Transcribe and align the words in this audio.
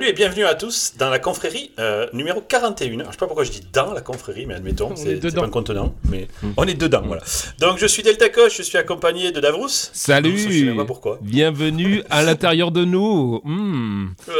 Salut 0.00 0.12
et 0.12 0.14
bienvenue 0.14 0.44
à 0.46 0.54
tous 0.54 0.94
dans 0.96 1.10
la 1.10 1.18
confrérie 1.18 1.72
euh, 1.78 2.06
numéro 2.14 2.40
41. 2.40 3.00
Alors, 3.00 3.08
je 3.08 3.10
sais 3.10 3.18
pas 3.18 3.26
pourquoi 3.26 3.44
je 3.44 3.50
dis 3.50 3.60
dans 3.70 3.92
la 3.92 4.00
confrérie, 4.00 4.46
mais 4.46 4.54
admettons, 4.54 4.96
c'est 4.96 5.20
pas 5.34 5.44
un 5.44 5.50
contenant, 5.50 5.94
mais 6.08 6.26
on 6.56 6.64
est 6.64 6.72
dedans, 6.72 7.02
voilà. 7.04 7.20
Donc 7.58 7.76
je 7.76 7.84
suis 7.84 8.02
Delta 8.02 8.30
Coche, 8.30 8.56
je 8.56 8.62
suis 8.62 8.78
accompagné 8.78 9.30
de 9.30 9.40
Davrous. 9.40 9.68
Salut. 9.68 10.38
je 10.38 10.70
sais 10.70 10.74
pas 10.74 10.86
pourquoi. 10.86 11.18
Bienvenue 11.20 12.02
à 12.08 12.22
l'intérieur 12.24 12.70
de 12.70 12.82
nous. 12.82 13.42
Hmm. 13.44 14.14
Euh, 14.30 14.32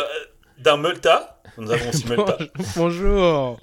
dans 0.61 0.79
Multa, 0.79 1.43
nous 1.59 1.71
avons 1.71 1.91
aussi 1.91 2.07
Multa. 2.09 2.39
Bonjour. 2.77 3.61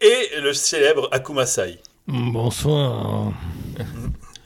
Et 0.00 0.40
le 0.40 0.54
célèbre 0.54 1.10
Akumasai. 1.12 1.78
Bonsoir. 2.08 3.34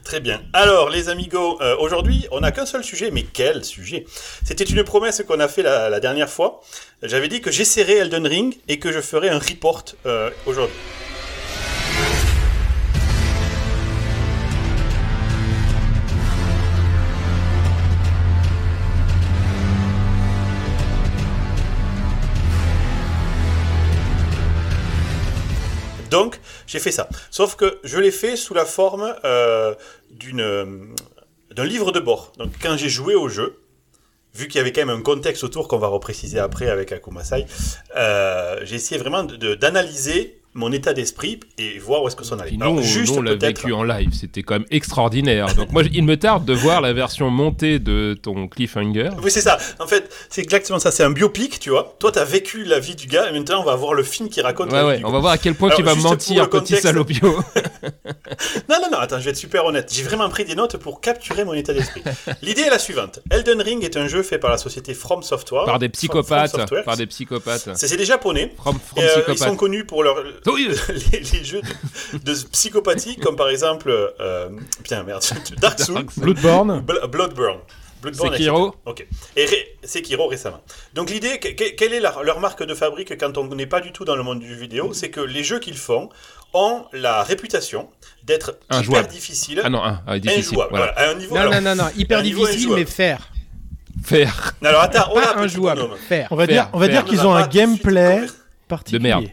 Très 0.05 0.19
bien. 0.19 0.43
Alors, 0.53 0.91
les 0.91 1.09
amigos, 1.09 1.59
euh, 1.61 1.75
aujourd'hui, 1.79 2.27
on 2.29 2.41
n'a 2.41 2.51
qu'un 2.51 2.67
seul 2.67 2.83
sujet, 2.83 3.09
mais 3.09 3.23
quel 3.23 3.65
sujet? 3.65 4.05
C'était 4.45 4.63
une 4.63 4.83
promesse 4.83 5.23
qu'on 5.27 5.39
a 5.39 5.47
fait 5.47 5.63
la, 5.63 5.99
dernière 5.99 6.29
fois. 6.29 6.61
J'avais 7.01 7.27
dit 7.27 7.41
que 7.41 7.49
j'essaierais 7.49 7.95
Elden 7.95 8.27
Ring 8.27 8.55
et 8.67 8.77
que 8.77 8.91
je 8.91 9.01
ferais 9.01 9.29
un 9.29 9.39
report 9.39 9.83
euh, 10.05 10.29
aujourd'hui. 10.45 10.77
Donc, 26.11 26.39
j'ai 26.67 26.79
fait 26.79 26.91
ça. 26.91 27.09
Sauf 27.31 27.55
que 27.55 27.79
je 27.83 27.97
l'ai 27.97 28.11
fait 28.11 28.35
sous 28.35 28.53
la 28.53 28.65
forme 28.65 29.15
euh, 29.23 29.75
d'une 30.11 30.93
d'un 31.51 31.65
livre 31.65 31.91
de 31.91 31.99
bord. 31.99 32.33
Donc, 32.37 32.51
quand 32.61 32.75
j'ai 32.75 32.89
joué 32.89 33.15
au 33.15 33.29
jeu, 33.29 33.61
vu 34.33 34.47
qu'il 34.47 34.57
y 34.57 34.61
avait 34.61 34.73
quand 34.73 34.85
même 34.85 34.97
un 34.97 35.01
contexte 35.01 35.43
autour 35.43 35.67
qu'on 35.67 35.77
va 35.77 35.87
repréciser 35.87 36.39
après 36.39 36.69
avec 36.69 36.91
Akumasai, 36.91 37.45
euh, 37.95 38.59
j'ai 38.63 38.75
essayé 38.75 38.99
vraiment 38.99 39.23
d'analyser 39.23 40.41
mon 40.55 40.71
état 40.71 40.93
d'esprit 40.93 41.39
et 41.57 41.77
voir 41.79 42.01
où 42.01 42.07
est-ce 42.07 42.15
que 42.15 42.23
ça 42.23 42.35
en 42.35 42.39
allait. 42.39 42.57
Alors, 42.59 42.81
juste 42.81 43.11
nous, 43.11 43.19
on 43.19 43.21
l'a 43.21 43.35
vécu 43.35 43.73
en 43.73 43.83
live, 43.83 44.09
c'était 44.13 44.41
quand 44.41 44.55
même 44.55 44.67
extraordinaire. 44.71 45.53
Donc 45.53 45.71
moi, 45.71 45.83
il 45.91 46.03
me 46.03 46.17
tarde 46.17 46.45
de 46.45 46.53
voir 46.53 46.81
la 46.81 46.93
version 46.93 47.29
montée 47.29 47.79
de 47.79 48.17
ton 48.19 48.47
cliffhanger. 48.47 49.09
Oui, 49.21 49.29
c'est 49.29 49.41
ça. 49.41 49.57
En 49.79 49.87
fait, 49.87 50.09
c'est 50.29 50.41
exactement 50.41 50.79
ça. 50.79 50.91
C'est 50.91 51.03
un 51.03 51.11
biopic, 51.11 51.59
tu 51.59 51.69
vois. 51.69 51.95
Toi, 51.99 52.11
tu 52.13 52.19
as 52.19 52.23
vécu 52.23 52.63
la 52.63 52.79
vie 52.79 52.95
du 52.95 53.07
gars 53.07 53.29
et 53.29 53.33
maintenant, 53.33 53.61
on 53.61 53.65
va 53.65 53.75
voir 53.75 53.93
le 53.93 54.03
film 54.03 54.29
qui 54.29 54.41
raconte 54.41 54.71
ouais, 54.71 54.77
la 54.77 54.85
ouais. 54.87 54.97
vie 54.97 55.05
On 55.05 55.11
va 55.11 55.19
voir 55.19 55.33
à 55.33 55.37
quel 55.37 55.55
point 55.55 55.69
tu 55.75 55.83
vas 55.83 55.95
mentir, 55.95 56.49
petit 56.49 56.77
salopio. 56.77 57.35
non, 58.69 58.77
non, 58.81 58.89
non, 58.91 58.97
attends, 58.99 59.19
je 59.19 59.25
vais 59.25 59.31
être 59.31 59.37
super 59.37 59.65
honnête. 59.65 59.91
J'ai 59.93 60.03
vraiment 60.03 60.29
pris 60.29 60.45
des 60.45 60.55
notes 60.55 60.77
pour 60.77 61.01
capturer 61.01 61.43
mon 61.43 61.53
état 61.53 61.73
d'esprit. 61.73 62.03
L'idée 62.41 62.61
est 62.61 62.69
la 62.69 62.79
suivante. 62.79 63.19
Elden 63.29 63.61
Ring 63.61 63.83
est 63.83 63.97
un 63.97 64.07
jeu 64.07 64.23
fait 64.23 64.37
par 64.37 64.51
la 64.51 64.57
société 64.57 64.93
From 64.93 65.21
Software. 65.21 65.65
Par 65.65 65.79
des 65.79 65.89
psychopathes. 65.89 66.55
Par 66.85 66.97
des 66.97 67.07
psychopathes. 67.07 67.69
C'est 67.75 67.97
des 67.97 68.05
japonais. 68.05 68.53
From, 68.57 68.79
from 68.79 69.03
euh, 69.03 69.21
ils 69.27 69.37
sont 69.37 69.55
connus 69.55 69.85
pour 69.85 70.03
leur... 70.03 70.15
Oui. 70.45 70.69
les, 71.11 71.19
les 71.19 71.43
jeux 71.43 71.61
de, 72.13 72.19
de, 72.19 72.33
psychopathie, 72.51 73.17
comme 73.17 73.35
par 73.35 73.49
exemple. 73.49 73.89
Euh, 74.19 74.49
putain, 74.83 75.03
merde, 75.03 75.23
Dark 75.61 75.79
Souls. 75.79 76.05
Bloodborne. 76.17 76.81
Bloodborne. 76.81 77.59
Bloodborne 78.01 78.33
Sekiro. 78.33 78.75
Ok. 78.85 79.07
Et 79.35 79.45
Ré, 79.45 79.77
Sekiro 79.83 80.27
récemment. 80.27 80.61
Donc 80.93 81.09
l'idée, 81.09 81.39
quelle 81.39 81.93
est 81.93 81.99
leur, 81.99 82.23
leur, 82.23 82.39
marque 82.39 82.63
de 82.63 82.75
fabrique 82.75 83.17
quand 83.17 83.37
on 83.37 83.47
n'est 83.55 83.65
pas 83.65 83.81
du 83.81 83.91
tout 83.91 84.05
dans 84.05 84.15
le 84.15 84.23
monde 84.23 84.39
du 84.39 84.47
jeu 84.47 84.55
vidéo 84.55 84.93
C'est 84.93 85.09
que 85.09 85.21
les 85.21 85.43
jeux 85.43 85.59
qu'ils 85.59 85.77
font 85.77 86.09
ont 86.53 86.85
la 86.93 87.23
réputation 87.23 87.89
d'être 88.23 88.59
hyper 88.71 89.07
difficiles. 89.07 89.61
Ah 89.63 89.69
non, 89.69 89.83
un, 89.83 90.01
un 90.07 90.19
difficile. 90.19 90.53
Injouables. 90.53 90.69
Voilà. 90.75 90.91
À 90.93 91.09
un 91.09 91.15
niveau, 91.15 91.35
non, 91.35 91.41
alors, 91.41 91.53
non, 91.55 91.61
non, 91.61 91.75
non, 91.75 91.89
hyper 91.97 92.21
difficile, 92.21 92.69
mais 92.75 92.85
faire. 92.85 93.31
Faire. 94.03 94.53
Alors 94.63 94.81
attends, 94.81 95.09
on 95.13 95.19
a 95.19 95.37
injouable. 95.37 95.81
Faire. 96.07 96.27
On 96.29 96.35
va 96.35 96.45
dire, 96.45 96.69
on 96.73 96.79
va 96.79 96.87
dire 96.87 97.03
qu'ils 97.05 97.25
ont 97.25 97.33
un 97.33 97.47
gameplay 97.47 98.25
particulier. 98.67 98.99
De 98.99 99.03
merde. 99.03 99.25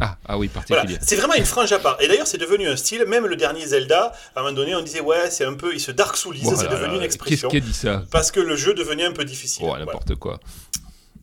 Ah, 0.00 0.16
ah 0.26 0.38
oui, 0.38 0.48
particulier. 0.48 0.80
Voilà. 0.84 0.98
C'est 1.02 1.16
vraiment 1.16 1.34
une 1.34 1.44
frange 1.44 1.72
à 1.72 1.78
part. 1.78 1.96
Et 2.00 2.08
d'ailleurs, 2.08 2.26
c'est 2.26 2.38
devenu 2.38 2.68
un 2.68 2.76
style. 2.76 3.04
Même 3.06 3.26
le 3.26 3.36
dernier 3.36 3.66
Zelda, 3.66 4.12
à 4.34 4.40
un 4.40 4.42
moment 4.42 4.54
donné, 4.54 4.74
on 4.74 4.82
disait 4.82 5.00
ouais, 5.00 5.30
c'est 5.30 5.44
un 5.44 5.54
peu, 5.54 5.74
il 5.74 5.80
se 5.80 5.90
dark 5.92 6.16
soulise, 6.16 6.44
Voilà, 6.44 6.58
c'est 6.58 6.68
devenu 6.68 6.96
une 6.96 7.02
expression. 7.02 7.48
Qu'est-ce 7.48 7.62
qui 7.62 7.68
a 7.68 7.72
dit 7.72 7.74
ça 7.76 8.02
Parce 8.10 8.30
que 8.32 8.40
le 8.40 8.56
jeu 8.56 8.74
devenait 8.74 9.04
un 9.04 9.12
peu 9.12 9.24
difficile. 9.24 9.66
Ouais, 9.66 9.78
n'importe 9.78 10.06
voilà. 10.08 10.18
quoi. 10.18 10.40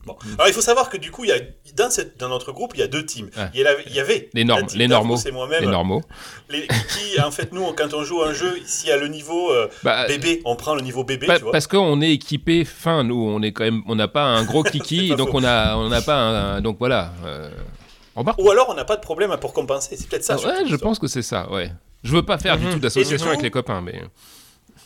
Bon. 0.05 0.15
Alors 0.37 0.47
il 0.47 0.53
faut 0.53 0.61
savoir 0.61 0.89
que 0.89 0.95
du 0.95 1.11
coup, 1.11 1.25
il 1.25 1.31
y 1.31 1.33
a, 1.33 1.39
dans, 1.75 1.89
cette, 1.89 2.17
dans 2.17 2.29
notre 2.29 2.53
groupe, 2.53 2.71
il 2.75 2.79
y 2.79 2.83
a 2.83 2.87
deux 2.87 3.05
teams. 3.05 3.29
Ah. 3.35 3.49
Il, 3.53 3.59
y 3.59 3.67
avait, 3.67 3.83
il 3.87 3.93
y 3.93 3.99
avait 3.99 4.29
Les, 4.33 4.45
normes, 4.45 4.65
les 4.73 4.87
normaux. 4.87 5.17
C'est 5.17 5.31
moi-même. 5.31 5.59
Les 5.61 5.67
normaux. 5.67 6.01
Les, 6.49 6.65
qui, 6.65 7.19
en 7.19 7.29
fait, 7.29 7.51
nous, 7.51 7.65
quand 7.73 7.93
on 7.93 8.05
joue 8.05 8.21
à 8.21 8.29
un 8.29 8.33
jeu, 8.33 8.57
s'il 8.65 8.87
y 8.87 8.91
a 8.93 8.97
le 8.97 9.09
niveau 9.09 9.51
euh, 9.51 9.67
Bah, 9.83 10.07
bébé, 10.07 10.41
on 10.45 10.55
prend 10.55 10.75
le 10.75 10.81
niveau 10.81 11.03
bébé, 11.03 11.27
Pa- 11.27 11.37
tu 11.37 11.43
vois. 11.43 11.51
parce 11.51 11.67
qu'on 11.67 12.01
est 12.01 12.11
équipé 12.11 12.63
fin, 12.63 13.03
nous, 13.03 13.21
on 13.21 13.41
est 13.41 13.51
quand 13.51 13.65
même, 13.65 13.81
on 13.87 13.95
n'a 13.95 14.07
pas 14.07 14.23
un 14.23 14.45
gros 14.45 14.63
kiki, 14.71 15.13
donc 15.17 15.31
faux. 15.31 15.39
on 15.39 15.43
a, 15.43 15.75
on 15.75 15.89
n'a 15.89 16.01
pas 16.01 16.15
un, 16.15 16.61
donc 16.61 16.77
voilà. 16.79 17.11
Euh, 17.25 17.49
remarque. 18.19 18.39
Ou 18.41 18.49
alors, 18.51 18.67
on 18.69 18.73
n'a 18.73 18.85
pas 18.85 18.95
de 18.95 19.01
problème 19.01 19.35
pour 19.39 19.53
compenser. 19.53 19.95
C'est 19.97 20.07
peut-être 20.09 20.23
ça. 20.23 20.37
Ah 20.43 20.47
ouais, 20.47 20.67
je 20.67 20.75
pense 20.75 20.99
que 20.99 21.07
c'est 21.07 21.21
ça, 21.21 21.49
ouais. 21.51 21.71
Je 22.03 22.11
veux 22.11 22.23
pas 22.23 22.37
faire 22.37 22.57
du 22.57 22.65
Mhm. 22.65 22.73
tout 22.73 22.79
d'association 22.79 23.27
avec 23.27 23.41
les 23.41 23.51
copains, 23.51 23.81
mais 23.81 24.01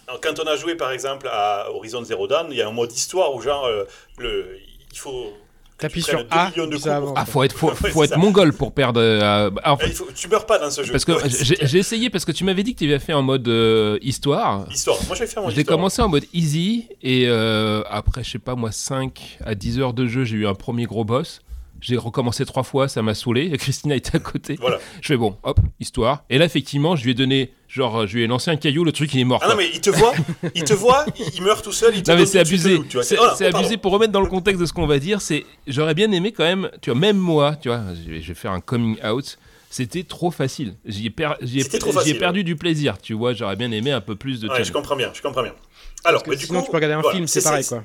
Alors, 0.07 0.19
quand 0.21 0.39
on 0.43 0.47
a 0.47 0.55
joué, 0.57 0.75
par 0.75 0.91
exemple, 0.91 1.27
à 1.31 1.67
Horizon 1.71 2.03
Zero 2.03 2.27
Dawn, 2.27 2.47
il 2.49 2.57
y 2.57 2.61
a 2.61 2.67
un 2.67 2.71
mode 2.71 2.91
histoire 2.91 3.33
où, 3.33 3.41
genre, 3.41 3.65
euh, 3.65 3.85
le, 4.17 4.57
il 4.91 4.97
faut. 4.97 5.31
T'appuies 5.77 6.01
sur 6.03 6.23
A, 6.29 6.49
millions 6.51 6.67
de 6.67 6.77
pour- 6.77 7.13
ah, 7.17 7.25
faut 7.25 7.41
être, 7.43 7.55
faut, 7.55 7.69
Ouais, 7.83 7.89
faut 7.91 8.03
être 8.03 8.11
ça. 8.11 8.17
mongol 8.17 8.53
pour 8.53 8.71
perdre. 8.71 8.99
euh, 9.01 9.49
en 9.65 9.77
Eh, 9.79 9.87
fait, 9.87 9.93
faut- 9.93 10.07
tu 10.15 10.27
meurs 10.27 10.45
pas 10.45 10.59
dans 10.59 10.69
ce 10.69 10.83
jeu. 10.83 10.91
parce 10.91 11.05
que 11.05 11.11
Ouais, 11.23 11.29
j'ai 11.29 11.57
j'ai 11.59 11.77
essayé 11.79 12.09
parce 12.11 12.23
que 12.23 12.31
tu 12.31 12.43
m'avais 12.43 12.61
dit 12.61 12.73
que 12.75 12.79
tu 12.79 12.85
avais 12.85 12.99
fait 12.99 13.13
en 13.13 13.23
mode 13.23 13.47
euh, 13.47 13.97
histoire. 14.03 14.65
Histoire. 14.71 14.97
Moi, 15.07 15.09
mon 15.09 15.15
Je 15.15 15.23
l'ai 15.55 15.61
histoire. 15.61 15.65
commencé 15.65 16.01
en 16.03 16.07
mode 16.07 16.25
easy 16.33 16.87
et 17.01 17.25
euh, 17.27 17.81
après, 17.89 18.23
je 18.23 18.29
sais 18.31 18.37
pas 18.39 18.53
moi, 18.53 18.71
5 18.71 19.39
à 19.43 19.55
10 19.55 19.79
heures 19.79 19.93
de 19.93 20.05
jeu, 20.05 20.23
j'ai 20.23 20.35
eu 20.37 20.45
un 20.47 20.53
premier 20.55 20.85
gros 20.85 21.03
boss. 21.03 21.41
J'ai 21.81 21.97
recommencé 21.97 22.45
trois 22.45 22.63
fois, 22.63 22.87
ça 22.87 23.01
m'a 23.01 23.15
saoulé. 23.15 23.51
Christina 23.57 23.95
était 23.95 24.15
à 24.15 24.19
côté. 24.19 24.55
Voilà. 24.61 24.79
Je 25.01 25.07
fais 25.07 25.17
bon, 25.17 25.35
hop, 25.43 25.59
histoire. 25.79 26.23
Et 26.29 26.37
là, 26.37 26.45
effectivement, 26.45 26.95
je 26.95 27.03
lui 27.03 27.11
ai 27.11 27.13
donné, 27.15 27.51
genre, 27.67 28.05
je 28.05 28.15
lui 28.17 28.23
ai 28.23 28.27
lancé 28.27 28.51
un 28.51 28.55
caillou, 28.55 28.83
le 28.83 28.91
truc 28.91 29.13
il 29.15 29.19
est 29.19 29.23
mort. 29.25 29.41
Ah 29.43 29.49
non, 29.49 29.55
mais 29.57 29.67
il 29.73 29.81
te 29.81 29.89
voit, 29.89 30.13
il 30.55 30.63
te 30.63 30.73
voit, 30.73 31.05
il 31.35 31.41
meurt 31.41 31.63
tout 31.63 31.71
seul, 31.71 31.95
il 31.95 32.03
te 32.03 32.11
Non 32.11 32.17
mais 32.17 32.25
c'est 32.25 32.39
abusé. 32.39 32.79
C'est 33.01 33.17
oh 33.19 33.23
oh, 33.23 33.35
pardon. 33.37 33.57
abusé 33.57 33.77
pour 33.77 33.91
remettre 33.91 34.11
dans 34.11 34.21
le 34.21 34.27
contexte 34.29 34.61
de 34.61 34.65
ce 34.65 34.73
qu'on 34.73 34.85
va 34.87 34.99
dire. 34.99 35.21
C'est 35.21 35.43
j'aurais 35.67 35.95
bien 35.95 36.11
aimé 36.11 36.31
quand 36.31 36.43
même. 36.43 36.69
Tu 36.81 36.91
vois, 36.91 36.99
même 36.99 37.17
moi, 37.17 37.55
tu 37.55 37.69
vois, 37.69 37.81
je 37.95 38.11
vais, 38.11 38.21
je 38.21 38.27
vais 38.27 38.35
faire 38.35 38.51
un 38.51 38.61
coming 38.61 38.97
out. 39.03 39.37
C'était 39.71 40.03
trop 40.03 40.31
facile. 40.31 40.75
J'y 40.85 41.07
ai, 41.07 41.09
per- 41.09 41.35
perdu 42.19 42.43
du 42.43 42.57
plaisir. 42.57 42.97
Tu 43.01 43.13
vois, 43.13 43.33
j'aurais 43.33 43.55
bien 43.55 43.71
aimé 43.71 43.91
un 43.91 44.01
peu 44.01 44.15
plus 44.15 44.41
de 44.41 44.49
Ouais, 44.49 44.65
je 44.65 44.71
comprends 44.73 44.97
bien, 44.97 45.11
je 45.13 45.21
comprends 45.21 45.43
bien. 45.43 45.53
Alors, 46.03 46.21
Parce 46.21 46.23
que 46.23 46.29
mais 46.31 46.35
du 46.35 46.45
sinon, 46.45 46.59
coup, 46.59 46.65
tu 46.65 46.71
peux 46.71 46.77
regarder 46.77 46.95
un 46.95 47.01
voilà, 47.01 47.15
film, 47.15 47.27
c'est 47.27 47.41
pareil, 47.41 47.65
quoi. 47.65 47.83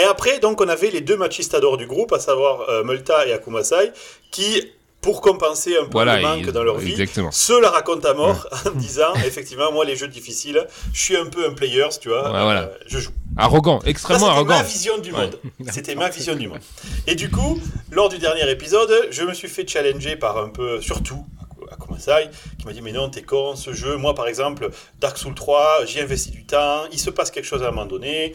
Et 0.00 0.04
après, 0.04 0.38
donc, 0.38 0.60
on 0.60 0.68
avait 0.68 0.90
les 0.90 1.00
deux 1.00 1.16
machistadors 1.16 1.76
du 1.76 1.86
groupe, 1.86 2.12
à 2.12 2.18
savoir 2.18 2.68
euh, 2.70 2.82
Multa 2.84 3.26
et 3.26 3.32
Akumasai, 3.32 3.92
qui, 4.30 4.62
pour 5.02 5.20
compenser 5.20 5.76
un 5.76 5.84
peu 5.84 5.90
Voilà, 5.92 6.16
le 6.16 6.22
manque 6.22 6.50
dans 6.50 6.62
leur 6.64 6.78
vie, 6.78 6.92
exactement. 6.92 7.30
se 7.30 7.52
la 7.60 7.70
racontent 7.70 8.08
à 8.08 8.14
mort 8.14 8.46
en 8.66 8.70
disant, 8.70 9.12
effectivement, 9.26 9.70
moi, 9.72 9.84
les 9.84 9.96
jeux 9.96 10.08
difficiles, 10.08 10.66
je 10.94 11.02
suis 11.02 11.16
un 11.16 11.26
peu 11.26 11.44
un 11.46 11.52
players, 11.52 11.88
tu 12.00 12.08
vois, 12.08 12.24
Ouais, 12.32 12.42
voilà. 12.42 12.62
euh, 12.62 12.76
je 12.86 12.98
joue. 13.00 13.10
Arrogant, 13.36 13.80
Ça, 13.80 13.88
extrêmement 13.88 14.18
c'était 14.20 14.44
ma 14.44 14.54
arrogant. 14.54 14.62
vision 14.62 14.98
du 14.98 15.12
monde. 15.12 15.38
C'était 15.70 15.94
ma 15.94 16.08
vision 16.10 16.34
du 16.34 16.48
monde. 16.48 16.60
Et 17.06 17.14
du 17.14 17.30
coup, 17.30 17.58
lors 17.90 18.08
du 18.08 18.18
dernier 18.18 18.48
épisode, 18.50 19.08
je 19.10 19.22
me 19.24 19.34
suis 19.34 19.48
fait 19.48 19.66
challenger 19.66 20.16
par 20.16 20.36
un 20.38 20.48
peu, 20.50 20.80
surtout 20.82 21.24
Akumasai, 21.70 22.28
qui 22.58 22.66
m'a 22.66 22.72
dit 22.74 22.82
Mais 22.82 22.92
non, 22.92 23.08
t'es 23.08 23.22
con, 23.22 23.56
ce 23.56 23.72
jeu. 23.72 23.96
Moi, 23.96 24.14
par 24.14 24.26
exemple, 24.28 24.68
Dark 25.00 25.16
Souls 25.16 25.34
3, 25.34 25.86
j'y 25.86 26.00
investi 26.00 26.30
du 26.30 26.44
temps, 26.44 26.82
il 26.92 26.98
se 26.98 27.08
passe 27.08 27.30
quelque 27.30 27.46
chose 27.46 27.62
à 27.62 27.68
un 27.68 27.70
moment 27.70 27.86
donné. 27.86 28.34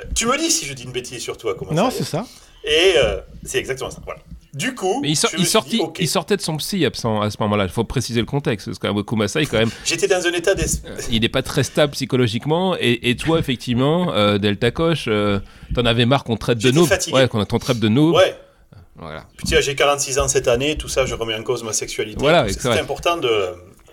Euh, 0.00 0.04
Tu 0.14 0.26
me 0.26 0.36
dis 0.38 0.50
si 0.50 0.66
je 0.66 0.74
dis 0.74 0.84
une 0.84 0.92
bêtise 0.92 1.22
sur 1.22 1.36
toi, 1.36 1.52
Akumasai. 1.52 1.76
Non, 1.76 1.90
c'est 1.90 2.04
ça. 2.04 2.24
Et 2.64 2.94
euh, 2.96 3.20
c'est 3.44 3.58
exactement 3.58 3.90
ça. 3.90 4.00
Voilà. 4.04 4.20
Du 4.54 4.74
coup, 4.74 5.00
Mais 5.02 5.08
il, 5.08 5.14
dit, 5.14 6.06
sortait 6.06 6.36
de 6.36 6.40
son 6.40 6.56
psy 6.58 6.84
absent 6.84 7.20
à 7.20 7.28
ce 7.28 7.36
moment-là. 7.40 7.64
Il 7.64 7.70
faut 7.70 7.82
préciser 7.82 8.20
le 8.20 8.26
contexte. 8.26 8.66
Parce 8.66 8.78
que 8.78 9.02
Kumasai, 9.02 9.46
quand 9.46 9.58
même, 9.58 9.70
j'étais 9.84 10.06
dans 10.06 10.24
un 10.24 10.32
état 10.32 10.54
d'esprit. 10.54 10.90
il 11.10 11.22
n'est 11.22 11.28
pas 11.28 11.42
très 11.42 11.64
stable 11.64 11.92
psychologiquement. 11.92 12.76
Et, 12.78 13.10
et 13.10 13.16
toi, 13.16 13.40
effectivement, 13.40 14.12
euh, 14.12 14.38
Delta 14.38 14.70
Coche, 14.70 15.06
euh, 15.08 15.40
t'en 15.74 15.84
avais 15.84 16.06
marre 16.06 16.22
qu'on 16.22 16.36
traite 16.36 16.58
de 16.58 16.70
noob. 16.70 16.86
fatigué. 16.86 17.16
Ouais, 17.16 17.28
qu'on 17.28 17.44
traite 17.44 17.80
de 17.80 17.88
noob. 17.88 18.14
Ouais. 18.14 18.36
Voilà. 18.96 19.24
Puis 19.36 19.56
j'ai 19.60 19.74
46 19.74 20.20
ans 20.20 20.28
cette 20.28 20.46
année, 20.46 20.78
tout 20.78 20.88
ça, 20.88 21.04
je 21.04 21.16
remets 21.16 21.34
en 21.34 21.42
cause 21.42 21.64
ma 21.64 21.72
sexualité. 21.72 22.18
Voilà, 22.20 22.46
c'est 22.48 22.68
important 22.78 23.16
de. 23.16 23.28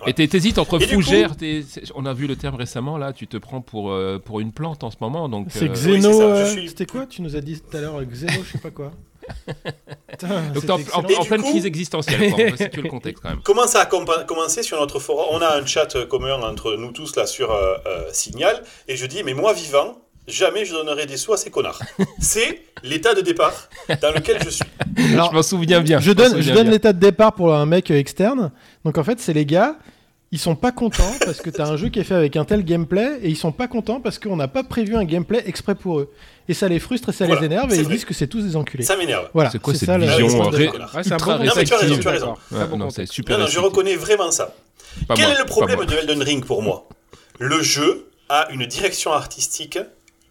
Et 0.07 0.13
t'hé- 0.13 0.27
t'hésites 0.27 0.57
entre 0.57 0.81
Et 0.81 0.86
du 0.86 0.94
fougère, 0.94 1.36
t'es- 1.36 1.63
c'est- 1.68 1.83
on 1.95 2.06
a 2.06 2.13
vu 2.13 2.27
le 2.27 2.36
terme 2.36 2.56
récemment, 2.56 2.98
là, 2.98 3.13
tu 3.13 3.27
te 3.27 3.38
prends 3.38 3.62
pour, 3.62 3.92
euh, 3.92 4.19
pour 4.24 4.39
une 4.39 4.51
plante 4.51 4.83
en 4.83 4.92
ce 4.92 4.98
moment. 5.01 5.30
donc. 5.30 5.48
C'est 5.50 5.69
euh, 5.69 5.92
oui, 5.92 6.01
ça, 6.01 6.07
euh, 6.09 6.45
suis- 6.51 6.69
C'était 6.69 6.86
quoi 6.86 7.06
Tu 7.06 7.21
nous 7.21 7.36
as 7.36 7.42
dit 7.42 7.59
tout 7.62 7.77
à 7.77 7.81
l'heure 7.81 8.01
Xeno, 8.03 8.31
je 8.45 8.51
sais 8.51 8.57
pas 8.57 8.71
quoi. 8.71 8.92
Putain, 10.09 10.42
Donc 10.53 10.69
en, 10.69 11.00
en- 11.00 11.03
pleine 11.25 11.42
coup- 11.42 11.51
crise 11.51 11.65
existentielle, 11.65 12.31
quoi. 12.33 12.44
on 12.45 12.50
va 12.51 12.57
situer 12.57 12.81
le 12.81 12.89
contexte 12.98 13.21
quand 13.24 13.30
même. 13.30 13.42
Comment 13.44 13.68
ça 13.68 13.81
a 13.81 13.86
commencé 13.86 14.63
sur 14.63 14.80
notre 14.80 15.00
forum? 15.00 15.25
On 15.31 15.42
a 15.42 15.56
un 15.62 15.65
chat 15.65 15.95
commun 16.07 16.42
entre 16.42 16.75
nous 16.75 16.92
tous 16.92 17.15
là 17.15 17.25
sur 17.27 17.51
euh, 17.51 17.75
euh, 17.86 18.03
Signal, 18.12 18.63
et 18.88 18.95
je 18.95 19.06
dis, 19.06 19.24
mais 19.24 19.33
moi 19.33 19.53
vivant, 19.53 19.98
jamais 20.28 20.66
je 20.66 20.74
donnerai 20.74 21.06
des 21.06 21.18
sous 21.18 21.34
à 21.34 21.38
ces 21.38 21.50
connards. 21.50 21.80
C'est 22.20 22.62
l'état 22.84 23.14
de 23.14 23.22
départ 23.22 23.70
dans 24.02 24.12
lequel 24.12 24.38
je 24.44 24.50
suis. 24.50 24.66
Alors, 25.14 25.32
je 25.32 25.36
m'en 25.36 25.44
souviens 25.44 25.82
bien. 25.82 26.00
je 26.00 26.12
donne, 26.12 26.42
je 26.42 26.52
l'état 26.54 26.94
de 26.94 27.00
départ 27.00 27.34
pour 27.34 27.54
un 27.54 27.66
mec 27.66 27.92
euh, 27.92 27.96
externe. 27.98 28.52
Donc 28.86 28.98
en 28.98 29.04
fait, 29.04 29.20
c'est 29.20 29.34
les 29.34 29.46
gars, 29.46 29.76
ils 30.32 30.40
sont 30.40 30.56
pas 30.56 30.72
contents 30.72 31.14
parce 31.26 31.42
que 31.42 31.50
t'as 31.50 31.68
un 31.68 31.76
jeu 31.78 31.90
qui 31.90 32.00
est 32.00 32.04
fait 32.04 32.14
avec 32.16 32.36
un 32.38 32.46
tel 32.46 32.64
gameplay 32.64 33.20
et 33.22 33.30
ils 33.30 33.36
sont 33.38 33.52
pas 33.52 33.68
contents 33.68 34.00
parce 34.00 34.18
qu'on 34.20 34.36
n'a 34.38 34.48
pas 34.48 34.64
prévu 34.64 34.96
un 34.96 35.04
gameplay 35.04 35.44
exprès 35.46 35.76
pour 35.76 36.00
eux. 36.00 36.12
Et 36.48 36.54
ça 36.54 36.68
les 36.68 36.80
frustre 36.80 37.10
et 37.10 37.14
ça 37.14 37.26
Voilà, 37.26 37.42
les 37.42 37.46
énerve 37.48 37.68
et 37.72 37.76
c'est 37.76 37.82
ils 37.82 37.86
vrai. 37.86 37.96
disent 37.96 38.06
que 38.06 38.14
c'est 38.14 38.28
tous 38.28 38.42
des 38.44 38.56
enculés. 38.56 38.84
Ça 38.84 38.96
m'énerve. 38.98 39.30
Voilà, 39.34 39.50
C'est 39.50 39.60
quoi 39.62 39.74
cette 39.74 39.88
ça, 39.88 39.98
vision 39.98 40.28
Ouais, 40.28 40.50
ré- 40.50 40.70
c'est 40.72 40.80
un 40.80 40.86
Ouais, 40.98 41.04
c'est 41.04 41.14
un 41.14 41.18
bon 41.18 41.44
Non, 41.46 41.52
mais 41.56 41.64
tu 41.64 41.74
as 41.74 41.78
raison, 41.78 41.98
tu 42.00 42.08
as 42.08 42.12
raison. 42.12 42.34
Ouais, 42.52 42.66
bon 42.68 42.78
Non, 42.78 42.90
super 43.06 43.38
Non, 43.38 43.44
non, 43.46 43.50
je 43.50 43.60
reconnais 43.60 43.96
vraiment 43.96 44.32
ça. 44.32 44.54
Pas 45.08 45.16
Quel 45.16 45.26
moi, 45.28 45.36
est 45.36 45.40
le 45.40 45.46
problème 45.46 45.86
de 45.86 45.94
Elden 45.96 46.22
Ring 46.24 46.46
pour 46.46 46.62
moi? 46.62 46.88
Le 47.40 47.62
jeu 47.62 48.08
a 48.30 48.48
une 48.52 48.66
direction 48.66 49.12
artistique 49.14 49.78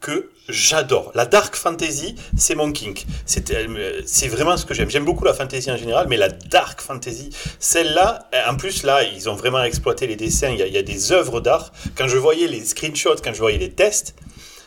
que 0.01 0.31
j'adore. 0.49 1.13
La 1.15 1.27
dark 1.27 1.55
fantasy, 1.55 2.17
c'est 2.37 2.55
mon 2.55 2.73
kink. 2.73 3.07
C'est 3.27 3.51
euh, 3.51 4.01
c'est 4.07 4.29
vraiment 4.29 4.57
ce 4.57 4.67
que 4.67 4.75
j'aime. 4.75 4.91
J'aime 4.91 5.05
beaucoup 5.05 5.25
la 5.25 5.35
fantasy 5.35 5.71
en 5.71 5.77
général, 5.77 6.07
mais 6.09 6.17
la 6.17 6.29
dark 6.29 6.81
fantasy, 6.81 7.31
celle-là, 7.59 8.29
euh, 8.35 8.51
en 8.51 8.57
plus 8.57 8.83
là, 8.83 9.03
ils 9.05 9.29
ont 9.29 9.35
vraiment 9.35 9.63
exploité 9.63 10.07
les 10.07 10.17
dessins. 10.17 10.51
Il 10.51 10.59
y 10.59 10.63
a, 10.63 10.67
il 10.67 10.73
y 10.73 10.79
a 10.79 10.83
des 10.83 11.13
œuvres 11.13 11.41
d'art. 11.41 11.73
Quand 11.97 12.09
je 12.09 12.17
voyais 12.17 12.47
les 12.47 12.65
screenshots, 12.65 13.21
quand 13.23 13.35
je 13.35 13.41
voyais 13.41 13.59
les 13.59 13.71
tests, 13.71 14.15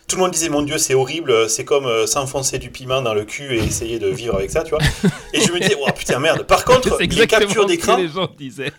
tout 0.07 0.17
le 0.17 0.21
monde 0.21 0.31
disait 0.31 0.49
mon 0.49 0.61
dieu 0.61 0.77
c'est 0.77 0.93
horrible, 0.93 1.49
c'est 1.49 1.65
comme 1.65 1.85
euh, 1.85 2.05
s'enfoncer 2.05 2.59
du 2.59 2.69
piment 2.69 3.01
dans 3.01 3.13
le 3.13 3.23
cul 3.25 3.55
et 3.55 3.63
essayer 3.63 3.99
de 3.99 4.07
vivre 4.07 4.35
avec 4.35 4.51
ça, 4.51 4.63
tu 4.63 4.71
vois. 4.71 4.79
Et 5.33 5.41
je 5.41 5.51
me 5.51 5.59
disais 5.59 5.75
oh 5.79 5.87
putain 5.95 6.19
merde. 6.19 6.43
Par 6.43 6.65
contre, 6.65 6.97
les 6.99 7.27
captures 7.27 7.63
ce 7.63 7.67
d'écran, 7.67 7.95
que 7.95 8.01
les 8.01 8.09
gens 8.09 8.29
disaient. 8.37 8.73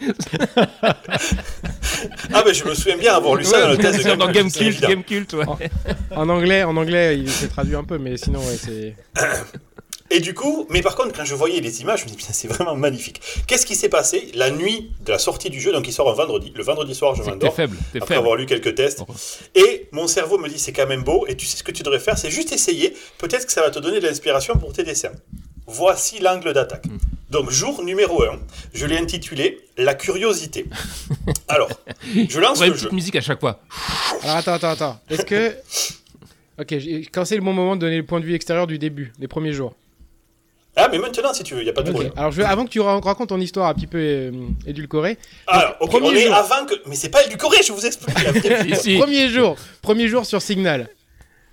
ah 2.33 2.43
ben 2.45 2.55
je 2.55 2.65
me 2.65 2.75
souviens 2.75 2.97
bien 2.97 3.15
avoir 3.15 3.35
lu 3.37 3.45
ça 3.45 3.63
dans 3.63 3.71
le 3.71 3.79
test 3.79 4.05
de 4.05 4.15
dans 4.15 4.31
Gamecult, 4.31 4.81
Game 4.81 4.81
Cult. 4.81 4.81
Game 4.81 5.05
Cult, 5.05 5.33
ouais. 5.35 5.71
En 6.15 6.29
anglais, 6.29 6.63
en 6.65 6.77
anglais, 6.77 7.19
il 7.19 7.31
s'est 7.31 7.49
traduit 7.49 7.77
un 7.77 7.85
peu, 7.85 7.99
mais 7.99 8.17
sinon, 8.17 8.41
ouais, 8.41 8.57
c'est. 8.57 8.95
Et 10.17 10.21
du 10.21 10.33
coup, 10.33 10.65
mais 10.71 10.81
par 10.81 10.95
contre, 10.95 11.13
quand 11.13 11.25
je 11.25 11.35
voyais 11.35 11.61
les 11.61 11.81
images, 11.81 12.01
je 12.01 12.05
me 12.05 12.11
dis, 12.11 12.17
putain, 12.17 12.33
c'est 12.33 12.47
vraiment 12.47 12.77
magnifique. 12.77 13.21
Qu'est-ce 13.49 13.67
qui 13.67 13.75
s'est 13.75 13.89
passé 13.89 14.31
la 14.35 14.49
nuit 14.53 14.93
de 15.05 15.11
la 15.11 15.19
sortie 15.19 15.51
du 15.51 15.61
jeu 15.61 15.73
Donc, 15.73 15.89
il 15.89 15.93
sort 15.93 16.09
un 16.09 16.15
vendredi. 16.15 16.53
Le 16.55 16.63
vendredi 16.63 16.95
soir, 16.95 17.17
je 17.17 17.25
m'endors. 17.25 17.53
faible, 17.53 17.77
t'es 17.93 17.99
Après 17.99 18.15
faible. 18.15 18.19
avoir 18.21 18.37
lu 18.37 18.47
quelques 18.47 18.77
tests. 18.77 19.03
Oh. 19.09 19.13
Et 19.57 19.89
mon 19.91 20.07
cerveau 20.07 20.39
me 20.39 20.49
dit, 20.49 20.61
c'est 20.61 20.73
quand 20.73 20.87
même 20.87 21.03
beau. 21.03 21.27
Et 21.27 21.37
tu 21.37 21.47
sais 21.47 21.57
ce 21.57 21.65
que 21.65 21.73
tu 21.73 21.83
devrais 21.83 21.99
faire 21.99 22.17
C'est 22.17 22.31
juste 22.31 22.53
essayer. 22.53 22.95
Peut-être 23.19 23.45
que 23.45 23.53
ça 23.53 23.61
va 23.63 23.71
te 23.71 23.81
donner 23.81 23.99
de 23.99 24.07
l'inspiration 24.07 24.57
pour 24.57 24.73
tes 24.73 24.85
dessins. 24.85 25.11
Voici 25.67 26.21
l'angle 26.21 26.53
d'attaque. 26.53 26.87
Hmm. 26.87 26.99
Donc, 27.31 27.51
jour 27.51 27.83
numéro 27.83 28.23
1, 28.23 28.39
je 28.73 28.87
l'ai 28.87 28.99
intitulé 28.99 29.59
La 29.77 29.95
curiosité. 29.95 30.67
Alors, 31.49 31.71
je 32.05 32.39
lance 32.39 32.61
une 32.61 32.69
le 32.69 32.75
jeu. 32.75 32.83
petite 32.83 32.93
musique 32.93 33.17
à 33.17 33.21
chaque 33.21 33.41
fois. 33.41 33.61
Alors 34.23 34.37
attends, 34.37 34.53
attends, 34.53 34.71
attends. 34.71 35.01
Est-ce 35.11 35.25
que. 35.25 35.55
Ok, 36.57 36.73
quand 37.13 37.25
c'est 37.25 37.35
le 37.35 37.43
bon 37.43 37.53
moment 37.53 37.75
de 37.75 37.81
donner 37.81 37.97
le 37.97 38.07
point 38.07 38.21
de 38.21 38.25
vue 38.25 38.35
extérieur 38.35 38.69
du 38.69 38.79
début, 38.79 39.13
les 39.19 39.27
premiers 39.27 39.53
jours. 39.53 39.75
Ah, 40.77 40.89
mais 40.91 40.99
maintenant, 40.99 41.33
si 41.33 41.45
tu 41.45 41.55
veux, 41.55 41.61
il 41.61 41.65
n'y 41.65 41.71
a 41.71 41.73
pas 41.73 41.83
de 41.83 41.91
problème. 41.93 42.13
Alors 42.17 42.33
je 42.33 42.39
veux- 42.43 42.47
avant 42.47 42.65
que 42.65 42.71
tu 42.71 42.81
ra- 42.81 42.99
racontes 43.01 43.29
ton 43.29 43.41
histoire 43.41 43.69
un 43.69 43.75
petit 43.75 43.87
peu 43.87 43.99
euh, 43.99 44.33
édulcorée, 44.67 45.19
Alors, 45.47 45.77
premier 45.79 46.09
on 46.09 46.13
est 46.13 46.27
jour. 46.27 46.35
avant 46.35 46.67
que. 46.67 46.75
Mais 46.87 46.97
c'est 46.97 47.11
pas 47.11 47.25
édulcoré, 47.25 47.59
je 47.65 47.73
vous 47.73 47.87
explique. 47.87 48.17
Si, 48.75 48.77
si. 48.77 48.99
premier 48.99 49.29
jour, 49.29 49.57
premier 49.83 50.09
jour 50.09 50.27
sur 50.27 50.43
Signal. 50.43 50.89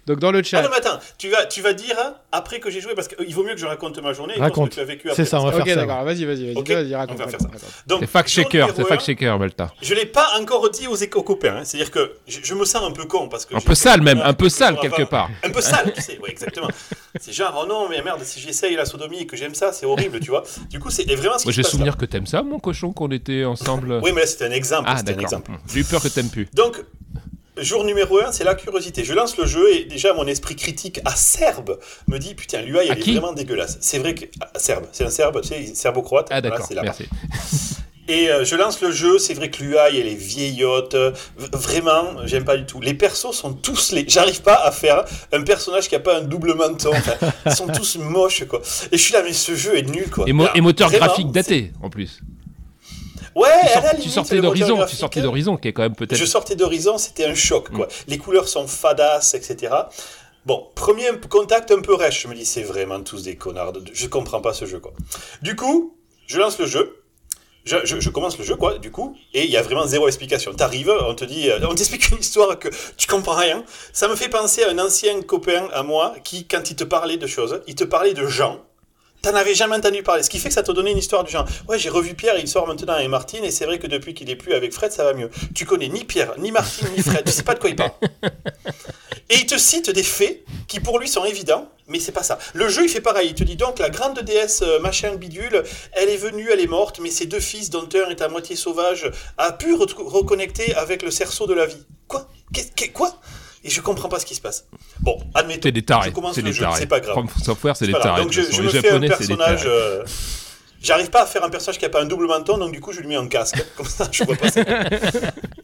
Donc 0.08 0.20
dans 0.20 0.32
le 0.32 0.40
Ah 0.40 0.44
chat. 0.44 0.62
non, 0.64 0.70
mais 0.72 0.78
attends, 0.78 1.00
tu 1.18 1.30
vas, 1.30 1.46
tu 1.46 1.62
vas 1.62 1.74
dire 1.74 1.96
hein, 2.00 2.16
après 2.32 2.60
que 2.60 2.70
j'ai 2.72 2.82
joué, 2.82 2.96
parce 2.96 3.08
qu'il 3.08 3.34
vaut 3.36 3.44
mieux 3.44 3.54
que 3.54 3.60
je 3.60 3.66
raconte 3.66 4.02
ma 4.02 4.14
journée 4.14 4.34
et 4.36 4.40
Raconte. 4.40 4.70
que 4.70 4.76
tu 4.76 4.80
as 4.80 4.84
vécu 4.84 5.10
après. 5.10 5.24
C'est 5.24 5.30
ça, 5.30 5.40
on 5.40 5.46
va 5.46 5.52
faire 5.52 5.66
ça. 5.68 5.76
d'accord. 5.76 6.04
Vas-y, 6.04 6.26
vas-y, 6.26 6.54
vas-y, 6.54 6.96
raconte. 6.96 7.16
on 7.16 7.24
va 7.24 7.28
faire 7.28 7.40
raconte, 7.40 7.42
ça. 7.42 7.48
raconte. 7.48 7.84
Donc, 7.88 8.00
C'est 8.02 8.08
fact 8.08 8.30
jour 8.30 8.44
checker, 8.44 8.60
c'est 8.68 8.72
numéro 8.72 8.88
fact 8.90 9.02
un, 9.02 9.06
checker, 9.06 9.36
Malta. 9.38 9.74
Je 9.82 9.94
l'ai 9.94 10.06
pas 10.06 10.28
encore 10.40 10.70
dit 10.72 10.88
aux, 10.88 10.96
aux 10.96 11.24
copains, 11.24 11.58
hein. 11.58 11.64
c'est-à-dire 11.64 11.92
que 11.92 12.14
je, 12.28 12.40
je 12.42 12.54
me 12.56 12.66
sens 12.66 12.84
un 12.84 12.92
peu 12.92 13.06
con 13.06 13.30
parce 13.30 13.46
que 13.46 13.56
Un 13.56 13.60
peu 13.62 13.76
sale 13.76 14.02
même, 14.02 14.22
un 14.24 14.34
peu 14.34 14.50
sale 14.50 14.78
quelque 14.80 15.04
part. 15.04 15.30
Un 15.44 15.50
peu 15.52 15.62
sale, 15.62 15.94
tu 15.94 16.02
sais, 16.02 16.18
ouais, 16.20 16.30
exactement. 16.32 16.70
C'est 17.20 17.34
genre, 17.34 17.62
oh 17.64 17.68
non, 17.68 17.88
mais 17.90 18.02
merde, 18.02 18.22
si 18.24 18.40
j'essaye 18.40 18.76
la 18.76 18.86
sodomie 18.86 19.20
et 19.22 19.28
que 19.28 19.36
j'aime 19.38 19.54
ça, 19.54 19.72
c'est 19.72 19.86
horrible, 19.86 20.20
tu 20.20 20.30
vois. 20.32 20.44
Du 20.70 20.80
coup, 20.80 20.90
c'est 20.90 21.04
vraiment 21.14 21.38
ce 21.38 21.46
se 21.46 21.52
j'ai 21.52 21.64
souvenir 21.64 21.98
que 21.98 22.06
t'aimes 22.06 22.26
ça, 22.26 22.42
mon 22.42 22.60
cochon, 22.60 22.92
qu'on 22.94 23.12
était 23.12 23.46
ensemble. 23.46 24.00
Oui, 24.04 24.12
mais 24.14 24.22
là, 24.22 24.28
c'était 24.28 24.46
un 24.46 24.52
exemple. 24.52 24.86
ah 24.88 24.98
c'était 24.98 25.12
un 25.12 25.16
d'accord. 25.16 25.40
exemple. 25.40 25.52
J'ai 25.72 25.80
eu 25.82 25.84
peur 25.84 26.02
que 26.02 26.08
t'aimes 26.08 26.30
plus. 26.30 26.48
Donc, 26.54 26.82
jour 27.58 27.84
numéro 27.84 28.20
1, 28.22 28.32
c'est 28.32 28.44
la 28.44 28.56
curiosité. 28.56 29.04
Je 29.04 29.14
lance 29.14 29.38
le 29.38 29.46
jeu 29.46 29.74
et 29.74 29.86
déjà 29.86 30.14
mon 30.14 30.26
esprit 30.28 30.56
critique 30.56 31.00
acerbe 31.06 31.80
me 32.08 32.18
dit 32.18 32.34
putain, 32.36 32.62
l'UI 32.62 32.80
elle 32.90 33.00
est 33.00 33.12
vraiment 33.12 33.34
dégueulasse. 33.34 33.78
C'est 33.82 34.00
vrai 34.00 34.16
que. 34.16 34.26
ah, 34.42 34.50
Serbe, 34.56 34.86
c'est 34.92 35.04
un 35.06 35.10
serbe, 35.10 35.42
tu 35.42 35.50
sais, 35.50 35.72
serbo-croate. 35.76 36.28
Ah 36.32 36.40
Voilà, 36.42 36.50
d'accord, 36.50 36.66
c'est 36.68 36.76
là-bas. 36.76 36.94
merci. 37.00 37.78
Et 38.08 38.30
euh, 38.30 38.44
je 38.44 38.56
lance 38.56 38.82
le 38.82 38.92
jeu, 38.92 39.20
c'est 39.20 39.34
vrai 39.36 39.50
que 39.52 39.64
l'UI 39.64 39.76
elle 39.78 40.08
est 40.08 40.16
vieillotte, 40.16 40.96
v- 40.96 41.14
vraiment, 41.54 42.26
j'aime 42.26 42.44
pas 42.44 42.58
du 42.58 42.66
tout. 42.66 42.82
Les 42.82 42.94
persos 42.94 43.32
sont 43.32 43.54
tous 43.54 43.92
les. 43.94 44.06
J'arrive 44.08 44.42
pas 44.42 44.56
à 44.56 44.72
faire 44.72 45.06
un 45.32 45.44
personnage 45.44 45.88
qui 45.88 45.96
a 45.96 46.00
pas 46.00 46.18
un 46.18 46.22
double 46.22 46.56
menton. 46.56 46.92
Enfin, 46.94 47.14
ils 47.46 47.54
sont 47.56 47.68
tous 47.68 47.98
moches 47.98 48.44
quoi. 48.48 48.62
Et 48.92 48.98
je 48.98 49.02
suis 49.02 49.14
là, 49.14 49.22
mais 49.24 49.34
ce 49.34 49.56
jeu 49.56 49.78
est 49.78 49.84
nul 49.84 50.10
quoi. 50.10 50.26
Et, 50.28 50.34
mo- 50.34 50.44
Alors, 50.44 50.58
et 50.58 50.62
moteur 50.62 50.90
vraiment, 50.90 51.06
graphique 51.06 51.32
daté 51.32 51.72
en 51.82 51.90
plus. 51.90 52.20
Ouais, 53.36 53.48
Tu, 53.62 53.68
sort- 53.74 53.82
tu 54.04 54.10
sortais 54.10 54.42
d'Horizon, 54.42 54.86
tu 54.90 54.96
sortais 54.96 55.22
d'Horizon 55.22 55.58
qui 55.58 55.68
est 55.70 55.74
quand 55.74 55.82
même 55.84 55.96
peut-être. 55.96 56.16
Je 56.18 56.26
sortais 56.26 56.56
d'Horizon, 56.56 56.98
c'était 56.98 57.26
un 57.26 57.36
choc, 57.36 57.70
quoi. 57.72 57.86
Mm. 57.86 57.90
Les 58.08 58.18
couleurs 58.18 58.48
sont 58.48 58.68
fadasses, 58.68 59.34
etc. 59.34 59.74
Bon, 60.46 60.68
premier 60.76 61.10
contact 61.30 61.72
un 61.72 61.82
peu 61.82 61.94
rêche. 61.94 62.24
Je 62.24 62.28
me 62.28 62.34
dis, 62.36 62.46
c'est 62.46 62.64
vraiment 62.64 63.02
tous 63.02 63.24
des 63.24 63.36
connards. 63.36 63.74
de- 63.74 63.84
Je 63.94 64.08
comprends 64.08 64.42
pas 64.42 64.54
ce 64.54 64.66
jeu, 64.66 64.80
quoi. 64.80 64.92
Du 65.42 65.56
coup, 65.56 65.96
je 66.28 66.40
lance 66.40 66.58
le 66.60 66.66
jeu. 66.66 66.98
Je, 67.64 67.78
je- 67.84 68.00
je 68.00 68.10
commence 68.10 68.40
le 68.40 68.44
jeu, 68.44 68.56
quoi, 68.56 68.80
du 68.80 68.90
coup, 68.90 69.16
et 69.36 69.44
il 69.46 69.52
y 69.52 69.56
a 69.56 69.62
vraiment 69.62 69.86
zéro 69.86 70.08
explication. 70.08 70.52
T'arrives, 70.52 70.92
on 71.08 71.14
te 71.14 71.24
dit, 71.26 71.48
euh, 71.52 71.60
on 71.70 71.76
t'explique 71.76 72.10
une 72.10 72.18
histoire 72.18 72.58
que 72.58 72.70
tu 72.98 73.06
comprends 73.06 73.36
rien. 73.36 73.64
Ça 73.94 74.08
me 74.08 74.16
fait 74.16 74.30
penser 74.30 74.64
à 74.64 74.70
un 74.72 74.80
ancien 74.80 75.22
copain 75.22 75.68
à 75.72 75.84
moi 75.84 76.16
qui, 76.24 76.48
quand 76.48 76.72
il 76.72 76.76
te 76.76 76.84
parlait 76.84 77.18
de 77.18 77.28
choses, 77.28 77.62
il 77.68 77.76
te 77.76 77.84
parlait 77.84 78.16
de 78.16 78.26
gens. 78.26 78.62
T'en 79.22 79.36
avais 79.36 79.54
jamais 79.54 79.76
entendu 79.76 80.02
parler. 80.02 80.24
Ce 80.24 80.30
qui 80.30 80.40
fait 80.40 80.50
que 80.50 80.56
ça 80.56 80.64
te 80.64 80.72
donnait 80.72 80.92
une 80.92 80.98
histoire 80.98 81.24
du 81.24 81.32
genre. 81.32 81.46
Ouais, 81.68 81.78
j'ai 81.78 81.90
revu 81.90 82.16
Pierre, 82.16 82.38
il 82.40 82.48
sort 82.48 82.68
maintenant 82.68 82.94
avec 82.94 83.08
Martine, 83.08 83.44
et 83.44 83.52
c'est 83.52 83.66
vrai 83.66 83.78
que 83.78 83.86
depuis 83.88 84.14
qu'il 84.16 84.30
est 84.30 84.36
plus 84.36 84.54
avec 84.54 84.74
Fred, 84.74 84.92
ça 84.92 85.04
va 85.04 85.14
mieux. 85.14 85.30
Tu 85.54 85.66
connais 85.66 85.90
ni 85.90 86.04
Pierre, 86.06 86.34
ni 86.40 86.52
Martine, 86.52 86.88
ni 86.98 87.04
Fred. 87.04 87.24
Tu 87.26 87.32
sais 87.32 87.44
pas 87.44 87.54
de 87.54 87.60
quoi 87.60 87.70
il 87.70 87.76
parle. 87.76 87.92
Et 89.30 89.36
il 89.36 89.46
te 89.46 89.58
cite 89.58 89.90
des 89.90 90.04
faits 90.04 90.44
qui 90.68 90.82
pour 90.82 91.00
lui 91.00 91.08
sont 91.08 91.24
évidents, 91.24 91.70
mais 91.88 92.00
c'est 92.02 92.12
pas 92.12 92.24
ça. 92.24 92.38
Le 92.54 92.68
jeu 92.68 92.84
il 92.84 92.90
fait 92.90 93.00
pareil. 93.00 93.30
Il 93.30 93.34
te 93.36 93.46
dit 93.46 93.56
donc 93.56 93.80
la 93.80 93.90
grande 93.90 94.20
déesse 94.20 94.62
euh, 94.62 94.80
machin 94.80 95.16
bidule, 95.16 95.64
elle 95.94 96.10
est 96.10 96.18
venue, 96.18 96.50
elle 96.52 96.60
est 96.60 96.68
morte, 96.68 97.00
mais 97.00 97.10
ses 97.10 97.28
deux 97.28 97.40
fils, 97.40 97.70
dont 97.70 97.88
un 97.96 98.10
est 98.10 98.22
à 98.22 98.28
moitié 98.28 98.58
sauvage, 98.58 99.10
a 99.38 99.54
pu 99.54 99.74
re- 99.74 99.94
reconnecter 100.04 100.76
avec 100.76 101.02
le 101.02 101.12
cerceau 101.12 101.48
de 101.48 101.54
la 101.54 101.66
vie. 101.66 101.82
Quoi? 102.10 102.28
Qu'est- 102.54 102.76
qu'est- 102.76 102.90
Quoi? 102.90 103.18
Et 103.64 103.70
je 103.70 103.80
comprends 103.82 104.10
pas 104.10 104.20
ce 104.20 104.26
qui 104.26 104.34
se 104.36 104.42
passe. 104.42 104.66
Bon, 105.02 105.20
admettons. 105.36 105.62
C'est 105.68 105.72
des 105.72 105.84
tarés. 105.84 106.10
Je 106.10 106.14
commence 106.16 106.36
C'est 106.36 106.42
le 106.42 106.48
des 106.50 106.54
jeu, 106.54 106.64
tarés. 106.64 106.80
c'est 106.80 106.88
pas 106.88 107.00
grave. 107.00 107.14
From 107.14 107.30
Software, 107.44 107.76
c'est 107.78 107.86
des 107.88 107.94
tarés. 107.94 108.24
Donc 108.24 108.32
je, 108.32 108.42
je 108.42 108.62
me 108.62 108.70
fais 108.70 108.90
un 108.90 109.00
personnage. 109.02 109.64
euh, 109.66 110.04
J'arrive 110.82 111.12
pas 111.12 111.22
à 111.24 111.26
faire 111.28 111.44
un 111.44 111.50
personnage 111.52 111.78
qui 111.78 111.86
a 111.86 111.90
pas 111.90 112.02
un 112.02 112.06
double 112.06 112.26
menton, 112.26 112.58
donc 112.58 112.72
du 112.72 112.80
coup 112.82 112.92
je 112.92 113.02
lui 113.02 113.08
mets 113.08 113.16
un 113.16 113.28
casque. 113.28 113.64
Comme 113.78 113.86
ça, 113.86 114.08
je 114.12 114.24
vois 114.24 114.36
pas 114.36 114.50
ça. 114.50 114.62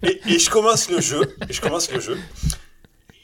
Et, 0.03 0.21
et 0.27 0.37
je 0.39 0.49
commence 0.49 0.89
le 0.91 1.01
jeu. 1.01 1.35
Et 1.49 1.53
je 1.53 1.59
commence 1.59 1.91
le 1.91 1.99
jeu. 1.99 2.19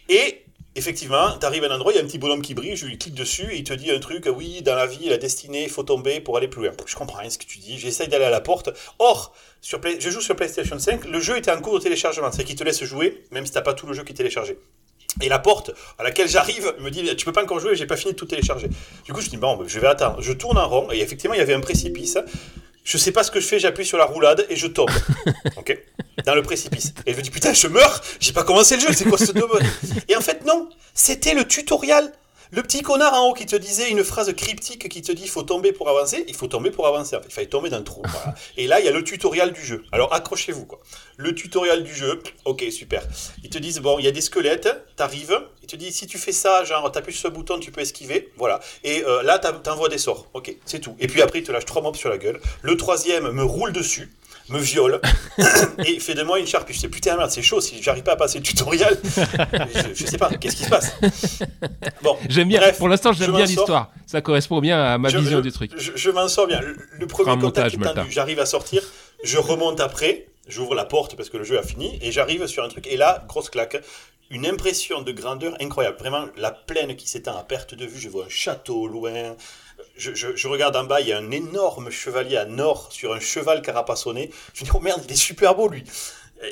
Et 0.09 0.43
effectivement, 0.75 1.37
tu 1.39 1.45
arrives 1.45 1.63
à 1.63 1.67
un 1.67 1.75
endroit, 1.75 1.91
il 1.93 1.97
y 1.97 1.99
a 1.99 2.01
un 2.01 2.07
petit 2.07 2.17
bonhomme 2.17 2.41
qui 2.41 2.55
brille, 2.55 2.75
je 2.75 2.87
lui 2.87 2.97
clique 2.97 3.13
dessus 3.13 3.51
et 3.51 3.57
il 3.57 3.63
te 3.63 3.73
dit 3.73 3.91
un 3.91 3.99
truc, 3.99 4.27
oui, 4.35 4.63
dans 4.63 4.73
la 4.75 4.87
vie, 4.87 5.07
la 5.07 5.17
destinée, 5.17 5.63
il 5.63 5.69
faut 5.69 5.83
tomber 5.83 6.19
pour 6.19 6.35
aller 6.37 6.47
plus 6.47 6.63
loin. 6.63 6.71
Je 6.87 6.95
comprends 6.95 7.19
rien 7.19 7.29
ce 7.29 7.37
que 7.37 7.45
tu 7.45 7.59
dis, 7.59 7.77
j'essaye 7.77 8.07
d'aller 8.07 8.25
à 8.25 8.31
la 8.31 8.41
porte. 8.41 8.69
Or, 8.97 9.35
sur 9.63 9.79
Play- 9.79 9.97
je 9.99 10.09
joue 10.09 10.19
sur 10.21 10.35
PlayStation 10.35 10.77
5, 10.77 11.05
le 11.05 11.19
jeu 11.21 11.37
était 11.37 11.49
en 11.51 11.59
cours 11.61 11.79
de 11.79 11.83
téléchargement, 11.83 12.31
c'est 12.31 12.43
qu'il 12.43 12.55
te 12.55 12.63
laisse 12.63 12.83
jouer, 12.83 13.23
même 13.31 13.45
si 13.45 13.53
t'as 13.53 13.61
pas 13.61 13.73
tout 13.73 13.87
le 13.87 13.93
jeu 13.93 14.03
qui 14.03 14.11
est 14.11 14.15
téléchargé. 14.15 14.59
Et 15.21 15.29
la 15.29 15.39
porte 15.39 15.71
à 15.97 16.03
laquelle 16.03 16.27
j'arrive 16.27 16.73
me 16.79 16.89
dit 16.89 17.15
Tu 17.15 17.23
peux 17.25 17.31
pas 17.31 17.43
encore 17.43 17.59
jouer, 17.59 17.75
j'ai 17.75 17.85
pas 17.85 17.95
fini 17.95 18.11
de 18.13 18.17
tout 18.17 18.25
télécharger. 18.25 18.67
Du 19.05 19.13
coup, 19.13 19.21
je 19.21 19.29
dis 19.29 19.37
Bon, 19.37 19.55
ben, 19.55 19.67
je 19.67 19.79
vais 19.79 19.87
attendre. 19.87 20.21
Je 20.21 20.33
tourne 20.33 20.57
en 20.57 20.67
rond, 20.67 20.91
et 20.91 20.99
effectivement, 20.99 21.33
il 21.35 21.37
y 21.37 21.41
avait 21.41 21.53
un 21.53 21.59
précipice. 21.61 22.17
Je 22.83 22.97
sais 22.97 23.11
pas 23.13 23.23
ce 23.23 23.31
que 23.31 23.39
je 23.39 23.47
fais, 23.47 23.59
j'appuie 23.59 23.85
sur 23.85 23.97
la 23.97 24.05
roulade 24.05 24.45
et 24.49 24.55
je 24.57 24.67
tombe. 24.67 24.89
ok? 25.55 25.77
Dans 26.25 26.35
le 26.35 26.41
précipice. 26.41 26.93
Et 27.05 27.13
je 27.13 27.17
me 27.17 27.21
dis 27.21 27.29
Putain, 27.29 27.53
je 27.53 27.67
meurs 27.67 28.01
J'ai 28.19 28.33
pas 28.33 28.43
commencé 28.43 28.75
le 28.75 28.81
jeu, 28.81 28.91
c'est 28.91 29.05
quoi 29.05 29.17
ce 29.17 29.31
double 29.33 29.59
Et 30.09 30.15
en 30.17 30.21
fait, 30.21 30.43
non 30.45 30.67
C'était 30.93 31.33
le 31.35 31.47
tutoriel 31.47 32.11
le 32.53 32.61
petit 32.61 32.83
connard 32.83 33.15
en 33.15 33.29
haut 33.29 33.33
qui 33.33 33.47
te 33.47 33.55
disait 33.55 33.89
une 33.89 34.03
phrase 34.03 34.31
cryptique 34.33 34.87
qui 34.87 35.01
te 35.01 35.11
dit 35.11 35.27
faut 35.27 35.41
tomber 35.41 35.73
pour 35.73 35.89
avancer, 35.89 36.23
il 36.27 36.35
faut 36.35 36.45
tomber 36.45 36.69
pour 36.69 36.85
avancer. 36.85 37.17
Il 37.25 37.33
fallait 37.33 37.47
tomber 37.47 37.71
dans 37.71 37.79
le 37.79 37.83
trou. 37.83 38.03
voilà. 38.07 38.35
Et 38.57 38.67
là, 38.67 38.79
il 38.79 38.85
y 38.85 38.87
a 38.87 38.91
le 38.91 39.03
tutoriel 39.03 39.53
du 39.53 39.65
jeu. 39.65 39.83
Alors 39.91 40.13
accrochez-vous 40.13 40.67
quoi. 40.67 40.79
Le 41.17 41.33
tutoriel 41.33 41.83
du 41.83 41.95
jeu, 41.95 42.21
ok 42.45 42.63
super. 42.69 43.01
Ils 43.43 43.49
te 43.49 43.57
disent 43.57 43.79
bon, 43.79 43.97
il 43.97 44.05
y 44.05 44.07
a 44.07 44.11
des 44.11 44.21
squelettes, 44.21 44.69
t'arrives, 44.95 45.41
ils 45.63 45.67
te 45.67 45.75
disent 45.75 45.95
si 45.95 46.05
tu 46.05 46.19
fais 46.19 46.31
ça, 46.31 46.63
genre 46.63 46.91
t'appuies 46.91 47.13
sur 47.13 47.29
ce 47.29 47.33
bouton, 47.33 47.57
tu 47.57 47.71
peux 47.71 47.81
esquiver, 47.81 48.31
voilà. 48.37 48.59
Et 48.83 49.03
euh, 49.03 49.23
là, 49.23 49.39
t'envoies 49.39 49.89
des 49.89 49.97
sorts, 49.97 50.27
ok, 50.35 50.55
c'est 50.65 50.79
tout. 50.79 50.95
Et 50.99 51.07
puis 51.07 51.23
après, 51.23 51.39
il 51.39 51.43
te 51.43 51.51
lâche 51.51 51.65
trois 51.65 51.81
mobs 51.81 51.95
sur 51.95 52.09
la 52.09 52.19
gueule. 52.19 52.39
Le 52.61 52.77
troisième 52.77 53.31
me 53.31 53.43
roule 53.43 53.73
dessus 53.73 54.11
me 54.49 54.59
viole 54.59 54.99
et 55.85 55.99
fait 55.99 56.13
de 56.13 56.23
moi 56.23 56.39
une 56.39 56.47
charpie. 56.47 56.73
Je 56.73 56.79
sais 56.79 56.89
putain 56.89 57.15
merde, 57.17 57.31
c'est 57.31 57.41
chaud 57.41 57.61
si 57.61 57.81
j'arrive 57.81 58.03
pas 58.03 58.13
à 58.13 58.15
passer 58.15 58.37
le 58.39 58.43
tutoriel. 58.43 58.97
je, 59.03 59.93
je 59.93 60.05
sais 60.05 60.17
pas, 60.17 60.29
qu'est-ce 60.31 60.55
qui 60.57 60.63
se 60.63 60.69
passe? 60.69 60.95
Bon, 62.01 62.17
J'aime 62.29 62.47
bien, 62.49 62.59
bref, 62.59 62.77
pour 62.77 62.89
l'instant, 62.89 63.13
j'aime 63.13 63.31
bien 63.31 63.45
l'histoire. 63.45 63.91
Ça 64.05 64.21
correspond 64.21 64.59
bien 64.59 64.81
à 64.83 64.97
ma 64.97 65.09
je, 65.09 65.17
vision 65.17 65.37
je- 65.37 65.43
du 65.43 65.51
truc. 65.51 65.71
Je, 65.77 66.09
m'en 66.09 66.27
sors 66.27 66.47
bien. 66.47 66.59
Le, 66.61 66.75
le 66.99 67.07
premier 67.07 67.37
contact. 67.39 67.75
J'arrive 68.09 68.39
à 68.39 68.45
sortir, 68.45 68.81
je 69.23 69.37
remonte 69.37 69.79
après, 69.79 70.27
j'ouvre 70.47 70.75
la 70.75 70.85
porte 70.85 71.15
parce 71.15 71.29
que 71.29 71.37
le 71.37 71.43
jeu 71.43 71.57
a 71.57 71.63
fini, 71.63 71.97
et 72.01 72.11
j'arrive 72.11 72.45
sur 72.47 72.63
un 72.63 72.67
truc, 72.69 72.85
et 72.87 72.97
là, 72.97 73.23
grosse 73.27 73.49
claque. 73.49 73.77
une 74.29 74.45
impression 74.45 75.01
de 75.01 75.11
grandeur 75.11 75.55
incroyable. 75.61 75.97
Vraiment, 75.99 76.25
la 76.37 76.51
plaine 76.51 76.95
qui 76.95 77.07
s'étend 77.07 77.37
à 77.37 77.43
perte 77.43 77.75
de 77.75 77.85
vue, 77.85 77.99
je 77.99 78.09
vois 78.09 78.25
un 78.25 78.29
château 78.29 78.81
au 78.81 78.87
loin. 78.87 79.35
Je, 79.97 80.13
je- 80.13 80.35
je 80.35 80.47
regarde 80.47 80.75
en 80.75 80.83
bas, 80.83 81.01
il 81.01 81.07
y 81.07 81.13
a 81.13 81.17
un 81.17 81.31
énorme 81.31 81.89
chevalier 81.91 82.37
à 82.37 82.45
nord 82.45 82.87
sur 82.91 83.13
un 83.13 83.19
cheval 83.19 83.61
carapassonné. 83.61 84.29
Je 84.53 84.61
me 84.61 84.65
dis, 84.65 84.71
oh 84.75 84.79
merde, 84.79 85.01
il 85.05 85.11
est 85.11 85.15
super 85.15 85.55
beau 85.55 85.67
lui. 85.69 85.83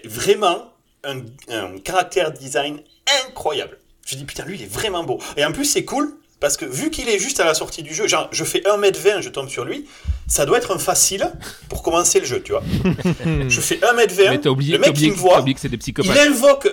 Et 0.04 0.08
Vraiment, 0.08 0.72
un, 1.04 1.20
un 1.50 1.78
caractère 1.80 2.32
design 2.32 2.82
incroyable. 3.28 3.78
Je 4.06 4.16
dis, 4.16 4.24
putain, 4.26 4.46
lui, 4.46 4.56
il 4.58 4.64
est 4.64 4.72
vraiment 4.72 5.04
beau. 5.04 5.20
Et 5.38 5.46
en 5.46 5.52
plus, 5.52 5.66
c'est 5.66 5.86
cool, 5.86 6.14
parce 6.40 6.58
que 6.58 6.66
vu 6.66 6.90
qu'il 6.90 7.08
est 7.10 7.20
juste 7.20 7.40
à 7.40 7.46
la 7.46 7.54
sortie 7.54 7.84
du 7.84 7.94
jeu, 7.94 8.08
genre, 8.08 8.28
je 8.32 8.44
fais 8.44 8.60
1m20, 8.62 9.22
je 9.22 9.30
tombe 9.30 9.48
sur 9.50 9.64
lui, 9.66 9.88
ça 10.28 10.46
doit 10.46 10.58
être 10.58 10.72
un 10.76 10.80
facile 10.80 11.32
pour 11.70 11.84
commencer 11.84 12.20
le 12.20 12.26
jeu, 12.26 12.42
tu 12.42 12.52
vois. 12.54 12.64
je 13.48 13.62
fais 13.62 13.76
1m20, 13.76 14.30
Mais 14.30 14.40
t'as 14.42 14.50
oublié, 14.50 14.74
le 14.74 14.80
mec 14.80 14.94
qui 14.94 15.10
me 15.12 15.16
voit, 15.16 15.38
que 15.38 15.68
des 15.68 15.78
il 16.04 16.18
invoque, 16.20 16.68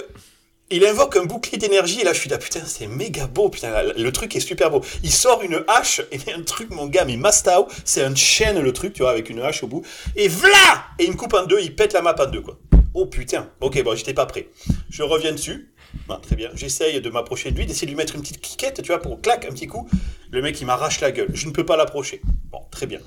il 0.70 0.84
invoque 0.84 1.16
un 1.16 1.24
bouclier 1.24 1.58
d'énergie 1.58 2.00
et 2.00 2.04
là 2.04 2.12
je 2.12 2.20
suis 2.20 2.30
là 2.30 2.38
putain 2.38 2.60
c'est 2.66 2.86
méga 2.86 3.26
beau 3.26 3.48
putain 3.48 3.82
le 3.96 4.12
truc 4.12 4.36
est 4.36 4.40
super 4.40 4.70
beau. 4.70 4.82
Il 5.02 5.12
sort 5.12 5.42
une 5.42 5.64
hache 5.68 6.02
et 6.12 6.32
un 6.32 6.42
truc 6.42 6.70
mon 6.70 6.86
gars 6.86 7.04
mais 7.04 7.16
Mastao 7.16 7.68
c'est 7.84 8.02
un 8.02 8.14
chaîne 8.14 8.60
le 8.60 8.72
truc 8.72 8.92
tu 8.92 9.02
vois 9.02 9.10
avec 9.10 9.30
une 9.30 9.40
hache 9.40 9.62
au 9.62 9.66
bout 9.66 9.84
et 10.16 10.28
v'là 10.28 10.84
et 10.98 11.04
il 11.04 11.12
me 11.12 11.16
coupe 11.16 11.34
en 11.34 11.44
deux 11.44 11.60
il 11.60 11.74
pète 11.74 11.92
la 11.92 12.02
map 12.02 12.14
en 12.18 12.26
deux 12.26 12.42
quoi. 12.42 12.58
Oh 12.94 13.06
putain 13.06 13.50
ok 13.60 13.82
bon 13.82 13.96
j'étais 13.96 14.14
pas 14.14 14.26
prêt. 14.26 14.48
Je 14.90 15.02
reviens 15.02 15.32
dessus. 15.32 15.72
Bon, 16.06 16.18
très 16.18 16.36
bien. 16.36 16.50
J'essaye 16.54 17.00
de 17.00 17.10
m'approcher 17.10 17.50
de 17.50 17.56
lui, 17.56 17.66
d'essayer 17.66 17.86
de 17.86 17.92
lui 17.92 17.96
mettre 17.96 18.14
une 18.14 18.20
petite 18.20 18.40
cliquette, 18.40 18.82
tu 18.82 18.88
vois, 18.88 19.00
pour 19.00 19.20
clac, 19.20 19.44
un 19.46 19.52
petit 19.52 19.66
coup. 19.66 19.88
Le 20.30 20.42
mec, 20.42 20.60
il 20.60 20.66
m'arrache 20.66 21.00
la 21.00 21.12
gueule. 21.12 21.30
Je 21.32 21.46
ne 21.46 21.52
peux 21.52 21.64
pas 21.64 21.76
l'approcher. 21.76 22.20
Bon, 22.50 22.60
très 22.70 22.86
bien. 22.86 23.00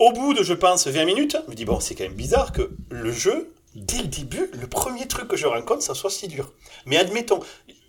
Au 0.00 0.12
bout 0.12 0.34
de, 0.34 0.42
je 0.42 0.54
pense, 0.54 0.86
20 0.86 1.04
minutes, 1.04 1.36
je 1.46 1.50
me 1.50 1.56
dis, 1.56 1.64
bon, 1.64 1.80
c'est 1.80 1.94
quand 1.94 2.04
même 2.04 2.14
bizarre 2.14 2.52
que 2.52 2.70
le 2.90 3.12
jeu, 3.12 3.52
dès 3.78 3.98
le 3.98 4.08
début, 4.08 4.50
le 4.52 4.66
premier 4.66 5.06
truc 5.06 5.28
que 5.28 5.36
je 5.36 5.46
rencontre, 5.46 5.82
ça 5.82 5.94
soit 5.94 6.10
si 6.10 6.28
dur. 6.28 6.52
Mais 6.86 6.96
admettons, 6.96 7.40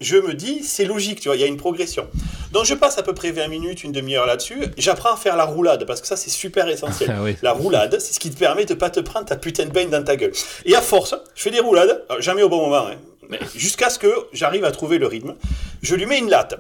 je 0.02 0.18
me 0.18 0.34
dis, 0.34 0.64
c'est 0.64 0.86
logique, 0.86 1.20
tu 1.20 1.28
vois, 1.28 1.36
il 1.36 1.42
y 1.42 1.44
a 1.44 1.48
une 1.48 1.58
progression. 1.58 2.08
Donc 2.52 2.66
je 2.66 2.74
passe 2.74 2.98
à 2.98 3.04
peu 3.04 3.14
près 3.14 3.32
20 3.32 3.48
minutes, 3.48 3.84
une 3.84 3.92
demi-heure 3.92 4.26
là-dessus. 4.26 4.60
J'apprends 4.78 5.14
à 5.14 5.18
faire 5.18 5.36
la 5.36 5.46
roulade, 5.46 5.86
parce 5.86 6.02
que 6.02 6.08
ça, 6.08 6.16
c'est 6.16 6.30
super 6.30 6.68
essentiel. 6.68 7.10
Ah 7.20 7.24
oui. 7.24 7.36
La 7.42 7.54
roulade, 7.54 8.00
c'est 8.00 8.14
ce 8.14 8.20
qui 8.20 8.30
te 8.30 8.38
permet 8.38 8.66
de 8.66 8.76
pas 8.76 8.90
te 8.90 9.00
prendre 9.00 9.26
ta 9.26 9.36
putain 9.36 9.66
de 9.66 9.72
baigne 9.72 9.90
dans 9.90 10.04
ta 10.04 10.16
gueule. 10.16 10.32
Et 10.66 10.76
à 10.76 10.82
force, 10.82 11.16
je 11.34 11.42
fais 11.42 11.52
des 11.52 11.60
roulades, 11.60 12.06
alors, 12.08 12.22
jamais 12.22 12.44
au 12.44 12.50
bon 12.50 12.62
moment, 12.62 12.88
hein, 12.88 12.98
mais 13.30 13.40
jusqu'à 13.56 13.90
ce 13.90 13.98
que 13.98 14.14
j'arrive 14.32 14.64
à 14.64 14.72
trouver 14.72 15.00
le 15.00 15.08
rythme. 15.08 15.36
Je 15.82 15.96
lui 15.96 16.06
mets 16.06 16.20
une 16.20 16.30
latte. 16.30 16.56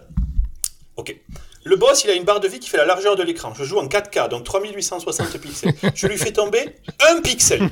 Ok. 0.95 1.15
Le 1.65 1.75
boss, 1.75 2.03
il 2.03 2.09
a 2.09 2.13
une 2.13 2.23
barre 2.23 2.39
de 2.39 2.47
vie 2.47 2.59
qui 2.59 2.69
fait 2.69 2.77
la 2.77 2.85
largeur 2.85 3.15
de 3.15 3.23
l'écran. 3.23 3.53
Je 3.53 3.63
joue 3.63 3.77
en 3.77 3.87
4K, 3.87 4.29
donc 4.29 4.43
3860 4.43 5.37
pixels. 5.39 5.73
Je 5.93 6.07
lui 6.07 6.17
fais 6.17 6.31
tomber 6.31 6.75
un 7.11 7.21
pixel. 7.21 7.69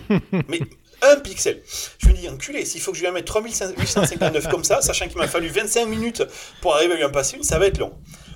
Mais 0.49 0.59
un 1.01 1.19
pixel. 1.19 1.61
Je 1.99 2.07
me 2.07 2.13
dis, 2.13 2.27
enculé, 2.29 2.65
s'il 2.65 2.81
faut 2.81 2.91
que 2.91 2.97
je 2.97 3.03
lui 3.03 3.09
en 3.09 3.13
mette 3.13 3.25
3859 3.25 4.47
comme 4.49 4.63
ça, 4.63 4.81
sachant 4.81 5.07
qu'il 5.07 5.17
m'a 5.17 5.27
fallu 5.27 5.47
25 5.47 5.85
minutes 5.85 6.23
pour 6.61 6.75
arriver 6.75 6.93
à 6.93 6.97
lui 6.97 7.03
en 7.03 7.11
passer 7.11 7.37
une, 7.37 7.43
ça 7.43 7.59
va 7.59 7.67
être 7.67 7.77
long. 7.77 7.93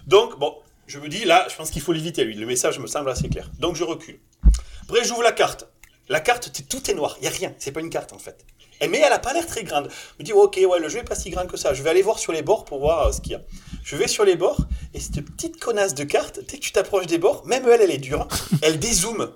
Donc, 0.08 0.38
bon, 0.40 0.56
je 0.88 1.00
me 1.00 1.08
dis, 1.08 1.26
là, 1.26 1.48
je 1.50 1.56
pense 1.56 1.70
qu'il 1.70 1.82
faut 1.82 1.94
l'éviter, 1.94 2.24
lui. 2.24 2.36
Le 2.36 2.46
message 2.46 2.80
me 2.80 2.88
semble 2.88 3.10
assez 3.10 3.30
clair. 3.30 3.50
Donc, 3.60 3.76
je 3.76 3.84
recule. 3.84 4.20
Bref, 4.88 5.08
j'ouvre 5.08 5.24
la 5.24 5.32
carte. 5.32 5.68
La 6.10 6.20
carte, 6.20 6.52
tout 6.68 6.90
est 6.90 6.94
noir. 6.94 7.16
Il 7.20 7.22
n'y 7.22 7.28
a 7.28 7.32
rien. 7.32 7.54
C'est 7.58 7.72
pas 7.72 7.80
une 7.80 7.90
carte, 7.90 8.14
en 8.14 8.20
fait. 8.20 8.46
Mais 8.90 9.00
elle 9.00 9.14
a 9.14 9.20
pas 9.20 9.34
l'air 9.34 9.46
très 9.46 9.64
grande. 9.64 9.90
Je 9.90 10.24
me 10.24 10.26
dis, 10.26 10.34
ok, 10.34 10.60
ouais, 10.68 10.80
le 10.80 10.90
jeu 10.90 11.00
est 11.00 11.04
pas 11.04 11.16
si 11.16 11.30
grand 11.30 11.46
que 11.46 11.58
ça. 11.58 11.74
Je 11.74 11.84
vais 11.84 11.90
aller 11.90 12.02
voir 12.02 12.18
sur 12.18 12.34
les 12.34 12.42
bords 12.42 12.66
pour 12.66 12.80
voir 12.80 13.08
euh, 13.08 13.12
ce 13.12 13.22
qu'il 13.22 13.34
y 13.34 13.36
a. 13.36 13.42
Je 13.84 13.96
vais 13.96 14.08
sur 14.08 14.26
les 14.26 14.36
bords, 14.36 14.62
et 14.94 15.00
cette 15.00 15.22
petite 15.22 15.60
connasse 15.60 15.94
de 15.94 16.04
carte, 16.04 16.40
dès 16.48 16.58
que 16.58 16.62
tu 16.64 16.72
t'approches 16.72 17.08
des 17.08 17.18
bords, 17.18 17.46
même 17.46 17.68
elle, 17.70 17.82
elle 17.82 17.92
est 17.92 17.98
dure, 17.98 18.28
elle 18.62 18.80
dézoome. 18.80 19.32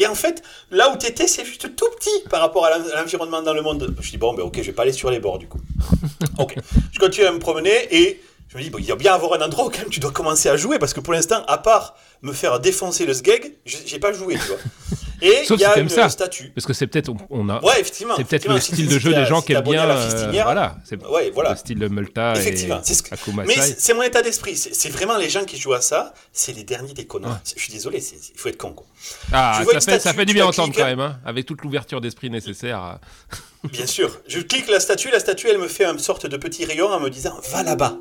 Et 0.00 0.06
en 0.06 0.14
fait, 0.14 0.42
là 0.70 0.90
où 0.90 0.96
tu 0.98 1.06
étais, 1.06 1.26
c'est 1.28 1.44
juste 1.44 1.76
tout 1.76 1.88
petit 1.98 2.28
par 2.30 2.40
rapport 2.40 2.64
à 2.66 2.70
l'en- 2.76 2.88
à 2.90 3.00
l'environnement 3.02 3.42
dans 3.42 3.52
le 3.54 3.62
monde. 3.62 3.94
Je 4.00 4.10
dis, 4.10 4.16
bon, 4.16 4.32
ben 4.34 4.42
ok, 4.42 4.56
je 4.56 4.62
vais 4.62 4.72
pas 4.72 4.82
aller 4.82 4.92
sur 4.92 5.10
les 5.10 5.20
bords 5.20 5.38
du 5.38 5.46
coup. 5.46 5.60
Ok. 6.38 6.54
Je 6.92 6.98
continue 6.98 7.26
à 7.26 7.32
me 7.32 7.38
promener 7.38 7.74
et 7.94 8.20
je 8.48 8.56
me 8.58 8.62
dis, 8.62 8.70
bon, 8.70 8.78
il 8.78 8.90
a 8.90 8.96
bien 8.96 9.12
avoir 9.14 9.34
un 9.34 9.44
endroit 9.44 9.68
même 9.70 9.90
tu 9.90 10.00
dois 10.00 10.10
commencer 10.10 10.48
à 10.48 10.56
jouer 10.56 10.78
parce 10.78 10.94
que 10.94 11.00
pour 11.00 11.12
l'instant, 11.12 11.44
à 11.46 11.58
part 11.58 11.96
me 12.22 12.32
faire 12.32 12.58
défoncer 12.60 13.04
le 13.06 13.12
sgeg, 13.14 13.56
j'ai 13.66 13.78
j'ai 13.86 13.98
pas 13.98 14.12
joué, 14.12 14.34
tu 14.34 14.46
vois. 14.48 14.56
Et 15.22 15.44
Sauf 15.44 15.58
il 15.58 15.62
y 15.62 15.64
a 15.64 15.74
si 15.74 15.80
une 15.80 15.88
ça. 15.88 16.08
statue. 16.08 16.50
Parce 16.54 16.66
que 16.66 16.72
c'est 16.72 16.86
peut-être, 16.86 17.10
on, 17.30 17.48
a, 17.48 17.62
Ouais, 17.62 17.80
effectivement. 17.80 18.14
c'est 18.16 18.24
peut-être 18.24 18.48
le 18.48 18.58
style 18.60 18.88
de 18.88 18.98
jeu 18.98 19.12
des 19.12 19.24
gens 19.26 19.42
qui 19.42 19.52
aiment 19.52 19.62
bien. 19.62 19.88
euh, 19.88 20.08
fistinière, 20.10 20.44
voilà, 20.44 20.76
Ouais, 21.10 21.30
voilà. 21.34 21.50
le 21.50 21.56
style 21.56 21.78
de 21.78 21.88
Multa 21.88 22.34
et 22.34 22.38
Effectivement, 22.38 22.80
c'est 22.82 22.94
ce 22.94 23.02
que- 23.02 23.14
Akuma 23.14 23.44
Mais 23.44 23.54
c'est 23.56 23.94
mon 23.94 24.02
état 24.02 24.22
d'esprit. 24.22 24.56
C'est 24.56 24.88
vraiment 24.90 25.16
les 25.16 25.28
gens 25.28 25.44
qui 25.44 25.56
jouent 25.58 25.74
à 25.74 25.80
ça, 25.80 26.14
c'est 26.32 26.52
les 26.52 26.64
derniers 26.64 26.92
des 26.94 27.06
connards. 27.06 27.32
Ouais. 27.32 27.52
Je 27.56 27.60
suis 27.62 27.72
désolé, 27.72 27.98
il 28.34 28.38
faut 28.38 28.48
être 28.48 28.56
con. 28.56 28.72
Quoi. 28.72 28.86
Ah, 29.32 29.56
ça 29.58 29.64
fait, 29.64 29.80
ça 29.80 29.98
statue, 29.98 30.16
fait 30.16 30.24
du 30.26 30.34
bien 30.34 30.46
entendre 30.46 30.72
quand 30.74 30.84
même, 30.84 31.00
hein, 31.00 31.18
avec 31.24 31.46
toute 31.46 31.62
l'ouverture 31.62 32.00
d'esprit 32.00 32.30
nécessaire. 32.30 32.82
euh. 32.82 33.36
Bien 33.70 33.86
sûr. 33.86 34.20
Je 34.26 34.40
clique 34.40 34.68
la 34.68 34.80
statue, 34.80 35.10
la 35.10 35.20
statue, 35.20 35.48
elle 35.48 35.58
me 35.58 35.68
fait 35.68 35.84
une 35.84 35.98
sorte 35.98 36.26
de 36.26 36.36
petit 36.38 36.64
rayon 36.64 36.88
en 36.88 36.98
me 37.00 37.10
disant 37.10 37.38
va 37.52 37.62
là-bas. 37.62 37.96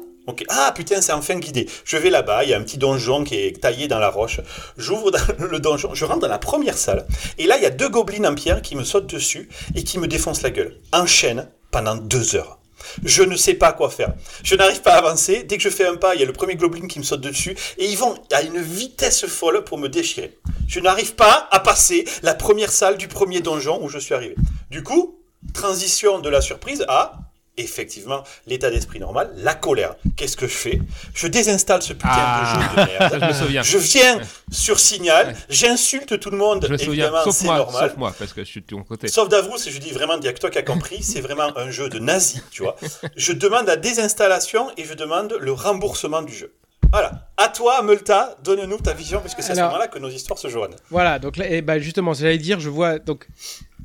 Ah 0.49 0.71
putain, 0.75 1.01
c'est 1.01 1.11
enfin 1.11 1.35
guidé. 1.35 1.67
Je 1.85 1.97
vais 1.97 2.09
là-bas, 2.09 2.43
il 2.43 2.49
y 2.49 2.53
a 2.53 2.57
un 2.57 2.63
petit 2.63 2.77
donjon 2.77 3.23
qui 3.23 3.35
est 3.35 3.61
taillé 3.61 3.87
dans 3.87 3.99
la 3.99 4.09
roche. 4.09 4.41
J'ouvre 4.77 5.11
le 5.39 5.59
donjon, 5.59 5.93
je 5.93 6.05
rentre 6.05 6.19
dans 6.19 6.27
la 6.27 6.39
première 6.39 6.77
salle. 6.77 7.05
Et 7.37 7.47
là, 7.47 7.57
il 7.57 7.63
y 7.63 7.67
a 7.67 7.71
deux 7.71 7.89
gobelins 7.89 8.31
en 8.31 8.35
pierre 8.35 8.61
qui 8.61 8.75
me 8.75 8.83
sautent 8.83 9.11
dessus 9.11 9.49
et 9.75 9.83
qui 9.83 9.99
me 9.99 10.07
défoncent 10.07 10.41
la 10.41 10.51
gueule. 10.51 10.79
En 10.91 11.05
chaîne 11.05 11.49
pendant 11.71 11.95
deux 11.95 12.35
heures. 12.35 12.59
Je 13.03 13.23
ne 13.23 13.35
sais 13.35 13.53
pas 13.53 13.73
quoi 13.73 13.89
faire. 13.89 14.13
Je 14.43 14.55
n'arrive 14.55 14.81
pas 14.81 14.93
à 14.93 14.97
avancer. 14.97 15.43
Dès 15.43 15.57
que 15.57 15.63
je 15.63 15.69
fais 15.69 15.85
un 15.85 15.95
pas, 15.95 16.15
il 16.15 16.21
y 16.21 16.23
a 16.23 16.27
le 16.27 16.33
premier 16.33 16.55
goblin 16.55 16.87
qui 16.87 16.99
me 16.99 17.03
saute 17.03 17.21
dessus 17.21 17.55
et 17.77 17.85
ils 17.85 17.97
vont 17.97 18.15
à 18.31 18.41
une 18.41 18.61
vitesse 18.61 19.25
folle 19.27 19.63
pour 19.63 19.77
me 19.77 19.89
déchirer. 19.89 20.37
Je 20.67 20.79
n'arrive 20.79 21.15
pas 21.15 21.47
à 21.51 21.59
passer 21.59 22.05
la 22.23 22.33
première 22.33 22.71
salle 22.71 22.97
du 22.97 23.07
premier 23.07 23.41
donjon 23.41 23.79
où 23.81 23.89
je 23.89 23.99
suis 23.99 24.13
arrivé. 24.13 24.35
Du 24.69 24.83
coup, 24.83 25.19
transition 25.53 26.19
de 26.19 26.29
la 26.29 26.41
surprise 26.41 26.85
à 26.87 27.28
effectivement 27.59 28.23
l'état 28.47 28.69
d'esprit 28.69 28.99
normal, 28.99 29.31
la 29.37 29.53
colère. 29.55 29.95
Qu'est-ce 30.15 30.37
que 30.37 30.47
je 30.47 30.53
fais? 30.55 30.81
Je 31.13 31.27
désinstalle 31.27 31.81
ce 31.81 31.93
putain 31.93 32.09
Ah, 32.11 32.41
de 32.55 32.61
jeu 32.61 32.69
de 32.69 32.91
merde. 32.91 33.11
ça, 33.11 33.19
je 33.21 33.25
me 33.25 33.33
souviens. 33.45 33.61
Je 33.63 33.77
viens 33.77 34.19
sur 34.51 34.79
Signal, 34.79 35.35
j'insulte 35.49 36.19
tout 36.19 36.29
le 36.31 36.37
monde, 36.37 36.65
Je 36.67 36.71
me 36.71 36.77
souviens, 36.77 37.05
évidemment, 37.05 37.23
sauf 37.23 37.35
c'est 37.35 37.45
moi, 37.45 37.57
normal. 37.57 37.89
sauf 37.89 37.97
moi, 37.97 38.15
parce 38.17 38.33
que 38.33 38.41
je 38.43 38.49
suis 38.49 38.61
de 38.61 38.65
ton 38.65 38.83
côté. 38.83 39.07
Sauf 39.07 39.29
Davrous, 39.29 39.57
et 39.67 39.71
je 39.71 39.77
dis 39.79 39.91
vraiment, 39.91 40.13
il 40.17 40.25
y 40.25 40.27
a 40.27 40.33
que 40.33 40.39
toi 40.39 40.49
qui 40.49 40.57
as 40.57 40.63
compris, 40.63 41.03
c'est 41.03 41.21
vraiment 41.21 41.55
un 41.57 41.69
jeu 41.71 41.89
de 41.89 41.99
nazi, 41.99 42.41
tu 42.51 42.63
vois. 42.63 42.75
Je 43.15 43.33
demande 43.33 43.67
la 43.67 43.75
désinstallation 43.77 44.71
et 44.77 44.85
je 44.85 44.93
demande 44.93 45.35
le 45.39 45.51
remboursement 45.51 46.21
du 46.21 46.33
jeu. 46.33 46.53
Voilà. 46.91 47.27
À 47.37 47.49
toi, 47.49 47.83
Multa, 47.83 48.35
donne-nous 48.43 48.79
ta 48.79 48.93
vision, 48.93 49.19
parce 49.21 49.35
que 49.35 49.43
c'est 49.43 49.51
à 49.51 49.55
ce 49.55 49.61
moment-là 49.61 49.87
que 49.87 49.99
nos 49.99 50.09
histoires 50.09 50.39
se 50.39 50.47
joignent. 50.47 50.75
Voilà, 50.89 51.19
donc 51.19 51.37
là, 51.37 51.45
eh 51.47 51.61
ben, 51.61 51.77
justement, 51.77 52.13
j'allais 52.13 52.39
dire, 52.39 52.59
je 52.59 52.69
vois. 52.69 52.97
Donc, 52.97 53.27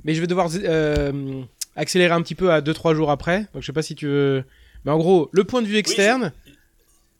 mais 0.04 0.14
je 0.14 0.20
vais 0.22 0.26
devoir 0.26 0.48
euh, 0.54 1.42
accélérer 1.76 2.14
un 2.14 2.22
petit 2.22 2.34
peu 2.34 2.52
à 2.52 2.60
2-3 2.60 2.94
jours 2.94 3.10
après. 3.10 3.46
Donc, 3.52 3.62
je 3.62 3.66
sais 3.66 3.72
pas 3.72 3.82
si 3.82 3.94
tu 3.94 4.06
veux. 4.06 4.44
Mais 4.84 4.92
en 4.92 4.98
gros, 4.98 5.28
le 5.32 5.44
point 5.44 5.62
de 5.62 5.66
vue 5.66 5.76
externe, 5.76 6.32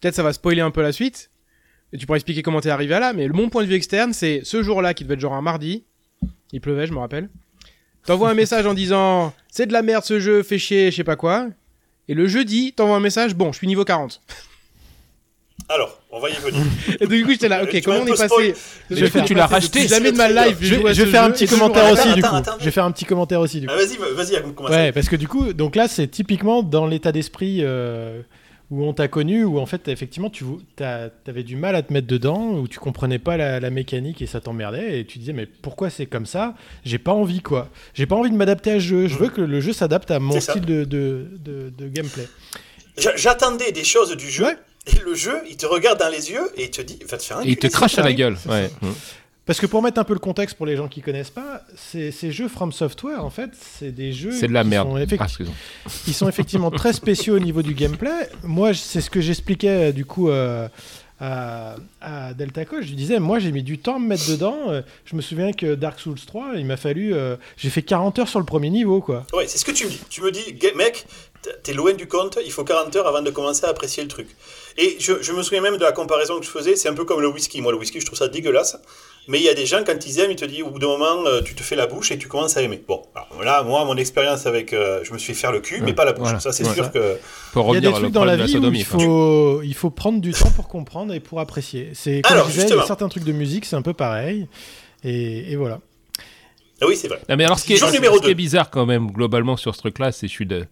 peut-être 0.00 0.14
ça 0.14 0.22
va 0.22 0.32
spoiler 0.32 0.60
un 0.60 0.70
peu 0.70 0.82
la 0.82 0.92
suite. 0.92 1.30
Et 1.92 1.98
tu 1.98 2.06
pourras 2.06 2.16
expliquer 2.16 2.42
comment 2.42 2.60
t'es 2.60 2.70
arrivé 2.70 2.94
à 2.94 3.00
là. 3.00 3.12
Mais 3.12 3.26
le 3.26 3.32
mon 3.32 3.48
point 3.48 3.62
de 3.62 3.68
vue 3.68 3.74
externe, 3.74 4.12
c'est 4.12 4.40
ce 4.44 4.62
jour-là 4.62 4.94
qui 4.94 5.04
devait 5.04 5.14
être 5.14 5.20
genre 5.20 5.34
un 5.34 5.42
mardi. 5.42 5.84
Il 6.52 6.60
pleuvait, 6.60 6.86
je 6.86 6.92
me 6.92 6.98
rappelle. 6.98 7.28
T'envoies 8.04 8.30
un 8.30 8.34
message 8.34 8.66
en 8.66 8.74
disant 8.74 9.32
c'est 9.48 9.66
de 9.66 9.72
la 9.72 9.82
merde 9.82 10.04
ce 10.04 10.20
jeu, 10.20 10.42
fais 10.42 10.58
chier, 10.58 10.90
je 10.90 10.96
sais 10.96 11.04
pas 11.04 11.16
quoi. 11.16 11.48
Et 12.08 12.14
le 12.14 12.26
jeudi, 12.26 12.72
t'envoies 12.72 12.96
un 12.96 13.00
message 13.00 13.34
bon, 13.34 13.52
je 13.52 13.58
suis 13.58 13.66
niveau 13.66 13.84
40. 13.84 14.20
Alors, 15.68 15.98
on 16.10 16.20
va 16.20 16.28
y 16.30 16.34
venir. 16.34 16.60
Et 17.00 17.06
du 17.06 17.24
coup, 17.24 17.30
j'étais 17.30 17.48
là, 17.48 17.62
ok, 17.62 17.70
Tu 17.70 17.82
comment 17.82 18.00
on 18.00 18.06
est 18.06 18.16
passé 18.16 18.54
je 18.90 19.06
coup, 19.06 19.20
tu 19.26 19.34
l'as 19.34 19.46
racheté, 19.46 19.88
Jamais 19.88 20.12
de 20.12 20.16
ma 20.16 20.28
life. 20.28 20.58
Je, 20.60 20.74
vais 20.74 21.06
faire 21.06 21.24
un 21.24 21.30
petit 21.30 21.46
commentaire 21.46 21.90
aussi 21.90 22.12
du 22.12 22.22
coup. 22.22 22.36
Je 22.60 22.64
vais 22.64 22.70
faire 22.70 22.84
un 22.84 22.92
petit 22.92 23.04
commentaire 23.04 23.40
aussi 23.40 23.60
du 23.60 23.66
coup. 23.66 23.74
Vas-y, 23.74 23.96
vas-y. 24.14 24.42
Ouais, 24.70 24.92
parce 24.92 25.08
que 25.08 25.16
du 25.16 25.26
coup, 25.28 25.52
donc 25.52 25.76
là, 25.76 25.88
c'est 25.88 26.06
typiquement 26.08 26.62
dans 26.62 26.86
l'état 26.86 27.12
d'esprit 27.12 27.60
euh, 27.62 28.20
où 28.70 28.84
on 28.84 28.92
t'a 28.92 29.08
connu, 29.08 29.44
où 29.44 29.58
en 29.58 29.66
fait, 29.66 29.88
effectivement, 29.88 30.28
tu 30.30 30.44
avais 31.26 31.42
du 31.42 31.56
mal 31.56 31.74
à 31.76 31.82
te 31.82 31.92
mettre 31.92 32.06
dedans, 32.08 32.50
où 32.52 32.68
tu 32.68 32.78
comprenais 32.78 33.18
pas 33.18 33.36
la, 33.38 33.58
la 33.58 33.70
mécanique 33.70 34.20
et 34.20 34.26
ça 34.26 34.40
t'emmerdait, 34.40 35.00
et 35.00 35.04
tu 35.06 35.18
disais, 35.18 35.32
mais 35.32 35.46
pourquoi 35.46 35.88
c'est 35.90 36.06
comme 36.06 36.26
ça? 36.26 36.54
J'ai 36.84 36.98
pas 36.98 37.12
envie, 37.12 37.40
quoi. 37.40 37.68
J'ai 37.94 38.06
pas 38.06 38.16
envie 38.16 38.30
de 38.30 38.36
m'adapter 38.36 38.72
à 38.72 38.74
ce 38.74 38.80
jeu. 38.80 39.06
Je 39.08 39.16
veux 39.16 39.28
que 39.28 39.40
le 39.40 39.60
jeu 39.60 39.72
s'adapte 39.72 40.10
à 40.10 40.18
mon 40.18 40.34
style 40.40 40.64
de, 40.66 40.84
de, 40.84 41.26
de- 41.42 41.72
de 41.76 41.88
gameplay. 41.88 42.28
J'a- 42.98 43.16
J'attendais 43.16 43.72
des 43.72 43.84
choses 43.84 44.14
du 44.16 44.30
jeu, 44.30 44.44
Ouais. 44.44 44.56
Et 44.86 44.98
le 45.04 45.14
jeu, 45.14 45.40
il 45.48 45.56
te 45.56 45.66
regarde 45.66 45.98
dans 45.98 46.08
les 46.10 46.30
yeux 46.30 46.50
et 46.56 46.64
il 46.64 46.70
te 46.70 46.82
dit, 46.82 46.98
va 47.08 47.16
te 47.18 47.22
faire 47.22 47.38
un 47.38 47.42
Et 47.42 47.48
il 47.50 47.56
te 47.56 47.66
crache 47.68 47.98
à 47.98 48.02
la 48.02 48.12
gueule. 48.12 48.36
Ouais. 48.48 48.70
Mmh. 48.82 48.88
Parce 49.46 49.60
que 49.60 49.66
pour 49.66 49.82
mettre 49.82 49.98
un 50.00 50.04
peu 50.04 50.14
le 50.14 50.18
contexte 50.20 50.56
pour 50.56 50.64
les 50.64 50.74
gens 50.76 50.88
qui 50.88 51.02
connaissent 51.02 51.28
pas, 51.30 51.60
ces, 51.76 52.10
ces 52.12 52.32
jeux 52.32 52.48
From 52.48 52.72
Software, 52.72 53.22
en 53.22 53.28
fait, 53.30 53.50
c'est 53.78 53.90
des 53.92 54.12
jeux. 54.12 54.32
C'est 54.32 54.48
de 54.48 54.52
la 54.54 54.62
qui 54.62 54.68
merde. 54.70 54.88
sont 54.88 54.96
effecti- 54.96 55.46
Ah. 55.84 55.90
Ils 56.06 56.14
sont 56.14 56.28
effectivement 56.30 56.70
très 56.70 56.94
spéciaux 56.94 57.36
au 57.36 57.40
niveau 57.40 57.60
du 57.62 57.74
gameplay. 57.74 58.28
Moi, 58.42 58.72
c'est 58.72 59.02
ce 59.02 59.10
que 59.10 59.20
j'expliquais 59.20 59.88
euh, 59.90 59.92
du 59.92 60.06
coup 60.06 60.30
euh, 60.30 60.66
à, 61.20 61.76
à 62.00 62.32
Delta 62.32 62.64
Coach. 62.64 62.84
Je 62.84 62.88
lui 62.88 62.96
disais, 62.96 63.18
moi, 63.20 63.38
j'ai 63.38 63.52
mis 63.52 63.62
du 63.62 63.76
temps 63.78 63.96
à 63.96 63.98
me 63.98 64.06
mettre 64.06 64.28
dedans. 64.30 64.56
Euh, 64.70 64.80
Je 65.04 65.14
me 65.14 65.20
souviens 65.20 65.52
que 65.52 65.74
Dark 65.74 66.00
Souls 66.00 66.18
3, 66.26 66.52
il 66.56 66.64
m'a 66.64 66.78
fallu. 66.78 67.12
euh, 67.14 67.36
j'ai 67.58 67.68
fait 67.68 67.82
40 67.82 68.18
heures 68.20 68.28
sur 68.28 68.38
le 68.40 68.46
premier 68.46 68.70
niveau, 68.70 69.02
quoi. 69.02 69.26
Ouais, 69.34 69.46
c'est 69.46 69.58
ce 69.58 69.64
que 69.66 69.72
tu 69.72 69.84
me 69.84 69.90
dis. 69.90 70.00
Tu 70.08 70.22
me 70.22 70.30
dis, 70.30 70.40
mec, 70.74 71.04
t'es- 71.42 71.50
t'es 71.62 71.72
loin 71.74 71.92
du 71.92 72.06
compte, 72.08 72.38
il 72.44 72.50
faut 72.50 72.64
40 72.64 72.96
heures 72.96 73.06
avant 73.06 73.20
de 73.22 73.30
commencer 73.30 73.66
à 73.66 73.68
apprécier 73.68 74.02
le 74.02 74.08
truc. 74.08 74.28
Et 74.76 74.96
je, 74.98 75.22
je 75.22 75.32
me 75.32 75.42
souviens 75.42 75.60
même 75.60 75.76
de 75.76 75.82
la 75.82 75.92
comparaison 75.92 76.38
que 76.40 76.44
je 76.44 76.50
faisais, 76.50 76.74
c'est 76.76 76.88
un 76.88 76.94
peu 76.94 77.04
comme 77.04 77.20
le 77.20 77.28
whisky. 77.28 77.60
Moi, 77.60 77.70
le 77.72 77.78
whisky, 77.78 78.00
je 78.00 78.06
trouve 78.06 78.18
ça 78.18 78.26
dégueulasse. 78.28 78.76
Mais 79.28 79.38
il 79.38 79.44
y 79.44 79.48
a 79.48 79.54
des 79.54 79.64
gens, 79.66 79.82
quand 79.86 80.04
ils 80.06 80.18
aiment, 80.20 80.32
ils 80.32 80.36
te 80.36 80.44
disent 80.44 80.62
au 80.62 80.70
bout 80.70 80.78
d'un 80.78 80.88
moment, 80.88 81.24
euh, 81.26 81.40
tu 81.42 81.54
te 81.54 81.62
fais 81.62 81.76
la 81.76 81.86
bouche 81.86 82.10
et 82.10 82.18
tu 82.18 82.28
commences 82.28 82.56
à 82.56 82.62
aimer. 82.62 82.82
Bon, 82.86 83.02
alors 83.14 83.42
là, 83.42 83.62
moi, 83.62 83.84
mon 83.84 83.96
expérience 83.96 84.46
avec. 84.46 84.72
euh, 84.72 85.00
je 85.04 85.12
me 85.12 85.18
suis 85.18 85.32
fait 85.32 85.40
faire 85.40 85.52
le 85.52 85.60
cul, 85.60 85.80
mais 85.80 85.94
pas 85.94 86.04
la 86.04 86.12
bouche. 86.12 86.24
voilà. 86.24 86.40
Ça, 86.40 86.52
c'est 86.52 86.66
Ouais. 86.66 86.74
sûr 86.74 86.90
que. 86.90 87.16
Pour 87.52 87.74
Il 87.76 87.82
y 87.82 87.86
a 87.86 87.90
des 87.90 87.96
trucs 87.96 88.10
dans 88.12 88.24
la 88.24 88.36
vie 88.36 88.56
où 88.58 88.72
il 88.72 88.84
faut, 88.84 89.62
il 89.62 89.74
faut 89.74 89.90
prendre 89.90 90.20
du 90.20 90.32
temps 90.32 90.50
pour 90.50 90.68
comprendre 90.68 91.14
et 91.14 91.20
pour 91.20 91.40
apprécier. 91.40 91.90
C'est 91.94 92.20
comme 92.22 92.32
Alors, 92.32 92.46
je 92.48 92.52
disais, 92.52 92.62
il 92.62 92.68
y 92.68 92.72
a 92.72 92.74
justement. 92.74 92.86
certains 92.86 93.08
trucs 93.08 93.24
de 93.24 93.32
musique, 93.32 93.64
c'est 93.64 93.76
un 93.76 93.82
peu 93.82 93.94
pareil. 93.94 94.48
Et, 95.04 95.52
et 95.52 95.56
voilà. 95.56 95.80
Ah 96.82 96.86
oui, 96.88 96.96
c'est 96.96 97.08
vrai. 97.08 97.20
Non, 97.28 97.36
mais 97.36 97.44
alors, 97.44 97.58
ce 97.58 97.64
qui 97.64 97.74
est, 97.74 97.76
ce 97.76 98.20
qui 98.26 98.34
bizarre 98.34 98.68
quand 98.70 98.84
même, 98.84 99.10
globalement, 99.10 99.56
sur 99.56 99.74
ce 99.74 99.80
truc-là, 99.80 100.10
c'est 100.12 100.26
je 100.26 100.32
suis 100.32 100.46
de. 100.46 100.66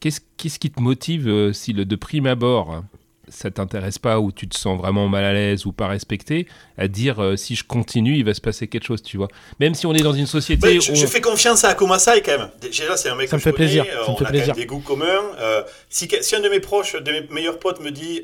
Qu'est-ce 0.00 0.58
qui 0.58 0.70
te 0.70 0.80
motive 0.80 1.28
euh, 1.28 1.52
si 1.52 1.72
le 1.72 1.84
de 1.84 1.96
prime 1.96 2.26
abord, 2.26 2.72
hein, 2.72 2.84
ça 3.32 3.50
t'intéresse 3.50 3.98
pas 3.98 4.20
ou 4.20 4.30
tu 4.30 4.46
te 4.48 4.56
sens 4.56 4.78
vraiment 4.78 5.08
mal 5.08 5.24
à 5.24 5.32
l'aise 5.32 5.66
ou 5.66 5.72
pas 5.72 5.88
respecté, 5.88 6.46
à 6.78 6.86
dire 6.88 7.20
euh, 7.22 7.36
si 7.36 7.56
je 7.56 7.64
continue, 7.64 8.16
il 8.16 8.24
va 8.24 8.34
se 8.34 8.40
passer 8.40 8.68
quelque 8.68 8.84
chose, 8.86 9.02
tu 9.02 9.16
vois. 9.16 9.28
Même 9.58 9.74
si 9.74 9.86
on 9.86 9.94
est 9.94 10.02
dans 10.02 10.12
une 10.12 10.26
société. 10.26 10.80
Je, 10.80 10.92
où- 10.92 10.94
je 10.94 11.06
fais 11.06 11.20
confiance 11.20 11.64
à 11.64 11.70
Akumasai 11.70 12.22
quand 12.22 12.38
même. 12.38 12.50
Déjà, 12.60 12.96
c'est 12.96 13.08
un 13.08 13.14
mec 13.16 13.28
Ça 13.28 13.32
que 13.32 13.36
me 13.36 13.40
je 13.40 13.44
fait 13.44 13.52
connais, 13.52 13.64
plaisir, 13.66 13.84
euh, 13.88 14.04
ça 14.06 14.12
me 14.12 14.16
fait 14.16 14.22
a 14.22 14.26
quand 14.26 14.30
plaisir. 14.30 14.46
même 14.48 14.56
des 14.56 14.66
goûts 14.66 14.80
communs. 14.80 15.22
Euh, 15.38 15.62
si, 15.88 16.08
si 16.20 16.36
un 16.36 16.40
de 16.40 16.48
mes 16.48 16.60
proches, 16.60 16.94
de 16.94 17.10
mes 17.12 17.26
meilleurs 17.30 17.58
potes 17.58 17.80
me 17.80 17.90
dit 17.90 18.22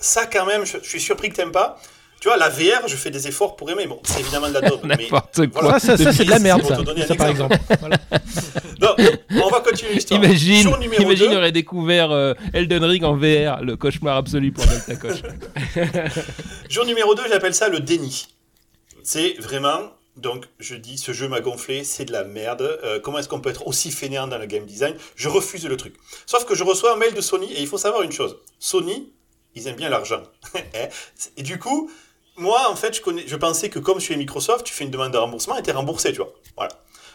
ça 0.00 0.26
quand 0.26 0.46
même, 0.46 0.64
je, 0.66 0.78
je 0.82 0.88
suis 0.88 1.00
surpris 1.00 1.28
que 1.30 1.36
t'aimes 1.36 1.52
pas. 1.52 1.80
Tu 2.20 2.28
vois, 2.28 2.36
la 2.36 2.48
VR, 2.48 2.88
je 2.88 2.96
fais 2.96 3.10
des 3.10 3.28
efforts 3.28 3.54
pour 3.54 3.70
aimer. 3.70 3.86
Bon, 3.86 4.00
c'est 4.02 4.20
évidemment 4.20 4.48
de 4.48 4.54
la 4.54 4.60
dope. 4.62 4.80
mais 4.84 4.96
N'importe 4.96 5.46
quoi. 5.48 5.62
Voilà. 5.62 5.78
ça, 5.78 5.96
ça, 5.96 6.04
ça, 6.04 6.12
c'est 6.12 6.24
de 6.24 6.30
la 6.30 6.40
merde, 6.40 6.62
pour 6.62 6.70
ça, 6.70 6.76
te 6.76 6.82
donner 6.82 7.02
un 7.02 7.06
ça 7.06 7.14
par 7.14 7.28
exemple. 7.28 7.54
exemple. 7.54 7.76
Voilà. 7.80 7.98
Non, 8.80 8.94
on 9.42 9.48
va 9.48 9.60
continuer 9.60 9.94
l'histoire. 9.94 10.22
Imagine, 10.22 10.62
Jour 10.62 10.78
numéro 10.78 11.02
imagine, 11.02 11.26
deux. 11.26 11.32
il 11.32 11.36
aurait 11.36 11.50
découvert 11.52 12.12
euh, 12.12 12.34
Elden 12.52 12.84
Ring 12.84 13.02
en 13.02 13.16
VR, 13.16 13.60
le 13.62 13.76
cauchemar 13.76 14.16
absolu 14.16 14.52
pour 14.52 14.64
Delta 14.66 14.94
Coche. 14.94 15.22
Jour 16.68 16.84
numéro 16.84 17.14
2, 17.16 17.22
j'appelle 17.28 17.54
ça 17.54 17.68
le 17.68 17.80
déni. 17.80 18.28
C'est 19.02 19.34
vraiment, 19.40 19.80
donc 20.16 20.44
je 20.60 20.76
dis, 20.76 20.96
ce 20.96 21.12
jeu 21.12 21.26
m'a 21.28 21.40
gonflé, 21.40 21.82
c'est 21.82 22.04
de 22.04 22.12
la 22.12 22.22
merde. 22.22 22.78
Euh, 22.84 23.00
comment 23.00 23.18
est-ce 23.18 23.28
qu'on 23.28 23.40
peut 23.40 23.50
être 23.50 23.66
aussi 23.66 23.90
fainéant 23.90 24.28
dans 24.28 24.38
le 24.38 24.46
game 24.46 24.64
design? 24.64 24.94
Je 25.16 25.28
refuse 25.28 25.66
le 25.66 25.76
truc. 25.76 25.94
Sauf 26.26 26.44
que 26.44 26.54
je 26.54 26.62
reçois 26.62 26.94
un 26.94 26.96
mail 26.96 27.14
de 27.14 27.20
Sony 27.20 27.52
et 27.52 27.60
il 27.60 27.66
faut 27.66 27.78
savoir 27.78 28.02
une 28.02 28.12
chose. 28.12 28.36
Sony, 28.60 29.12
ils 29.56 29.66
aiment 29.66 29.76
bien 29.76 29.88
l'argent. 29.88 30.22
Hein 30.54 30.88
et 31.36 31.42
du 31.42 31.58
coup, 31.58 31.90
moi, 32.38 32.70
en 32.70 32.76
fait, 32.76 32.94
je, 32.96 33.00
connais, 33.02 33.24
je 33.26 33.36
pensais 33.36 33.68
que 33.68 33.78
comme 33.78 33.98
je 33.98 34.04
suis 34.04 34.14
chez 34.14 34.18
Microsoft, 34.18 34.64
tu 34.64 34.72
fais 34.72 34.84
une 34.84 34.90
demande 34.90 35.12
de 35.12 35.18
remboursement 35.18 35.56
et 35.56 35.62
t'es 35.62 35.72
remboursé, 35.72 36.12
tu 36.12 36.18
vois. 36.18 36.32
Voilà. 36.56 36.70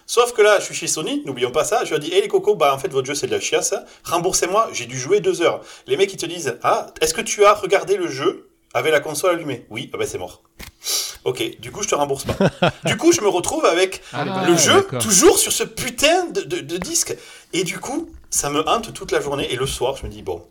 Sauf 0.06 0.34
que 0.34 0.42
là, 0.42 0.60
je 0.60 0.66
suis 0.66 0.76
chez 0.76 0.88
Sony, 0.88 1.24
n'oublions 1.26 1.52
pas 1.52 1.64
ça. 1.64 1.86
Je 1.86 1.92
leur 1.92 2.00
dis, 2.00 2.10
hé 2.12 2.22
les 2.22 2.28
cocos, 2.28 2.56
bah 2.56 2.74
en 2.74 2.78
fait, 2.78 2.90
votre 2.90 3.08
jeu 3.08 3.16
c'est 3.16 3.28
de 3.28 3.32
la 3.32 3.40
chiasse. 3.40 3.74
Remboursez-moi, 4.04 4.70
j'ai 4.74 4.86
dû 4.86 5.00
jouer 5.00 5.22
deux 5.22 5.42
heures. 5.42 5.62
Les 5.88 5.96
mecs, 5.96 6.12
ils 6.14 6.18
te 6.18 6.26
disent, 6.26 6.58
ah, 6.64 6.88
est-ce 7.00 7.14
que 7.14 7.22
tu 7.22 7.46
as 7.46 7.54
regardé 7.54 7.96
le 7.96 8.08
jeu 8.08 8.50
avec 8.74 8.92
la 8.92 9.00
console 9.00 9.36
allumée? 9.36 9.66
Oui, 9.70 9.90
ah 9.94 9.98
ben 9.98 10.06
c'est 10.08 10.18
mort. 10.18 10.44
Ok, 11.24 11.58
du 11.62 11.72
coup, 11.72 11.84
je 11.84 11.88
te 11.88 11.96
rembourse 11.96 12.26
pas. 12.26 12.52
du 12.86 12.98
coup, 12.98 13.14
je 13.14 13.22
me 13.22 13.30
retrouve 13.30 13.64
avec 13.66 14.02
Ah, 14.12 14.44
le 14.46 14.58
jeu 14.58 14.86
toujours 15.00 15.40
sur 15.40 15.54
ce 15.54 15.64
putain 15.64 16.26
de, 16.26 16.42
de- 16.42 16.60
de 16.60 16.78
disque. 16.78 17.16
Et 17.54 17.64
du 17.64 17.80
coup, 17.80 18.10
ça 18.30 18.50
me 18.50 18.68
hante 18.68 18.94
toute 18.94 19.14
la 19.14 19.22
journée. 19.22 19.54
Et 19.54 19.56
le 19.56 19.66
soir, 19.66 19.96
je 19.96 20.06
me 20.06 20.12
dis, 20.12 20.22
bon, 20.22 20.46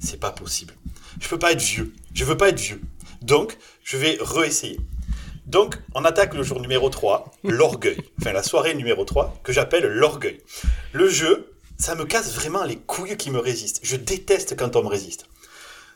c'est 0.00 0.18
pas 0.18 0.32
possible. 0.32 0.74
Je 1.20 1.28
peux 1.28 1.38
pas 1.38 1.52
être 1.52 1.62
vieux. 1.62 1.92
Je 2.14 2.24
veux 2.24 2.36
pas 2.36 2.48
être 2.48 2.60
vieux. 2.60 2.80
Donc, 3.22 3.56
je 3.82 3.96
vais 3.96 4.18
réessayer. 4.20 4.78
Donc, 5.46 5.78
on 5.94 6.04
attaque 6.04 6.34
le 6.34 6.42
jour 6.42 6.60
numéro 6.60 6.90
3, 6.90 7.32
l'orgueil. 7.44 7.98
Enfin, 8.20 8.32
la 8.32 8.42
soirée 8.42 8.74
numéro 8.74 9.04
3, 9.04 9.40
que 9.42 9.52
j'appelle 9.52 9.86
l'orgueil. 9.86 10.38
Le 10.92 11.08
jeu, 11.08 11.52
ça 11.78 11.94
me 11.94 12.04
casse 12.04 12.34
vraiment 12.34 12.64
les 12.64 12.76
couilles 12.76 13.16
qui 13.16 13.30
me 13.30 13.38
résistent. 13.38 13.80
Je 13.82 13.96
déteste 13.96 14.56
quand 14.56 14.76
on 14.76 14.82
me 14.82 14.88
résiste. 14.88 15.26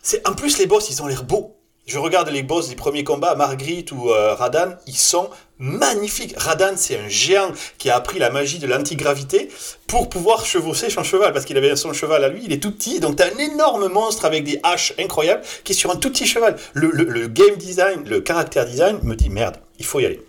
C'est 0.03 0.27
En 0.27 0.35
plus, 0.35 0.59
les 0.59 0.67
boss, 0.67 0.91
ils 0.91 1.03
ont 1.03 1.07
l'air 1.07 1.25
beaux. 1.25 1.57
Je 1.87 1.99
regarde 1.99 2.29
les 2.29 2.43
boss 2.43 2.69
des 2.69 2.77
premiers 2.77 3.05
combats, 3.05 3.35
Marguerite 3.35 3.91
ou 3.93 4.11
euh, 4.11 4.35
Radan, 4.35 4.77
ils 4.87 4.97
sont 4.97 5.29
magnifiques. 5.63 6.35
Radan, 6.37 6.73
c'est 6.77 6.99
un 6.99 7.09
géant 7.09 7.53
qui 7.79 7.89
a 7.89 7.97
appris 7.97 8.19
la 8.19 8.31
magie 8.31 8.59
de 8.59 8.67
l'antigravité 8.67 9.49
pour 9.87 10.09
pouvoir 10.09 10.45
chevaucher 10.45 10.91
son 10.91 11.05
cheval, 11.05 11.33
parce 11.33 11.45
qu'il 11.45 11.57
avait 11.57 11.75
son 11.77 11.93
cheval 11.93 12.25
à 12.25 12.29
lui, 12.29 12.43
il 12.45 12.53
est 12.53 12.59
tout 12.63 12.73
petit, 12.73 12.99
donc 13.01 13.17
t'as 13.17 13.27
un 13.33 13.39
énorme 13.39 13.89
monstre 13.89 14.25
avec 14.25 14.43
des 14.45 14.59
haches 14.65 14.93
incroyables 14.99 15.43
qui 15.65 15.73
est 15.73 15.75
sur 15.77 15.91
un 15.91 15.97
tout 15.97 16.11
petit 16.11 16.27
cheval. 16.27 16.57
Le, 16.75 16.91
le- 16.91 17.05
le 17.05 17.29
game 17.29 17.55
design, 17.57 18.03
le 18.09 18.21
caractère 18.21 18.67
design 18.67 18.99
me 19.05 19.15
dit 19.15 19.31
merde, 19.31 19.57
il 19.79 19.85
faut 19.87 20.01
y 20.01 20.07
aller. 20.07 20.21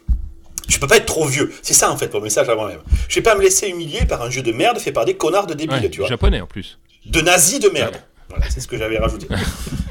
Je 0.69 0.77
peux 0.77 0.87
pas 0.87 0.97
être 0.97 1.05
trop 1.07 1.25
vieux. 1.25 1.51
C'est 1.61 1.73
ça 1.73 1.91
en 1.91 1.97
fait 1.97 2.13
mon 2.13 2.21
message 2.21 2.47
à 2.47 2.55
moi-même. 2.55 2.79
Je 3.09 3.15
vais 3.15 3.21
pas 3.21 3.35
me 3.35 3.41
laisser 3.41 3.67
humilier 3.67 4.05
par 4.05 4.21
un 4.21 4.29
jeu 4.29 4.41
de 4.43 4.51
merde 4.51 4.77
fait 4.79 4.91
par 4.93 5.03
des 5.05 5.15
connards 5.15 5.47
de 5.47 5.53
débiles, 5.55 5.81
Ouais, 5.81 5.89
tu 5.89 5.99
vois. 5.99 6.07
japonais 6.09 6.39
en 6.41 6.47
plus. 6.47 6.77
De 7.05 7.19
nazis 7.21 7.59
de 7.59 7.69
merde. 7.69 7.95
Voilà, 8.29 8.49
c'est 8.49 8.61
ce 8.61 8.67
que 8.67 8.77
j'avais 8.77 8.97
rajouté. 8.97 9.27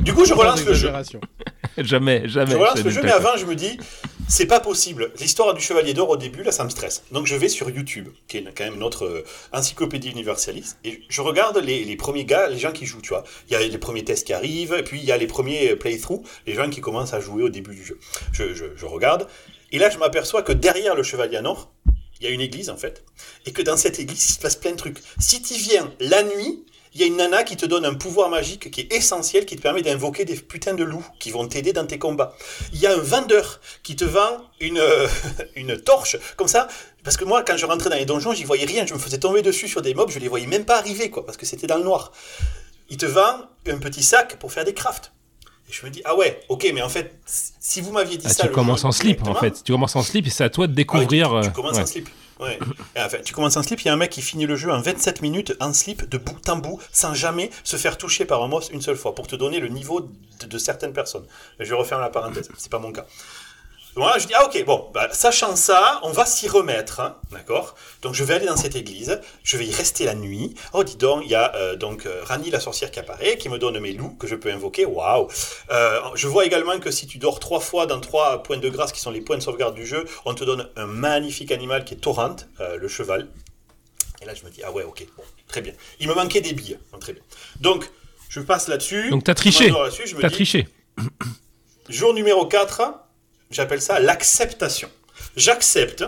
Du 0.00 0.14
coup, 0.14 0.24
je 0.24 0.32
relance 0.34 0.64
le 0.64 0.72
jeu. 0.74 0.90
Jamais, 1.78 2.28
jamais. 2.28 2.50
Je 2.52 2.56
relance 2.56 2.82
le 2.84 2.90
jeu, 2.90 3.00
mais 3.02 3.12
avant, 3.12 3.36
je 3.38 3.46
me 3.46 3.54
dis, 3.54 3.78
c'est 4.32 4.46
pas 4.46 4.60
possible. 4.60 5.12
L'histoire 5.20 5.52
du 5.52 5.60
Chevalier 5.60 5.92
d'Or 5.92 6.08
au 6.08 6.16
début, 6.16 6.42
là, 6.42 6.52
ça 6.52 6.64
me 6.64 6.70
stresse. 6.70 7.02
Donc, 7.12 7.26
je 7.26 7.36
vais 7.36 7.50
sur 7.50 7.68
YouTube, 7.68 8.08
qui 8.28 8.38
est 8.38 8.44
quand 8.56 8.64
même 8.64 8.78
notre 8.78 9.04
euh, 9.04 9.24
encyclopédie 9.52 10.08
universaliste, 10.08 10.78
et 10.84 11.02
je 11.10 11.20
regarde 11.20 11.58
les, 11.58 11.96
premiers 11.96 12.24
gars, 12.24 12.48
les 12.48 12.58
gens 12.58 12.72
qui 12.72 12.86
jouent, 12.86 13.02
tu 13.02 13.10
vois. 13.10 13.24
Il 13.48 13.52
y 13.52 13.56
a 13.56 13.60
les 13.66 13.76
premiers 13.76 14.04
tests 14.04 14.26
qui 14.26 14.32
arrivent, 14.32 14.72
et 14.72 14.82
puis 14.82 14.98
il 14.98 15.04
y 15.04 15.12
a 15.12 15.18
les 15.18 15.26
premiers 15.26 15.72
euh, 15.72 15.76
playthroughs, 15.76 16.22
les 16.46 16.54
gens 16.54 16.70
qui 16.70 16.80
commencent 16.80 17.12
à 17.12 17.20
jouer 17.20 17.42
au 17.42 17.50
début 17.50 17.74
du 17.74 17.84
jeu. 17.84 17.98
Je, 18.32 18.54
je- 18.54 18.86
regarde, 18.86 19.28
et 19.70 19.78
là, 19.78 19.90
je 19.90 19.98
m'aperçois 19.98 20.42
que 20.42 20.52
derrière 20.52 20.94
le 20.94 21.02
Chevalier 21.02 21.36
en 21.38 21.44
Or, 21.44 21.70
il 22.18 22.24
y 22.24 22.26
a 22.26 22.30
une 22.30 22.40
église, 22.40 22.70
en 22.70 22.78
fait, 22.78 23.04
et 23.44 23.52
que 23.52 23.60
dans 23.60 23.76
cette 23.76 23.98
église, 23.98 24.30
il 24.30 24.32
se 24.32 24.38
passe 24.38 24.56
plein 24.56 24.70
de 24.72 24.76
trucs. 24.76 24.98
Si 25.20 25.42
tu 25.42 25.54
viens 25.54 25.92
la 26.00 26.22
nuit, 26.22 26.64
il 26.94 27.00
y 27.00 27.04
a 27.04 27.06
une 27.06 27.16
nana 27.16 27.42
qui 27.42 27.56
te 27.56 27.64
donne 27.64 27.84
un 27.84 27.94
pouvoir 27.94 28.28
magique 28.28 28.70
qui 28.70 28.82
est 28.82 28.92
essentiel, 28.92 29.46
qui 29.46 29.56
te 29.56 29.62
permet 29.62 29.82
d'invoquer 29.82 30.24
des 30.24 30.36
putains 30.36 30.74
de 30.74 30.84
loups 30.84 31.06
qui 31.18 31.30
vont 31.30 31.46
t'aider 31.48 31.72
dans 31.72 31.86
tes 31.86 31.98
combats. 31.98 32.34
Il 32.72 32.80
y 32.80 32.86
a 32.86 32.92
un 32.92 33.00
vendeur 33.00 33.60
qui 33.82 33.96
te 33.96 34.04
vend 34.04 34.44
une, 34.60 34.78
euh, 34.78 35.08
une 35.56 35.80
torche, 35.80 36.16
comme 36.36 36.48
ça, 36.48 36.68
parce 37.02 37.16
que 37.16 37.24
moi, 37.24 37.42
quand 37.42 37.56
je 37.56 37.64
rentrais 37.66 37.90
dans 37.90 37.96
les 37.96 38.04
donjons, 38.04 38.32
j'y 38.32 38.44
voyais 38.44 38.66
rien, 38.66 38.84
je 38.86 38.94
me 38.94 38.98
faisais 38.98 39.18
tomber 39.18 39.42
dessus 39.42 39.68
sur 39.68 39.80
des 39.80 39.94
mobs, 39.94 40.10
je 40.10 40.18
les 40.18 40.28
voyais 40.28 40.46
même 40.46 40.64
pas 40.64 40.78
arriver, 40.78 41.10
quoi, 41.10 41.24
parce 41.24 41.38
que 41.38 41.46
c'était 41.46 41.66
dans 41.66 41.78
le 41.78 41.84
noir. 41.84 42.12
Il 42.90 42.98
te 42.98 43.06
vend 43.06 43.46
un 43.66 43.78
petit 43.78 44.02
sac 44.02 44.36
pour 44.38 44.52
faire 44.52 44.64
des 44.64 44.74
crafts. 44.74 45.12
Et 45.68 45.72
je 45.72 45.86
me 45.86 45.90
dis, 45.90 46.02
ah 46.04 46.14
ouais, 46.14 46.40
ok, 46.50 46.70
mais 46.74 46.82
en 46.82 46.90
fait, 46.90 47.18
si 47.24 47.80
vous 47.80 47.92
m'aviez 47.92 48.18
dit 48.18 48.26
Ah, 48.28 48.32
ça... 48.34 48.42
tu 48.42 48.48
le 48.48 48.54
commences 48.54 48.84
en 48.84 48.92
slip 48.92 49.26
en 49.26 49.34
fait. 49.34 49.62
Tu 49.64 49.72
commences 49.72 49.96
en 49.96 50.02
slip 50.02 50.26
et 50.26 50.30
c'est 50.30 50.44
à 50.44 50.50
toi 50.50 50.66
de 50.66 50.72
ah 50.72 50.74
oui, 50.74 50.76
découvrir. 50.76 51.28
tu, 51.28 51.40
tu 51.40 51.48
euh, 51.48 51.50
commences 51.50 51.76
ouais. 51.76 51.82
en 51.82 51.86
slip. 51.86 52.08
Tu 53.24 53.34
commences 53.34 53.56
en 53.56 53.62
slip, 53.62 53.80
il 53.80 53.86
y 53.86 53.88
a 53.90 53.92
un 53.92 53.96
mec 53.96 54.10
qui 54.10 54.22
finit 54.22 54.46
le 54.46 54.56
jeu 54.56 54.70
en 54.70 54.80
27 54.80 55.22
minutes 55.22 55.54
en 55.60 55.72
slip 55.72 56.08
de 56.08 56.18
bout 56.18 56.48
en 56.48 56.56
bout 56.56 56.80
sans 56.92 57.14
jamais 57.14 57.50
se 57.64 57.76
faire 57.76 57.98
toucher 57.98 58.24
par 58.24 58.42
un 58.42 58.48
moss 58.48 58.70
une 58.70 58.82
seule 58.82 58.96
fois 58.96 59.14
pour 59.14 59.26
te 59.26 59.36
donner 59.36 59.60
le 59.60 59.68
niveau 59.68 60.00
de, 60.00 60.46
de 60.46 60.58
certaines 60.58 60.92
personnes. 60.92 61.26
Je 61.58 61.68
vais 61.68 61.76
refermer 61.76 62.04
la 62.04 62.10
parenthèse, 62.10 62.48
c'est 62.56 62.70
pas 62.70 62.78
mon 62.78 62.92
cas. 62.92 63.06
Voilà, 63.94 64.18
je 64.18 64.26
dis, 64.26 64.32
ah 64.34 64.46
ok, 64.46 64.64
bon, 64.64 64.90
bah, 64.94 65.08
sachant 65.12 65.54
ça, 65.54 66.00
on 66.02 66.12
va 66.12 66.24
s'y 66.24 66.48
remettre, 66.48 67.00
hein, 67.00 67.16
d'accord? 67.30 67.74
Donc 68.00 68.14
je 68.14 68.24
vais 68.24 68.34
aller 68.34 68.46
dans 68.46 68.56
cette 68.56 68.74
église, 68.74 69.20
je 69.44 69.56
vais 69.58 69.66
y 69.66 69.70
rester 69.74 70.06
la 70.06 70.14
nuit. 70.14 70.54
Oh, 70.72 70.82
dis 70.82 70.96
donc, 70.96 71.22
il 71.26 71.30
y 71.30 71.34
a 71.34 71.54
euh, 71.56 71.76
donc 71.76 72.06
euh, 72.06 72.22
Rani 72.24 72.50
la 72.50 72.58
sorcière 72.58 72.90
qui 72.90 72.98
apparaît, 73.00 73.36
qui 73.36 73.50
me 73.50 73.58
donne 73.58 73.78
mes 73.80 73.92
loups 73.92 74.16
que 74.18 74.26
je 74.26 74.34
peux 74.34 74.50
invoquer, 74.50 74.86
waouh 74.86 75.28
Euh, 75.70 76.00
Je 76.14 76.26
vois 76.26 76.46
également 76.46 76.78
que 76.78 76.90
si 76.90 77.06
tu 77.06 77.18
dors 77.18 77.38
trois 77.38 77.60
fois 77.60 77.84
dans 77.86 78.00
trois 78.00 78.42
points 78.42 78.56
de 78.56 78.68
grâce 78.70 78.92
qui 78.92 79.00
sont 79.00 79.10
les 79.10 79.20
points 79.20 79.36
de 79.36 79.42
sauvegarde 79.42 79.74
du 79.74 79.86
jeu, 79.86 80.06
on 80.24 80.32
te 80.32 80.44
donne 80.44 80.70
un 80.76 80.86
magnifique 80.86 81.52
animal 81.52 81.84
qui 81.84 81.92
est 81.92 81.98
Torrent, 81.98 82.36
le 82.58 82.88
cheval. 82.88 83.28
Et 84.22 84.24
là 84.24 84.32
je 84.34 84.42
me 84.44 84.50
dis, 84.50 84.62
ah 84.64 84.72
ouais, 84.72 84.84
ok, 84.84 85.04
bon, 85.18 85.22
très 85.48 85.60
bien. 85.60 85.74
Il 86.00 86.08
me 86.08 86.14
manquait 86.14 86.40
des 86.40 86.54
billes, 86.54 86.78
Bon, 86.92 86.98
très 86.98 87.12
bien. 87.12 87.22
Donc, 87.60 87.90
je 88.30 88.40
passe 88.40 88.68
là-dessus. 88.68 89.10
Donc, 89.10 89.24
t'as 89.24 89.34
triché. 89.34 89.70
T'as 90.20 90.30
triché. 90.30 90.66
Jour 91.90 92.14
numéro 92.14 92.46
4, 92.46 92.80
j'appelle 93.52 93.82
ça 93.82 94.00
l'acceptation. 94.00 94.88
J'accepte 95.36 96.04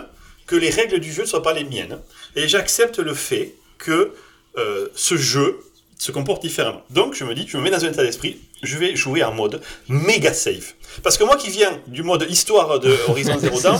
que 0.47 0.55
les 0.55 0.69
règles 0.69 0.99
du 0.99 1.11
jeu 1.11 1.23
ne 1.23 1.27
soient 1.27 1.43
pas 1.43 1.53
les 1.53 1.63
miennes, 1.63 1.99
et 2.35 2.47
j'accepte 2.47 2.99
le 2.99 3.13
fait 3.13 3.55
que 3.77 4.13
euh, 4.57 4.87
ce 4.95 5.17
jeu 5.17 5.59
se 5.97 6.11
comporte 6.11 6.41
différemment. 6.41 6.83
Donc 6.89 7.13
je 7.15 7.23
me 7.23 7.33
dis, 7.33 7.47
je 7.47 7.57
me 7.57 7.63
mets 7.63 7.71
dans 7.71 7.83
un 7.83 7.89
état 7.89 8.03
d'esprit, 8.03 8.37
je 8.63 8.77
vais 8.77 8.95
jouer 8.95 9.23
en 9.23 9.33
mode 9.33 9.61
méga 9.87 10.33
safe. 10.33 10.75
Parce 11.03 11.17
que 11.17 11.23
moi 11.23 11.35
qui 11.35 11.49
viens 11.49 11.79
du 11.87 12.03
mode 12.03 12.25
histoire 12.29 12.79
de 12.79 12.95
Horizon 13.07 13.37
Zero 13.39 13.61
Dawn, 13.61 13.79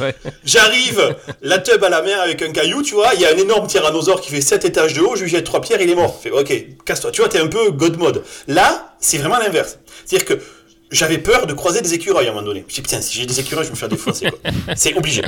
ouais. 0.00 0.14
J'arrive, 0.44 1.16
la 1.42 1.58
tub 1.58 1.82
à 1.82 1.88
la 1.88 2.02
mer 2.02 2.20
avec 2.20 2.40
un 2.42 2.52
caillou, 2.52 2.82
tu 2.82 2.94
vois, 2.94 3.14
il 3.14 3.20
y 3.20 3.26
a 3.26 3.30
un 3.30 3.36
énorme 3.36 3.66
tyrannosaure 3.66 4.20
qui 4.20 4.30
fait 4.30 4.40
7 4.40 4.64
étages 4.64 4.94
de 4.94 5.00
haut, 5.00 5.16
je 5.16 5.24
lui 5.24 5.30
jette 5.30 5.44
trois 5.44 5.60
pierres, 5.60 5.80
il 5.80 5.90
est 5.90 5.94
mort. 5.94 6.20
Je 6.22 6.28
fais, 6.28 6.34
ok, 6.34 6.84
casse-toi. 6.84 7.10
Tu 7.10 7.20
vois, 7.20 7.28
t'es 7.28 7.40
un 7.40 7.48
peu 7.48 7.70
god 7.70 7.98
mode. 7.98 8.22
Là, 8.46 8.96
c'est 9.00 9.18
vraiment 9.18 9.38
l'inverse. 9.38 9.78
C'est-à-dire 10.04 10.26
que 10.26 10.42
j'avais 10.90 11.18
peur 11.18 11.46
de 11.46 11.52
croiser 11.54 11.80
des 11.82 11.94
écureuils 11.94 12.26
à 12.26 12.30
un 12.30 12.34
moment 12.34 12.46
donné. 12.46 12.64
Je 12.68 12.80
me 12.80 12.82
putain, 12.84 13.00
si 13.00 13.18
j'ai 13.18 13.26
des 13.26 13.40
écureuils, 13.40 13.64
je 13.64 13.68
vais 13.70 13.74
me 13.74 13.78
faire 13.78 13.88
défoncer. 13.88 14.28
C'est 14.76 14.94
obligé. 14.94 15.22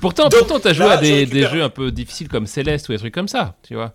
Pourtant, 0.00 0.28
Donc, 0.28 0.40
pourtant, 0.40 0.60
t'as 0.60 0.72
joué 0.72 0.86
là, 0.86 0.92
à 0.92 0.96
je 0.98 1.02
des, 1.02 1.14
récupère. 1.20 1.50
jeux 1.54 1.62
un 1.62 1.68
peu 1.70 1.90
difficiles 1.90 2.28
comme 2.28 2.46
Céleste 2.46 2.88
ou 2.88 2.92
des 2.92 2.98
trucs 2.98 3.14
comme 3.14 3.28
ça, 3.28 3.56
tu 3.66 3.74
vois. 3.74 3.94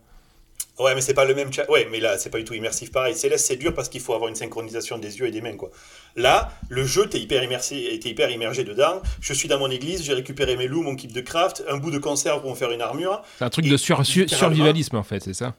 Ouais, 0.80 0.96
mais 0.96 1.02
c'est 1.02 1.14
pas 1.14 1.26
le 1.26 1.36
même 1.36 1.52
chat. 1.52 1.70
Ouais, 1.70 1.88
mais 1.92 2.00
là, 2.00 2.18
c'est 2.18 2.30
pas 2.30 2.38
du 2.38 2.46
tout 2.46 2.54
immersif 2.54 2.90
pareil. 2.92 3.14
Céleste, 3.14 3.46
c'est 3.48 3.58
dur 3.58 3.74
parce 3.74 3.90
qu'il 3.90 4.00
faut 4.00 4.14
avoir 4.14 4.30
une 4.30 4.36
synchronisation 4.36 4.98
des 4.98 5.20
yeux 5.20 5.28
et 5.28 5.32
des 5.32 5.42
mains, 5.42 5.58
quoi. 5.58 5.70
Là, 6.16 6.54
le 6.70 6.86
jeu, 6.86 7.08
t'es 7.10 7.20
hyper 7.20 7.44
immersé, 7.44 8.00
t'es 8.02 8.10
hyper 8.10 8.30
immergé 8.32 8.64
dedans. 8.64 9.02
Je 9.20 9.34
suis 9.34 9.50
dans 9.50 9.60
mon 9.60 9.70
église, 9.70 10.04
j'ai 10.04 10.14
récupéré 10.14 10.56
mes 10.56 10.68
loups, 10.68 10.82
mon 10.84 10.96
kit 10.96 11.08
de 11.08 11.20
craft, 11.22 11.64
un 11.70 11.78
bout 11.78 11.92
de 11.92 11.98
conserve 11.98 12.40
pour 12.42 12.50
me 12.52 12.56
faire 12.56 12.72
une 12.72 12.82
armure. 12.82 13.22
C'est 13.38 13.44
un 13.46 13.50
truc 13.50 13.66
Et 13.66 13.70
de 13.70 13.76
sur- 13.76 14.06
survivalisme 14.06 14.96
en 14.96 15.04
fait, 15.04 15.20
c'est 15.22 15.34
ça. 15.34 15.54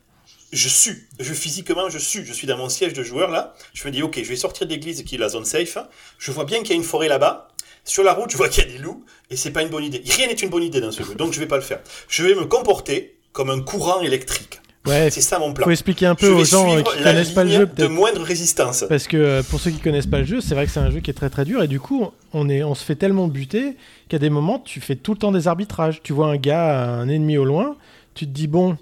Je 0.53 0.69
sue, 0.69 1.09
je 1.19 1.33
physiquement 1.33 1.89
je 1.89 1.99
sue, 1.99 2.25
je 2.25 2.33
suis 2.33 2.47
dans 2.47 2.57
mon 2.57 2.69
siège 2.69 2.93
de 2.93 3.03
joueur 3.03 3.31
là, 3.31 3.55
je 3.73 3.87
me 3.87 3.93
dis 3.93 4.03
ok, 4.03 4.19
je 4.23 4.29
vais 4.29 4.37
sortir 4.37 4.67
de 4.67 4.73
l'église 4.73 5.03
qui 5.05 5.15
est 5.15 5.19
la 5.19 5.29
zone 5.29 5.45
safe, 5.45 5.79
je 6.19 6.33
vois 6.33 6.45
bien 6.45 6.59
qu'il 6.59 6.71
y 6.71 6.73
a 6.73 6.77
une 6.77 6.85
forêt 6.85 7.09
là-bas, 7.09 7.49
Sur 7.85 8.03
la 8.05 8.13
route, 8.13 8.31
je 8.31 8.37
vois 8.37 8.49
qu'il 8.49 8.65
y 8.65 8.67
a 8.67 8.71
des 8.71 8.79
loups 8.79 9.05
et 9.31 9.37
c'est 9.37 9.53
pas 9.53 9.63
une 9.63 9.69
bonne 9.69 9.85
idée. 9.85 10.03
Rien 10.17 10.27
n'est 10.27 10.35
une 10.35 10.51
bonne 10.51 10.63
idée 10.63 10.81
dans 10.81 10.93
ce 10.93 11.03
jeu, 11.03 11.15
donc 11.15 11.33
je 11.33 11.41
vais 11.41 11.47
pas 11.47 11.57
le 11.57 11.63
faire. 11.63 11.81
Je 12.09 12.23
vais 12.23 12.35
me 12.35 12.45
comporter 12.45 13.17
comme 13.33 13.49
un 13.51 13.61
courant 13.61 14.01
électrique. 14.01 14.61
Ouais, 14.87 15.11
C'est 15.11 15.21
ça 15.21 15.39
mon 15.39 15.53
plan. 15.53 15.65
faut 15.65 15.71
expliquer 15.71 16.07
un 16.07 16.15
peu 16.15 16.31
aux 16.31 16.45
gens 16.45 16.75
euh, 16.75 16.83
qui 16.83 17.03
connaissent 17.03 17.33
pas 17.33 17.45
le 17.45 17.51
jeu 17.51 17.67
de 17.67 17.87
moindre 17.87 18.23
résistance. 18.23 18.85
Parce 18.89 19.07
que 19.07 19.17
euh, 19.17 19.43
pour 19.43 19.61
ceux 19.61 19.71
qui 19.71 19.79
connaissent 19.79 20.07
pas 20.07 20.21
le 20.21 20.25
jeu, 20.25 20.41
c'est 20.41 20.55
vrai 20.55 20.65
que 20.65 20.73
c'est 20.73 20.81
un 20.81 20.91
jeu 20.91 21.01
qui 21.01 21.11
est 21.11 21.15
très 21.15 21.29
très 21.29 21.45
dur 21.45 21.63
et 21.63 21.69
du 21.69 21.81
coup 21.81 22.11
on, 22.33 22.49
est, 22.49 22.63
on 22.65 22.75
se 22.75 22.83
fait 22.83 22.95
tellement 22.97 23.29
buter 23.29 23.77
qu'à 24.09 24.19
des 24.19 24.31
moments 24.31 24.59
tu 24.59 24.81
fais 24.81 24.97
tout 24.97 25.13
le 25.13 25.19
temps 25.19 25.33
des 25.33 25.49
arbitrages. 25.49 26.01
Tu 26.03 26.15
vois 26.15 26.29
un 26.29 26.37
gars, 26.37 26.83
un 26.83 27.09
ennemi 27.11 27.37
au 27.37 27.45
loin, 27.45 27.77
tu 28.15 28.25
te 28.27 28.31
dis 28.31 28.47
bon, 28.47 28.79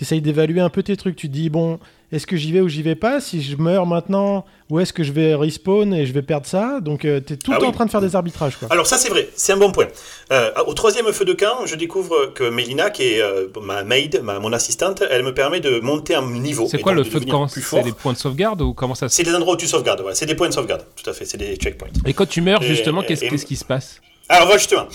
tu 0.00 0.04
essayes 0.04 0.22
d'évaluer 0.22 0.62
un 0.62 0.70
peu 0.70 0.82
tes 0.82 0.96
trucs. 0.96 1.14
Tu 1.14 1.28
te 1.28 1.32
dis 1.34 1.50
bon, 1.50 1.78
est-ce 2.10 2.26
que 2.26 2.34
j'y 2.34 2.52
vais 2.52 2.62
ou 2.62 2.68
j'y 2.70 2.80
vais 2.80 2.94
pas 2.94 3.20
Si 3.20 3.42
je 3.42 3.54
meurs 3.56 3.84
maintenant, 3.84 4.46
où 4.70 4.80
est-ce 4.80 4.94
que 4.94 5.02
je 5.02 5.12
vais 5.12 5.34
respawn 5.34 5.92
et 5.92 6.06
je 6.06 6.12
vais 6.14 6.22
perdre 6.22 6.46
ça 6.46 6.80
Donc 6.80 7.00
tu 7.00 7.08
es 7.08 7.20
tout 7.20 7.50
le 7.50 7.56
Ah 7.56 7.58
temps 7.58 7.62
oui. 7.64 7.68
en 7.68 7.72
train 7.72 7.84
de 7.84 7.90
faire 7.90 8.00
des 8.00 8.16
arbitrages 8.16 8.56
quoi. 8.56 8.68
Alors 8.70 8.86
ça 8.86 8.96
c'est 8.96 9.10
vrai, 9.10 9.28
c'est 9.36 9.52
un 9.52 9.58
bon 9.58 9.72
point. 9.72 9.88
Euh, 10.32 10.50
au 10.66 10.72
troisième 10.72 11.04
feu 11.12 11.26
de 11.26 11.34
camp, 11.34 11.66
je 11.66 11.74
découvre 11.74 12.32
que 12.34 12.48
Mélina, 12.48 12.88
qui 12.88 13.02
est 13.02 13.20
euh, 13.20 13.48
ma 13.62 13.84
maid, 13.84 14.22
ma, 14.24 14.38
mon 14.38 14.54
assistante, 14.54 15.02
elle 15.10 15.22
me 15.22 15.34
permet 15.34 15.60
de 15.60 15.80
monter 15.80 16.14
un 16.14 16.26
niveau. 16.30 16.66
C'est 16.66 16.78
quoi 16.78 16.94
le 16.94 17.04
de 17.04 17.06
feu 17.10 17.20
de 17.20 17.30
camp 17.30 17.46
plus 17.46 17.60
C'est 17.60 17.82
des 17.82 17.92
points 17.92 18.14
de 18.14 18.18
sauvegarde 18.18 18.62
ou 18.62 18.72
comment 18.72 18.94
ça 18.94 19.10
se 19.10 19.14
C'est 19.16 19.22
des 19.22 19.34
endroits 19.34 19.52
où 19.52 19.58
tu 19.58 19.66
sauvegardes, 19.66 20.00
ouais. 20.00 20.14
c'est 20.14 20.24
des 20.24 20.34
points 20.34 20.48
de 20.48 20.54
sauvegarde, 20.54 20.86
tout 20.96 21.10
à 21.10 21.12
fait, 21.12 21.26
c'est 21.26 21.36
des 21.36 21.56
checkpoints. 21.56 21.88
Et 22.06 22.14
quand 22.14 22.26
tu 22.26 22.40
meurs, 22.40 22.62
justement, 22.62 23.02
qu'est-ce 23.02 23.44
qui 23.44 23.56
se 23.56 23.66
passe 23.66 24.00
Alors 24.32 24.46
voilà 24.46 24.58
justement, 24.58 24.86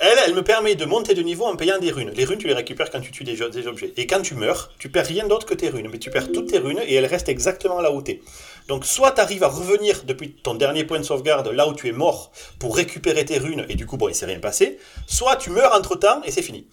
elle, 0.00 0.34
me 0.34 0.42
permet 0.42 0.74
de 0.74 0.84
monter 0.84 1.14
de 1.14 1.22
niveau 1.22 1.44
en 1.44 1.54
payant 1.54 1.78
des 1.78 1.92
runes. 1.92 2.10
Les 2.16 2.24
runes, 2.24 2.40
tu 2.40 2.48
les 2.48 2.52
récupères 2.52 2.90
quand 2.90 3.00
tu 3.00 3.12
tues 3.12 3.22
des, 3.22 3.40
objets. 3.40 3.92
Et 3.96 4.08
quand 4.08 4.20
tu 4.22 4.34
meurs, 4.34 4.72
tu 4.76 4.88
perds 4.88 5.06
rien 5.06 5.28
d'autre 5.28 5.46
que 5.46 5.54
tes 5.54 5.68
runes, 5.68 5.88
mais 5.88 6.00
tu 6.00 6.10
perds 6.10 6.32
toutes 6.32 6.48
tes 6.48 6.58
runes 6.58 6.80
et 6.84 6.94
elles 6.94 7.06
restent 7.06 7.28
exactement 7.28 7.80
là 7.80 7.92
où 7.92 8.02
t'es. 8.02 8.20
Donc 8.66 8.84
soit 8.84 9.12
tu 9.12 9.20
arrives 9.20 9.44
à 9.44 9.46
revenir 9.46 10.02
depuis 10.04 10.32
ton 10.32 10.56
dernier 10.56 10.82
point 10.82 10.98
de 10.98 11.04
sauvegarde 11.04 11.46
là 11.46 11.68
où 11.68 11.74
tu 11.74 11.86
es 11.86 11.92
mort 11.92 12.32
pour 12.58 12.74
récupérer 12.74 13.24
tes 13.24 13.38
runes 13.38 13.66
et 13.68 13.76
du 13.76 13.86
coup 13.86 13.96
bon 13.96 14.08
il 14.08 14.16
s'est 14.16 14.26
rien 14.26 14.40
passé, 14.40 14.78
soit 15.06 15.36
tu 15.36 15.50
meurs 15.50 15.76
entre 15.76 15.94
temps 15.94 16.20
et 16.24 16.32
c'est 16.32 16.42
fini. 16.42 16.66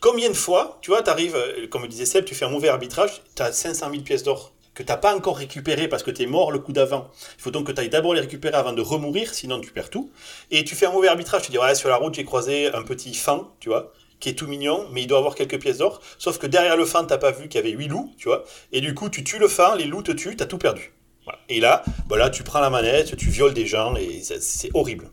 Combien 0.00 0.28
de 0.28 0.34
fois, 0.34 0.78
tu 0.82 0.90
vois, 0.90 1.04
tu 1.04 1.10
arrives, 1.10 1.38
comme 1.70 1.86
disait 1.86 2.06
Seb, 2.06 2.24
tu 2.24 2.34
fais 2.34 2.44
un 2.44 2.50
mauvais 2.50 2.68
arbitrage, 2.68 3.22
tu 3.36 3.42
as 3.42 3.52
500 3.52 3.90
000 3.92 4.02
pièces 4.02 4.24
d'or 4.24 4.52
que 4.76 4.82
t'as 4.84 4.96
pas 4.96 5.16
encore 5.16 5.38
récupéré 5.38 5.88
parce 5.88 6.02
que 6.04 6.10
tu 6.12 6.22
es 6.22 6.26
mort 6.26 6.52
le 6.52 6.60
coup 6.60 6.72
d'avant. 6.72 7.10
Il 7.38 7.42
faut 7.42 7.50
donc 7.50 7.66
que 7.66 7.72
tu 7.72 7.80
ailles 7.80 7.88
d'abord 7.88 8.14
les 8.14 8.20
récupérer 8.20 8.56
avant 8.56 8.72
de 8.72 8.82
remourir, 8.82 9.34
sinon 9.34 9.60
tu 9.60 9.70
perds 9.72 9.90
tout. 9.90 10.12
Et 10.52 10.62
tu 10.64 10.74
fais 10.76 10.86
un 10.86 10.92
mauvais 10.92 11.08
arbitrage, 11.08 11.42
tu 11.42 11.50
dis 11.50 11.58
ouais 11.58 11.74
sur 11.74 11.88
la 11.88 11.96
route 11.96 12.14
j'ai 12.14 12.24
croisé 12.24 12.72
un 12.72 12.82
petit 12.82 13.14
fan, 13.14 13.40
tu 13.58 13.68
vois, 13.70 13.92
qui 14.20 14.28
est 14.28 14.34
tout 14.34 14.46
mignon, 14.46 14.86
mais 14.92 15.02
il 15.02 15.06
doit 15.06 15.18
avoir 15.18 15.34
quelques 15.34 15.58
pièces 15.60 15.78
d'or. 15.78 16.00
Sauf 16.18 16.38
que 16.38 16.46
derrière 16.46 16.76
le 16.76 16.84
fan, 16.84 17.06
t'as 17.06 17.18
pas 17.18 17.32
vu 17.32 17.48
qu'il 17.48 17.58
y 17.60 17.64
avait 17.64 17.70
8 17.76 17.88
loups, 17.88 18.14
tu 18.18 18.28
vois. 18.28 18.44
Et 18.72 18.80
du 18.80 18.94
coup, 18.94 19.08
tu 19.08 19.24
tues 19.24 19.38
le 19.38 19.48
fan, 19.48 19.76
les 19.78 19.84
loups 19.86 20.02
te 20.02 20.12
tuent, 20.12 20.36
t'as 20.36 20.46
tout 20.46 20.58
perdu. 20.58 20.92
Voilà. 21.24 21.40
Et 21.48 21.58
là, 21.58 21.82
bah 22.06 22.16
là, 22.16 22.30
tu 22.30 22.42
prends 22.44 22.60
la 22.60 22.70
manette, 22.70 23.16
tu 23.16 23.30
violes 23.30 23.54
des 23.54 23.66
gens, 23.66 23.96
et 23.96 24.22
c'est- 24.22 24.40
c'est 24.42 24.70
horrible. 24.74 25.10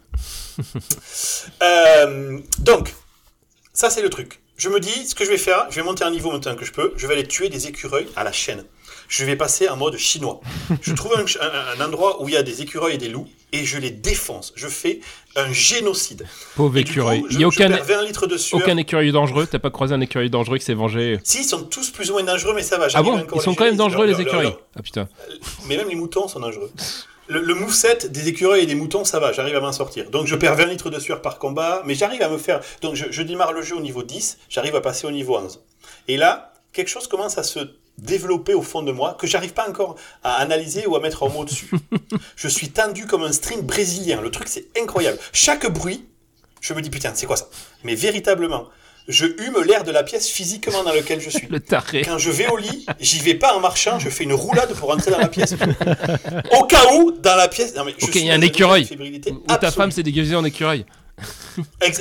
Euh, 1.63 2.39
donc, 2.59 2.93
ça 3.73 3.89
c'est 3.89 4.01
le 4.01 4.09
truc. 4.09 4.39
Je 4.57 4.69
me 4.69 4.79
dis, 4.79 5.07
ce 5.07 5.15
que 5.15 5.25
je 5.25 5.29
vais 5.29 5.37
faire, 5.37 5.65
je 5.69 5.75
vais 5.75 5.83
monter 5.83 6.03
un 6.03 6.11
niveau 6.11 6.31
maintenant 6.31 6.55
que 6.55 6.65
je 6.65 6.71
peux, 6.71 6.93
je 6.95 7.07
vais 7.07 7.13
aller 7.13 7.27
tuer 7.27 7.49
des 7.49 7.67
écureuils 7.67 8.07
à 8.15 8.23
la 8.23 8.31
chaîne. 8.31 8.63
Je 9.15 9.25
vais 9.25 9.35
passer 9.35 9.69
en 9.69 9.77
mode 9.77 9.95
chinois. 9.97 10.41
Je 10.81 10.91
trouve 10.93 11.13
un, 11.15 11.23
un- 11.45 11.79
un 11.81 11.85
endroit 11.85 12.19
où 12.23 12.29
il 12.29 12.33
y 12.33 12.37
a 12.37 12.41
des 12.41 12.63
écureuils 12.63 12.95
et 12.95 12.97
des 12.97 13.09
loups, 13.09 13.27
et 13.51 13.63
je 13.63 13.77
les 13.77 13.91
défonce. 13.91 14.53
Je 14.55 14.67
fais 14.67 15.01
un 15.35 15.53
génocide. 15.53 16.25
Pauvre 16.55 16.75
écureuil. 16.77 17.23
Il 17.29 17.37
n'y 17.37 17.43
a 17.43 17.47
aucun, 17.47 17.69
perds 17.69 17.83
20 17.85 18.01
litres 18.05 18.25
de 18.25 18.37
sueur. 18.37 18.59
aucun 18.59 18.75
écureuil 18.77 19.11
dangereux. 19.11 19.45
T'as 19.45 19.59
pas 19.59 19.69
croisé 19.69 19.93
un 19.93 20.01
écureuil 20.01 20.31
dangereux 20.31 20.57
qui 20.57 20.65
s'est 20.65 20.73
vengé 20.73 21.19
Si, 21.23 21.41
ils 21.41 21.45
sont 21.45 21.61
tous 21.63 21.91
plus 21.91 22.09
ou 22.09 22.13
moins 22.13 22.23
dangereux, 22.23 22.53
mais 22.55 22.63
ça 22.63 22.79
va. 22.79 22.87
Ah 22.95 23.03
bon 23.03 23.23
Ils 23.35 23.41
sont 23.41 23.53
quand 23.53 23.65
même 23.65 23.75
dangereux, 23.77 24.07
les 24.07 24.19
écureuils. 24.19 24.55
Ah 24.75 24.81
putain. 24.81 25.07
Mais 25.67 25.77
même 25.77 25.89
les 25.89 25.95
moutons 25.95 26.27
sont 26.27 26.39
dangereux. 26.39 26.71
Le, 27.27 27.39
le 27.39 27.53
moveset 27.53 28.09
des 28.09 28.27
écureuils 28.29 28.63
et 28.63 28.65
des 28.65 28.75
moutons, 28.75 29.05
ça 29.05 29.19
va, 29.19 29.31
j'arrive 29.31 29.55
à 29.55 29.61
m'en 29.61 29.71
sortir. 29.71 30.09
Donc 30.09 30.25
je 30.25 30.35
perds 30.35 30.55
20 30.55 30.65
litres 30.65 30.89
de 30.89 30.99
sueur 30.99 31.21
par 31.21 31.37
combat, 31.37 31.83
mais 31.85 31.93
j'arrive 31.93 32.21
à 32.23 32.29
me 32.29 32.37
faire... 32.39 32.59
Donc 32.81 32.95
je, 32.95 33.05
je 33.11 33.21
démarre 33.21 33.53
le 33.53 33.61
jeu 33.61 33.75
au 33.77 33.79
niveau 33.79 34.01
10, 34.03 34.39
j'arrive 34.49 34.75
à 34.75 34.81
passer 34.81 35.05
au 35.07 35.11
niveau 35.11 35.37
11. 35.37 35.61
Et 36.09 36.17
là, 36.17 36.51
quelque 36.73 36.89
chose 36.89 37.07
commence 37.07 37.37
à 37.37 37.43
se 37.43 37.59
développer 37.97 38.53
au 38.53 38.61
fond 38.61 38.81
de 38.81 38.91
moi 38.91 39.15
que 39.19 39.27
j'arrive 39.27 39.53
pas 39.53 39.67
encore 39.69 39.95
à 40.23 40.35
analyser 40.35 40.85
ou 40.87 40.95
à 40.95 40.99
mettre 40.99 41.23
en 41.23 41.29
mot 41.29 41.45
dessus. 41.45 41.69
je 42.35 42.47
suis 42.47 42.69
tendu 42.69 43.05
comme 43.05 43.23
un 43.23 43.31
string 43.31 43.61
brésilien. 43.61 44.21
Le 44.21 44.31
truc, 44.31 44.47
c'est 44.47 44.65
incroyable. 44.77 45.19
Chaque 45.31 45.71
bruit, 45.71 46.05
je 46.61 46.73
me 46.73 46.81
dis 46.81 46.89
putain, 46.89 47.11
c'est 47.13 47.25
quoi 47.25 47.37
ça? 47.37 47.47
Mais 47.83 47.95
véritablement, 47.95 48.67
je 49.07 49.25
hume 49.25 49.61
l'air 49.65 49.83
de 49.83 49.91
la 49.91 50.03
pièce 50.03 50.27
physiquement 50.29 50.83
dans 50.83 50.93
laquelle 50.93 51.19
je 51.19 51.29
suis. 51.29 51.47
Le 51.49 51.59
taré. 51.59 52.01
Quand 52.03 52.17
je 52.17 52.31
vais 52.31 52.47
au 52.47 52.57
lit, 52.57 52.85
j'y 52.99 53.19
vais 53.19 53.35
pas 53.35 53.53
en 53.55 53.59
marchant, 53.59 53.99
je 53.99 54.09
fais 54.09 54.23
une 54.23 54.33
roulade 54.33 54.73
pour 54.73 54.89
rentrer 54.89 55.11
dans 55.11 55.19
la 55.19 55.27
pièce. 55.27 55.53
Au 56.57 56.63
cas 56.63 56.93
où, 56.93 57.11
dans 57.11 57.35
la 57.35 57.47
pièce. 57.47 57.75
Non, 57.75 57.83
mais 57.83 57.93
je 57.97 58.05
Ok, 58.05 58.11
suis 58.11 58.21
il 58.21 58.27
y 58.27 58.31
a 58.31 58.35
un 58.35 58.41
écureuil. 58.41 58.87
Ou 59.29 59.55
ta 59.57 59.71
femme 59.71 59.91
s'est 59.91 60.03
déguisée 60.03 60.35
en 60.35 60.45
écureuil. 60.45 60.85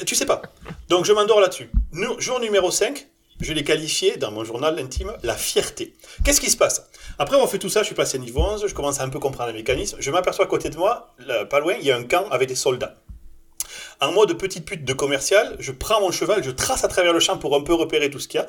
Tu 0.06 0.14
sais 0.14 0.26
pas. 0.26 0.42
Donc 0.88 1.04
je 1.04 1.12
m'endors 1.12 1.40
là-dessus. 1.40 1.70
Jour 2.18 2.40
numéro 2.40 2.70
5, 2.70 3.06
je 3.40 3.52
l'ai 3.52 3.64
qualifié 3.64 4.16
dans 4.16 4.30
mon 4.30 4.44
journal 4.44 4.78
intime 4.78 5.12
la 5.22 5.34
fierté. 5.34 5.94
Qu'est-ce 6.24 6.40
qui 6.40 6.50
se 6.50 6.56
passe? 6.56 6.88
Après 7.18 7.34
avoir 7.34 7.50
fait 7.50 7.58
tout 7.58 7.68
ça, 7.68 7.80
je 7.80 7.86
suis 7.86 7.94
passé 7.94 8.18
niveau 8.18 8.40
11, 8.40 8.66
je 8.66 8.74
commence 8.74 9.00
à 9.00 9.04
un 9.04 9.08
peu 9.08 9.18
comprendre 9.18 9.50
les 9.50 9.58
mécanismes. 9.58 9.96
Je 10.00 10.10
m'aperçois 10.10 10.44
à 10.44 10.48
côté 10.48 10.70
de 10.70 10.76
moi, 10.76 11.14
là, 11.26 11.44
pas 11.44 11.60
loin, 11.60 11.74
il 11.80 11.86
y 11.86 11.90
a 11.90 11.96
un 11.96 12.04
camp 12.04 12.28
avec 12.30 12.48
des 12.48 12.54
soldats. 12.54 12.96
En 14.00 14.10
mode 14.10 14.36
petite 14.36 14.64
pute 14.64 14.84
de 14.84 14.92
commercial, 14.92 15.54
je 15.60 15.70
prends 15.70 16.00
mon 16.00 16.10
cheval, 16.10 16.42
je 16.42 16.50
trace 16.50 16.82
à 16.82 16.88
travers 16.88 17.12
le 17.12 17.20
champ 17.20 17.38
pour 17.38 17.54
un 17.54 17.60
peu 17.60 17.72
repérer 17.72 18.10
tout 18.10 18.18
ce 18.18 18.26
qu'il 18.26 18.40
y 18.40 18.42
a, 18.42 18.48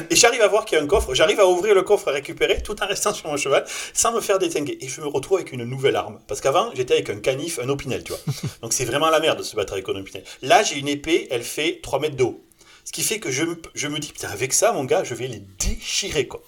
et 0.10 0.14
j'arrive 0.14 0.40
à 0.40 0.46
voir 0.46 0.64
qu'il 0.64 0.78
y 0.78 0.80
a 0.80 0.84
un 0.84 0.86
coffre, 0.86 1.14
j'arrive 1.14 1.40
à 1.40 1.46
ouvrir 1.46 1.74
le 1.74 1.82
coffre 1.82 2.08
à 2.08 2.12
récupérer 2.12 2.62
tout 2.62 2.80
en 2.80 2.86
restant 2.86 3.12
sur 3.12 3.28
mon 3.28 3.36
cheval, 3.36 3.64
sans 3.92 4.12
me 4.12 4.20
faire 4.20 4.38
détinguer. 4.38 4.78
Et 4.80 4.88
je 4.88 5.00
me 5.00 5.08
retrouve 5.08 5.38
avec 5.38 5.52
une 5.52 5.64
nouvelle 5.64 5.96
arme. 5.96 6.20
Parce 6.28 6.40
qu'avant, 6.40 6.70
j'étais 6.74 6.94
avec 6.94 7.10
un 7.10 7.18
canif, 7.18 7.58
un 7.58 7.68
opinel, 7.68 8.04
tu 8.04 8.12
vois. 8.12 8.20
Donc 8.62 8.72
c'est 8.72 8.84
vraiment 8.84 9.10
la 9.10 9.18
merde 9.18 9.38
de 9.38 9.42
se 9.42 9.56
battre 9.56 9.72
avec 9.72 9.88
un 9.88 9.96
opinel. 9.96 10.22
Là, 10.42 10.62
j'ai 10.62 10.76
une 10.76 10.88
épée, 10.88 11.26
elle 11.30 11.42
fait 11.42 11.80
3 11.82 11.98
mètres 11.98 12.16
de 12.16 12.22
haut. 12.22 12.44
Ce 12.84 12.92
qui 12.92 13.02
fait 13.02 13.18
que 13.18 13.30
je 13.30 13.44
me, 13.88 13.98
dis, 13.98 14.12
putain, 14.12 14.28
avec 14.28 14.52
ça, 14.52 14.72
mon 14.72 14.84
gars, 14.84 15.04
je 15.04 15.14
vais 15.14 15.26
les 15.26 15.42
déchirer, 15.58 16.28
quoi. 16.28 16.42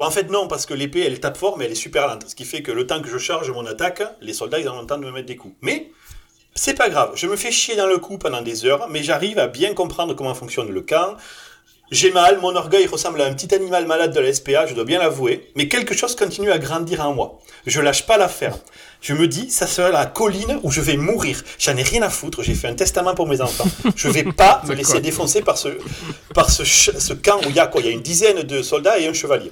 En 0.00 0.10
fait, 0.10 0.30
non, 0.30 0.46
parce 0.46 0.64
que 0.64 0.74
l'épée, 0.74 1.00
elle 1.00 1.18
tape 1.18 1.36
fort, 1.36 1.58
mais 1.58 1.64
elle 1.64 1.72
est 1.72 1.76
super 1.76 2.06
lente. 2.06 2.28
Ce 2.28 2.34
qui 2.34 2.44
fait 2.44 2.62
que 2.62 2.70
le 2.70 2.86
temps 2.86 3.02
que 3.02 3.08
je 3.08 3.18
charge 3.18 3.50
mon 3.50 3.66
attaque, 3.66 4.02
les 4.20 4.32
soldats, 4.32 4.60
ils 4.60 4.68
ont 4.68 4.80
le 4.80 4.86
temps 4.86 4.96
de 4.96 5.04
me 5.04 5.10
mettre 5.10 5.26
des 5.26 5.36
coups. 5.36 5.56
Mais, 5.60 5.90
c'est 6.54 6.74
pas 6.74 6.88
grave. 6.88 7.12
Je 7.16 7.26
me 7.26 7.36
fais 7.36 7.50
chier 7.50 7.76
dans 7.76 7.86
le 7.86 7.98
coup 7.98 8.16
pendant 8.16 8.40
des 8.40 8.64
heures, 8.64 8.88
mais 8.88 9.02
j'arrive 9.02 9.38
à 9.38 9.48
bien 9.48 9.74
comprendre 9.74 10.14
comment 10.14 10.34
fonctionne 10.34 10.70
le 10.70 10.82
camp. 10.82 11.16
J'ai 11.90 12.10
mal, 12.10 12.38
mon 12.40 12.54
orgueil 12.54 12.86
ressemble 12.86 13.22
à 13.22 13.24
un 13.24 13.32
petit 13.32 13.54
animal 13.54 13.86
malade 13.86 14.12
de 14.12 14.20
la 14.20 14.30
SPA, 14.30 14.66
je 14.66 14.74
dois 14.74 14.84
bien 14.84 14.98
l'avouer, 14.98 15.50
mais 15.54 15.68
quelque 15.68 15.94
chose 15.94 16.14
continue 16.14 16.50
à 16.50 16.58
grandir 16.58 17.00
en 17.00 17.14
moi. 17.14 17.38
Je 17.66 17.80
lâche 17.80 18.04
pas 18.04 18.18
l'affaire. 18.18 18.58
Je 19.00 19.14
me 19.14 19.26
dis, 19.26 19.50
ça 19.50 19.66
sera 19.66 19.88
la 19.88 20.04
colline 20.04 20.60
où 20.62 20.70
je 20.70 20.82
vais 20.82 20.98
mourir. 20.98 21.42
J'en 21.58 21.74
ai 21.78 21.82
rien 21.82 22.02
à 22.02 22.10
foutre, 22.10 22.42
j'ai 22.42 22.54
fait 22.54 22.68
un 22.68 22.74
testament 22.74 23.14
pour 23.14 23.26
mes 23.26 23.40
enfants. 23.40 23.64
Je 23.96 24.08
vais 24.08 24.24
pas 24.24 24.60
me 24.68 24.74
laisser 24.74 25.00
défoncer 25.00 25.40
par 25.40 25.56
ce, 25.56 25.68
par 26.34 26.50
ce, 26.50 27.14
camp 27.14 27.38
où 27.46 27.48
il 27.48 27.56
y 27.56 27.60
a 27.60 27.66
quoi? 27.66 27.80
Il 27.80 27.86
y 27.86 27.90
a 27.90 27.92
une 27.92 28.02
dizaine 28.02 28.42
de 28.42 28.60
soldats 28.60 28.98
et 28.98 29.06
un 29.06 29.14
chevalier. 29.14 29.50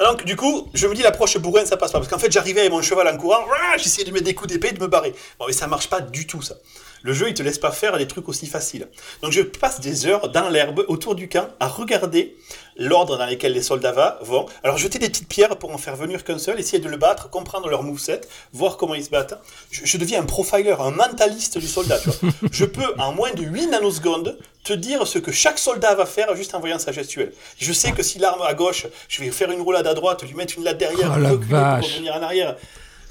Donc, 0.00 0.24
du 0.24 0.34
coup, 0.34 0.68
je 0.74 0.88
me 0.88 0.94
dis, 0.96 1.02
l'approche 1.02 1.38
bourrin, 1.38 1.64
ça 1.64 1.76
passe 1.76 1.92
pas. 1.92 1.98
Parce 1.98 2.10
qu'en 2.10 2.18
fait, 2.18 2.32
j'arrivais 2.32 2.60
avec 2.60 2.72
mon 2.72 2.82
cheval 2.82 3.06
en 3.06 3.16
courant, 3.16 3.44
j'essayais 3.76 4.04
de 4.04 4.10
mettre 4.10 4.24
des 4.24 4.34
coups 4.34 4.52
d'épée 4.52 4.68
et 4.68 4.72
de 4.72 4.80
me 4.80 4.88
barrer. 4.88 5.14
Bon, 5.38 5.46
mais 5.46 5.52
ça 5.52 5.68
marche 5.68 5.88
pas 5.88 6.00
du 6.00 6.26
tout, 6.26 6.42
ça. 6.42 6.56
Le 7.02 7.12
jeu, 7.12 7.28
il 7.28 7.34
te 7.34 7.42
laisse 7.42 7.58
pas 7.58 7.70
faire 7.70 7.96
des 7.98 8.06
trucs 8.06 8.28
aussi 8.28 8.46
faciles. 8.46 8.88
Donc, 9.22 9.32
je 9.32 9.42
passe 9.42 9.80
des 9.80 10.06
heures 10.06 10.28
dans 10.30 10.48
l'herbe, 10.48 10.84
autour 10.88 11.14
du 11.14 11.28
camp, 11.28 11.48
à 11.60 11.68
regarder 11.68 12.36
l'ordre 12.76 13.16
dans 13.18 13.26
lequel 13.26 13.52
les 13.52 13.62
soldats 13.62 14.18
vont. 14.22 14.46
Alors, 14.62 14.78
jeter 14.78 14.98
des 14.98 15.08
petites 15.08 15.28
pierres 15.28 15.56
pour 15.56 15.72
en 15.72 15.78
faire 15.78 15.96
venir 15.96 16.24
qu'un 16.24 16.38
seul, 16.38 16.58
essayer 16.60 16.78
de 16.80 16.88
le 16.88 16.96
battre, 16.96 17.30
comprendre 17.30 17.68
leur 17.68 17.82
moveset, 17.82 18.20
voir 18.52 18.76
comment 18.76 18.94
ils 18.94 19.04
se 19.04 19.10
battent. 19.10 19.40
Je, 19.70 19.82
je 19.84 19.96
deviens 19.96 20.20
un 20.22 20.24
profiler, 20.24 20.74
un 20.78 20.90
mentaliste 20.90 21.58
du 21.58 21.66
soldat, 21.66 21.98
tu 21.98 22.10
vois. 22.10 22.30
Je 22.52 22.64
peux, 22.64 22.94
en 22.98 23.12
moins 23.12 23.32
de 23.32 23.42
8 23.42 23.68
nanosecondes, 23.68 24.38
te 24.64 24.72
dire 24.72 25.06
ce 25.06 25.18
que 25.18 25.32
chaque 25.32 25.58
soldat 25.58 25.94
va 25.94 26.04
faire 26.06 26.34
juste 26.36 26.54
en 26.54 26.60
voyant 26.60 26.78
sa 26.78 26.92
gestuelle. 26.92 27.32
Je 27.58 27.72
sais 27.72 27.92
que 27.92 28.02
si 28.02 28.18
l'arme 28.18 28.42
à 28.42 28.54
gauche, 28.54 28.86
je 29.08 29.22
vais 29.22 29.30
faire 29.30 29.50
une 29.50 29.60
roulade 29.62 29.86
à 29.86 29.94
droite, 29.94 30.22
lui 30.24 30.34
mettre 30.34 30.54
une 30.58 30.64
latte 30.64 30.78
derrière, 30.78 31.14
Oh 31.16 31.20
la 31.20 31.30
reculer 31.30 31.50
vache. 31.52 31.80
pour 31.84 31.92
revenir 31.94 32.14
en 32.16 32.22
arrière. 32.22 32.56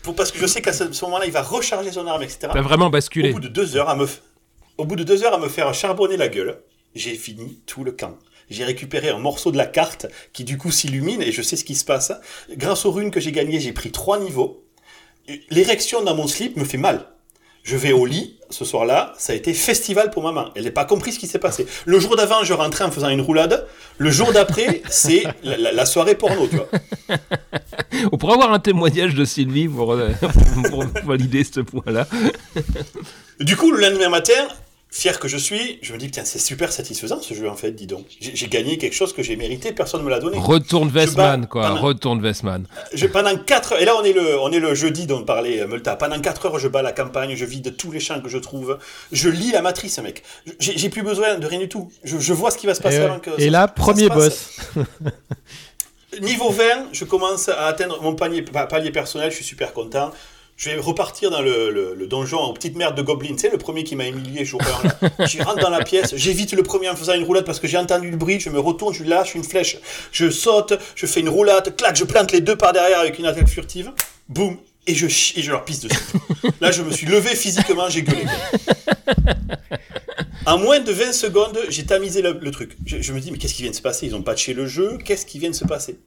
Pour, 0.03 0.15
parce 0.15 0.31
que 0.31 0.39
je 0.39 0.45
sais 0.45 0.61
qu'à 0.61 0.73
ce, 0.73 0.83
moment-là, 1.05 1.25
il 1.25 1.31
va 1.31 1.41
recharger 1.41 1.91
son 1.91 2.07
arme, 2.07 2.23
etc. 2.23 2.49
T'as 2.53 2.61
vraiment 2.61 2.87
Au 2.87 2.89
basculé. 2.89 3.31
bout 3.33 3.39
de 3.39 3.47
deux 3.47 3.75
heures 3.75 3.89
à 3.89 3.95
me, 3.95 4.07
au 4.77 4.85
bout 4.85 4.95
de 4.95 5.03
deux 5.03 5.23
heures 5.23 5.33
à 5.33 5.37
me 5.37 5.49
faire 5.49 5.73
charbonner 5.73 6.17
la 6.17 6.27
gueule, 6.27 6.61
j'ai 6.95 7.15
fini 7.15 7.61
tout 7.65 7.83
le 7.83 7.91
camp. 7.91 8.17
J'ai 8.49 8.63
récupéré 8.63 9.09
un 9.09 9.17
morceau 9.17 9.51
de 9.51 9.57
la 9.57 9.65
carte 9.65 10.07
qui 10.31 10.43
du 10.45 10.57
coup 10.57 10.71
s'illumine 10.71 11.21
et 11.21 11.31
je 11.33 11.41
sais 11.41 11.57
ce 11.57 11.65
qui 11.65 11.75
se 11.75 11.83
passe. 11.83 12.13
Grâce 12.51 12.85
aux 12.85 12.91
runes 12.91 13.11
que 13.11 13.19
j'ai 13.19 13.33
gagnées, 13.33 13.59
j'ai 13.59 13.73
pris 13.73 13.91
trois 13.91 14.19
niveaux. 14.19 14.63
L'érection 15.49 16.01
dans 16.03 16.15
mon 16.15 16.27
slip 16.27 16.55
me 16.55 16.63
fait 16.63 16.77
mal. 16.77 17.05
Je 17.67 17.75
vais 17.75 17.91
au 17.91 18.05
lit, 18.05 18.37
ce 18.49 18.63
soir-là, 18.63 19.11
ça 19.17 19.33
a 19.33 19.35
été 19.35 19.53
festival 19.53 20.09
pour 20.09 20.23
maman. 20.23 20.51
Elle 20.55 20.63
n'a 20.63 20.71
pas 20.71 20.85
compris 20.85 21.11
ce 21.11 21.19
qui 21.19 21.27
s'est 21.27 21.37
passé. 21.37 21.67
Le 21.85 21.99
jour 21.99 22.15
d'avant, 22.15 22.41
je 22.45 22.53
rentrais 22.53 22.85
en 22.85 22.91
faisant 22.91 23.09
une 23.09 23.19
roulade. 23.19 23.67
Le 23.97 24.09
jour 24.09 24.31
d'après, 24.31 24.81
c'est 24.89 25.23
la, 25.43 25.57
la- 25.57 25.71
la 25.73 25.85
soirée 25.85 26.15
porno, 26.15 26.47
tu 26.47 26.55
vois. 26.55 26.69
On 28.13 28.17
pourrait 28.17 28.35
avoir 28.35 28.53
un 28.53 28.59
témoignage 28.59 29.15
de 29.15 29.25
Sylvie 29.25 29.67
pour, 29.67 29.91
euh, 29.91 30.11
pour 30.69 30.85
valider 31.03 31.43
ce 31.43 31.59
point-là. 31.59 32.07
Du 33.41 33.57
coup, 33.57 33.69
le 33.73 33.81
lendemain 33.81 34.07
matin, 34.07 34.47
fier 34.97 35.19
que 35.19 35.27
je 35.27 35.37
suis, 35.37 35.77
je 35.83 35.93
me 35.93 35.97
dis, 35.99 36.09
tiens, 36.09 36.25
c'est 36.25 36.39
super 36.39 36.71
satisfaisant 36.71 37.21
ce 37.21 37.33
jeu 37.35 37.47
en 37.49 37.55
fait, 37.55 37.71
dis 37.71 37.85
donc. 37.87 38.05
J'ai 38.19 38.47
gagné 38.47 38.77
quelque 38.79 38.95
chose 38.95 39.13
que 39.13 39.21
j'ai 39.21 39.35
mérité, 39.35 39.71
personne 39.71 39.99
ne 40.01 40.05
me 40.05 40.09
l'a 40.09 40.19
donné. 40.19 40.37
Retourne 40.39 40.89
Westman, 40.89 41.41
bats 41.41 41.47
quoi. 41.47 41.67
pendant- 41.67 41.81
Retourne 41.81 42.21
Westman. 42.23 42.65
Je, 42.93 43.05
pendant 43.05 43.37
4 43.37 43.73
heures, 43.73 43.79
et 43.81 43.85
là 43.85 43.93
on 43.99 44.03
est 44.03 44.13
le, 44.13 44.39
on 44.39 44.51
est 44.51 44.59
le 44.59 44.73
jeudi 44.73 45.05
dont 45.05 45.23
parlait 45.23 45.61
euh, 45.61 45.67
Multa. 45.67 45.95
Pendant 45.95 46.19
4 46.19 46.47
heures, 46.47 46.59
je 46.59 46.67
bats 46.67 46.81
la 46.81 46.91
campagne, 46.93 47.35
je 47.35 47.45
vide 47.45 47.77
tous 47.77 47.91
les 47.91 47.99
champs 47.99 48.19
que 48.21 48.29
je 48.29 48.37
trouve. 48.39 48.79
Je 49.11 49.29
lis 49.29 49.51
la 49.51 49.61
matrice, 49.61 49.99
mec. 49.99 50.23
J'ai 50.59 50.89
plus 50.89 51.03
besoin 51.03 51.35
de 51.37 51.45
rien 51.45 51.59
du 51.59 51.69
tout. 51.69 51.91
Je, 52.03 52.17
je 52.17 52.33
vois 52.33 52.49
ce 52.51 52.57
qui 52.57 52.65
va 52.65 52.73
se 52.73 52.81
passer 52.81 52.97
Et, 52.97 53.01
avant 53.01 53.19
que. 53.19 53.29
et 53.37 53.45
ça- 53.45 53.49
là, 53.51 53.61
ça 53.61 53.67
premier 53.67 54.03
se 54.05 54.07
passe. 54.09 54.49
boss. 54.75 54.85
Niveau 56.21 56.49
20, 56.49 56.63
je 56.93 57.03
commence 57.05 57.49
à 57.49 57.65
atteindre 57.67 58.01
mon 58.01 58.15
panier, 58.15 58.41
pa- 58.41 58.65
palier 58.65 58.91
personnel, 58.91 59.29
je 59.29 59.35
suis 59.35 59.45
super 59.45 59.73
content. 59.73 60.11
Je 60.57 60.71
vais 60.71 60.77
repartir 60.79 61.29
dans 61.29 61.41
le, 61.41 61.69
le- 61.69 61.93
le 61.93 62.07
donjon 62.07 62.39
aux 62.39 62.51
petites 62.53 62.75
merdes 62.75 62.97
de 62.97 63.03
Goblin. 63.03 63.37
Sais, 63.37 63.49
le 63.51 63.59
premier 63.59 63.83
qui 63.83 63.95
m'a 63.95 64.07
humilié, 64.07 64.43
jour 64.43 64.59
1, 64.83 64.87
là. 65.19 65.27
J'y 65.27 65.39
rentre 65.41 65.59
dans 65.61 65.69
la 65.69 65.83
pièce, 65.83 66.15
j'évite 66.15 66.51
le 66.53 66.63
premier 66.63 66.89
en 66.89 66.95
faisant 66.95 67.13
une 67.13 67.23
roulade 67.23 67.45
parce 67.45 67.59
que 67.59 67.67
j'ai 67.67 67.77
entendu 67.77 68.09
le 68.09 68.17
bruit, 68.17 68.39
je 68.39 68.49
me 68.49 68.59
retourne, 68.59 68.91
je 68.93 69.03
lâche 69.03 69.35
une 69.35 69.43
flèche, 69.43 69.77
je 70.11 70.31
saute, 70.31 70.73
je 70.95 71.05
fais 71.05 71.19
une 71.19 71.29
roulade, 71.29 71.75
clac, 71.75 71.95
je 71.95 72.05
plante 72.05 72.31
les 72.31 72.41
deux 72.41 72.55
par 72.55 72.73
derrière 72.73 72.99
avec 72.99 73.19
une 73.19 73.27
attaque 73.27 73.47
furtive, 73.47 73.91
boum, 74.29 74.57
et 74.87 74.95
je, 74.95 75.05
et 75.05 75.43
je 75.43 75.51
leur 75.51 75.63
pisse 75.63 75.81
dessus. 75.81 75.99
Là, 76.61 76.71
je 76.71 76.81
me 76.81 76.91
suis 76.91 77.05
levé 77.05 77.35
physiquement, 77.35 77.87
j'ai 77.89 78.01
gueulé. 78.01 78.25
En 80.47 80.57
moins 80.57 80.79
de 80.79 80.91
20 80.91 81.11
secondes, 81.11 81.59
j'ai 81.69 81.85
tamisé 81.85 82.23
le, 82.23 82.31
le 82.41 82.51
truc. 82.51 82.75
Je, 82.85 82.99
je 83.01 83.13
me 83.13 83.19
dis, 83.19 83.29
mais 83.31 83.37
qu'est-ce 83.37 83.53
qui 83.53 83.61
vient 83.61 83.71
de 83.71 83.75
se 83.75 83.81
passer? 83.81 84.07
Ils 84.07 84.15
ont 84.15 84.23
patché 84.23 84.53
le 84.55 84.65
jeu, 84.65 84.97
qu'est-ce 85.05 85.25
qui 85.27 85.37
vient 85.37 85.49
de 85.51 85.55
se 85.55 85.65
passer? 85.65 85.99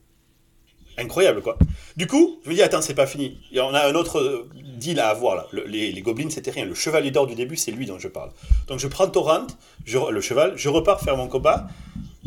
Incroyable, 1.00 1.40
quoi. 1.40 1.56
Du 1.96 2.06
coup, 2.06 2.40
je 2.44 2.50
me 2.50 2.54
dis, 2.54 2.62
attends, 2.62 2.82
c'est 2.82 2.94
pas 2.94 3.06
fini. 3.06 3.38
En 3.58 3.72
a 3.72 3.88
un 3.88 3.94
autre 3.94 4.18
euh, 4.18 4.48
deal 4.76 5.00
à 5.00 5.08
avoir, 5.08 5.34
là. 5.34 5.46
Le- 5.50 5.64
les, 5.64 5.92
gobelins, 6.02 6.28
c'était 6.30 6.50
rien. 6.50 6.66
Le 6.66 6.74
chevalier 6.74 7.10
d'or 7.10 7.26
du 7.26 7.34
début, 7.34 7.56
c'est 7.56 7.70
lui 7.70 7.86
dont 7.86 7.98
je 7.98 8.08
parle. 8.08 8.30
Donc, 8.68 8.78
je 8.80 8.86
prends 8.86 9.08
Torrent, 9.08 9.46
le 9.86 10.20
cheval, 10.20 10.52
je 10.56 10.68
repars 10.68 11.00
faire 11.00 11.16
mon 11.16 11.26
combat. 11.26 11.68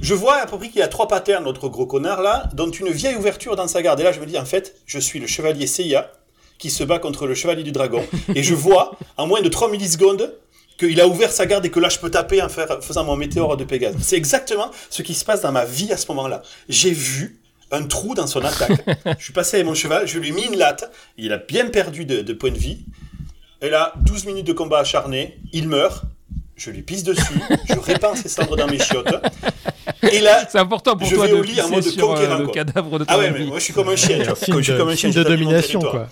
Je 0.01 0.13
vois 0.15 0.37
à 0.37 0.47
peu 0.47 0.57
près 0.57 0.69
qu'il 0.69 0.81
a 0.81 0.87
trois 0.87 1.07
patterns, 1.07 1.43
notre 1.43 1.69
gros 1.69 1.85
connard, 1.85 2.21
là, 2.21 2.49
dont 2.53 2.69
une 2.71 2.89
vieille 2.89 3.15
ouverture 3.15 3.55
dans 3.55 3.67
sa 3.67 3.81
garde. 3.81 3.99
Et 3.99 4.03
là, 4.03 4.11
je 4.11 4.19
me 4.19 4.25
dis, 4.25 4.37
en 4.37 4.45
fait, 4.45 4.75
je 4.85 4.99
suis 4.99 5.19
le 5.19 5.27
chevalier 5.27 5.67
Seiya, 5.67 6.11
qui 6.57 6.69
se 6.71 6.83
bat 6.83 6.99
contre 6.99 7.27
le 7.27 7.35
chevalier 7.35 7.63
du 7.63 7.71
dragon. 7.71 8.03
Et 8.35 8.41
je 8.41 8.55
vois, 8.55 8.97
en 9.17 9.27
moins 9.27 9.41
de 9.41 9.49
3 9.49 9.69
millisecondes, 9.69 10.33
qu'il 10.79 10.99
a 10.99 11.07
ouvert 11.07 11.31
sa 11.31 11.45
garde 11.45 11.65
et 11.65 11.69
que 11.69 11.79
là, 11.79 11.89
je 11.89 11.99
peux 11.99 12.09
taper 12.09 12.41
en 12.41 12.49
faisant 12.49 13.03
mon 13.03 13.15
météore 13.15 13.57
de 13.57 13.63
Pégase. 13.63 13.95
C'est 14.01 14.17
exactement 14.17 14.71
ce 14.89 15.03
qui 15.03 15.13
se 15.13 15.23
passe 15.23 15.41
dans 15.41 15.51
ma 15.51 15.65
vie 15.65 15.91
à 15.93 15.97
ce 15.97 16.07
moment-là. 16.07 16.41
J'ai 16.67 16.91
vu 16.91 17.42
un 17.73 17.83
trou 17.83 18.13
dans 18.15 18.27
son 18.27 18.43
attaque. 18.45 18.71
je 19.19 19.23
suis 19.23 19.33
passé 19.33 19.57
avec 19.57 19.65
mon 19.67 19.73
cheval, 19.73 20.07
je 20.07 20.19
lui 20.19 20.29
ai 20.29 20.31
mis 20.31 20.43
une 20.45 20.55
latte. 20.57 20.89
Il 21.17 21.33
a 21.33 21.37
bien 21.37 21.67
perdu 21.67 22.05
de, 22.05 22.21
de 22.21 22.33
points 22.33 22.51
de 22.51 22.57
vie. 22.57 22.85
Et 23.61 23.69
là, 23.69 23.93
12 24.01 24.25
minutes 24.25 24.47
de 24.47 24.53
combat 24.53 24.79
acharné, 24.79 25.39
il 25.51 25.67
meurt. 25.67 26.03
Je 26.55 26.69
lui 26.69 26.83
pisse 26.83 27.03
dessus, 27.03 27.39
je 27.67 27.79
répands 27.79 28.15
ses 28.15 28.29
cendres 28.29 28.55
dans 28.55 28.67
mes 28.67 28.77
chiottes. 28.77 29.15
Et 30.03 30.19
là, 30.19 30.45
C'est 30.47 30.59
important 30.59 30.95
pour 30.95 31.07
Je 31.07 31.15
toi 31.15 31.25
vais 31.25 31.31
de 31.31 31.37
au 31.37 31.41
lit 31.41 31.59
en 31.59 31.67
mode 31.69 31.81
sur 31.83 32.11
euh, 32.11 32.13
conquérant, 32.13 32.37
le 32.37 32.45
quoi. 32.45 32.53
cadavre 32.53 32.99
de 32.99 33.05
ton 33.05 33.11
ah 33.11 33.17
ouais, 33.17 33.31
mais 33.31 33.37
ami. 33.39 33.47
moi 33.47 33.57
je 33.57 33.63
suis 33.63 33.73
comme 33.73 33.89
un 33.89 33.95
chien, 33.95 34.19
tu 34.19 34.25
vois. 34.25 34.35
Signe 34.35 34.57
Je 34.57 34.61
suis 34.61 34.77
comme 34.77 34.89
un 34.89 34.95
chien, 34.95 35.09
de 35.09 35.23
domination, 35.23 35.79
quoi. 35.79 36.09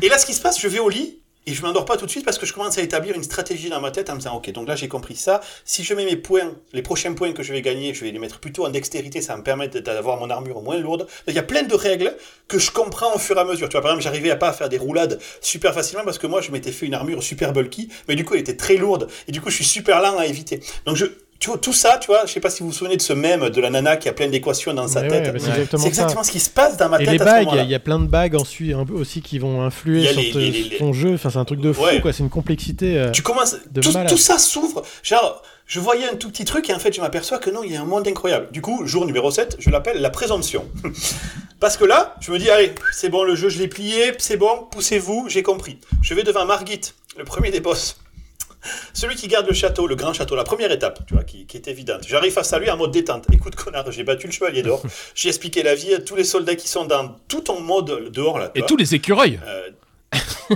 Et 0.00 0.08
là, 0.08 0.18
ce 0.18 0.26
qui 0.26 0.34
se 0.34 0.40
passe, 0.40 0.60
je 0.60 0.68
vais 0.68 0.78
au 0.78 0.88
lit 0.88 1.18
et 1.48 1.54
je 1.54 1.62
m'endors 1.62 1.86
pas 1.86 1.96
tout 1.96 2.04
de 2.04 2.10
suite 2.10 2.26
parce 2.26 2.36
que 2.36 2.44
je 2.44 2.52
commence 2.52 2.76
à 2.76 2.82
établir 2.82 3.14
une 3.16 3.22
stratégie 3.22 3.70
dans 3.70 3.80
ma 3.80 3.90
tête 3.90 4.10
en 4.10 4.14
me 4.14 4.18
disant, 4.18 4.36
ok, 4.36 4.52
donc 4.52 4.68
là 4.68 4.76
j'ai 4.76 4.88
compris 4.88 5.16
ça. 5.16 5.40
Si 5.64 5.82
je 5.82 5.94
mets 5.94 6.04
mes 6.04 6.16
points, 6.16 6.52
les 6.74 6.82
prochains 6.82 7.14
points 7.14 7.32
que 7.32 7.42
je 7.42 7.54
vais 7.54 7.62
gagner, 7.62 7.94
je 7.94 8.04
vais 8.04 8.10
les 8.10 8.18
mettre 8.18 8.38
plutôt 8.38 8.66
en 8.66 8.68
dextérité, 8.68 9.22
ça 9.22 9.32
va 9.32 9.38
me 9.38 9.44
permettre 9.44 9.78
d'avoir 9.78 10.18
mon 10.18 10.28
armure 10.28 10.60
moins 10.60 10.76
lourde. 10.76 11.06
Il 11.26 11.32
y 11.32 11.38
a 11.38 11.42
plein 11.42 11.62
de 11.62 11.74
règles 11.74 12.14
que 12.48 12.58
je 12.58 12.70
comprends 12.70 13.14
au 13.14 13.18
fur 13.18 13.38
et 13.38 13.40
à 13.40 13.44
mesure. 13.44 13.70
Tu 13.70 13.72
vois, 13.72 13.80
par 13.80 13.92
exemple, 13.92 14.04
j'arrivais 14.04 14.30
à 14.30 14.36
pas 14.36 14.52
faire 14.52 14.68
des 14.68 14.76
roulades 14.76 15.18
super 15.40 15.72
facilement 15.72 16.04
parce 16.04 16.18
que 16.18 16.26
moi 16.26 16.42
je 16.42 16.50
m'étais 16.50 16.70
fait 16.70 16.84
une 16.84 16.94
armure 16.94 17.22
super 17.22 17.54
bulky, 17.54 17.88
mais 18.08 18.14
du 18.14 18.26
coup 18.26 18.34
elle 18.34 18.40
était 18.40 18.56
très 18.56 18.76
lourde 18.76 19.08
et 19.26 19.32
du 19.32 19.40
coup 19.40 19.48
je 19.48 19.56
suis 19.56 19.64
super 19.64 20.02
lent 20.02 20.18
à 20.18 20.26
éviter. 20.26 20.60
Donc 20.84 20.96
je 20.96 21.06
tu 21.40 21.50
vois, 21.50 21.58
tout 21.58 21.72
ça, 21.72 21.98
tu 21.98 22.08
vois, 22.08 22.26
je 22.26 22.32
sais 22.32 22.40
pas 22.40 22.50
si 22.50 22.62
vous 22.62 22.70
vous 22.70 22.74
souvenez 22.74 22.96
de 22.96 23.02
ce 23.02 23.12
mème 23.12 23.48
de 23.48 23.60
la 23.60 23.70
nana 23.70 23.96
qui 23.96 24.08
a 24.08 24.12
plein 24.12 24.28
d'équations 24.28 24.74
dans 24.74 24.88
sa 24.88 25.02
Ouais, 25.02 25.08
tête. 25.08 25.26
ouais, 25.26 25.32
bah, 25.32 25.38
c'est 25.40 25.48
exactement 25.50 25.82
c'est 25.84 25.88
ça. 25.94 26.02
exactement 26.02 26.24
ce 26.24 26.30
qui 26.32 26.40
se 26.40 26.50
passe 26.50 26.76
dans 26.76 26.88
ma 26.88 26.96
Et 27.00 27.04
tête 27.04 27.14
les 27.14 27.20
à 27.22 27.24
ce 27.24 27.30
bagues, 27.30 27.48
il 27.52 27.56
y, 27.56 27.60
a- 27.60 27.62
il 27.62 27.70
y 27.70 27.74
a 27.74 27.78
plein 27.80 28.00
de 28.00 28.06
bagues 28.06 28.34
ensuite, 28.34 28.74
un 28.74 28.84
peu 28.84 28.94
aussi 28.94 29.22
qui 29.22 29.38
vont 29.38 29.62
influer 29.62 30.04
sur 30.06 30.20
les- 30.20 30.30
te- 30.32 30.38
les- 30.38 30.50
les- 30.50 30.76
ton 30.78 30.92
jeu. 30.92 31.14
Enfin, 31.14 31.30
c'est 31.30 31.38
un 31.38 31.44
truc 31.44 31.60
de 31.60 31.72
fou, 31.72 31.84
Ouais. 31.84 32.00
quoi. 32.00 32.12
C'est 32.12 32.22
une 32.24 32.28
complexité. 32.30 32.98
euh, 32.98 33.10
Tu 33.12 33.22
commences, 33.22 33.54
de 33.70 33.80
tout, 33.80 33.92
malade. 33.92 34.08
tout 34.10 34.16
ça 34.16 34.36
s'ouvre. 34.38 34.82
Genre, 35.04 35.42
je 35.66 35.78
voyais 35.80 36.08
un 36.08 36.16
tout 36.16 36.28
petit 36.30 36.44
truc 36.44 36.68
et 36.70 36.74
en 36.74 36.78
fait, 36.80 36.92
je 36.94 37.00
m'aperçois 37.00 37.38
que 37.38 37.50
non, 37.50 37.62
il 37.62 37.72
y 37.72 37.76
a 37.76 37.82
un 37.82 37.84
monde 37.84 38.08
incroyable. 38.08 38.48
Du 38.50 38.60
coup, 38.60 38.86
jour 38.86 39.06
numéro 39.06 39.30
7, 39.30 39.56
je 39.60 39.70
l'appelle 39.70 40.00
la 40.00 40.10
présomption. 40.10 40.64
Parce 41.60 41.76
que 41.76 41.84
là, 41.84 42.14
je 42.20 42.30
me 42.32 42.38
dis, 42.38 42.50
allez, 42.50 42.72
c'est 42.92 43.08
bon, 43.08 43.22
le 43.24 43.34
jeu, 43.34 43.48
je 43.48 43.58
l'ai 43.58 43.68
plié, 43.68 44.12
c'est 44.18 44.36
bon, 44.36 44.66
poussez-vous, 44.70 45.26
j'ai 45.28 45.42
compris. 45.42 45.78
Je 46.02 46.14
vais 46.14 46.22
devant 46.22 46.44
Margit, 46.44 46.80
le 47.16 47.24
premier 47.24 47.50
des 47.50 47.60
boss. 47.60 47.96
Celui 48.92 49.14
qui 49.16 49.28
garde 49.28 49.46
le 49.46 49.54
château, 49.54 49.86
le 49.86 49.94
grand 49.94 50.12
château, 50.12 50.34
la 50.36 50.44
première 50.44 50.72
étape, 50.72 51.00
tu 51.06 51.14
vois, 51.14 51.24
qui, 51.24 51.46
qui 51.46 51.56
est 51.56 51.68
évidente. 51.68 52.02
J'arrive 52.06 52.32
face 52.32 52.52
à 52.52 52.58
lui 52.58 52.70
en 52.70 52.76
mode 52.76 52.90
détente. 52.90 53.26
Écoute, 53.32 53.54
connard, 53.54 53.90
j'ai 53.92 54.04
battu 54.04 54.26
le 54.26 54.32
chevalier 54.32 54.62
d'or. 54.62 54.82
J'ai 55.14 55.28
expliqué 55.28 55.62
la 55.62 55.74
vie 55.74 55.94
à 55.94 55.98
tous 55.98 56.16
les 56.16 56.24
soldats 56.24 56.56
qui 56.56 56.68
sont 56.68 56.84
dans 56.84 57.16
tout 57.28 57.50
en 57.50 57.60
mode 57.60 58.10
dehors, 58.10 58.38
là. 58.38 58.50
Et 58.54 58.60
vois. 58.60 58.68
tous 58.68 58.76
les 58.76 58.94
écureuils. 58.94 59.38
Euh, 59.46 59.70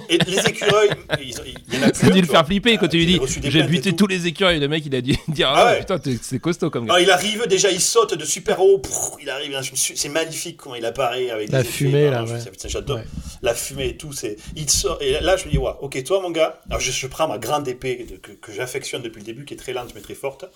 et 0.09 0.17
les 0.27 0.38
écureuils, 0.47 0.88
ils- 1.21 1.35
il 1.69 1.75
y 1.75 1.79
en 1.79 1.83
a 1.88 1.93
Ça 1.93 2.07
a 2.07 2.11
plus. 2.11 2.12
dû 2.12 2.21
le 2.23 2.27
faire 2.27 2.47
flipper 2.47 2.79
quand 2.79 2.88
tu 2.88 2.97
lui 2.97 3.07
dis 3.07 3.21
j'ai 3.45 3.62
buté 3.65 3.95
tous 3.95 4.07
les 4.07 4.27
écureuils. 4.27 4.59
Le 4.59 4.67
mec 4.69 4.85
il 4.87 4.95
a 4.95 5.01
dû 5.03 5.15
dire 5.29 5.49
Ah 5.55 5.55
ah, 5.67 5.73
ouais, 5.73 5.79
putain 5.81 6.01
c'est 6.23 6.38
costaud 6.38 6.71
comme 6.71 6.87
gars. 6.87 6.95
Alors, 6.95 7.03
il 7.07 7.11
arrive, 7.11 7.47
déjà, 7.47 7.71
il 7.71 7.81
saute 7.81 8.15
de 8.15 8.25
super 8.25 8.61
haut. 8.61 8.81
il 9.21 9.29
arrive, 9.29 9.61
su- 9.75 9.97
c'est 9.97 10.09
magnifique 10.09 10.57
quand 10.57 10.75
il 10.75 10.85
apparaît 10.87 11.29
avec 11.31 11.51
La 11.53 11.62
fumée, 11.65 12.11
là, 12.11 12.25
J'adore. 12.67 13.01
La 13.43 13.55
fumée 13.55 13.88
et 13.88 13.97
tout. 13.99 14.12
c'est 14.12 14.37
Il 14.57 14.71
sort, 14.71 14.97
et 15.03 15.21
là, 15.21 15.37
je 15.37 15.45
me 15.47 15.51
dis, 15.51 15.59
ouais, 15.59 15.73
ok, 15.81 16.03
toi, 16.05 16.21
mon 16.23 16.31
gars. 16.31 16.61
Alors, 16.71 16.81
je, 16.81 17.07
prends 17.07 17.29
ma 17.29 17.38
grande 17.38 17.69
épée 17.69 18.07
que, 18.41 18.53
j'affectionne 18.53 19.03
depuis 19.03 19.19
le 19.21 19.27
début, 19.27 19.45
qui 19.45 19.53
est 19.55 19.59
très 19.59 19.73
lente, 19.75 19.93
mais 19.95 20.01
très 20.01 20.15
forte. 20.15 20.47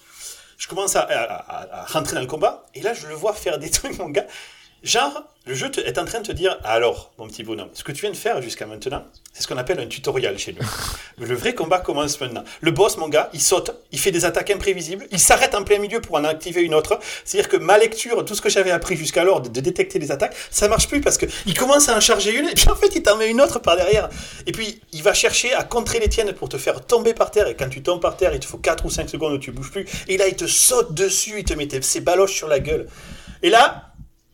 Je 0.57 0.69
commence 0.69 0.97
à 0.97 1.85
rentrer 1.89 2.15
dans 2.15 2.23
le 2.23 2.27
combat. 2.27 2.65
Et 2.75 2.81
là, 2.81 2.95
je 2.95 3.07
le 3.09 3.15
vois 3.15 3.35
faire 3.35 3.59
des 3.59 3.69
trucs, 3.71 3.99
mon 3.99 4.09
gars. 4.09 4.27
Genre, 4.83 5.23
le 5.47 5.55
jeu 5.55 5.71
te- 5.71 5.81
est 5.81 5.99
en 5.99 6.05
train 6.05 6.21
de 6.21 6.27
te 6.27 6.33
dire, 6.33 6.59
alors, 6.63 7.13
mon 7.19 7.27
petit 7.27 7.43
bonhomme, 7.43 7.71
ce 7.73 7.83
que 7.83 7.91
tu 7.93 8.03
viens 8.03 8.11
de 8.11 8.17
faire 8.17 8.41
jusqu'à 8.43 8.67
maintenant, 8.67 9.05
c'est 9.33 9.43
ce 9.43 9.49
qu'on 9.49 9.57
appelle 9.57 9.81
un 9.81 9.87
tutoriel 9.87 10.39
chez 10.39 10.53
nous. 10.53 10.65
Le 11.27 11.35
vrai 11.35 11.55
combat 11.55 11.81
commence 11.81 12.21
maintenant. 12.21 12.45
Le 12.61 12.71
boss, 12.71 12.97
mon 12.99 13.09
gars, 13.09 13.31
il 13.33 13.41
saute, 13.41 13.71
il 13.91 13.99
fait 13.99 14.11
des 14.13 14.25
attaques 14.27 14.51
imprévisibles, 14.51 15.07
il 15.11 15.19
s'arrête 15.19 15.55
en 15.55 15.65
plein 15.65 15.79
milieu 15.79 16.01
pour 16.01 16.17
en 16.17 16.25
activer 16.25 16.61
une 16.63 16.75
autre. 16.75 16.99
C'est-à-dire 17.25 17.49
que 17.49 17.57
ma 17.57 17.79
lecture, 17.79 18.25
tout 18.25 18.35
ce 18.35 18.43
que 18.43 18.49
j'avais 18.51 18.71
appris 18.71 18.97
jusqu'alors 18.97 19.41
de, 19.41 19.49
de 19.49 19.61
détecter 19.61 19.99
les 19.99 20.13
attaques, 20.13 20.37
ça 20.51 20.69
marche 20.69 20.89
plus 20.89 21.01
parce 21.01 21.17
que 21.17 21.27
il 21.47 21.55
commence 21.55 21.89
à 21.89 21.97
en 21.97 22.01
charger 22.01 22.33
une 22.37 22.47
et 22.49 22.55
puis 22.55 22.69
en 22.69 22.77
fait 22.77 22.95
il 22.95 23.03
t'en 23.03 23.17
met 23.17 23.31
une 23.31 23.41
autre 23.41 23.59
par 23.61 23.77
derrière. 23.77 24.09
Et 24.47 24.53
puis 24.53 24.81
il 24.93 25.03
va 25.03 25.15
chercher 25.15 25.53
à 25.55 25.65
contrer 25.65 26.01
les 26.01 26.09
tiennes 26.09 26.33
pour 26.35 26.49
te 26.51 26.59
faire 26.59 26.85
tomber 26.85 27.15
par 27.15 27.31
terre. 27.31 27.49
Et 27.49 27.57
quand 27.57 27.69
tu 27.71 27.83
tombes 27.83 28.01
par 28.03 28.17
terre, 28.17 28.35
il 28.35 28.41
te 28.41 28.47
faut 28.47 28.59
4 28.59 28.85
ou 28.85 28.91
5 28.91 29.09
secondes 29.09 29.33
où 29.33 29.39
tu 29.39 29.53
bouges 29.53 29.71
plus. 29.71 29.87
Et 30.07 30.17
là 30.19 30.29
il 30.29 30.37
te 30.37 30.47
saute 30.47 30.93
dessus, 30.93 31.37
il 31.39 31.45
te 31.45 31.55
met 31.55 31.67
ses 31.81 32.01
baloches 32.01 32.35
sur 32.35 32.47
la 32.49 32.61
gueule. 32.61 32.89
Et 33.43 33.49
là, 33.51 33.91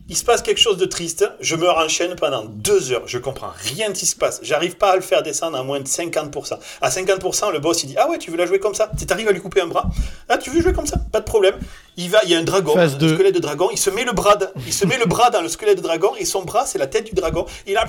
il 0.09 0.17
se 0.17 0.23
passe 0.25 0.41
quelque 0.41 0.59
chose 0.59 0.77
de 0.77 0.85
triste. 0.85 1.25
Je 1.39 1.55
meurs 1.55 1.77
en 1.77 1.87
chaîne 1.87 2.15
pendant 2.15 2.43
deux 2.43 2.91
heures. 2.91 3.03
Je 3.07 3.17
comprends 3.17 3.51
rien 3.73 3.91
qui 3.93 4.05
se 4.05 4.15
passe. 4.15 4.39
J'arrive 4.43 4.75
pas 4.75 4.91
à 4.91 4.95
le 4.95 5.01
faire 5.01 5.23
descendre 5.23 5.57
à 5.57 5.63
moins 5.63 5.79
de 5.79 5.87
50%. 5.87 6.57
À 6.81 6.89
50%, 6.89 7.51
le 7.53 7.59
boss, 7.59 7.83
il 7.83 7.87
dit, 7.87 7.95
ah 7.97 8.09
ouais, 8.09 8.17
tu 8.17 8.29
veux 8.29 8.37
la 8.37 8.45
jouer 8.45 8.59
comme 8.59 8.75
ça? 8.75 8.91
Tu 8.97 9.05
arrives 9.11 9.27
à 9.29 9.31
lui 9.31 9.39
couper 9.41 9.61
un 9.61 9.67
bras? 9.67 9.85
Ah, 10.29 10.37
tu 10.37 10.49
veux 10.49 10.61
jouer 10.61 10.73
comme 10.73 10.85
ça? 10.87 10.97
Pas 11.11 11.19
de 11.21 11.25
problème. 11.25 11.55
Il 11.95 12.09
va, 12.09 12.19
il 12.23 12.31
y 12.31 12.35
a 12.35 12.39
un 12.39 12.43
dragon, 12.43 12.73
Phase 12.73 12.95
un 12.95 12.97
deux. 12.97 13.13
squelette 13.15 13.35
de 13.35 13.39
dragon. 13.39 13.69
Il 13.71 13.77
se 13.77 13.89
met 13.91 14.03
le 14.03 14.11
bras, 14.11 14.35
de- 14.35 14.47
il 14.65 14.73
se 14.73 14.85
met 14.85 14.97
le 14.97 15.05
bras 15.05 15.29
dans 15.29 15.41
le 15.41 15.47
squelette 15.47 15.77
de 15.77 15.83
dragon 15.83 16.11
et 16.19 16.25
son 16.25 16.41
bras, 16.43 16.65
c'est 16.65 16.79
la 16.79 16.87
tête 16.87 17.05
du 17.05 17.13
dragon. 17.13 17.45
Il 17.67 17.77
a, 17.77 17.85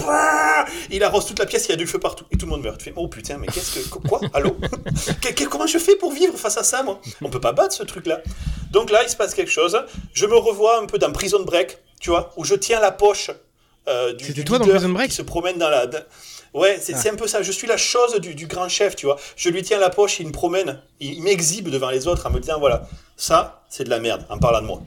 il 0.91 1.03
arrose 1.03 1.27
toute 1.27 1.39
la 1.39 1.47
pièce, 1.47 1.67
il 1.67 1.71
y 1.71 1.75
a 1.75 1.77
du 1.77 1.87
feu 1.87 1.99
partout 1.99 2.25
et 2.31 2.37
tout 2.37 2.47
le 2.47 2.53
monde 2.53 2.63
meurt. 2.63 2.79
Tu 2.79 2.85
fais, 2.85 2.93
oh 2.97 3.09
putain, 3.09 3.39
mais 3.39 3.47
qu'est-ce 3.49 3.79
que, 3.81 3.99
quoi? 4.09 4.21
Allô? 4.35 4.57
Comment 5.51 5.67
je 5.67 5.79
fais 5.79 5.97
pour 5.97 6.13
vivre 6.13 6.37
face 6.37 6.57
à 6.59 6.63
ça, 6.65 6.83
moi? 6.83 7.01
On 7.23 7.31
peut 7.31 7.41
pas 7.41 7.53
battre 7.53 7.75
ce 7.75 7.83
truc-là. 7.83 8.21
Donc 8.71 8.91
là, 8.91 9.03
il 9.03 9.09
se 9.09 9.17
passe 9.17 9.35
quelque 9.35 9.51
chose. 9.51 9.79
Je 10.13 10.27
me 10.27 10.37
revois 10.37 10.81
un 10.81 10.87
peu 10.87 10.99
dans 10.99 11.13
Prison 11.13 11.43
Break, 11.43 11.79
tu 12.05 12.11
vois, 12.11 12.31
où 12.37 12.45
je 12.45 12.55
tiens 12.55 12.81
la 12.81 12.91
poche 12.93 13.31
euh, 13.89 14.13
du, 14.13 14.35
du 14.35 14.45
toi 14.45 14.59
dans 14.59 14.65
leader 14.67 14.79
Prison 14.79 14.93
Break 14.93 15.09
qui 15.11 15.17
se 15.17 15.23
promène 15.23 15.57
dans 15.57 15.71
la. 15.71 15.87
dans- 15.87 16.03
Ouais, 16.53 16.79
c'est 16.81 16.95
Ah. 16.95 17.11
un 17.13 17.17
peu 17.17 17.27
ça. 17.27 17.43
Je 17.43 17.51
suis 17.51 17.67
la 17.67 17.79
chose 17.79 18.21
du, 18.21 18.35
du 18.35 18.47
grand 18.47 18.69
chef, 18.69 18.95
tu 18.95 19.07
vois. 19.07 19.17
Je 19.37 19.49
lui 19.49 19.63
tiens 19.63 19.79
la 19.79 19.89
poche, 19.91 20.21
il 20.21 20.27
me 20.27 20.33
promène, 20.33 20.81
il, 21.01 21.15
il 21.15 21.23
m'exhibe 21.23 21.69
devant 21.71 21.89
les 21.89 22.07
autres 22.07 22.27
en 22.27 22.31
me 22.31 22.39
disant 22.41 22.61
voilà, 22.61 22.87
ça, 23.17 23.63
c'est 23.71 23.85
de 23.85 23.91
la 23.91 24.01
merde, 24.01 24.27
en 24.29 24.39
parlant 24.39 24.61
de 24.61 24.67
moi. 24.67 24.83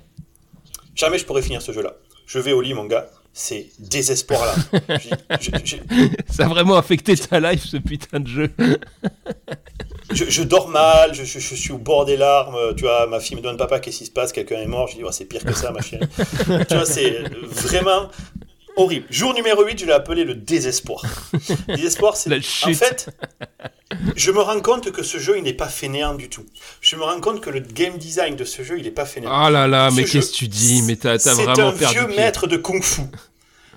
Jamais 0.95 1.17
je 1.17 1.25
pourrais 1.25 1.41
finir 1.41 1.62
ce 1.62 1.71
jeu-là. 1.71 1.95
Je 2.27 2.38
vais 2.39 2.53
au 2.53 2.62
lit, 2.62 2.73
mon 2.75 2.86
gars. 2.86 3.10
C'est 3.39 3.67
désespoir 3.78 4.43
là. 4.43 4.80
J'ai- 5.00 5.12
j'ai- 5.39 5.52
j'ai- 5.63 5.82
Ça 6.28 6.45
a 6.45 6.47
vraiment 6.47 6.76
affecté 6.76 7.15
ta 7.15 7.39
life 7.39 7.65
ce 7.65 7.78
putain 7.78 8.19
de 8.19 8.28
jeu. 8.28 8.52
je, 10.12 10.26
je 10.28 10.41
dors 10.41 10.69
mal, 10.69 11.13
je, 11.13 11.23
je- 11.23 11.38
je 11.39 11.54
suis 11.56 11.71
au 11.71 11.78
bord 11.78 12.06
des 12.06 12.17
larmes. 12.17 12.58
Tu 12.76 12.86
vois, 12.86 13.06
ma 13.06 13.19
fille 13.19 13.38
me 13.38 13.41
demande 13.43 13.58
papa, 13.60 13.80
qu'est-ce 13.80 14.00
qui 14.00 14.06
se 14.08 14.12
passe? 14.12 14.32
Quelqu'un 14.34 14.56
est 14.60 14.65
mort? 14.65 14.88
Je 14.88 14.95
dis, 14.95 15.04
Ouais, 15.04 15.12
c'est 15.12 15.26
pire 15.26 15.43
que 15.43 15.54
ça, 15.54 15.69
ma 15.71 15.82
chérie. 15.82 16.08
tu 16.67 16.76
vois, 16.76 16.86
c'est 16.86 17.12
vraiment 17.52 18.10
horrible. 18.77 19.05
Jour 19.09 19.33
numéro 19.33 19.63
8, 19.65 19.79
je 19.79 19.85
l'ai 19.85 19.91
appelé 19.91 20.23
le 20.23 20.35
désespoir. 20.35 21.01
Désespoir, 21.67 22.15
c'est. 22.15 22.29
La 22.29 22.37
En 22.37 22.73
fait, 22.73 23.09
je 24.15 24.31
me 24.31 24.39
rends 24.39 24.61
compte 24.61 24.91
que 24.91 25.03
ce 25.03 25.17
jeu, 25.17 25.37
il 25.37 25.43
n'est 25.43 25.53
pas 25.53 25.67
fainéant 25.67 26.13
du 26.15 26.29
tout. 26.29 26.45
Je 26.81 26.95
me 26.95 27.03
rends 27.03 27.19
compte 27.19 27.41
que 27.41 27.49
le 27.49 27.59
game 27.59 27.97
design 27.97 28.35
de 28.35 28.45
ce 28.45 28.63
jeu, 28.63 28.77
il 28.77 28.83
n'est 28.85 28.91
pas 28.91 29.05
fainéant. 29.05 29.47
Oh 29.47 29.49
là 29.49 29.67
là, 29.67 29.89
mais 29.91 30.05
Ce 30.05 30.13
qu'est-ce 30.13 30.31
que 30.31 30.37
tu 30.37 30.47
dis? 30.47 30.81
Mais 30.83 30.95
t'as 30.95 31.17
t'as 31.17 31.35
c'est 31.35 31.43
vraiment 31.43 31.69
un 31.69 31.73
perdu 31.73 31.97
vieux 31.97 32.07
pied. 32.07 32.15
maître 32.17 32.47
de 32.47 32.57
kung-fu. 32.57 33.01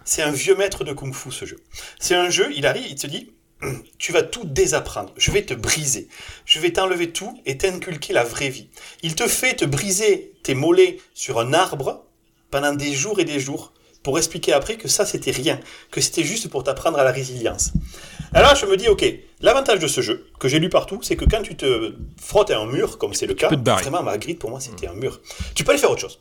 C'est 0.04 0.22
un 0.22 0.32
vieux 0.32 0.54
maître 0.56 0.84
de 0.84 0.92
kung-fu 0.92 1.30
ce 1.30 1.44
jeu. 1.44 1.58
C'est 1.98 2.14
un 2.14 2.30
jeu, 2.30 2.50
il 2.54 2.66
arrive, 2.66 2.86
il 2.88 2.96
te 2.96 3.06
dit, 3.06 3.30
tu 3.98 4.12
vas 4.12 4.22
tout 4.22 4.44
désapprendre. 4.44 5.12
Je 5.16 5.30
vais 5.30 5.42
te 5.42 5.54
briser. 5.54 6.08
Je 6.44 6.58
vais 6.58 6.72
t'enlever 6.72 7.10
tout 7.12 7.40
et 7.46 7.58
t'inculquer 7.58 8.12
la 8.12 8.24
vraie 8.24 8.48
vie. 8.48 8.68
Il 9.02 9.14
te 9.14 9.26
fait 9.26 9.54
te 9.56 9.64
briser 9.64 10.32
tes 10.42 10.54
mollets 10.54 10.98
sur 11.14 11.38
un 11.38 11.52
arbre 11.52 12.04
pendant 12.50 12.72
des 12.72 12.92
jours 12.92 13.20
et 13.20 13.24
des 13.24 13.38
jours 13.38 13.72
pour 14.02 14.16
expliquer 14.18 14.52
après 14.52 14.76
que 14.76 14.88
ça 14.88 15.04
c'était 15.04 15.30
rien, 15.30 15.58
que 15.90 16.00
c'était 16.00 16.24
juste 16.24 16.48
pour 16.48 16.64
t'apprendre 16.64 16.98
à 16.98 17.04
la 17.04 17.12
résilience. 17.12 17.72
Alors 18.32 18.54
je 18.56 18.64
me 18.66 18.76
dis 18.76 18.88
ok, 18.88 19.04
l'avantage 19.42 19.78
de 19.80 19.86
ce 19.88 20.00
jeu 20.00 20.26
que 20.38 20.48
j'ai 20.48 20.58
lu 20.58 20.68
partout, 20.68 21.00
c'est 21.02 21.16
que 21.16 21.24
quand 21.24 21.42
tu 21.42 21.56
te 21.56 21.92
frottes 22.20 22.50
à 22.50 22.58
un 22.58 22.66
mur, 22.66 22.96
comme 22.98 23.12
c'est 23.14 23.26
le 23.26 23.34
cas, 23.34 23.48
peux 23.48 23.56
te 23.56 23.60
barrer. 23.60 23.82
vraiment 23.82 24.02
Marguerite 24.02 24.38
pour 24.38 24.50
moi 24.50 24.60
c'était 24.60 24.86
un 24.86 24.94
mur. 24.94 25.20
Tu 25.54 25.64
peux 25.64 25.70
aller 25.72 25.80
faire 25.80 25.90
autre 25.90 26.00
chose. 26.00 26.18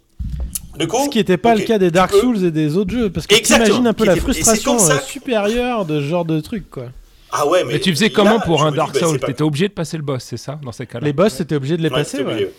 Du 0.77 0.87
coup, 0.87 1.03
Ce 1.05 1.09
qui 1.09 1.17
n'était 1.17 1.37
pas 1.37 1.55
le 1.55 1.61
cas 1.63 1.77
des 1.77 1.87
tu 1.87 1.93
Dark 1.93 2.11
peux- 2.11 2.19
Souls 2.21 2.45
et 2.45 2.51
des 2.51 2.77
autres 2.77 2.91
jeux, 2.91 3.09
parce 3.09 3.27
que 3.27 3.35
Exactement, 3.35 3.65
t'imagines 3.65 3.87
un 3.87 3.93
peu 3.93 4.05
la 4.05 4.15
frustration 4.15 4.77
ça 4.79 4.95
euh, 4.95 4.99
supérieure 5.01 5.85
de 5.85 5.99
ce 5.99 6.05
genre 6.05 6.25
de 6.25 6.39
truc, 6.39 6.69
quoi. 6.69 6.85
Ah 7.31 7.47
ouais, 7.47 7.63
mais, 7.63 7.73
Mais 7.73 7.79
tu 7.79 7.91
faisais 7.91 8.07
là, 8.07 8.11
comment 8.15 8.39
pour 8.39 8.63
un 8.63 8.71
Dark 8.71 8.93
bah, 8.93 8.99
Souls 8.99 9.19
pas- 9.19 9.27
T'étais 9.27 9.41
obligé 9.43 9.67
de 9.67 9.73
passer 9.73 9.97
le 9.97 10.03
boss, 10.03 10.23
c'est 10.23 10.37
ça, 10.37 10.59
dans 10.63 10.71
ces 10.71 10.85
cas-là 10.85 11.05
Les 11.05 11.13
boss, 11.13 11.35
t'étais 11.37 11.55
obligé 11.55 11.75
de 11.77 11.81
les 11.83 11.89
Ouais, 11.89 11.95
passer, 11.95 12.23
ouais. 12.23 12.51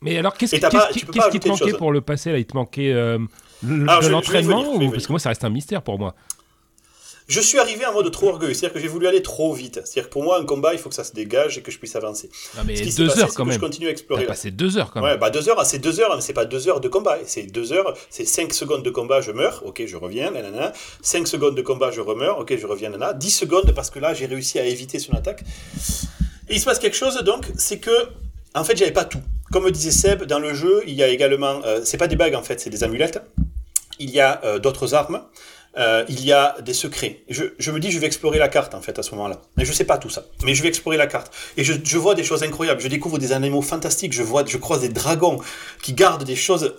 Mais 0.00 0.16
alors, 0.16 0.34
qu'est-ce 0.34 0.54
qui, 0.54 0.60
tu 1.32 1.40
te 1.40 1.48
manquait 1.48 1.72
pour 1.72 1.90
le 1.92 2.00
passer 2.00 2.30
là? 2.30 2.38
Il 2.38 2.44
te 2.46 2.54
manquait 2.56 2.92
euh, 2.92 3.18
de 3.62 4.00
vais 4.00 4.06
y 4.06 4.10
l'entraînement 4.10 4.74
ou 4.74 4.90
parce 4.90 5.06
que 5.06 5.12
moi 5.12 5.18
ça 5.18 5.30
reste 5.30 5.44
un 5.44 5.50
mystère 5.50 5.82
pour 5.82 5.98
moi. 5.98 6.14
Je 7.28 7.40
suis 7.40 7.58
arrivé 7.58 7.84
en 7.84 7.92
mode 7.92 8.10
trop 8.10 8.28
orgueilleux, 8.28 8.54
c'est-à-dire 8.54 8.72
que 8.72 8.80
j'ai 8.80 8.88
voulu 8.88 9.06
aller 9.06 9.20
trop 9.20 9.52
vite. 9.52 9.82
C'est-à-dire 9.84 10.04
que 10.04 10.12
pour 10.14 10.22
moi, 10.22 10.40
un 10.40 10.46
combat, 10.46 10.72
il 10.72 10.78
faut 10.78 10.88
que 10.88 10.94
ça 10.94 11.04
se 11.04 11.12
dégage 11.12 11.58
et 11.58 11.60
que 11.60 11.70
je 11.70 11.78
puisse 11.78 11.94
avancer. 11.94 12.30
Non 12.56 12.62
mais 12.66 12.74
Ce 12.74 12.96
deux 12.96 13.08
passé, 13.08 13.20
heures 13.20 13.34
quand 13.34 13.44
même. 13.44 13.52
Je 13.52 13.60
continue 13.60 13.86
à 13.86 13.90
explorer. 13.90 14.24
passé 14.24 14.50
deux 14.50 14.78
heures 14.78 14.90
quand 14.90 15.02
même. 15.02 15.10
Ouais, 15.10 15.18
bah 15.18 15.28
deux 15.28 15.46
heures, 15.50 15.62
c'est 15.66 15.78
deux 15.78 16.00
heures, 16.00 16.16
mais 16.16 16.22
c'est 16.22 16.32
pas 16.32 16.46
deux 16.46 16.68
heures 16.68 16.80
de 16.80 16.88
combat. 16.88 17.18
C'est 17.26 17.42
deux 17.42 17.74
heures, 17.74 17.92
c'est 18.08 18.24
cinq 18.24 18.54
secondes 18.54 18.82
de 18.82 18.88
combat, 18.88 19.20
je 19.20 19.32
meurs, 19.32 19.62
ok, 19.66 19.82
je 19.86 19.96
reviens, 19.98 20.30
nanana. 20.30 20.72
Cinq 21.02 21.28
secondes 21.28 21.54
de 21.54 21.60
combat, 21.60 21.90
je 21.90 22.00
remeurs, 22.00 22.38
ok, 22.38 22.56
je 22.56 22.66
reviens, 22.66 22.88
nanana. 22.88 23.12
Dix 23.12 23.30
secondes 23.30 23.72
parce 23.72 23.90
que 23.90 23.98
là, 23.98 24.14
j'ai 24.14 24.24
réussi 24.24 24.58
à 24.58 24.64
éviter 24.64 24.98
son 24.98 25.12
attaque. 25.12 25.42
Et 26.48 26.54
il 26.54 26.60
se 26.60 26.64
passe 26.64 26.78
quelque 26.78 26.96
chose, 26.96 27.14
donc, 27.24 27.44
c'est 27.58 27.78
que, 27.78 28.08
en 28.54 28.64
fait, 28.64 28.74
j'avais 28.74 28.90
pas 28.90 29.04
tout. 29.04 29.20
Comme 29.52 29.70
disait 29.70 29.90
Seb, 29.90 30.24
dans 30.24 30.38
le 30.38 30.54
jeu, 30.54 30.82
il 30.86 30.94
y 30.94 31.02
a 31.02 31.08
également, 31.08 31.60
euh, 31.66 31.80
c'est 31.84 31.98
pas 31.98 32.06
des 32.06 32.16
bagues 32.16 32.34
en 32.34 32.42
fait, 32.42 32.58
c'est 32.58 32.70
des 32.70 32.84
amulettes. 32.84 33.20
Il 33.98 34.10
y 34.10 34.20
a 34.20 34.40
euh, 34.44 34.58
d'autres 34.58 34.94
armes. 34.94 35.22
Euh, 35.76 36.04
il 36.08 36.24
y 36.24 36.32
a 36.32 36.56
des 36.60 36.72
secrets. 36.74 37.20
Je, 37.28 37.70
me 37.70 37.78
dis, 37.78 37.92
je 37.92 37.98
vais 37.98 38.06
explorer 38.06 38.38
la 38.38 38.48
carte 38.48 38.74
en 38.74 38.80
fait 38.80 38.98
à 38.98 39.02
ce 39.02 39.12
moment-là. 39.14 39.40
Mais 39.56 39.64
je 39.64 39.72
sais 39.72 39.84
pas 39.84 39.98
tout 39.98 40.10
ça. 40.10 40.24
Mais 40.42 40.54
je 40.54 40.62
vais 40.62 40.68
explorer 40.68 40.96
la 40.96 41.06
carte. 41.06 41.32
Et 41.56 41.62
je, 41.62 41.74
je 41.84 41.98
vois 41.98 42.14
des 42.14 42.24
choses 42.24 42.42
incroyables. 42.42 42.80
Je 42.80 42.88
découvre 42.88 43.18
des 43.18 43.32
animaux 43.32 43.62
fantastiques. 43.62 44.12
Je 44.12 44.22
vois, 44.22 44.44
je 44.44 44.56
croise 44.56 44.80
des 44.80 44.88
dragons 44.88 45.38
qui 45.82 45.92
gardent 45.92 46.24
des 46.24 46.36
choses 46.36 46.74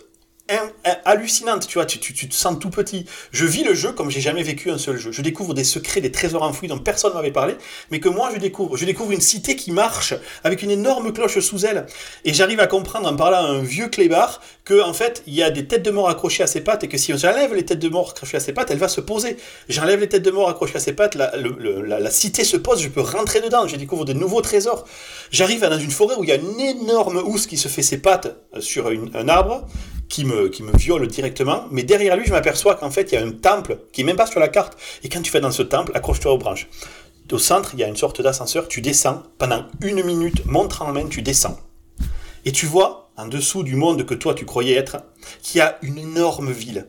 in- 0.49 0.71
in- 0.85 0.97
hallucinantes. 1.05 1.67
Tu 1.67 1.75
vois, 1.75 1.85
tu, 1.85 1.99
te 1.99 2.33
sens 2.33 2.57
tout 2.59 2.69
petit. 2.69 3.05
Je 3.31 3.45
vis 3.45 3.63
le 3.63 3.73
jeu 3.73 3.91
comme 3.91 4.09
j'ai 4.09 4.21
jamais 4.21 4.43
vécu 4.43 4.71
un 4.71 4.77
seul 4.77 4.97
jeu. 4.97 5.11
Je 5.11 5.21
découvre 5.21 5.53
des 5.53 5.63
secrets, 5.63 6.01
des 6.01 6.11
trésors 6.11 6.43
enfouis 6.43 6.67
dont 6.67 6.77
personne 6.77 7.13
m'avait 7.13 7.31
parlé, 7.31 7.55
mais 7.91 7.99
que 7.99 8.09
moi 8.09 8.29
je 8.33 8.39
découvre. 8.39 8.77
Je 8.77 8.85
découvre 8.85 9.11
une 9.11 9.21
cité 9.21 9.55
qui 9.55 9.71
marche 9.71 10.13
avec 10.43 10.61
une 10.63 10.71
énorme 10.71 11.13
cloche 11.13 11.39
sous 11.39 11.65
elle. 11.65 11.85
Et 12.25 12.33
j'arrive 12.33 12.59
à 12.59 12.67
comprendre 12.67 13.07
en 13.07 13.15
parlant 13.15 13.37
à 13.37 13.49
un 13.49 13.61
vieux 13.61 13.87
clébard 13.87 14.41
que 14.65 14.81
en 14.81 14.93
fait 14.93 15.23
il 15.27 15.33
y 15.33 15.43
a 15.43 15.49
des 15.49 15.65
têtes 15.65 15.83
de 15.83 15.91
mort 15.91 16.09
accrochées 16.09 16.43
à 16.43 16.47
ses 16.47 16.61
pattes 16.61 16.83
et 16.83 16.87
que 16.87 16.97
si 16.97 17.17
j'enlève 17.17 17.53
les 17.53 17.65
têtes 17.65 17.79
de 17.79 17.89
mort 17.89 18.11
accrochées 18.11 18.37
à 18.37 18.39
ses 18.39 18.53
pattes, 18.53 18.71
elle 18.71 18.77
va 18.77 18.87
se 18.87 19.01
poser. 19.01 19.37
J'enlève 19.67 19.99
les 19.99 20.09
têtes 20.09 20.23
de 20.23 20.31
mort 20.31 20.49
accrochées 20.49 20.77
à 20.77 20.79
ses 20.79 20.93
pattes, 20.93 21.15
la, 21.15 22.11
cité 22.11 22.43
se 22.43 22.57
pose, 22.57 22.81
je 22.81 22.89
peux 22.89 23.01
rentrer 23.01 23.41
dedans, 23.41 23.67
je 23.67 23.75
découvre 23.75 24.05
de 24.05 24.13
nouveaux 24.13 24.41
trésors. 24.41 24.85
J'arrive 25.31 25.61
dans 25.61 25.79
une 25.79 25.91
forêt 25.91 26.15
où 26.17 26.23
il 26.23 26.29
y 26.29 26.33
a 26.33 26.35
une 26.35 26.59
énorme 26.59 27.17
housse 27.17 27.47
qui 27.47 27.57
se 27.57 27.67
fait 27.67 27.81
ses 27.81 27.97
pattes 27.99 28.35
euh, 28.55 28.61
sur 28.61 28.87
un 28.87 29.29
arbre 29.29 29.67
qui 30.09 30.25
me, 30.25 30.49
qui 30.49 30.63
me 30.63 30.75
viole 30.75 31.07
directement, 31.07 31.65
mais 31.71 31.83
derrière 31.83 32.17
lui 32.17 32.25
je 32.25 32.31
m'aperçois 32.31 32.75
qu'en 32.75 32.91
fait 32.91 33.11
il 33.11 33.15
y 33.15 33.17
a 33.17 33.25
un 33.25 33.31
temple 33.31 33.77
qui 33.93 34.01
est 34.01 34.03
même 34.03 34.15
pas 34.15 34.25
sur 34.25 34.39
la 34.39 34.47
carte. 34.47 34.77
Et 35.03 35.09
quand 35.09 35.21
tu 35.21 35.31
vas 35.31 35.39
dans 35.39 35.51
ce 35.51 35.61
temple, 35.61 35.91
accroche-toi 35.95 36.33
aux 36.33 36.37
branches. 36.37 36.67
Au 37.31 37.37
centre, 37.37 37.71
il 37.73 37.79
y 37.79 37.83
a 37.83 37.87
une 37.87 37.95
sorte 37.95 38.21
d'ascenseur, 38.21 38.67
tu 38.67 38.81
descends, 38.81 39.21
pendant 39.37 39.65
une 39.81 40.03
minute, 40.03 40.45
montre 40.47 40.81
en 40.81 40.91
main, 40.91 41.05
tu 41.07 41.21
descends. 41.21 41.59
Et 42.43 42.51
tu 42.51 42.65
vois, 42.65 43.11
en 43.17 43.27
dessous 43.27 43.61
du 43.61 43.75
monde 43.75 44.03
que 44.05 44.15
toi 44.15 44.33
tu 44.33 44.45
croyais 44.45 44.75
être, 44.75 44.97
qu'il 45.43 45.59
y 45.59 45.61
a 45.61 45.77
une 45.83 45.99
énorme 45.99 46.51
ville. 46.51 46.87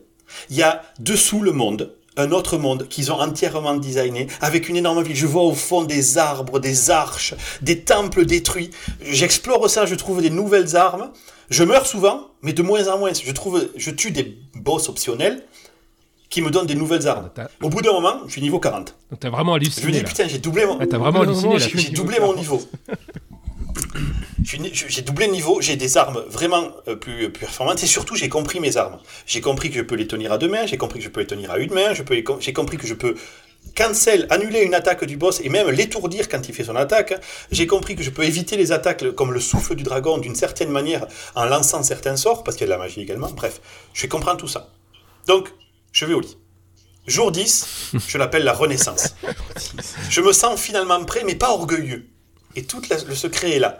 Il 0.49 0.55
y 0.55 0.63
a 0.63 0.81
dessous 0.99 1.41
le 1.41 1.51
monde, 1.51 1.95
un 2.17 2.31
autre 2.31 2.57
monde 2.57 2.87
qu'ils 2.89 3.11
ont 3.11 3.19
entièrement 3.19 3.75
designé, 3.75 4.27
avec 4.41 4.69
une 4.69 4.75
énorme 4.75 5.01
ville. 5.03 5.15
Je 5.15 5.27
vois 5.27 5.43
au 5.43 5.53
fond 5.53 5.83
des 5.83 6.17
arbres, 6.17 6.59
des 6.59 6.89
arches, 6.89 7.33
des 7.61 7.81
temples 7.81 8.25
détruits. 8.25 8.71
J'explore 9.01 9.69
ça, 9.69 9.85
je 9.85 9.95
trouve 9.95 10.21
des 10.21 10.29
nouvelles 10.29 10.75
armes. 10.75 11.11
Je 11.49 11.63
meurs 11.63 11.85
souvent, 11.85 12.27
mais 12.41 12.53
de 12.53 12.61
moins 12.61 12.87
en 12.87 12.97
moins. 12.97 13.11
Je 13.13 13.31
trouve, 13.31 13.67
je 13.75 13.91
tue 13.91 14.11
des 14.11 14.37
boss 14.55 14.89
optionnels 14.89 15.43
qui 16.29 16.41
me 16.41 16.49
donnent 16.49 16.65
des 16.67 16.75
nouvelles 16.75 17.07
armes. 17.07 17.29
Au 17.61 17.69
bout 17.69 17.81
d'un 17.81 17.91
moment, 17.91 18.21
je 18.25 18.31
suis 18.31 18.41
niveau 18.41 18.59
40. 18.59 18.95
donc 19.11 19.19
t'as 19.19 19.29
vraiment 19.29 19.55
Je 19.55 19.59
me 19.59 19.65
halluciné 19.65 19.91
dis, 19.91 20.03
putain, 20.03 20.27
j'ai 20.27 20.39
doublé 20.39 20.65
mon... 20.65 20.79
Ah, 20.79 20.87
t'as 20.87 20.97
vraiment 20.97 21.21
halluciné 21.23 21.59
j'ai 21.59 21.89
doublé 21.89 22.19
mon 22.19 22.33
niveau. 22.33 22.61
J'ai 24.43 25.01
doublé 25.01 25.27
le 25.27 25.33
niveau, 25.33 25.61
j'ai 25.61 25.75
des 25.75 25.97
armes 25.97 26.23
vraiment 26.27 26.71
euh, 26.87 26.95
plus, 26.95 27.31
plus 27.31 27.41
performantes 27.41 27.83
et 27.83 27.87
surtout 27.87 28.15
j'ai 28.15 28.29
compris 28.29 28.59
mes 28.59 28.77
armes. 28.77 28.99
J'ai 29.25 29.41
compris 29.41 29.69
que 29.69 29.75
je 29.75 29.81
peux 29.81 29.95
les 29.95 30.07
tenir 30.07 30.31
à 30.31 30.37
deux 30.37 30.47
mains, 30.47 30.65
j'ai 30.65 30.77
compris 30.77 30.99
que 30.99 31.05
je 31.05 31.09
peux 31.09 31.19
les 31.19 31.27
tenir 31.27 31.51
à 31.51 31.59
une 31.59 31.73
main, 31.73 31.93
j'ai 32.39 32.53
compris 32.53 32.77
que 32.77 32.87
je 32.87 32.93
peux 32.93 33.15
cancel, 33.75 34.27
annuler 34.29 34.61
une 34.61 34.73
attaque 34.73 35.05
du 35.05 35.17
boss 35.17 35.41
et 35.43 35.49
même 35.49 35.69
l'étourdir 35.69 36.29
quand 36.29 36.47
il 36.47 36.55
fait 36.55 36.63
son 36.63 36.75
attaque. 36.75 37.13
J'ai 37.51 37.67
compris 37.67 37.95
que 37.95 38.03
je 38.03 38.09
peux 38.09 38.23
éviter 38.23 38.57
les 38.57 38.71
attaques 38.71 39.11
comme 39.11 39.31
le 39.31 39.39
souffle 39.39 39.75
du 39.75 39.83
dragon 39.83 40.17
d'une 40.17 40.35
certaine 40.35 40.69
manière 40.69 41.07
en 41.35 41.45
lançant 41.45 41.83
certains 41.83 42.15
sorts, 42.15 42.43
parce 42.43 42.57
qu'il 42.57 42.67
y 42.67 42.71
a 42.71 42.73
de 42.73 42.79
la 42.79 42.83
magie 42.83 43.01
également. 43.01 43.29
Bref, 43.31 43.61
je 43.93 44.07
comprends 44.07 44.35
tout 44.35 44.47
ça. 44.47 44.69
Donc, 45.27 45.49
je 45.91 46.05
vais 46.05 46.13
au 46.13 46.19
lit. 46.19 46.37
Jour 47.07 47.31
10, 47.31 47.93
je 48.07 48.17
l'appelle 48.17 48.43
la 48.43 48.53
renaissance. 48.53 49.15
Je 50.09 50.21
me 50.21 50.33
sens 50.33 50.59
finalement 50.59 51.03
prêt, 51.03 51.23
mais 51.25 51.35
pas 51.35 51.51
orgueilleux. 51.51 52.05
Et 52.55 52.63
tout 52.63 52.81
le 53.07 53.15
secret 53.15 53.51
est 53.51 53.59
là. 53.59 53.79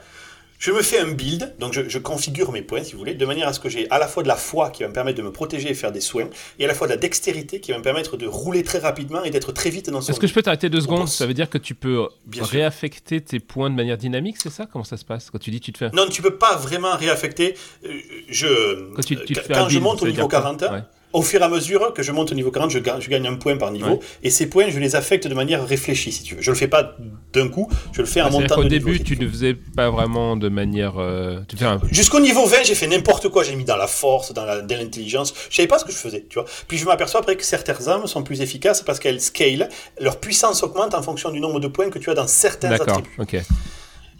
Je 0.61 0.71
me 0.71 0.83
fais 0.83 0.99
un 0.99 1.07
build, 1.11 1.55
donc 1.57 1.73
je, 1.73 1.89
je 1.89 1.97
configure 1.97 2.51
mes 2.51 2.61
points, 2.61 2.83
si 2.83 2.91
vous 2.93 2.99
voulez, 2.99 3.15
de 3.15 3.25
manière 3.25 3.47
à 3.47 3.53
ce 3.53 3.59
que 3.59 3.67
j'ai 3.67 3.89
à 3.89 3.97
la 3.97 4.07
fois 4.07 4.21
de 4.21 4.27
la 4.27 4.35
foi 4.35 4.69
qui 4.69 4.83
va 4.83 4.89
me 4.89 4.93
permettre 4.93 5.17
de 5.17 5.23
me 5.23 5.31
protéger 5.31 5.71
et 5.71 5.73
faire 5.73 5.91
des 5.91 6.01
soins, 6.01 6.29
et 6.59 6.65
à 6.65 6.67
la 6.67 6.75
fois 6.75 6.85
de 6.85 6.91
la 6.91 6.97
dextérité 6.97 7.59
qui 7.59 7.71
va 7.71 7.79
me 7.79 7.83
permettre 7.83 8.15
de 8.15 8.27
rouler 8.27 8.61
très 8.61 8.77
rapidement 8.77 9.23
et 9.23 9.31
d'être 9.31 9.51
très 9.53 9.71
vite 9.71 9.89
dans 9.89 10.01
son 10.01 10.11
Est-ce 10.11 10.19
que 10.19 10.27
je 10.27 10.33
peux 10.35 10.43
t'arrêter 10.43 10.69
deux 10.69 10.81
secondes. 10.81 11.07
Ça 11.07 11.25
veut 11.25 11.33
dire 11.33 11.49
que 11.49 11.57
tu 11.57 11.73
peux 11.73 12.07
Bien 12.27 12.43
sûr. 12.43 12.51
réaffecter 12.53 13.21
tes 13.21 13.39
points 13.39 13.71
de 13.71 13.75
manière 13.75 13.97
dynamique, 13.97 14.35
c'est 14.37 14.51
ça? 14.51 14.67
Comment 14.71 14.83
ça 14.85 14.97
se 14.97 15.03
passe? 15.05 15.31
Quand 15.31 15.39
tu 15.39 15.49
dis 15.49 15.59
tu 15.61 15.73
te 15.73 15.79
fais. 15.79 15.89
Non, 15.93 16.07
tu 16.07 16.21
peux 16.21 16.35
pas 16.37 16.55
vraiment 16.57 16.95
réaffecter. 16.95 17.55
Euh, 17.83 17.89
Je, 18.29 18.93
Quand 18.93 19.01
tu- 19.03 19.15
tu 19.25 19.33
te 19.33 19.39
euh, 19.39 19.43
quand 19.55 19.67
je 19.67 19.79
monte 19.79 20.03
au 20.03 20.05
niveau 20.05 20.27
dire 20.27 20.27
quoi? 20.29 20.41
40, 20.41 20.61
Ouais. 20.61 20.83
Au 21.13 21.21
fur 21.21 21.41
et 21.41 21.43
à 21.43 21.49
mesure 21.49 21.93
que 21.93 22.03
je 22.03 22.11
monte 22.11 22.31
au 22.31 22.35
niveau 22.35 22.51
40, 22.51 22.71
je 22.71 22.79
gagne, 22.79 23.01
je 23.01 23.09
gagne 23.09 23.27
un 23.27 23.35
point 23.35 23.57
par 23.57 23.71
niveau. 23.71 23.87
Ouais. 23.91 23.99
Et 24.23 24.29
ces 24.29 24.47
points, 24.47 24.69
je 24.69 24.79
les 24.79 24.95
affecte 24.95 25.27
de 25.27 25.33
manière 25.33 25.65
réfléchie, 25.65 26.11
si 26.11 26.23
tu 26.23 26.35
veux. 26.35 26.41
Je 26.41 26.51
le 26.51 26.55
fais 26.57 26.67
pas 26.67 26.95
d'un 27.33 27.47
coup, 27.49 27.69
je 27.93 28.01
le 28.01 28.07
fais 28.07 28.21
en 28.21 28.27
Ah, 28.27 28.29
montant 28.29 28.61
de 28.63 28.67
début, 28.67 28.91
niveau. 28.93 29.03
tu 29.03 29.17
ne 29.17 29.27
faisais 29.27 29.53
pas 29.53 29.89
vraiment 29.89 30.35
de 30.37 30.49
manière. 30.49 30.99
euh, 30.99 31.39
un. 31.61 31.79
Jusqu'au 31.91 32.19
niveau 32.19 32.45
20, 32.45 32.57
j'ai 32.63 32.75
fait 32.75 32.87
n'importe 32.87 33.29
quoi. 33.29 33.43
J'ai 33.43 33.55
mis 33.55 33.65
dans 33.65 33.77
la 33.77 33.87
force, 33.87 34.33
dans 34.33 34.45
l'intelligence. 34.45 35.33
Je 35.49 35.55
savais 35.55 35.67
pas 35.67 35.79
ce 35.79 35.85
que 35.85 35.91
je 35.91 35.97
faisais, 35.97 36.25
tu 36.29 36.35
vois. 36.39 36.45
Puis 36.67 36.77
je 36.77 36.85
m'aperçois 36.85 37.19
après 37.21 37.35
que 37.35 37.43
certaines 37.43 37.87
armes 37.87 38.07
sont 38.07 38.23
plus 38.23 38.41
efficaces 38.41 38.81
parce 38.81 38.99
qu'elles 38.99 39.21
scale. 39.21 39.69
Leur 39.99 40.19
puissance 40.19 40.63
augmente 40.63 40.93
en 40.93 41.01
fonction 41.01 41.29
du 41.31 41.39
nombre 41.39 41.59
de 41.59 41.67
points 41.67 41.89
que 41.89 41.99
tu 41.99 42.09
as 42.09 42.13
dans 42.13 42.27
certains 42.27 42.69
D'accord, 42.69 42.97
attributs. 42.97 43.09
ok. 43.19 43.37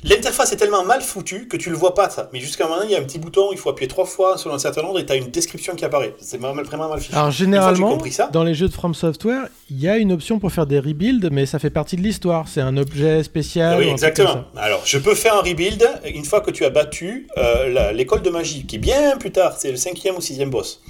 L'interface 0.04 0.52
est 0.52 0.56
tellement 0.56 0.84
mal 0.84 1.02
foutue 1.02 1.48
que 1.48 1.58
tu 1.58 1.70
le 1.70 1.76
vois 1.76 1.94
pas, 1.94 2.10
ça. 2.10 2.30
Mais 2.34 2.40
jusqu'à 2.40 2.66
un 2.66 2.70
moment, 2.70 2.82
il 2.84 2.90
y 2.90 2.96
a 2.96 3.00
un 3.00 3.04
petit 3.04 3.20
bouton, 3.20 3.50
il 3.52 3.58
faut 3.60 3.70
appuyer 3.70 3.88
trois 3.88 4.06
fois 4.06 4.36
selon 4.38 4.56
un 4.56 4.60
certain 4.60 4.82
ordre 4.82 5.00
et 5.00 5.06
tu 5.06 5.12
as 5.12 5.16
une 5.16 5.30
description 5.30 5.76
qui 5.76 5.86
apparaît. 5.86 6.16
C'est 6.20 6.40
vraiment, 6.40 6.56
mal 6.56 7.00
fichu. 7.00 7.16
Alors 7.16 7.30
généralement, 7.30 8.00
ça, 8.10 8.28
dans 8.34 8.44
les 8.44 8.56
jeux 8.56 8.68
de 8.68 8.74
From 8.74 8.96
Software, 8.96 9.48
il 9.70 9.80
y 9.80 9.88
a 9.88 9.98
une 9.98 10.12
option 10.12 10.40
pour 10.40 10.52
faire 10.52 10.66
des 10.66 10.80
rebuilds, 10.80 11.30
mais 11.32 11.46
ça 11.46 11.60
fait 11.60 11.70
partie 11.70 11.98
de 11.98 12.02
l'histoire. 12.02 12.48
C'est 12.48 12.62
un 12.62 12.78
objet 12.78 13.22
spécial. 13.24 13.78
Oui, 13.80 13.90
exactement. 13.90 14.46
Alors, 14.58 14.82
je 14.86 14.98
peux 14.98 15.14
faire 15.14 15.36
un 15.36 15.42
rebuild 15.42 15.88
une 16.06 16.26
fois 16.26 16.42
que 16.42 16.50
tu 16.50 16.66
as 16.66 16.72
battu 16.72 17.28
euh, 17.38 17.92
l'école 17.92 18.24
de 18.24 18.32
magie, 18.32 18.66
qui 18.66 18.78
est 18.78 18.80
bien 18.80 19.18
plus 19.18 19.32
tard, 19.32 19.56
c'est 19.58 19.70
le 19.70 19.78
cinquième 19.78 20.16
ou 20.16 20.22
sixième 20.22 20.50
boss. 20.50 20.82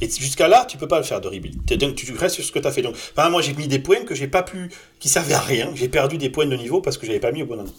Et 0.00 0.08
jusqu'à 0.08 0.48
là, 0.48 0.64
tu 0.66 0.76
peux 0.76 0.88
pas 0.88 0.98
le 0.98 1.04
faire 1.04 1.20
de 1.20 1.28
rebuild. 1.28 1.64
Donc, 1.78 1.94
tu 1.94 2.12
restes 2.14 2.36
sur 2.36 2.44
ce 2.44 2.50
que 2.50 2.58
tu 2.58 2.66
as 2.66 2.72
fait. 2.72 2.82
Donc, 2.82 2.96
moi, 3.30 3.42
j'ai 3.42 3.52
mis 3.52 3.68
des 3.68 3.78
points 3.78 4.04
que 4.04 4.14
j'ai 4.14 4.26
pas 4.26 4.42
pu, 4.42 4.70
qui 4.98 5.08
servaient 5.08 5.34
à 5.34 5.40
rien. 5.40 5.70
J'ai 5.74 5.88
perdu 5.88 6.18
des 6.18 6.30
points 6.30 6.46
de 6.46 6.56
niveau 6.56 6.80
parce 6.80 6.98
que 6.98 7.06
j'avais 7.06 7.20
pas 7.20 7.30
mis 7.30 7.42
au 7.42 7.46
bon 7.46 7.60
endroit. 7.60 7.74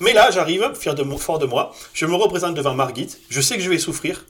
Mais 0.00 0.12
là, 0.14 0.30
j'arrive, 0.30 0.72
fort 0.74 1.38
de 1.38 1.46
moi, 1.46 1.74
je 1.92 2.06
me 2.06 2.14
représente 2.14 2.54
devant 2.54 2.74
Margit, 2.74 3.08
je 3.28 3.40
sais 3.40 3.56
que 3.56 3.62
je 3.62 3.68
vais 3.68 3.78
souffrir. 3.78 4.26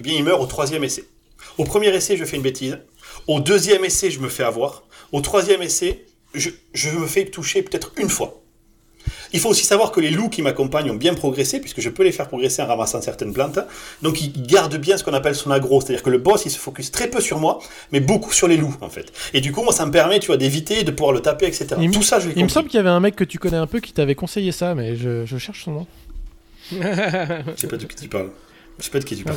Eh 0.00 0.02
bien, 0.02 0.14
il 0.14 0.24
meurt 0.24 0.40
au 0.40 0.46
troisième 0.46 0.84
essai. 0.84 1.04
Au 1.58 1.64
premier 1.64 1.88
essai, 1.88 2.16
je 2.16 2.24
fais 2.24 2.36
une 2.36 2.42
bêtise. 2.42 2.78
Au 3.26 3.40
deuxième 3.40 3.84
essai, 3.84 4.10
je 4.10 4.20
me 4.20 4.28
fais 4.28 4.42
avoir. 4.42 4.84
Au 5.12 5.20
troisième 5.20 5.62
essai, 5.62 6.06
je 6.34 6.50
me 6.90 7.06
fais 7.06 7.26
toucher 7.26 7.62
peut-être 7.62 7.92
une 7.96 8.08
fois. 8.08 8.41
Il 9.32 9.40
faut 9.40 9.48
aussi 9.48 9.64
savoir 9.64 9.92
que 9.92 10.00
les 10.00 10.10
loups 10.10 10.28
qui 10.28 10.42
m'accompagnent 10.42 10.90
ont 10.90 10.94
bien 10.96 11.14
progressé, 11.14 11.60
puisque 11.60 11.80
je 11.80 11.88
peux 11.88 12.02
les 12.02 12.12
faire 12.12 12.28
progresser 12.28 12.62
en 12.62 12.66
ramassant 12.66 13.00
certaines 13.00 13.32
plantes. 13.32 13.58
Donc 14.02 14.20
ils 14.20 14.32
gardent 14.46 14.76
bien 14.76 14.96
ce 14.98 15.04
qu'on 15.04 15.14
appelle 15.14 15.34
son 15.34 15.50
aggro, 15.50 15.80
c'est-à-dire 15.80 16.02
que 16.02 16.10
le 16.10 16.18
boss 16.18 16.42
il 16.46 16.50
se 16.50 16.58
focus 16.58 16.90
très 16.90 17.08
peu 17.08 17.20
sur 17.20 17.38
moi, 17.38 17.58
mais 17.92 18.00
beaucoup 18.00 18.32
sur 18.32 18.48
les 18.48 18.56
loups 18.56 18.76
en 18.80 18.90
fait. 18.90 19.12
Et 19.34 19.40
du 19.40 19.52
coup, 19.52 19.62
moi 19.62 19.72
ça 19.72 19.86
me 19.86 19.90
permet, 19.90 20.20
tu 20.20 20.26
vois, 20.28 20.36
d'éviter 20.36 20.82
de 20.84 20.90
pouvoir 20.90 21.12
le 21.12 21.20
taper, 21.20 21.46
etc. 21.46 21.68
Il 21.80 21.88
me- 21.88 21.94
Tout 21.94 22.02
ça, 22.02 22.20
je 22.20 22.28
l'ai 22.28 22.34
Il 22.36 22.42
me 22.44 22.48
semble 22.48 22.68
qu'il 22.68 22.76
y 22.78 22.80
avait 22.80 22.88
un 22.90 23.00
mec 23.00 23.16
que 23.16 23.24
tu 23.24 23.38
connais 23.38 23.56
un 23.56 23.66
peu 23.66 23.80
qui 23.80 23.92
t'avait 23.92 24.14
conseillé 24.14 24.52
ça, 24.52 24.74
mais 24.74 24.96
je, 24.96 25.24
je 25.26 25.38
cherche 25.38 25.64
son 25.64 25.72
nom. 25.72 25.86
Je 26.72 26.76
sais 27.56 27.66
pas 27.68 27.76
de 27.76 27.84
qui 27.86 27.96
tu 27.96 28.08
parles. 28.08 28.30
Je 28.78 28.84
sais 28.84 28.90
pas 28.90 28.98
de 29.00 29.04
qui 29.04 29.16
tu 29.16 29.24
parles. 29.24 29.36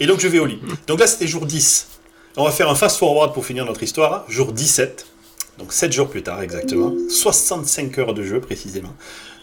Et 0.00 0.06
donc 0.06 0.20
je 0.20 0.28
vais 0.28 0.38
au 0.38 0.46
lit. 0.46 0.58
Donc 0.86 1.00
là 1.00 1.06
c'était 1.06 1.26
jour 1.26 1.44
10. 1.46 1.88
On 2.36 2.44
va 2.44 2.50
faire 2.50 2.68
un 2.70 2.74
fast 2.74 2.96
forward 2.98 3.32
pour 3.34 3.44
finir 3.44 3.64
notre 3.64 3.82
histoire. 3.82 4.24
Jour 4.28 4.52
17. 4.52 5.06
Donc 5.58 5.72
7 5.72 5.92
jours 5.92 6.08
plus 6.08 6.22
tard 6.22 6.42
exactement, 6.42 6.92
65 7.08 7.98
heures 7.98 8.14
de 8.14 8.22
jeu 8.22 8.40
précisément. 8.40 8.94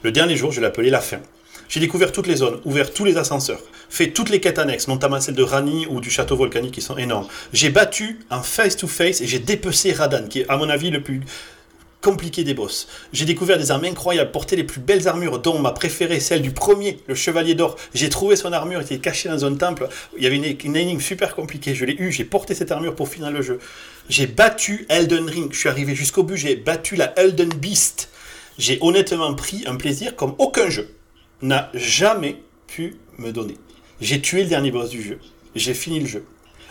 Le 0.04 0.12
dernier 0.12 0.36
jour, 0.36 0.52
je 0.52 0.62
l'ai 0.62 0.68
appelé 0.68 0.90
la 0.90 1.02
fin. 1.02 1.20
J'ai 1.70 1.80
découvert 1.80 2.12
toutes 2.12 2.28
les 2.28 2.36
zones, 2.36 2.60
ouvert 2.66 2.92
tous 2.92 3.06
les 3.06 3.16
ascenseurs, 3.18 3.62
fait 3.90 4.12
toutes 4.12 4.30
les 4.30 4.42
quêtes 4.42 4.60
annexes, 4.60 4.90
notamment 4.90 5.22
celles 5.22 5.36
de 5.36 5.44
Rani 5.44 5.88
ou 5.90 6.02
du 6.02 6.10
château 6.10 6.36
volcanique 6.36 6.74
qui 6.74 6.82
sont 6.82 6.98
énormes. 6.98 7.28
J'ai 7.54 7.70
battu 7.70 8.20
en 8.30 8.44
face-to-face 8.44 9.22
et 9.22 9.28
j'ai 9.28 9.40
dépecé 9.40 9.94
Radan, 9.94 10.28
qui 10.28 10.42
est 10.42 10.50
à 10.50 10.58
mon 10.58 10.70
avis 10.70 10.90
le 10.90 11.02
plus 11.02 11.22
compliqué 12.02 12.44
des 12.44 12.54
boss. 12.54 12.88
J'ai 13.14 13.26
découvert 13.26 13.58
des 13.58 13.72
armes 13.72 13.86
incroyables, 13.86 14.32
porté 14.32 14.56
les 14.56 14.64
plus 14.64 14.82
belles 14.82 15.08
armures, 15.08 15.40
dont 15.40 15.60
ma 15.60 15.72
préférée, 15.72 16.20
celle 16.20 16.42
du 16.42 16.52
premier, 16.52 16.98
le 17.08 17.16
Chevalier 17.16 17.56
d'Or. 17.56 17.78
J'ai 17.94 18.10
trouvé 18.10 18.36
son 18.36 18.52
armure, 18.52 18.82
était 18.82 18.98
cachée 18.98 19.30
dans 19.30 19.46
un 19.46 19.56
temple. 19.56 19.88
Il 20.18 20.24
y 20.24 20.28
avait 20.28 20.36
une, 20.36 20.58
une 20.64 20.76
énigme 20.76 21.00
super 21.00 21.36
compliquée. 21.36 21.76
Je 21.76 21.86
l'ai 21.86 21.94
eu, 21.94 22.12
j'ai 22.12 22.26
porté 22.26 22.56
cette 22.56 22.72
armure 22.72 22.96
pour 22.96 23.08
finir 23.08 23.32
le 23.32 23.42
jeu. 23.42 23.60
J'ai 24.10 24.28
battu 24.28 24.86
Elden 24.90 25.30
Ring. 25.30 25.54
Je 25.54 25.58
suis 25.58 25.70
arrivé 25.70 25.96
jusqu'au 25.96 26.24
but. 26.24 26.38
J'ai 26.38 26.56
battu 26.56 26.96
la 26.96 27.18
Elden 27.18 27.50
Beast. 27.50 28.10
J'ai 28.58 28.78
honnêtement 28.82 29.34
pris 29.34 29.64
un 29.66 29.76
plaisir 29.76 30.16
comme 30.16 30.36
aucun 30.38 30.70
jeu 30.70 30.90
n'a 31.42 31.72
jamais 31.74 32.38
pu 32.68 32.98
me 33.18 33.32
donner. 33.32 33.58
J'ai 34.00 34.22
tué 34.22 34.44
le 34.44 34.50
dernier 34.50 34.72
boss 34.72 34.90
du 34.90 35.02
jeu. 35.02 35.20
J'ai 35.56 35.74
fini 35.74 36.00
le 36.00 36.08
jeu. 36.08 36.26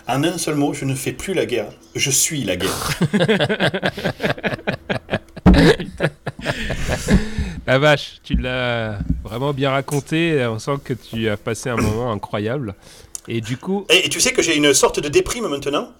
En 0.06 0.24
un 0.24 0.38
seul 0.38 0.54
mot, 0.54 0.72
je 0.72 0.84
ne 0.84 0.94
fais 0.94 1.12
plus 1.12 1.34
la 1.34 1.46
guerre. 1.46 1.70
Je 1.94 2.10
suis 2.10 2.44
la 2.44 2.56
guerre. 2.56 2.98
La 7.66 7.78
vache, 7.78 8.20
tu 8.24 8.34
l'as 8.34 8.98
vraiment 9.22 9.52
bien 9.52 9.70
raconté. 9.70 10.44
On 10.46 10.58
sent 10.58 10.78
que 10.82 10.94
tu 10.94 11.28
as 11.28 11.36
passé 11.36 11.70
un 11.70 11.76
moment 11.76 12.10
incroyable. 12.12 12.74
Et 13.28 13.40
du 13.40 13.56
coup. 13.56 13.86
Et, 13.90 14.08
tu 14.08 14.20
sais 14.20 14.32
que 14.32 14.42
j'ai 14.42 14.56
une 14.56 14.74
sorte 14.74 15.00
de 15.00 15.08
déprime 15.08 15.46
maintenant. 15.46 15.92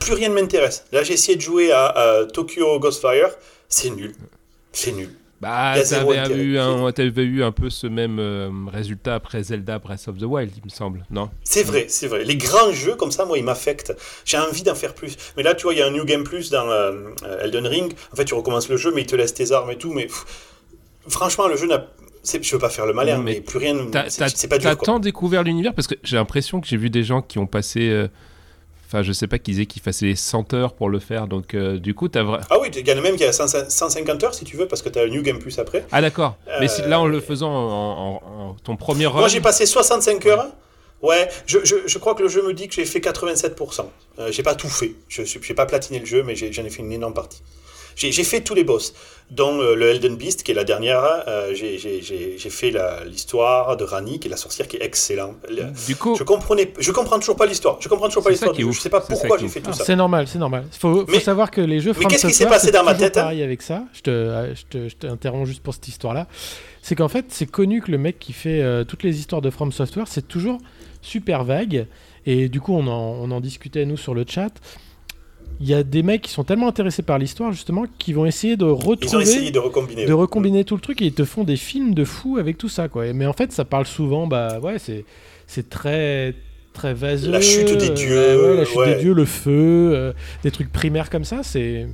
Plus 0.00 0.12
rien 0.12 0.28
ne 0.28 0.34
m'intéresse. 0.34 0.84
Là, 0.92 1.02
j'ai 1.02 1.14
essayé 1.14 1.36
de 1.36 1.42
jouer 1.42 1.72
à, 1.72 1.86
à 1.86 2.24
Tokyo 2.26 2.78
Ghostfire. 2.78 3.30
C'est 3.68 3.90
nul. 3.90 4.14
C'est 4.72 4.92
nul. 4.92 5.10
Bah, 5.40 5.74
t'avais 5.76 6.34
eu, 6.42 6.58
un, 6.58 6.92
eu 7.18 7.42
un 7.42 7.52
peu 7.52 7.68
ce 7.68 7.86
même 7.86 8.18
euh, 8.18 8.48
résultat 8.72 9.16
après 9.16 9.42
Zelda 9.42 9.78
Breath 9.78 10.08
of 10.08 10.16
the 10.16 10.22
Wild, 10.22 10.50
il 10.56 10.64
me 10.64 10.70
semble, 10.70 11.04
non? 11.10 11.28
C'est 11.44 11.62
vrai, 11.62 11.86
c'est 11.88 12.06
vrai. 12.08 12.24
Les 12.24 12.36
grands 12.36 12.72
jeux 12.72 12.94
comme 12.94 13.10
ça, 13.10 13.26
moi, 13.26 13.36
ils 13.36 13.44
m'affectent. 13.44 13.94
J'ai 14.24 14.38
envie 14.38 14.62
d'en 14.62 14.74
faire 14.74 14.94
plus. 14.94 15.16
Mais 15.36 15.42
là, 15.42 15.54
tu 15.54 15.64
vois, 15.64 15.74
il 15.74 15.78
y 15.78 15.82
a 15.82 15.86
un 15.86 15.90
New 15.90 16.06
Game 16.06 16.24
Plus 16.24 16.48
dans 16.50 16.66
euh, 16.70 17.10
Elden 17.42 17.66
Ring. 17.66 17.92
En 18.12 18.16
fait, 18.16 18.24
tu 18.24 18.32
recommences 18.34 18.68
le 18.70 18.78
jeu, 18.78 18.92
mais 18.94 19.02
il 19.02 19.06
te 19.06 19.14
laisse 19.14 19.34
tes 19.34 19.52
armes 19.52 19.70
et 19.70 19.76
tout. 19.76 19.92
Mais 19.92 20.06
pff, 20.06 20.24
franchement, 21.08 21.48
le 21.48 21.56
jeu 21.56 21.66
n'a. 21.66 21.86
Je 22.24 22.52
veux 22.52 22.58
pas 22.58 22.70
faire 22.70 22.86
le 22.86 22.92
malin, 22.92 23.18
mais 23.18 23.34
mais, 23.34 23.40
plus 23.40 23.58
rien. 23.58 23.76
T'as 23.92 24.08
C'est 24.08 24.18
t'as- 24.18 24.28
c'est 24.30 24.48
pas 24.48 24.58
t'as 24.58 24.70
dur. 24.70 24.78
quoi. 24.78 24.86
tant 24.86 24.98
découvert 24.98 25.44
l'univers 25.44 25.74
parce 25.74 25.86
que 25.86 25.94
j'ai 26.02 26.16
l'impression 26.16 26.60
que 26.60 26.66
j'ai 26.66 26.76
vu 26.76 26.90
des 26.90 27.04
gens 27.04 27.22
qui 27.22 27.38
ont 27.38 27.46
passé. 27.46 27.88
euh, 27.90 28.08
Enfin, 28.86 29.02
je 29.02 29.12
sais 29.12 29.26
pas 29.26 29.38
qu'ils 29.38 29.54
disaient 29.54 29.66
qu'ils 29.66 29.82
passaient 29.82 30.06
les 30.06 30.14
100 30.16 30.54
heures 30.54 30.72
pour 30.74 30.88
le 30.88 30.98
faire, 31.00 31.26
donc 31.26 31.54
euh, 31.54 31.78
du 31.78 31.92
coup, 31.94 32.08
t'as 32.08 32.22
vrai. 32.22 32.38
Ah 32.50 32.58
oui, 32.60 32.68
il 32.74 32.86
y 32.86 32.92
en 32.92 32.96
a 32.98 33.00
même 33.00 33.16
qui 33.16 33.24
a 33.24 33.32
100 33.32 33.68
150 33.68 34.22
heures 34.24 34.34
si 34.34 34.44
tu 34.44 34.56
veux, 34.56 34.66
parce 34.68 34.80
que 34.82 34.88
tu 34.88 34.98
as 34.98 35.04
le 35.04 35.10
New 35.10 35.22
Game 35.22 35.38
Plus 35.38 35.58
après. 35.58 35.84
Ah, 35.90 36.00
d'accord. 36.00 36.36
Mais 36.60 36.68
si- 36.68 36.82
là, 36.82 37.00
en 37.00 37.06
Euh, 37.06 37.10
le 37.10 37.20
faisant 37.20 37.50
en, 37.50 37.58
en- 37.58 38.22
en- 38.50 38.56
ton 38.62 38.76
premier 38.76 39.06
run. 39.06 39.18
Moi, 39.18 39.28
j'ai 39.28 39.40
passé 39.40 39.66
65 39.66 40.24
heures. 40.26 40.46
Ouais, 41.02 41.28
je, 41.46 41.58
je, 41.64 41.74
je 41.86 41.98
crois 41.98 42.14
que 42.14 42.22
le 42.22 42.28
jeu 42.28 42.42
me 42.46 42.54
dit 42.54 42.68
que 42.68 42.74
j'ai 42.74 42.84
fait 42.86 43.00
87%. 43.00 43.84
Euh, 44.18 44.32
j'ai 44.32 44.42
pas 44.42 44.54
tout 44.54 44.68
fait. 44.68 44.94
Je 45.08 45.22
n'ai 45.22 45.54
pas 45.54 45.66
platiné 45.66 45.98
le 45.98 46.06
jeu, 46.06 46.22
mais 46.22 46.34
j'en 46.36 46.64
ai, 46.64 46.70
fait 46.70 46.80
une 46.82 46.92
énorme 46.92 47.12
partie. 47.12 47.42
J'ai 47.96 48.12
fait 48.24 48.42
tous 48.42 48.54
les 48.54 48.62
boss, 48.62 48.92
dont 49.30 49.58
euh, 49.58 49.74
le 49.74 49.88
Elden 49.88 50.16
Beast, 50.16 50.42
qui 50.42 50.50
est 50.50 50.54
la 50.54 50.64
dernière. 50.64 51.02
euh, 51.26 51.54
j'ai- 51.54 51.78
fait 52.50 52.72
l'histoire 53.06 53.76
de 53.76 53.84
Rani, 53.84 54.20
qui 54.20 54.28
est 54.28 54.30
la 54.30 54.36
sorcière, 54.36 54.68
qui 54.68 54.76
est 54.76 54.82
excellent. 54.84 55.34
Le- 55.48 55.72
Du 55.86 55.96
coup, 55.96 56.14
Je 56.16 56.22
comprenais, 56.22 56.72
je 56.78 56.92
comprends 56.92 57.18
toujours 57.18 57.36
pas 57.36 57.46
l'histoire. 57.46 57.78
Je 57.80 57.88
comprends 57.88 58.08
toujours 58.08 58.22
pas 58.22 58.30
l'histoire. 58.30 58.54
Je 58.54 58.70
sais 58.80 58.90
pas 58.90 59.00
pourquoi 59.00 59.38
j'ai 59.38 59.48
fait 59.48 59.60
tout 59.60 59.66
Alors, 59.68 59.78
ça. 59.78 59.84
C'est 59.84 59.96
normal, 59.96 60.28
c'est 60.28 60.38
normal. 60.38 60.64
Il 60.72 60.78
faut, 60.78 60.94
faut 61.06 61.10
Mais- 61.10 61.20
savoir 61.20 61.50
que 61.50 61.60
les 61.62 61.80
jeux 61.80 61.92
mais 61.98 62.04
qu'est-ce 62.04 62.26
qui 62.26 62.34
s'est 62.34 62.46
passé 62.46 62.70
dans 62.70 62.84
ma 62.84 62.94
tête, 62.94 63.16
hein 63.16 63.28
avec 63.28 63.62
ça. 63.62 63.84
Je 63.94 64.02
te, 64.02 64.54
je 64.54 64.62
te, 64.68 64.88
je 64.90 64.94
t'interromps 64.96 65.48
juste 65.48 65.62
pour 65.62 65.72
cette 65.74 65.88
histoire-là. 65.88 66.26
C'est 66.82 66.94
qu'en 66.94 67.08
fait, 67.08 67.26
c'est 67.30 67.50
connu 67.50 67.80
que 67.80 67.90
le 67.90 67.98
mec 67.98 68.18
qui 68.18 68.32
fait 68.32 68.60
euh, 68.62 68.84
toutes 68.84 69.02
les 69.02 69.18
histoires 69.18 69.42
de 69.42 69.50
From 69.50 69.72
Software, 69.72 70.06
c'est 70.06 70.28
toujours 70.28 70.58
super 71.02 71.44
vague. 71.44 71.86
Et 72.26 72.48
du 72.48 72.60
coup, 72.60 72.74
on 72.74 72.86
en, 72.86 73.16
on 73.22 73.30
en 73.30 73.40
discutait, 73.40 73.84
nous, 73.86 73.96
sur 73.96 74.14
le 74.14 74.24
chat. 74.28 74.50
Il 75.60 75.68
y 75.68 75.74
a 75.74 75.82
des 75.82 76.02
mecs 76.02 76.22
qui 76.22 76.30
sont 76.30 76.44
tellement 76.44 76.68
intéressés 76.68 77.02
par 77.02 77.18
l'histoire, 77.18 77.50
justement, 77.52 77.84
qui 77.98 78.12
vont 78.12 78.26
essayer 78.26 78.56
de 78.56 78.64
Ils 78.64 78.68
ont 78.68 78.76
retrouver 78.76 79.22
essayé 79.22 79.50
de 79.50 79.58
recombiner. 79.58 80.04
de 80.04 80.12
recombiner 80.12 80.64
tout 80.64 80.74
le 80.74 80.80
truc 80.82 81.00
et 81.00 81.06
ils 81.06 81.14
te 81.14 81.24
font 81.24 81.44
des 81.44 81.56
films 81.56 81.94
de 81.94 82.04
fous 82.04 82.36
avec 82.36 82.58
tout 82.58 82.68
ça 82.68 82.88
quoi. 82.88 83.10
Mais 83.12 83.26
en 83.26 83.32
fait, 83.32 83.52
ça 83.52 83.64
parle 83.64 83.86
souvent 83.86 84.26
bah 84.26 84.58
ouais, 84.60 84.78
c'est 84.78 85.04
c'est 85.46 85.70
très 85.70 86.34
très 86.74 86.92
vaseux. 86.94 87.30
La 87.32 87.40
chute 87.40 87.76
des 87.76 87.90
euh, 87.90 87.94
dieux, 87.94 88.50
ouais, 88.50 88.56
la 88.58 88.64
chute 88.64 88.84
des 88.84 89.02
dieux, 89.02 89.14
le 89.14 89.24
feu, 89.24 89.92
euh, 89.94 90.12
des 90.42 90.50
trucs 90.50 90.70
primaires 90.70 91.08
comme 91.08 91.24
ça, 91.24 91.42
c'est 91.42 91.86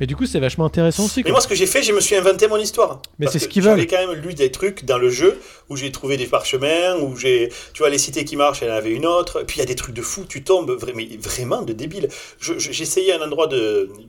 mais 0.00 0.06
du 0.06 0.14
coup, 0.16 0.26
c'est 0.26 0.40
vachement 0.40 0.64
intéressant 0.66 1.04
aussi 1.04 1.20
Mais 1.20 1.24
quoi. 1.24 1.32
moi, 1.32 1.40
ce 1.40 1.48
que 1.48 1.54
j'ai 1.54 1.66
fait, 1.66 1.82
je 1.82 1.92
me 1.92 2.00
suis 2.00 2.16
inventé 2.16 2.48
mon 2.48 2.56
histoire. 2.58 3.00
Mais 3.18 3.26
c'est 3.26 3.38
ce 3.38 3.48
qu'ils 3.48 3.62
J'avais 3.62 3.82
veulent. 3.82 3.86
quand 3.86 4.06
même 4.06 4.12
lu 4.20 4.34
des 4.34 4.50
trucs 4.50 4.84
dans 4.84 4.98
le 4.98 5.08
jeu 5.08 5.38
où 5.68 5.76
j'ai 5.76 5.90
trouvé 5.92 6.16
des 6.16 6.26
parchemins, 6.26 6.96
où 7.00 7.16
j'ai, 7.16 7.50
tu 7.72 7.78
vois, 7.80 7.90
les 7.90 7.98
cités 7.98 8.24
qui 8.24 8.36
marchent, 8.36 8.62
y 8.62 8.66
en 8.70 8.72
avait 8.74 8.90
une 8.92 9.06
autre. 9.06 9.42
Et 9.42 9.44
puis 9.44 9.56
il 9.56 9.60
y 9.60 9.62
a 9.62 9.66
des 9.66 9.74
trucs 9.74 9.94
de 9.94 10.02
fou, 10.02 10.24
tu 10.28 10.42
tombes 10.44 10.78
mais 10.94 11.08
vraiment 11.20 11.62
de 11.62 11.72
débile. 11.72 12.08
Je- 12.40 12.58
je- 12.58 12.72
J'essayais 12.72 13.12
un 13.14 13.22
endroit 13.22 13.48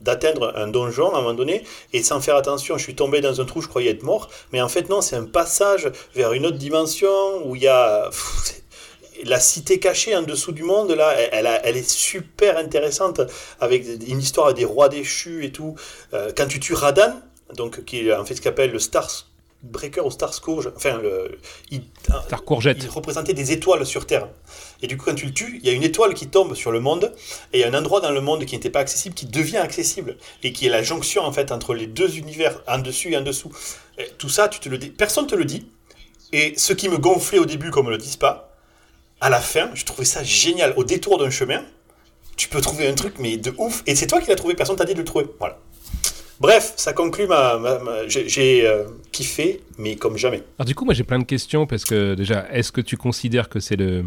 d'atteindre 0.02 0.52
un 0.56 0.68
donjon 0.68 1.10
à 1.14 1.18
un 1.18 1.22
moment 1.22 1.34
donné, 1.34 1.64
et 1.92 2.02
sans 2.02 2.20
faire 2.20 2.36
attention, 2.36 2.76
je 2.78 2.82
suis 2.82 2.94
tombé 2.94 3.20
dans 3.20 3.40
un 3.40 3.44
trou, 3.44 3.60
je 3.62 3.68
croyais 3.68 3.90
être 3.90 4.02
mort. 4.02 4.28
Mais 4.52 4.60
en 4.60 4.68
fait, 4.68 4.88
non, 4.88 5.00
c'est 5.00 5.16
un 5.16 5.24
passage 5.24 5.90
vers 6.14 6.32
une 6.32 6.46
autre 6.46 6.58
dimension 6.58 7.08
où 7.46 7.56
il 7.56 7.62
y 7.62 7.68
a. 7.68 8.08
pff, 8.10 8.62
la 9.24 9.40
cité 9.40 9.78
cachée 9.80 10.14
en 10.16 10.22
dessous 10.22 10.52
du 10.52 10.62
monde, 10.62 10.90
là, 10.92 11.12
elle, 11.18 11.28
elle 11.32 11.46
a- 11.46 11.66
elle 11.66 11.76
est 11.76 11.88
super 11.88 12.56
intéressante, 12.58 13.20
avec 13.60 13.84
une 14.06 14.18
histoire 14.20 14.54
des 14.54 14.64
rois 14.64 14.88
déchus 14.88 15.44
et 15.44 15.52
tout. 15.52 15.74
Euh, 16.14 16.30
quand 16.36 16.46
tu 16.46 16.60
tues 16.60 16.74
Radan, 16.74 17.14
donc 17.54 17.84
qui 17.84 18.08
est 18.08 18.14
en 18.14 18.24
fait 18.24 18.34
ce 18.36 18.40
qu'on 18.42 18.50
appelle 18.50 18.70
le 18.70 18.78
Star 18.78 19.08
Breaker 19.62 20.02
ou 20.02 20.10
Star 20.12 20.32
Scourge, 20.32 20.70
enfin, 20.76 20.98
le, 20.98 21.36
il, 21.72 21.82
Star 22.26 22.44
Courgette. 22.44 22.78
il 22.80 22.88
représentait 22.88 23.34
des 23.34 23.50
étoiles 23.50 23.84
sur 23.84 24.06
Terre. 24.06 24.28
Et 24.82 24.86
du 24.86 24.96
coup, 24.96 25.06
quand 25.06 25.16
tu 25.16 25.26
le 25.26 25.32
tues, 25.32 25.58
il 25.60 25.66
y 25.66 25.70
a 25.70 25.72
une 25.72 25.82
étoile 25.82 26.14
qui 26.14 26.28
tombe 26.28 26.54
sur 26.54 26.70
le 26.70 26.78
monde, 26.78 27.12
et 27.52 27.58
il 27.58 27.60
y 27.62 27.64
a 27.64 27.68
un 27.68 27.74
endroit 27.74 28.00
dans 28.00 28.12
le 28.12 28.20
monde 28.20 28.44
qui 28.44 28.54
n'était 28.54 28.70
pas 28.70 28.78
accessible 28.78 29.16
qui 29.16 29.26
devient 29.26 29.56
accessible, 29.56 30.16
et 30.44 30.52
qui 30.52 30.66
est 30.66 30.70
la 30.70 30.84
jonction 30.84 31.22
en 31.22 31.32
fait 31.32 31.50
entre 31.50 31.74
les 31.74 31.88
deux 31.88 32.18
univers, 32.18 32.62
en 32.68 32.78
dessus 32.78 33.12
et 33.12 33.16
en 33.16 33.22
dessous. 33.22 33.50
Et 33.98 34.06
tout 34.16 34.28
ça, 34.28 34.46
tu 34.48 34.60
te 34.60 34.68
le 34.68 34.78
dis, 34.78 34.90
personne 34.90 35.26
te 35.26 35.34
le 35.34 35.44
dit. 35.44 35.66
Et 36.32 36.54
ce 36.56 36.72
qui 36.72 36.88
me 36.88 36.98
gonflait 36.98 37.38
au 37.40 37.46
début, 37.46 37.70
comme 37.70 37.86
me 37.86 37.90
le 37.90 37.98
disent 37.98 38.16
pas, 38.16 38.47
à 39.20 39.30
la 39.30 39.40
fin, 39.40 39.70
je 39.74 39.84
trouvais 39.84 40.04
ça 40.04 40.22
génial. 40.22 40.74
Au 40.76 40.84
détour 40.84 41.18
d'un 41.18 41.30
chemin, 41.30 41.62
tu 42.36 42.48
peux 42.48 42.60
trouver 42.60 42.86
un 42.88 42.94
truc, 42.94 43.14
mais 43.18 43.36
de 43.36 43.52
ouf. 43.58 43.82
Et 43.86 43.94
c'est 43.94 44.06
toi 44.06 44.20
qui 44.20 44.28
l'as 44.28 44.36
trouvé, 44.36 44.54
personne 44.54 44.76
t'a 44.76 44.84
dit 44.84 44.94
de 44.94 44.98
le 45.00 45.04
trouver. 45.04 45.26
Voilà. 45.38 45.58
Bref, 46.40 46.74
ça 46.76 46.92
conclut 46.92 47.26
ma. 47.26 47.58
ma- 47.58 47.78
ma- 47.80 48.06
j'ai 48.06 48.64
euh, 48.66 48.84
kiffé, 49.10 49.60
mais 49.76 49.96
comme 49.96 50.16
jamais. 50.16 50.42
Alors 50.58 50.66
du 50.66 50.74
coup, 50.74 50.84
moi 50.84 50.94
j'ai 50.94 51.02
plein 51.02 51.18
de 51.18 51.24
questions 51.24 51.66
parce 51.66 51.84
que 51.84 52.14
déjà, 52.14 52.46
est-ce 52.52 52.70
que 52.70 52.80
tu 52.80 52.96
considères 52.96 53.48
que 53.48 53.58
c'est 53.58 53.74
le 53.74 54.04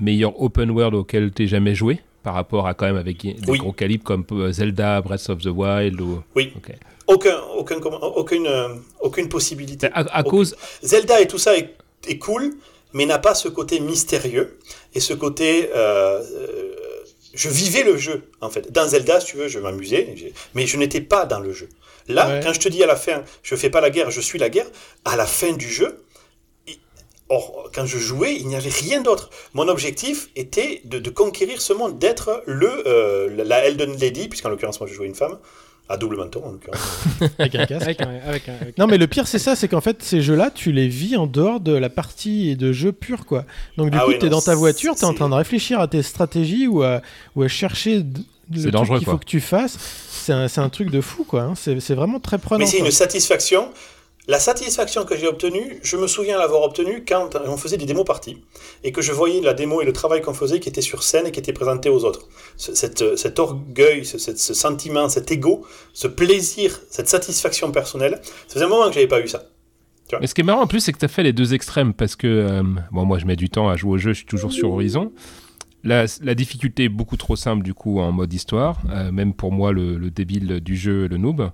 meilleur 0.00 0.40
open 0.40 0.70
world 0.70 0.94
auquel 0.94 1.30
t'aies 1.32 1.46
jamais 1.46 1.74
joué 1.74 2.00
par 2.22 2.32
rapport 2.32 2.66
à 2.66 2.72
quand 2.72 2.86
même 2.86 2.96
avec 2.96 3.18
des 3.20 3.36
Oui. 3.46 3.58
gros 3.58 3.72
calibres 3.72 4.04
comme 4.04 4.24
euh, 4.32 4.50
Zelda, 4.52 5.02
Breath 5.02 5.28
of 5.28 5.42
the 5.42 5.48
Wild 5.48 6.00
ou... 6.00 6.22
Oui. 6.34 6.52
Ok. 6.56 6.72
Aucun, 7.06 7.36
aucun, 7.58 7.76
aucune, 7.76 8.46
euh, 8.46 8.68
aucune 9.00 9.28
possibilité. 9.28 9.88
À, 9.92 10.00
à 10.00 10.20
Aucune. 10.20 10.30
cause... 10.30 10.56
Zelda 10.82 11.20
et 11.20 11.28
tout 11.28 11.36
ça 11.36 11.54
est, 11.58 11.74
est 12.08 12.16
cool, 12.18 12.54
mais 12.94 13.04
n'a 13.04 13.18
pas 13.18 13.34
ce 13.34 13.48
côté 13.48 13.78
mystérieux 13.80 14.58
et 14.94 15.00
ce 15.00 15.12
côté. 15.12 15.68
euh, 15.74 16.22
euh, 16.22 16.70
je 17.34 17.48
vivais 17.48 17.82
le 17.82 17.96
jeu, 17.96 18.30
en 18.40 18.48
fait. 18.48 18.70
Dans 18.72 18.86
Zelda, 18.86 19.20
si 19.20 19.26
tu 19.26 19.36
veux, 19.36 19.48
je 19.48 19.58
m'amusais, 19.58 20.14
mais 20.54 20.66
je 20.66 20.76
n'étais 20.76 21.00
pas 21.00 21.26
dans 21.26 21.40
le 21.40 21.52
jeu. 21.52 21.68
Là, 22.06 22.28
Ouais. 22.28 22.40
quand 22.42 22.52
je 22.52 22.60
te 22.60 22.68
dis 22.68 22.82
à 22.82 22.86
la 22.86 22.94
fin, 22.96 23.24
je 23.42 23.56
fais 23.56 23.70
pas 23.70 23.80
la 23.80 23.90
guerre, 23.90 24.10
je 24.12 24.20
suis 24.20 24.38
la 24.38 24.48
guerre, 24.50 24.66
à 25.04 25.16
la 25.16 25.26
fin 25.26 25.52
du 25.52 25.68
jeu, 25.68 26.04
or, 27.28 27.70
quand 27.74 27.86
je 27.86 27.98
jouais, 27.98 28.34
il 28.36 28.46
n'y 28.46 28.54
avait 28.56 28.70
rien 28.70 29.00
d'autre. 29.00 29.30
Mon 29.54 29.66
objectif 29.68 30.28
était 30.36 30.80
de, 30.84 30.98
de 31.00 31.10
conquérir 31.10 31.60
ce 31.60 31.72
monde, 31.72 31.98
d'être 31.98 32.42
le 32.46 32.86
euh, 32.86 33.28
la 33.44 33.64
Elden 33.64 33.96
Lady, 33.98 34.28
puisqu'en 34.28 34.50
l'occurrence, 34.50 34.78
moi, 34.80 34.88
je 34.88 34.94
jouais 34.94 35.06
une 35.06 35.14
femme, 35.14 35.38
à 35.88 35.96
double 35.98 36.16
menton, 36.16 36.42
en 36.44 36.52
l'occurrence. 36.52 37.04
Avec 37.38 37.54
un 37.56 37.66
casque. 37.66 37.82
Avec 37.82 38.00
un, 38.00 38.08
avec 38.26 38.48
un- 38.48 38.54
avec- 38.60 38.78
Non 38.78 38.86
mais 38.86 38.96
le 38.98 39.06
pire 39.06 39.26
c'est 39.28 39.38
ça, 39.38 39.54
c'est 39.54 39.68
qu'en 39.68 39.80
fait 39.82 40.02
ces 40.02 40.22
jeux-là, 40.22 40.50
tu 40.50 40.72
les 40.72 40.88
vis 40.88 41.16
en 41.16 41.26
dehors 41.26 41.60
de 41.60 41.72
la 41.72 41.90
partie 41.90 42.56
de 42.56 42.72
jeu 42.72 42.92
pur 42.92 43.26
quoi. 43.26 43.44
Donc 43.76 43.90
du 43.90 43.98
Ah 43.98 44.04
coup, 44.04 44.10
oui, 44.10 44.18
tu 44.18 44.26
es 44.26 44.28
non, 44.30 44.36
dans 44.38 44.42
ta 44.42 44.54
voiture, 44.54 44.94
tu 44.94 45.02
es 45.02 45.04
en 45.04 45.12
train 45.14 45.28
de 45.28 45.34
réfléchir 45.34 45.80
à 45.80 45.88
tes 45.88 46.02
stratégies 46.02 46.66
ou 46.66 46.82
à, 46.82 47.02
ou 47.36 47.42
à 47.42 47.48
chercher 47.48 48.02
le 48.50 48.70
truc 48.70 48.98
qu'il 48.98 49.04
faut 49.04 49.18
que 49.18 49.24
tu 49.26 49.40
fasses. 49.40 49.76
C'est 50.08 50.58
un, 50.58 50.68
truc 50.70 50.90
de 50.90 51.02
fou 51.02 51.24
quoi. 51.24 51.42
hein. 51.42 51.54
C'est 51.54 51.94
vraiment 51.94 52.18
très 52.18 52.38
prenant. 52.38 52.60
Mais 52.60 52.66
c'est 52.66 52.78
une 52.78 52.90
satisfaction. 52.90 53.68
La 54.26 54.38
satisfaction 54.38 55.04
que 55.04 55.16
j'ai 55.18 55.26
obtenue, 55.26 55.78
je 55.82 55.98
me 55.98 56.06
souviens 56.06 56.38
l'avoir 56.38 56.62
obtenue 56.62 57.04
quand 57.06 57.28
on 57.46 57.58
faisait 57.58 57.76
des 57.76 57.84
démos 57.84 58.06
parties 58.06 58.38
et 58.82 58.90
que 58.90 59.02
je 59.02 59.12
voyais 59.12 59.42
la 59.42 59.52
démo 59.52 59.82
et 59.82 59.84
le 59.84 59.92
travail 59.92 60.22
qu'on 60.22 60.32
faisait 60.32 60.60
qui 60.60 60.68
était 60.70 60.80
sur 60.80 61.02
scène 61.02 61.26
et 61.26 61.30
qui 61.30 61.40
était 61.40 61.52
présenté 61.52 61.90
aux 61.90 62.04
autres. 62.04 62.26
Ce- 62.56 62.74
cette- 62.74 63.16
cet 63.18 63.38
orgueil, 63.38 64.06
ce, 64.06 64.16
ce 64.18 64.54
sentiment, 64.54 65.10
cet 65.10 65.30
ego, 65.30 65.66
ce 65.92 66.08
plaisir, 66.08 66.80
cette 66.88 67.08
satisfaction 67.08 67.70
personnelle, 67.70 68.18
ça 68.48 68.54
faisait 68.54 68.64
un 68.64 68.68
moment 68.68 68.86
que 68.88 68.94
j'avais 68.94 69.06
pas 69.08 69.20
eu 69.20 69.28
ça. 69.28 69.42
Mais 70.20 70.26
ce 70.26 70.34
qui 70.34 70.40
est 70.40 70.44
marrant 70.44 70.62
en 70.62 70.66
plus, 70.66 70.80
c'est 70.80 70.92
que 70.92 70.98
tu 70.98 71.04
as 71.04 71.08
fait 71.08 71.22
les 71.22 71.32
deux 71.34 71.52
extrêmes 71.52 71.92
parce 71.92 72.16
que, 72.16 72.26
euh, 72.26 72.62
bon, 72.92 73.04
moi 73.04 73.18
je 73.18 73.26
mets 73.26 73.36
du 73.36 73.50
temps 73.50 73.68
à 73.68 73.76
jouer 73.76 73.92
au 73.92 73.98
jeu, 73.98 74.12
je 74.12 74.18
suis 74.18 74.26
toujours 74.26 74.52
sur 74.52 74.70
Horizon. 74.72 75.12
la, 75.82 76.06
difficulté 76.34 76.84
est 76.84 76.88
beaucoup 76.88 77.18
trop 77.18 77.36
simple 77.36 77.62
du 77.62 77.74
coup 77.74 78.00
en 78.00 78.10
mode 78.10 78.32
histoire, 78.32 78.80
euh, 78.90 79.12
même 79.12 79.34
pour 79.34 79.52
moi 79.52 79.70
le, 79.72 79.98
le 79.98 80.10
débile 80.10 80.60
du 80.60 80.76
jeu, 80.76 81.08
le 81.08 81.18
noob. 81.18 81.50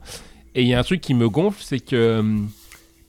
Et 0.55 0.63
il 0.63 0.69
y 0.69 0.75
a 0.75 0.79
un 0.79 0.83
truc 0.85 1.01
qui 1.01 1.15
me 1.15 1.29
gonfle, 1.29 1.61
c'est 1.65 1.81
que 1.81 2.23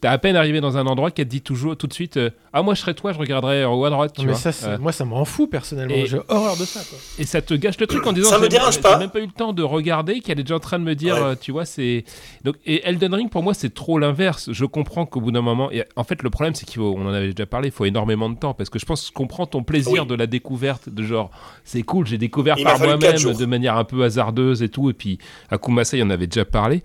t'as 0.02 0.12
à 0.12 0.18
peine 0.18 0.36
arrivé 0.36 0.60
dans 0.62 0.78
un 0.78 0.86
endroit 0.88 1.12
qui 1.12 1.24
te 1.24 1.28
dit 1.30 1.42
toujours 1.42 1.78
tout 1.78 1.88
de 1.88 1.94
suite 1.94 2.18
euh, 2.18 2.30
Ah, 2.54 2.62
moi 2.64 2.74
je 2.74 2.82
serais 2.82 2.94
toi, 2.96 3.14
je 3.14 3.20
regarderais 3.20 3.64
en 3.64 3.74
haut 3.76 3.86
à 3.86 3.90
droite. 3.90 4.14
Tu 4.18 4.26
mais 4.26 4.34
vois. 4.34 4.52
ça, 4.52 4.68
Euh, 4.70 4.78
moi, 4.80 4.92
ça 4.92 5.06
m'en 5.06 5.24
fout 5.26 5.50
personnellement. 5.50 5.96
J'ai 6.06 6.20
horreur 6.28 6.58
de 6.58 6.66
ça. 6.66 6.82
Quoi. 6.90 6.98
et 7.20 7.26
ça 7.26 7.42
te 7.42 7.54
gâche 7.54 7.80
le 7.80 7.88
truc 7.88 8.06
en 8.06 8.12
disant 8.14 8.30
Ça 8.30 8.38
me 8.38 8.44
j'ai- 8.44 8.50
dérange 8.50 8.74
j'ai 8.76 8.82
pas. 8.82 8.98
même 8.98 9.10
pas 9.10 9.20
eu 9.20 9.26
le 9.28 9.32
temps 9.32 9.54
de 9.54 9.64
regarder 9.64 10.20
qu'elle 10.20 10.40
est 10.40 10.44
déjà 10.44 10.56
en 10.56 10.60
train 10.60 10.80
de 10.80 10.84
me 10.84 10.96
dire 10.96 11.16
Ouais. 11.16 11.22
euh, 11.22 11.36
tu 11.40 11.52
vois 11.52 11.66
c'est 11.66 12.04
donc 12.44 12.56
et 12.66 12.82
Elden 12.88 13.14
Ring 13.14 13.30
pour 13.30 13.44
moi 13.44 13.54
c'est 13.54 13.74
trop 13.74 14.00
l'inverse 14.00 14.50
je 14.52 14.66
comprends 14.66 15.06
qu'au 15.06 15.22
bout 15.22 15.32
d'un 15.32 15.42
moment 15.42 15.72
et 15.72 15.84
en 15.96 16.04
fait 16.04 16.24
le 16.24 16.30
problème 16.30 16.56
c'est 16.56 16.66
qu'il 16.66 16.82
faut 16.82 16.96
on 16.98 17.06
en 17.08 17.14
avait 17.14 17.32
déjà 17.32 17.46
parlé 17.46 17.68
il 17.70 17.72
faut 17.72 17.86
énormément 17.86 18.30
de 18.30 18.36
temps 18.38 18.54
parce 18.54 18.70
que 18.70 18.80
je 18.80 18.86
pense 18.86 19.12
qu'on 19.12 19.22
comprend 19.24 19.46
ton 19.46 19.62
plaisir 19.64 20.02
Oui. 20.02 20.08
de 20.08 20.16
la 20.16 20.26
découverte 20.28 20.90
de 20.90 21.04
genre 21.04 21.30
c'est 21.64 21.84
cool 21.84 22.08
j'ai 22.08 22.18
découvert 22.18 22.56
Il 22.58 22.64
par 22.64 22.80
moi-même 22.80 23.00
de 23.00 23.46
manière 23.46 23.78
un 23.78 23.84
peu 23.84 24.04
hasardeuse 24.04 24.64
et 24.64 24.70
tout 24.70 24.90
et 24.90 24.94
puis 24.94 25.20
à 25.52 25.58
Kumasa 25.60 25.96
il 25.98 26.04
en 26.04 26.10
avait 26.10 26.28
déjà 26.28 26.44
parlé 26.46 26.82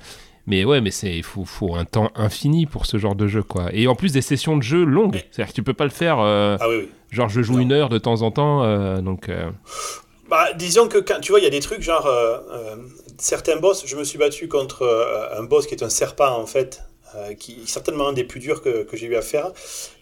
mais 0.47 0.65
ouais, 0.65 0.81
mais 0.81 0.91
c'est 0.91 1.17
il 1.17 1.23
faut, 1.23 1.45
faut 1.45 1.75
un 1.75 1.85
temps 1.85 2.11
infini 2.15 2.67
pour 2.67 2.87
ce 2.87 2.97
genre 2.99 3.15
de 3.15 3.27
jeu 3.27 3.43
quoi. 3.43 3.67
Et 3.73 3.87
en 3.89 3.95
plus 3.95 4.13
des 4.13 4.23
sessions 4.23 4.57
de 4.57 4.63
jeu 4.63 4.85
longues, 4.85 5.23
c'est-à-dire 5.31 5.53
que 5.53 5.57
tu 5.57 5.63
peux 5.63 5.75
pas 5.75 5.85
le 5.85 5.91
faire 5.91 6.19
euh, 6.21 6.57
Ah 6.61 6.69
oui, 6.69 6.77
oui. 6.81 6.89
genre 7.11 7.29
je 7.29 7.43
joue 7.43 7.55
Non. 7.55 7.61
une 7.61 7.73
heure 7.73 7.89
de 7.89 7.99
temps 7.99 8.23
en 8.23 8.31
temps 8.31 8.63
euh, 8.65 9.01
donc 9.01 9.29
euh, 9.29 9.51
Bah, 10.31 10.53
disons 10.55 10.89
que 10.89 10.99
quand, 10.99 11.21
tu 11.21 11.33
vois, 11.33 11.41
il 11.41 11.45
y 11.45 11.47
a 11.47 11.51
des 11.51 11.61
trucs 11.61 11.83
genre 11.83 12.09
certains 13.19 13.57
boss. 13.57 13.85
Je 13.87 13.97
me 13.97 14.05
suis 14.05 14.19
battu 14.19 14.49
contre 14.49 14.87
un 15.37 15.43
boss 15.45 15.67
qui 15.67 15.75
est 15.75 15.83
un 15.83 15.89
serpent 15.89 16.37
en 16.39 16.47
fait, 16.47 16.83
qui 17.39 17.53
est 17.63 17.67
certainement 17.69 18.09
un 18.09 18.13
des 18.13 18.25
plus 18.25 18.41
durs 18.41 18.61
que, 18.63 18.83
que 18.85 18.97
j'ai 18.97 19.07
eu 19.07 19.17
à 19.17 19.23
faire. 19.23 19.51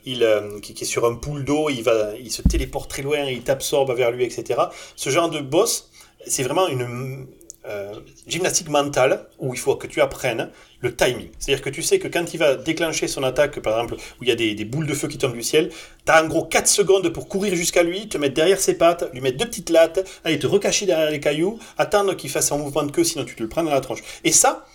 Il, 0.07 0.23
euh, 0.23 0.59
qui, 0.61 0.75
qui 0.75 0.85
est 0.85 0.87
sur 0.87 1.05
un 1.07 1.15
pool 1.15 1.45
d'eau, 1.45 1.71
il 1.71 1.83
va, 1.83 2.15
il 2.19 2.31
se 2.31 2.43
téléporte 2.43 2.91
très 2.91 3.03
loin, 3.03 3.21
il 3.25 3.43
t'absorbe 3.43 3.91
vers 3.95 4.11
lui, 4.11 4.25
etc. 4.25 4.61
Ce 4.97 5.09
genre 5.11 5.31
de 5.31 5.41
boss, 5.41 5.91
c'est 6.27 6.43
vraiment 6.43 6.69
une 6.69 7.27
euh, 7.67 7.95
gymnastique 8.27 8.69
mentale 8.69 9.27
où 9.39 9.55
il 9.55 9.59
faut 9.59 9.77
que 9.77 9.87
tu 9.87 10.01
apprennes 10.03 10.51
le 10.81 10.95
timing. 10.95 11.29
C'est-à-dire 11.39 11.65
que 11.65 11.71
tu 11.71 11.83
sais 11.83 11.99
que 11.99 12.09
quand 12.09 12.35
il 12.35 12.37
va 12.37 12.57
déclencher 12.57 13.09
son 13.09 13.23
attaque, 13.23 13.59
par 13.61 13.79
exemple, 13.81 13.95
où 14.21 14.25
il 14.25 14.29
y 14.29 14.33
a 14.33 14.35
des, 14.35 14.65
boules 14.67 14.87
de 14.87 14.93
feu 14.93 15.09
qui 15.09 15.17
tombent 15.17 15.33
du 15.33 15.43
ciel, 15.43 15.71
tu 15.71 16.13
as 16.13 16.23
en 16.23 16.27
gros 16.27 16.45
4 16.45 16.69
secondes 16.69 17.09
pour 17.09 17.27
courir 17.27 17.55
jusqu'à 17.55 17.83
lui, 17.83 18.07
te 18.09 18.19
mettre 18.19 18.35
derrière 18.35 18.61
ses 18.61 18.77
pattes, 18.77 19.11
lui 19.15 19.23
mettre 19.23 19.39
deux 19.39 19.47
petites 19.47 19.71
lattes, 19.71 20.07
aller 20.25 20.39
te 20.39 20.47
recacher 20.47 20.85
derrière 20.85 21.11
les 21.11 21.21
cailloux, 21.21 21.59
attendre 21.79 22.15
qu'il 22.15 22.29
fasse 22.29 22.53
un 22.53 22.59
mouvement 22.59 22.83
de 22.83 22.93
queue, 22.93 23.05
sinon 23.05 23.25
tu 23.25 23.35
te 23.35 23.43
le 23.43 23.49
prends 23.49 23.63
dans 23.63 23.71
la 23.71 23.81
tronche. 23.81 24.03
Et 24.25 24.33
ça, 24.33 24.67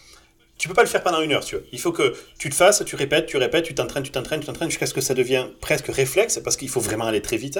tu 0.59 0.67
peux 0.67 0.73
pas 0.73 0.83
le 0.83 0.89
faire 0.89 1.01
pendant 1.01 1.21
une 1.21 1.31
heure, 1.31 1.43
tu 1.43 1.55
veux. 1.55 1.65
Il 1.71 1.79
faut 1.79 1.93
que 1.93 2.13
tu 2.37 2.49
te 2.49 2.55
fasses, 2.55 2.83
tu 2.85 2.95
répètes, 2.97 3.25
tu 3.27 3.37
répètes, 3.37 3.63
tu 3.63 3.73
t'entraînes, 3.73 4.03
tu 4.03 4.11
t'entraînes, 4.11 4.41
tu 4.41 4.45
t'entraînes, 4.45 4.69
jusqu'à 4.69 4.85
ce 4.85 4.93
que 4.93 4.99
ça 5.01 5.13
devienne 5.13 5.47
presque 5.61 5.87
réflexe, 5.87 6.39
parce 6.43 6.57
qu'il 6.57 6.67
faut 6.67 6.81
vraiment 6.81 7.05
aller 7.05 7.21
très 7.21 7.37
vite. 7.37 7.59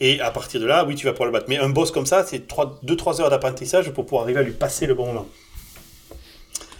Et 0.00 0.20
à 0.20 0.30
partir 0.30 0.60
de 0.60 0.66
là, 0.66 0.84
oui, 0.84 0.94
tu 0.94 1.06
vas 1.06 1.12
pouvoir 1.12 1.28
le 1.28 1.32
battre. 1.32 1.46
Mais 1.48 1.56
un 1.56 1.70
boss 1.70 1.90
comme 1.90 2.06
ça, 2.06 2.24
c'est 2.26 2.46
2-3 2.46 3.22
heures 3.22 3.30
d'apprentissage 3.30 3.90
pour 3.90 4.04
pouvoir 4.04 4.24
arriver 4.24 4.40
à 4.40 4.42
lui 4.42 4.52
passer 4.52 4.86
le 4.86 4.94
bon 4.94 5.06
moment. 5.06 5.26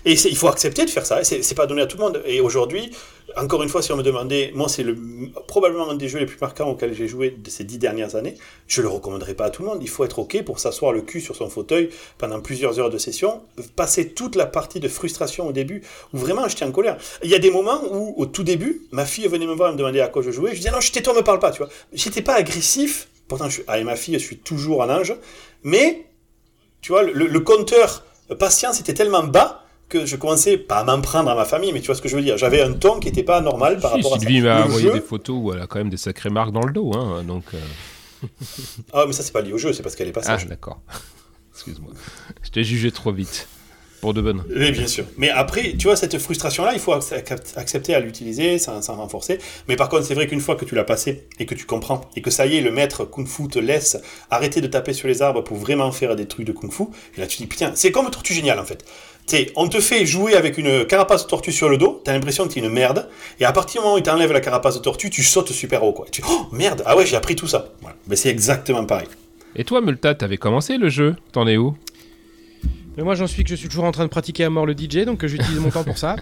Et 0.07 0.13
il 0.13 0.37
faut 0.37 0.47
accepter 0.47 0.85
de 0.85 0.91
faire 0.91 1.05
ça, 1.05 1.25
c'est 1.25 1.55
pas 1.57 1.67
donné 1.67 1.83
à 1.83 1.87
tout 1.87 1.97
le 1.97 2.05
monde. 2.05 2.23
Et 2.27 2.41
aujourd'hui, 2.41 2.93
encore 3.37 3.65
une 3.65 3.69
fois, 3.69 3.83
si 3.83 3.91
on 3.91 3.97
me 3.97 4.05
demandait, 4.05 4.53
moi 4.55 4.69
c'est 4.69 4.85
le, 4.85 4.97
probablement 5.49 5.91
un 5.91 5.97
des 5.97 6.09
jeux 6.09 6.21
les 6.21 6.27
plus 6.27 6.41
marquants 6.41 6.71
auxquels 6.71 6.95
j'ai 6.95 7.09
joué 7.09 7.31
de 7.31 7.51
ces 7.51 7.65
dix 7.65 7.77
dernières 7.77 8.15
années, 8.15 8.37
je 8.69 8.83
le 8.83 8.89
recommanderais 8.89 9.35
pas 9.35 9.47
à 9.47 9.51
tout 9.51 9.63
le 9.63 9.69
monde. 9.69 9.79
Il 9.83 9.89
faut 9.89 10.05
être 10.05 10.21
OK 10.21 10.41
pour 10.45 10.61
s'asseoir 10.61 10.93
le 10.93 11.03
cul 11.03 11.21
sur 11.21 11.35
son 11.35 11.51
fauteuil 11.51 11.91
pendant 12.19 12.41
plusieurs 12.41 12.79
heures 12.79 12.89
de 12.89 12.99
session, 12.99 13.43
passer 13.75 14.11
toute 14.11 14.37
la 14.37 14.47
partie 14.47 14.79
de 14.79 14.87
frustration 14.87 15.49
au 15.49 15.53
début, 15.53 15.83
où 16.15 16.19
vraiment 16.19 16.47
j'étais 16.47 16.65
en 16.65 16.71
colère. 16.71 16.99
Il 17.25 17.31
y 17.31 17.35
a 17.35 17.41
des 17.41 17.51
moments 17.51 17.83
où, 17.91 18.15
au 18.17 18.27
tout 18.27 18.45
début, 18.45 18.83
ma 18.93 19.07
fille 19.07 19.27
venait 19.27 19.47
me 19.47 19.55
voir 19.55 19.71
et 19.71 19.73
me 19.73 19.79
demander 19.79 20.01
à 20.01 20.07
quoi 20.07 20.23
je 20.23 20.31
jouais, 20.31 20.53
je 20.53 20.59
disais 20.59 20.71
non, 20.71 20.81
je 20.81 20.93
tais-toi, 20.93 21.15
me 21.15 21.23
parle 21.23 21.41
pas, 21.41 21.51
tu 21.51 21.59
vois. 21.59 21.69
J'étais 21.93 22.23
pas 22.23 22.35
agressif, 22.35 23.09
pourtant 23.27 23.49
je 23.49 23.55
suis, 23.55 23.65
avec 23.67 23.85
ma 23.85 23.97
fille, 23.97 24.15
je 24.15 24.25
suis 24.25 24.39
toujours 24.39 24.85
un 24.85 25.01
ange, 25.01 25.17
mais, 25.65 26.07
tu 26.81 26.93
vois, 26.93 27.03
le, 27.03 27.27
le 27.27 27.41
compteur 27.41 28.05
patience 28.39 28.79
était 28.79 28.95
tellement 28.95 29.25
bas 29.25 29.66
que 29.89 30.05
je 30.07 30.17
commençais 30.17 30.57
pas 30.59 30.79
à 30.79 30.85
m'en 30.85 31.01
prendre 31.01 31.31
à 31.31 31.35
ma 31.35 31.45
famille, 31.45 31.73
mais 31.73 31.81
tu 31.81 31.87
vois 31.87 31.95
ce 31.95 32.03
que 32.03 32.09
je 32.09 32.17
veux 32.17 32.23
dire. 32.23 32.37
J'avais 32.37 32.61
un 32.63 32.73
ton 32.73 32.99
qui 33.01 33.09
était 33.09 33.23
pas 33.23 33.41
normal 33.41 33.79
par 33.79 33.93
Si, 33.93 33.97
rapport 33.99 34.15
à 34.15 34.19
ça. 34.19 34.27
Sylvie 34.27 34.41
m'a 34.43 34.65
envoyé 34.65 34.89
jeu- 34.89 34.93
des 34.95 35.01
photos 35.01 35.37
où 35.41 35.53
elle 35.53 35.61
a 35.63 35.67
quand 35.67 35.79
même 35.79 35.91
des 35.91 35.97
sacrées 35.97 36.31
marques 36.31 36.53
dans 36.53 36.65
le 36.65 36.73
dos, 36.73 36.93
hein, 36.97 37.23
donc. 37.25 37.45
euh, 37.55 37.59
Ah, 38.93 39.05
mais 39.07 39.13
ça, 39.13 39.23
c'est 39.23 39.33
pas 39.33 39.43
lié 39.43 39.53
au 39.53 39.59
jeu, 39.59 39.73
c'est 39.73 39.83
parce 39.83 39.95
qu'elle 39.95 40.09
est 40.09 40.13
pas 40.13 40.23
Ah, 40.25 40.39
sage. 40.39 40.47
d'accord. 40.47 40.81
Excuse-moi. 41.55 41.93
Je 42.43 42.51
t'ai 42.51 42.65
jugé 42.65 42.91
trop 42.91 43.13
vite. 43.13 43.49
Pour 44.03 44.13
de 44.13 44.21
bonnes. 44.21 44.45
Oui, 44.55 44.73
bien 44.73 44.87
sûr. 44.87 45.07
Mais 45.17 45.31
après, 45.31 45.73
tu 45.79 45.87
vois, 45.87 45.97
cette 45.97 46.19
frustration-là, 46.19 46.75
il 46.75 46.79
faut 46.81 46.93
ac- 46.95 47.15
accepter 47.57 47.95
à 47.95 48.01
l'utiliser 48.01 48.59
sans, 48.59 48.83
sans 48.83 48.95
renforcer. 48.95 49.39
Mais 49.69 49.77
par 49.77 49.89
contre, 49.89 50.05
c'est 50.05 50.13
vrai 50.15 50.27
qu'une 50.27 50.41
fois 50.43 50.55
que 50.55 50.67
tu 50.67 50.75
l'as 50.75 50.85
passé 50.85 51.27
et 51.39 51.47
que 51.47 51.55
tu 51.55 51.65
comprends, 51.65 52.03
et 52.15 52.21
que 52.21 52.31
ça 52.31 52.45
y 52.47 52.57
est, 52.57 52.61
le 52.61 52.71
maître 52.71 53.07
Kung 53.07 53.27
Fu 53.27 53.49
te 53.49 53.59
laisse 53.59 53.97
arrêter 54.31 54.61
de 54.61 54.67
taper 54.67 54.93
sur 54.93 55.09
les 55.09 55.23
arbres 55.23 55.41
pour 55.43 55.57
vraiment 55.57 55.91
faire 55.93 56.15
des 56.15 56.27
trucs 56.29 56.47
de 56.47 56.53
Kung 56.53 56.71
Fu, 56.71 56.85
et 57.17 57.21
là 57.23 57.27
tu 57.27 57.39
dis, 57.39 57.47
putain, 57.47 57.73
c'est 57.75 57.91
comme 57.91 58.11
Tortue 58.11 58.35
Géniale 58.35 58.59
en 58.59 58.67
fait. 58.67 58.85
Tu 59.27 59.37
sais, 59.37 59.53
on 59.57 59.67
te 59.69 59.81
fait 59.81 60.07
jouer 60.07 60.35
avec 60.37 60.57
une 60.57 60.87
carapace 60.87 61.25
de 61.25 61.29
tortue 61.29 61.51
sur 61.51 61.69
le 61.69 61.79
dos, 61.79 62.01
t'as 62.05 62.13
l'impression 62.13 62.47
que 62.47 62.53
t'es 62.55 62.61
une 62.61 62.69
merde, 62.69 63.09
et 63.41 63.45
à 63.45 63.51
partir 63.53 63.81
du 63.81 63.85
moment 63.85 63.97
où 63.97 63.99
il 63.99 64.05
t'enlève 64.05 64.31
la 64.33 64.41
carapace 64.41 64.77
de 64.77 64.81
tortue, 64.81 65.11
tu 65.11 65.25
sautes 65.25 65.51
super 65.51 65.83
haut, 65.83 65.93
quoi. 65.93 66.07
Tu 66.13 66.23
oh 66.29 66.47
merde, 66.53 66.83
ah 66.87 66.97
ouais, 66.97 67.05
j'ai 67.07 67.17
appris 67.17 67.35
tout 67.35 67.49
ça. 67.49 67.73
Voilà. 67.81 67.97
Mais 68.07 68.15
c'est 68.15 68.29
exactement 68.29 68.85
pareil. 68.85 69.09
Et 69.57 69.65
toi, 69.65 69.81
Multa, 69.81 70.15
t'avais 70.15 70.37
commencé 70.37 70.77
le 70.79 70.89
jeu 70.89 71.17
T'en 71.33 71.47
es 71.49 71.57
où? 71.57 71.75
Mais 72.97 73.03
moi, 73.03 73.15
j'en 73.15 73.27
suis 73.27 73.43
que 73.45 73.51
je 73.51 73.57
suis 73.57 73.69
toujours 73.69 73.85
en 73.85 73.93
train 73.93 74.05
de 74.05 74.09
pratiquer 74.11 74.45
à 74.45 74.51
mort 74.51 74.65
le 74.65 74.73
DJ, 74.75 75.05
donc 75.05 75.27
j'utilise 75.27 75.59
mon 75.59 75.71
temps 75.71 75.85
pour 75.85 75.99
ça. 75.99 76.17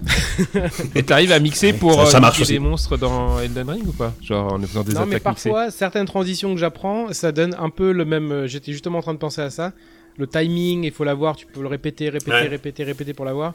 Et 0.97 1.03
t'arrives 1.05 1.31
à 1.31 1.39
mixer 1.39 1.73
pour 1.73 1.95
Ça- 1.95 2.07
ça 2.07 2.17
euh, 2.17 2.21
marche 2.21 2.35
niquer 2.39 2.43
aussi. 2.43 2.53
des 2.55 2.59
monstres 2.59 2.97
dans 2.97 3.39
Elden 3.39 3.69
Ring 3.71 3.87
ou 3.87 3.93
pas? 3.93 4.13
Genre 4.23 4.53
en 4.53 4.61
faisant 4.61 4.83
des 4.83 4.93
non, 4.95 5.01
mais 5.01 5.07
mixées 5.07 5.21
parfois, 5.21 5.71
certaines 5.71 6.07
transitions 6.07 6.53
que 6.55 6.59
j'apprends, 6.61 7.13
ça 7.13 7.31
donne 7.33 7.55
un 7.61 7.71
peu 7.71 7.93
le 7.93 8.05
même. 8.05 8.33
euh, 8.33 8.47
J'étais 8.49 8.73
justement 8.73 8.99
en 8.99 9.03
train 9.03 9.13
de 9.15 9.19
penser 9.19 9.41
à 9.43 9.51
ça. 9.51 9.73
Le 10.19 10.27
timing, 10.27 10.85
il 10.85 10.93
faut 10.93 11.05
l'avoir, 11.05 11.35
tu 11.37 11.47
peux 11.47 11.61
le 11.61 11.67
répéter, 11.69 12.09
répéter, 12.09 12.31
Ouais. 12.31 12.47
répéter, 12.49 12.85
répéter 12.85 13.13
pour 13.15 13.25
l'avoir. 13.25 13.55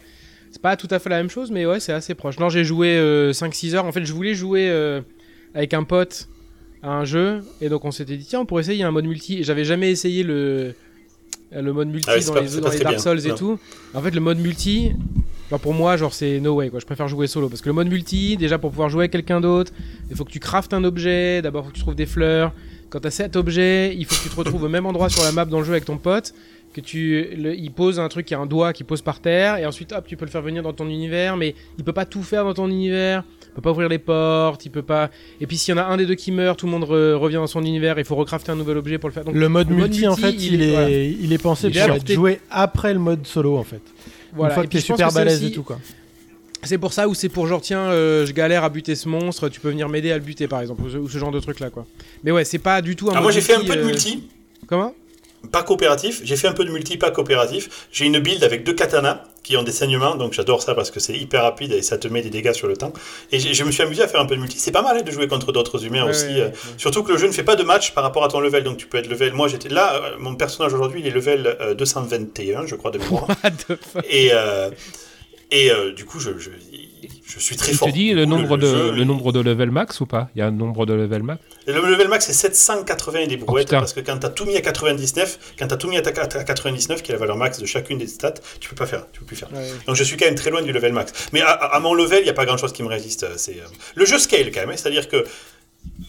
C'est 0.51 0.62
pas 0.62 0.76
tout 0.76 0.88
à 0.91 0.99
fait 0.99 1.10
la 1.10 1.18
même 1.18 1.30
chose, 1.30 1.51
mais 1.51 1.66
ouais, 1.66 1.80
c'est 1.80 1.93
assez 1.93 2.16
proche. 2.16 2.39
Non, 2.39 2.49
j'ai 2.49 2.64
joué 2.64 2.97
euh, 2.97 3.32
5-6 3.34 3.76
heures. 3.76 3.86
En 3.86 3.91
fait, 3.91 4.03
je 4.03 4.12
voulais 4.14 4.34
jouer 4.34 4.68
euh, 4.70 5.01
avec 5.53 5.74
un 5.74 5.84
pote 5.84 6.28
à 6.82 6.91
un 6.91 7.05
jeu, 7.05 7.41
et 7.62 7.70
donc 7.70 7.86
on 7.86 7.91
s'était 7.91 8.18
dit, 8.18 8.26
tiens, 8.26 8.41
on 8.41 8.45
pourrait 8.45 8.64
essayer 8.64 8.84
un 8.84 8.91
mode 8.91 9.05
multi. 9.05 9.43
J'avais 9.43 9.64
jamais 9.64 9.91
essayé 9.91 10.24
le, 10.24 10.74
le 11.51 11.74
mode 11.74 11.89
multi 11.89 12.10
Ah 12.10 12.16
ouais, 12.18 12.24
dans 12.26 12.34
pas- 12.34 12.41
les, 12.41 12.47
dans 12.62 12.70
les 12.72 12.80
Dark 12.80 12.95
bien. 12.95 12.97
Souls 12.99 13.26
et 13.26 13.30
Non. 13.30 13.36
tout. 13.36 13.60
En 13.93 14.01
fait, 14.01 14.12
le 14.12 14.22
mode 14.22 14.39
multi, 14.39 14.91
bah, 15.51 15.60
pour 15.60 15.74
moi, 15.74 15.97
genre, 15.97 16.14
c'est 16.14 16.39
no 16.39 16.55
way, 16.55 16.70
quoi. 16.70 16.80
Je 16.80 16.86
préfère 16.86 17.07
jouer 17.07 17.28
solo. 17.28 17.47
Parce 17.47 17.62
que 17.62 17.70
le 17.70 17.74
mode 17.74 17.88
multi, 17.89 18.36
déjà, 18.38 18.57
pour 18.57 18.72
pouvoir 18.72 18.89
jouer 18.89 19.03
avec 19.03 19.12
quelqu'un 19.12 19.39
d'autre, 19.41 19.72
il 20.10 20.16
faut 20.16 20.26
que 20.26 20.32
tu 20.32 20.39
craftes 20.39 20.74
un 20.74 20.84
objet. 20.84 21.41
D'abord, 21.41 21.64
il 21.64 21.66
faut 21.68 21.72
que 21.72 21.78
tu 21.78 21.82
trouves 21.84 21.95
des 21.95 22.05
fleurs. 22.05 22.53
Quand 22.90 23.00
tu 23.00 23.08
as 23.08 23.12
cet 23.12 23.36
objet, 23.36 23.96
il 23.96 24.06
faut 24.06 24.16
que 24.16 24.24
tu 24.24 24.30
te 24.30 24.36
retrouves 24.36 24.64
au 24.64 24.70
même 24.70 24.86
endroit 24.86 25.10
sur 25.10 25.24
la 25.24 25.32
map 25.32 25.46
dans 25.46 25.60
le 25.60 25.66
jeu 25.66 25.72
avec 25.72 25.86
ton 25.86 25.98
pote. 25.98 26.34
Que 26.74 26.82
tu, 26.82 27.28
le- 27.36 27.56
il 27.56 27.72
pose 27.72 28.00
un 28.00 28.08
truc 28.10 28.28
qui 28.28 28.36
a 28.36 28.40
un 28.40 28.46
doigt 28.46 28.74
qui 28.74 28.84
pose 28.84 29.02
par 29.02 29.20
terre. 29.22 29.58
Et 29.58 29.66
ensuite, 29.66 29.92
hop, 29.92 30.06
tu 30.08 30.16
peux 30.18 30.26
le 30.26 30.30
faire 30.32 30.44
venir 30.44 30.62
dans 30.62 30.74
ton 30.74 30.88
univers. 30.88 31.36
Mais 31.36 31.56
il 31.80 31.84
peut 31.84 31.94
pas 31.94 32.06
tout 32.06 32.22
faire 32.22 32.44
dans 32.44 32.54
ton 32.54 32.68
univers. 32.70 33.24
Il 33.48 33.54
peut 33.56 33.62
pas 33.62 33.72
ouvrir 33.72 33.90
les 33.90 33.98
portes. 33.98 34.66
Il 34.68 34.70
peut 34.70 34.84
pas. 34.84 35.10
Et 35.42 35.48
puis, 35.48 35.58
s'il 35.58 35.74
y 35.76 35.80
en 35.80 35.82
a 35.82 35.86
un 35.86 35.98
des 35.98 36.06
deux 36.06 36.14
qui 36.14 36.32
meurt, 36.32 36.60
tout 36.60 36.68
le 36.68 36.72
monde 36.72 36.84
re- 36.84 37.14
revient 37.16 37.36
dans 37.38 37.48
son 37.48 37.64
univers. 37.64 37.98
Il 37.98 38.06
faut 38.06 38.16
recrafter 38.16 38.52
un 38.52 38.56
nouvel 38.56 38.78
objet 38.78 39.00
pour 39.00 39.10
le 39.10 39.14
faire. 39.16 39.24
Donc, 39.26 39.34
Le 39.34 39.50
mode 39.50 39.70
le 39.70 39.76
mode 39.78 39.90
multi, 39.90 40.08
en 40.08 40.16
fait, 40.16 40.30
il 40.32 40.54
il, 40.56 40.62
est- 40.62 40.72
voilà. 40.72 40.90
il 40.92 41.34
est 41.34 41.38
pensé 41.40 41.70
pour 41.72 41.96
être 41.96 42.12
joué 42.14 42.40
après 42.52 42.94
le 42.94 43.00
mode 43.00 43.26
solo, 43.26 43.58
en 43.58 43.64
fait. 43.64 43.82
voilà. 44.34 44.52
Une 44.52 44.56
fois 44.56 44.64
Et 44.64 44.68
que 44.68 44.72
t'es 44.74 44.80
super 44.82 45.12
balèze 45.12 45.38
aussi- 45.44 45.48
et 45.48 45.56
tout, 45.56 45.64
quoi. 45.64 45.80
C'est 46.64 46.78
pour 46.78 46.91
ça 46.93 47.07
ou 47.07 47.14
c'est 47.14 47.30
pour 47.30 47.47
genre 47.47 47.62
tiens 47.62 47.89
euh, 47.89 48.26
je 48.26 48.34
galère 48.34 48.64
à 48.64 48.70
buter 48.70 48.95
ce 48.95 49.07
monstre, 49.07 49.47
tu 49.49 49.60
peux 49.60 49.70
venir 49.70 49.88
m'aider 49.89 50.12
à 50.12 50.18
le 50.18 50.24
buter 50.24 50.47
par 50.47 50.60
exemple 50.62 50.82
ou 50.84 50.89
ce, 50.89 50.97
ou 50.97 51.10
ce 51.10 51.18
genre 51.18 51.32
de 51.32 51.39
truc 51.39 51.60
là 51.60 51.70
quoi. 51.70 51.86
Mais 52.24 52.32
ouais 52.32 52.43
c'est 52.45 52.60
pas 52.60 52.82
du 52.82 52.95
tout 52.95 53.07
un. 53.10 53.12
Ah, 53.12 53.16
mode 53.16 53.24
moi, 53.24 53.32
j'ai 53.32 53.41
fait 53.41 53.55
un 53.55 53.62
peu 53.64 53.76
de 53.76 53.82
euh, 53.82 53.86
multi. 53.86 54.24
Comment? 54.68 54.93
Pas 55.53 55.64
coopératif. 55.64 56.20
J'ai 56.26 56.36
fait 56.36 56.49
un 56.49 56.53
peu 56.53 56.66
de 56.66 56.70
multi, 56.70 56.97
pas 56.97 57.12
coopératif. 57.12 57.88
J'ai 57.93 58.05
une 58.05 58.20
build 58.20 58.43
avec 58.43 58.66
deux 58.66 58.74
katanas 58.74 59.24
qui 59.41 59.55
ont 59.55 59.64
des 59.64 59.72
saignements, 59.72 60.16
donc 60.16 60.34
j'adore 60.34 60.62
ça 60.62 60.76
parce 60.76 60.91
que 60.91 60.99
c'est 60.99 61.14
hyper 61.16 61.43
rapide 61.43 61.72
et 61.72 61.82
ça 61.82 61.97
te 61.97 62.10
met 62.10 62.22
des 62.22 62.30
dégâts 62.30 62.51
sur 62.51 62.68
le 62.68 62.76
temps. 62.76 62.91
Et 63.32 63.39
je 63.39 63.64
me 63.64 63.72
suis 63.72 63.82
amusé 63.82 64.03
à 64.03 64.10
faire 64.10 64.20
un 64.20 64.26
peu 64.26 64.36
de 64.36 64.41
multi. 64.41 64.60
C'est 64.60 64.74
pas 64.74 64.82
mal 64.82 64.97
hein, 64.97 65.01
de 65.01 65.10
jouer 65.12 65.30
contre 65.30 65.53
d'autres 65.53 65.86
humains 65.86 66.03
Ouais, 66.03 66.10
aussi. 66.10 66.26
ouais, 66.26 66.41
euh, 66.41 66.45
ouais. 66.47 66.53
Surtout 66.78 67.03
que 67.03 67.14
le 67.14 67.18
jeu 67.18 67.28
ne 67.28 67.32
fait 67.32 67.43
pas 67.45 67.55
de 67.55 67.64
match 67.64 67.93
par 67.93 68.03
rapport 68.03 68.26
à 68.26 68.28
ton 68.28 68.41
level, 68.41 68.66
donc 68.66 68.76
tu 68.76 68.86
peux 68.86 68.97
être 68.97 69.07
level. 69.07 69.32
Moi 69.32 69.47
j'étais 69.47 69.70
là, 69.70 70.01
mon 70.20 70.36
personnage 70.36 70.74
aujourd'hui 70.74 70.99
il 70.99 71.07
est 71.07 71.12
level 71.12 71.55
euh, 71.62 71.74
221, 71.74 72.66
je 72.68 72.76
crois 72.76 72.91
de 72.91 72.97
mémoire. 72.99 73.28
Et 74.10 74.32
euh, 74.34 74.70
et 75.52 75.72
euh, 75.72 75.91
du 75.93 76.06
coup 76.06 76.20
je, 76.20 76.32
je, 76.38 76.50
je 77.26 77.39
suis 77.39 77.56
très 77.56 77.72
Tu 77.72 77.78
fort. 77.78 77.88
te 77.88 77.93
dis 77.93 78.12
le 78.14 78.24
coup, 78.26 78.30
nombre, 78.32 78.58
de, 78.58 78.68
jeu, 78.68 78.91
le 78.91 79.04
nombre 79.04 79.32
de 79.32 79.39
level 79.39 79.72
max 79.72 80.00
ou 80.02 80.06
pas? 80.06 80.30
Il 80.36 80.39
y 80.39 80.41
a 80.41 80.47
un 80.47 80.52
nombre 80.52 80.86
de 80.86 80.93
level 80.93 81.24
max? 81.24 81.41
Et 81.68 81.72
Le 81.74 81.82
level 81.82 82.08
max 82.08 82.26
c'est 82.26 82.34
780 82.34 83.20
et 83.20 83.28
des 83.28 83.38
brouettes 83.38 83.68
putain. 83.68 83.80
parce 83.80 83.93
que 83.93 84.00
quand 84.00 84.18
t'as 84.18 84.30
tout 84.30 84.45
mis 84.45 84.56
à 84.58 84.62
99, 84.62 85.54
quand 85.58 85.68
t'as 85.68 85.78
tout 85.78 85.88
mis 85.88 85.97
à 85.97 86.02
ta- 86.02 86.22
à 86.39 86.43
99 86.43 87.02
qui 87.02 87.12
est 87.12 87.14
la 87.14 87.20
valeur 87.20 87.38
max 87.38 87.60
de 87.60 87.66
chacune 87.66 87.97
des 87.97 88.08
stats, 88.08 88.34
tu 88.60 88.70
peux 88.70 88.76
pas 88.76 88.86
faire, 88.88 89.06
tu 89.12 89.20
peux 89.22 89.26
plus 89.28 89.36
faire. 89.36 89.50
Ouais. 89.54 89.68
Donc 89.88 89.95
je 89.95 90.04
suis 90.04 90.18
quand 90.18 90.26
même 90.26 90.36
très 90.36 90.50
loin 90.50 90.62
du 90.62 90.72
level 90.72 90.93
max. 90.93 91.14
Mais 91.34 91.41
à, 91.41 91.52
à 91.52 91.80
mon 91.80 91.93
level, 91.93 92.20
il 92.20 92.24
n'y 92.26 92.30
a 92.30 92.34
pas 92.34 92.45
grand 92.45 92.58
chose 92.58 92.74
qui 92.74 92.84
me 92.84 92.88
résiste. 92.89 93.26
C'est 93.38 93.58
euh, 93.60 93.66
le 93.95 94.06
jeu 94.06 94.18
scale 94.20 94.52
quand 94.52 94.62
même, 94.62 94.70
hein. 94.72 94.74
c'est-à-dire 94.78 95.08
que 95.08 95.24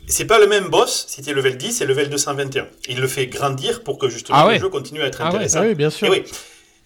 c'est 0.06 0.24
pas 0.24 0.38
le 0.40 0.46
même 0.48 0.68
boss 0.68 1.04
si 1.08 1.22
t'es 1.22 1.32
level 1.32 1.56
10 1.56 1.80
et 1.80 1.86
level 1.86 2.08
221. 2.10 2.66
Il 2.88 2.98
le 3.00 3.06
fait 3.06 3.26
grandir 3.26 3.82
pour 3.84 3.98
que 3.98 4.08
justement 4.08 4.38
Ah 4.40 4.46
ouais. 4.48 4.54
le 4.54 4.60
jeu 4.60 4.68
continue 4.68 5.02
à 5.02 5.06
être 5.06 5.18
Ah 5.20 5.24
ouais. 5.24 5.28
intéressant. 5.36 5.60
Ah 5.62 5.66
oui, 5.68 5.74
bien 5.74 5.88
Et 5.88 5.92
sûr. 5.92 6.08
oui. 6.10 6.24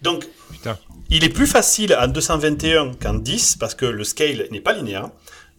Donc 0.03 0.27
Putain. 0.53 0.79
Il 1.11 1.25
est 1.25 1.29
plus 1.29 1.47
facile 1.47 1.95
en 2.01 2.09
221 2.09 2.93
qu'en 3.01 3.15
10 3.15 3.57
parce 3.59 3.75
que 3.75 3.87
le 3.87 4.05
scale 4.05 4.47
n'est 4.51 4.61
pas 4.61 4.73
linéaire. 4.73 5.11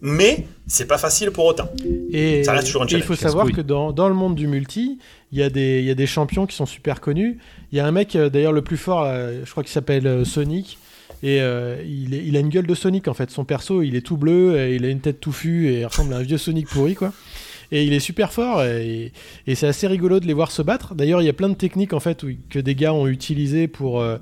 mais 0.02 0.46
c'est 0.68 0.88
pas 0.88 0.98
facile 0.98 1.32
pour 1.32 1.46
autant. 1.46 1.70
Et, 2.12 2.43
Ça 2.43 2.52
reste 2.54 2.68
toujours 2.68 2.84
un 2.84 2.86
et 2.88 2.93
il 2.96 3.02
faut 3.02 3.16
savoir 3.16 3.50
que 3.52 3.62
dans, 3.62 3.91
dans 3.93 4.10
le 4.10 4.14
monde 4.14 4.36
du 4.36 4.46
multi, 4.48 5.00
il 5.32 5.39
y, 5.39 5.43
a 5.43 5.50
des- 5.50 5.80
il 5.80 5.86
y 5.86 5.89
a 5.89 5.96
des 5.96 6.06
champions 6.06 6.46
qui 6.46 6.56
sont 6.56 6.66
super 6.66 7.00
connus. 7.02 7.38
Il 7.72 7.78
y 7.78 7.80
a 7.82 7.88
un 7.88 7.91
mec, 7.91 8.16
euh, 8.16 8.30
d'ailleurs, 8.30 8.52
le 8.52 8.62
plus 8.62 8.78
fort, 8.78 9.04
euh, 9.06 9.41
je 9.46 9.50
crois 9.52 9.64
qu'il 9.64 9.72
s'appelle 9.72 10.06
euh, 10.06 10.26
Sonic. 10.26 10.78
Et 11.24 11.41
euh, 11.41 11.78
il, 11.88 12.14
est- 12.14 12.24
il 12.26 12.36
a 12.36 12.39
une 12.41 12.50
gueule 12.50 12.68
de 12.68 12.76
Sonic 12.76 13.08
en 13.08 13.14
fait. 13.14 13.32
Son 13.32 13.46
perso, 13.46 13.82
il 13.82 13.96
est 13.96 14.02
tout 14.06 14.18
bleu, 14.18 14.60
et 14.60 14.76
il 14.76 14.86
a 14.86 14.89
une 14.89 15.00
tête 15.00 15.22
touffue 15.22 15.70
et 15.70 15.80
il 15.80 15.86
ressemble 15.86 16.14
à 16.14 16.18
un 16.18 16.22
vieux 16.24 16.38
Sonic 16.38 16.68
pourri 16.68 16.93
quoi. 16.96 17.14
Et 17.72 17.84
il 17.84 17.93
est 17.93 18.00
super 18.00 18.32
fort 18.32 18.64
et, 18.64 19.12
et 19.48 19.56
c'est 19.56 19.66
assez 19.68 19.88
rigolo 19.88 20.20
de 20.20 20.28
les 20.28 20.34
voir 20.34 20.52
se 20.52 20.62
battre. 20.62 20.93
D'ailleurs, 20.93 21.22
il 21.22 21.26
y 21.26 21.30
a 21.30 21.34
plein 21.34 21.50
de 21.50 21.56
techniques 21.56 21.93
en 21.93 22.00
fait 22.00 22.22
où- 22.24 22.30
que 22.50 22.60
des 22.60 22.76
gars 22.76 22.93
ont 22.93 23.08
utilisées 23.08 23.68
pour. 23.68 24.02
euh, 24.02 24.18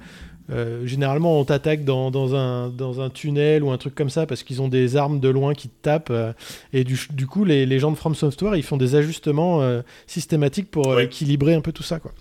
euh, 0.50 0.86
généralement, 0.86 1.40
on 1.40 1.46
t'attaque 1.46 1.86
dans, 1.86 2.12
dans 2.12 2.36
un, 2.36 2.70
dans 2.70 3.00
un 3.02 3.10
tunnel 3.10 3.64
ou 3.64 3.72
un 3.72 3.78
truc 3.78 3.96
comme 3.96 4.10
ça 4.10 4.26
parce 4.26 4.44
qu'ils 4.44 4.62
ont 4.62 4.68
des 4.68 4.98
armes 4.98 5.20
de 5.20 5.30
loin 5.30 5.54
qui 5.54 5.70
te 5.70 5.82
tapent. 5.82 6.10
euh, 6.10 6.34
et 6.74 6.84
du, 6.84 7.00
du 7.12 7.28
coup, 7.28 7.46
les, 7.46 7.66
les 7.66 7.80
gens 7.80 7.92
de 7.92 7.96
From 7.96 8.16
Software, 8.16 8.56
ils 8.56 8.64
font 8.64 8.78
des 8.78 8.96
ajustements 8.96 9.62
euh, 9.62 9.82
systématiques 10.08 10.70
pour 10.70 11.00
équilibrer 11.00 11.54
un 11.54 11.62
peu 11.62 11.72
tout 11.72 11.84
ça. 11.84 12.00
Quoi. 12.00 12.12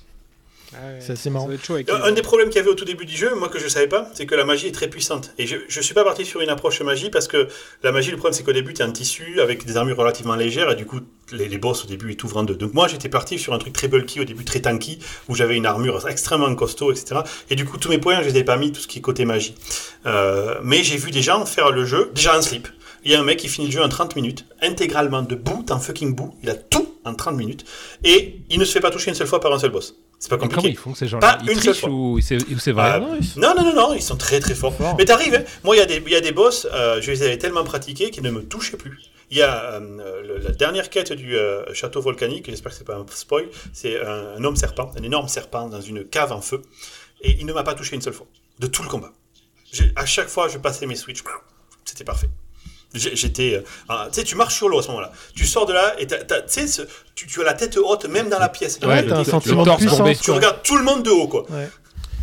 Ouais, 0.73 0.99
C'est 1.01 1.13
assez 1.13 1.23
ça 1.25 1.31
marrant. 1.31 1.47
doit 1.47 1.55
être 1.55 1.65
chaud 1.65 1.75
avec 1.75 1.91
Un, 1.91 1.99
les- 1.99 2.05
un 2.05 2.13
des 2.13 2.23
problèmes 2.23 2.49
qu'il 2.49 2.57
y 2.57 2.61
avait 2.61 2.71
au 2.71 2.75
tout 2.75 2.85
début 2.85 3.05
du 3.05 3.17
jeu, 3.17 3.35
moi 3.35 3.49
que 3.49 3.59
je 3.59 3.69
savais 3.69 3.89
pas, 3.89 4.11
c'est 4.15 4.27
que 4.27 4.35
la 4.35 4.45
magie 4.45 4.69
est 4.69 4.73
très 4.73 4.89
puissante. 4.89 5.33
Et 5.39 5.47
je, 5.47 5.57
je 5.69 5.81
suis 5.81 5.95
pas 5.95 6.05
parti 6.05 6.25
sur 6.25 6.41
une 6.41 6.49
approche 6.49 6.81
magie 6.83 7.11
parce 7.11 7.29
que 7.29 7.49
la 7.83 7.93
magie, 7.93 8.11
le 8.11 8.17
problème 8.17 8.33
c'est 8.35 8.43
qu'au 8.43 8.53
début 8.53 8.73
tu 8.75 8.83
es 8.83 8.85
en 8.85 8.93
tissu 8.93 9.41
avec 9.41 9.65
des 9.67 9.77
armures 9.77 9.97
relativement 9.97 10.35
légères 10.35 10.71
et 10.71 10.77
du 10.77 10.87
coup 10.87 11.01
les, 11.33 11.49
les 11.49 11.59
boss 11.59 11.85
au 11.85 11.87
début 11.89 12.11
ils 12.13 12.17
t'ouvrent 12.17 12.39
en 12.39 12.43
deux. 12.45 12.55
Donc 12.57 12.75
moi 12.75 12.89
j'étais 12.89 13.09
parti 13.09 13.39
sur 13.39 13.53
un 13.55 13.59
truc 13.59 13.73
très 13.73 13.89
bulky 13.89 14.21
au 14.21 14.25
début, 14.25 14.45
très 14.45 14.61
tanky, 14.61 14.99
où 15.29 15.35
j'avais 15.35 15.57
une 15.57 15.67
armure 15.67 16.09
extrêmement 16.09 16.55
costaud, 16.55 16.91
etc. 16.93 17.21
Et 17.51 17.57
du 17.57 17.65
coup 17.65 17.77
tous 17.79 17.89
mes 17.91 17.99
points 17.99 18.23
je 18.23 18.29
les 18.29 18.39
ai 18.39 18.45
pas 18.45 18.57
mis, 18.57 18.73
tout 18.73 18.81
ce 18.81 18.89
qui 18.89 18.99
est 18.99 19.03
côté 19.03 19.25
magie. 19.25 19.55
Euh, 20.07 20.59
mais 20.63 20.83
j'ai 20.83 20.97
vu 20.97 21.11
des 21.11 21.23
gens 21.23 21.45
faire 21.47 21.71
le 21.71 21.85
jeu, 21.85 22.11
déjà 22.15 22.37
en 22.39 22.43
slip. 22.43 22.69
Il 23.05 23.11
y 23.11 23.15
a 23.15 23.21
un 23.21 23.25
mec 23.25 23.39
qui 23.41 23.49
finit 23.49 23.67
le 23.67 23.73
jeu 23.73 23.83
en 23.83 23.89
30 23.89 24.15
minutes, 24.17 24.47
intégralement 24.61 25.23
de 25.23 25.35
bout 25.35 25.71
en 25.71 25.81
fucking 25.81 26.15
bout, 26.15 26.35
il 26.43 26.49
a 26.51 26.55
tout 26.55 26.89
en 27.05 27.15
30 27.15 27.37
minutes, 27.37 27.65
et 28.05 28.37
il 28.49 28.61
ne 28.61 28.65
se 28.65 28.73
fait 28.73 28.81
pas 28.81 28.91
toucher 28.91 29.09
une 29.11 29.17
seule 29.17 29.27
fois 29.27 29.41
par 29.41 29.53
un 29.53 29.59
seul 29.59 29.71
boss. 29.71 29.97
C'est 30.23 30.29
pas 30.29 30.37
Mais 30.37 30.43
comment 30.43 30.53
compliqué. 30.55 30.69
ils 30.75 30.79
font 30.79 30.95
ces 30.95 31.09
gens-là 31.09 31.35
Pas 31.35 31.39
Ils 31.43 31.51
une 31.51 31.55
seule 31.57 31.75
trichent 31.75 31.81
fois. 31.81 31.91
ou 31.91 32.21
c'est 32.21 32.71
vrai 32.71 32.93
Ah, 32.95 33.01
non, 33.01 33.55
non, 33.57 33.65
non, 33.65 33.75
non, 33.75 33.93
ils 33.95 34.01
sont 34.03 34.17
très 34.17 34.39
très 34.39 34.55
forts. 34.55 34.73
Fort. 34.77 34.95
Mais 34.97 35.05
t'arrives, 35.05 35.35
hein. 35.35 35.43
moi 35.65 35.75
il 35.75 35.81
y, 35.81 35.83
a 35.83 35.87
des- 35.87 36.01
il 36.07 36.13
y 36.13 36.15
a 36.15 36.21
des 36.21 36.31
boss, 36.31 36.65
euh, 36.73 37.01
je 37.03 37.11
les 37.11 37.25
avais 37.25 37.39
tellement 37.39 37.65
pratiqués 37.65 38.13
qu'ils 38.13 38.23
ne 38.23 38.31
me 38.31 38.45
touchaient 38.45 38.77
plus. 38.77 39.01
Il 39.33 39.39
y 39.39 39.43
a 39.43 39.81
euh, 39.81 40.23
le- 40.23 40.39
la 40.39 40.53
dernière 40.53 40.91
quête 40.91 41.13
du 41.13 41.37
euh, 41.37 41.65
château 41.75 42.01
volcanique, 42.01 42.47
j'espère 42.49 42.71
que 42.71 42.79
c'est 42.79 42.85
pas 42.87 42.95
un 42.95 43.05
spoil, 43.11 43.47
c'est 43.73 44.01
un, 44.01 44.37
un 44.39 44.45
homme 44.45 44.55
serpent, 44.55 44.93
un 44.97 45.03
énorme 45.03 45.27
serpent 45.27 45.69
dans 45.69 45.81
une 45.81 46.05
cave 46.05 46.31
en 46.31 46.41
feu, 46.41 46.63
et 47.23 47.33
il 47.41 47.45
ne 47.45 47.53
m'a 47.53 47.65
pas 47.65 47.75
touché 47.75 47.97
une 47.97 48.03
seule 48.03 48.13
fois, 48.15 48.29
de 48.61 48.69
tout 48.69 48.85
le 48.85 48.89
combat. 48.89 49.11
À 49.97 50.07
chaque 50.07 50.29
fois, 50.29 50.47
je 50.47 50.59
passais 50.59 50.87
mes 50.87 50.95
switches, 50.97 51.25
c'était 51.85 52.05
parfait. 52.05 52.29
J'étais, 52.95 53.63
euh, 53.91 53.95
tu 54.13 54.21
sais, 54.21 54.25
tu 54.25 54.35
marches 54.37 54.55
sur 54.57 54.69
l'eau 54.69 54.79
à 54.79 54.83
ce 54.83 54.89
moment-là. 54.89 55.13
Tu 55.35 55.47
sors 55.47 55.67
de 55.67 55.73
là 55.73 55.95
et 55.99 56.07
t'as- 56.07 56.25
t'as- 56.25 56.43
tu 56.43 56.53
sais, 56.53 56.67
ce- 56.67 56.83
tu, 57.15 57.27
tu 57.27 57.41
as 57.41 57.45
la 57.45 57.55
tête 57.55 57.77
haute 57.79 58.05
même 58.07 58.29
dans 58.29 58.39
la 58.39 58.49
pièce. 58.49 58.79
Ouais, 58.89 58.97
le- 59.03 59.09
t'as 59.11 59.17
un 59.21 59.25
sentiment 59.31 59.63
de 59.65 59.69
puissance. 59.89 59.99
Tu 60.25 60.31
regardes 60.37 60.63
tout 60.63 60.77
le 60.77 60.85
monde 60.85 61.03
de 61.03 61.11
haut, 61.11 61.29
quoi. 61.29 61.45
Ouais. 61.51 61.69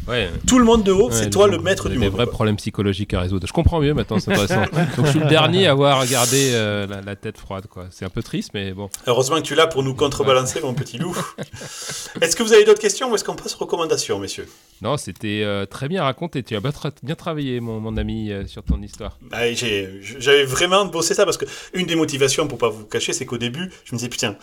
Ouais. 0.09 0.29
Tout 0.47 0.59
le 0.59 0.65
monde 0.65 0.83
de 0.83 0.91
haut, 0.91 1.09
Ouais, 1.09 1.13
c'est 1.15 1.29
toi 1.29 1.47
le 1.47 1.59
maître 1.59 1.87
du 1.89 1.95
monde. 1.95 2.03
Des 2.03 2.09
vrais 2.09 2.25
quoi. 2.25 2.33
problèmes 2.33 2.55
psychologiques 2.57 3.13
à 3.13 3.21
résoudre. 3.21 3.45
Je 3.47 3.53
comprends 3.53 3.79
mieux 3.79 3.93
maintenant, 3.93 4.19
c'est 4.19 4.31
intéressant. 4.31 4.63
Donc 4.97 5.05
je 5.05 5.11
suis 5.11 5.19
le 5.19 5.27
dernier 5.27 5.67
à 5.67 5.71
avoir 5.71 6.05
gardé 6.07 6.51
euh, 6.53 6.87
la, 6.87 7.01
la 7.01 7.15
tête 7.15 7.37
froide, 7.37 7.67
quoi. 7.67 7.85
C'est 7.91 8.05
un 8.05 8.09
peu 8.09 8.23
triste, 8.23 8.51
mais 8.53 8.71
bon. 8.71 8.89
Heureusement 9.07 9.37
que 9.37 9.41
tu 9.41 9.53
es 9.53 9.55
là 9.55 9.67
pour 9.67 9.83
nous 9.83 9.93
contrebalancer, 9.93 10.61
mon 10.61 10.73
petit 10.73 10.97
loup. 10.97 11.15
Est-ce 12.21 12.35
que 12.35 12.43
vous 12.43 12.53
avez 12.53 12.63
d'autres 12.65 12.81
questions 12.81 13.11
ou 13.11 13.15
est-ce 13.15 13.23
qu'on 13.23 13.35
passe 13.35 13.55
aux 13.55 13.59
recommandations, 13.59 14.19
messieurs? 14.19 14.47
Non, 14.81 14.97
c'était 14.97 15.41
euh, 15.43 15.65
très 15.65 15.87
bien 15.87 16.03
raconté. 16.03 16.43
Tu 16.43 16.55
as 16.55 16.59
bien, 16.59 16.71
tra- 16.71 16.91
bien 17.03 17.15
travaillé, 17.15 17.59
mon, 17.59 17.79
mon 17.79 17.95
ami, 17.97 18.31
euh, 18.31 18.45
sur 18.47 18.63
ton 18.63 18.81
histoire. 18.81 19.17
Ah, 19.31 19.51
j'ai- 19.53 19.99
J'avais 20.01 20.45
vraiment 20.45 20.85
bossé 20.85 21.13
ça 21.13 21.25
parce 21.25 21.37
que 21.37 21.45
une 21.73 21.85
des 21.85 21.95
motivations, 21.95 22.47
pour 22.47 22.57
pas 22.57 22.69
vous 22.69 22.85
cacher, 22.85 23.13
c'est 23.13 23.25
qu'au 23.25 23.37
début, 23.37 23.69
je 23.85 23.93
me 23.93 23.97
disais 23.97 24.09
putain. 24.09 24.35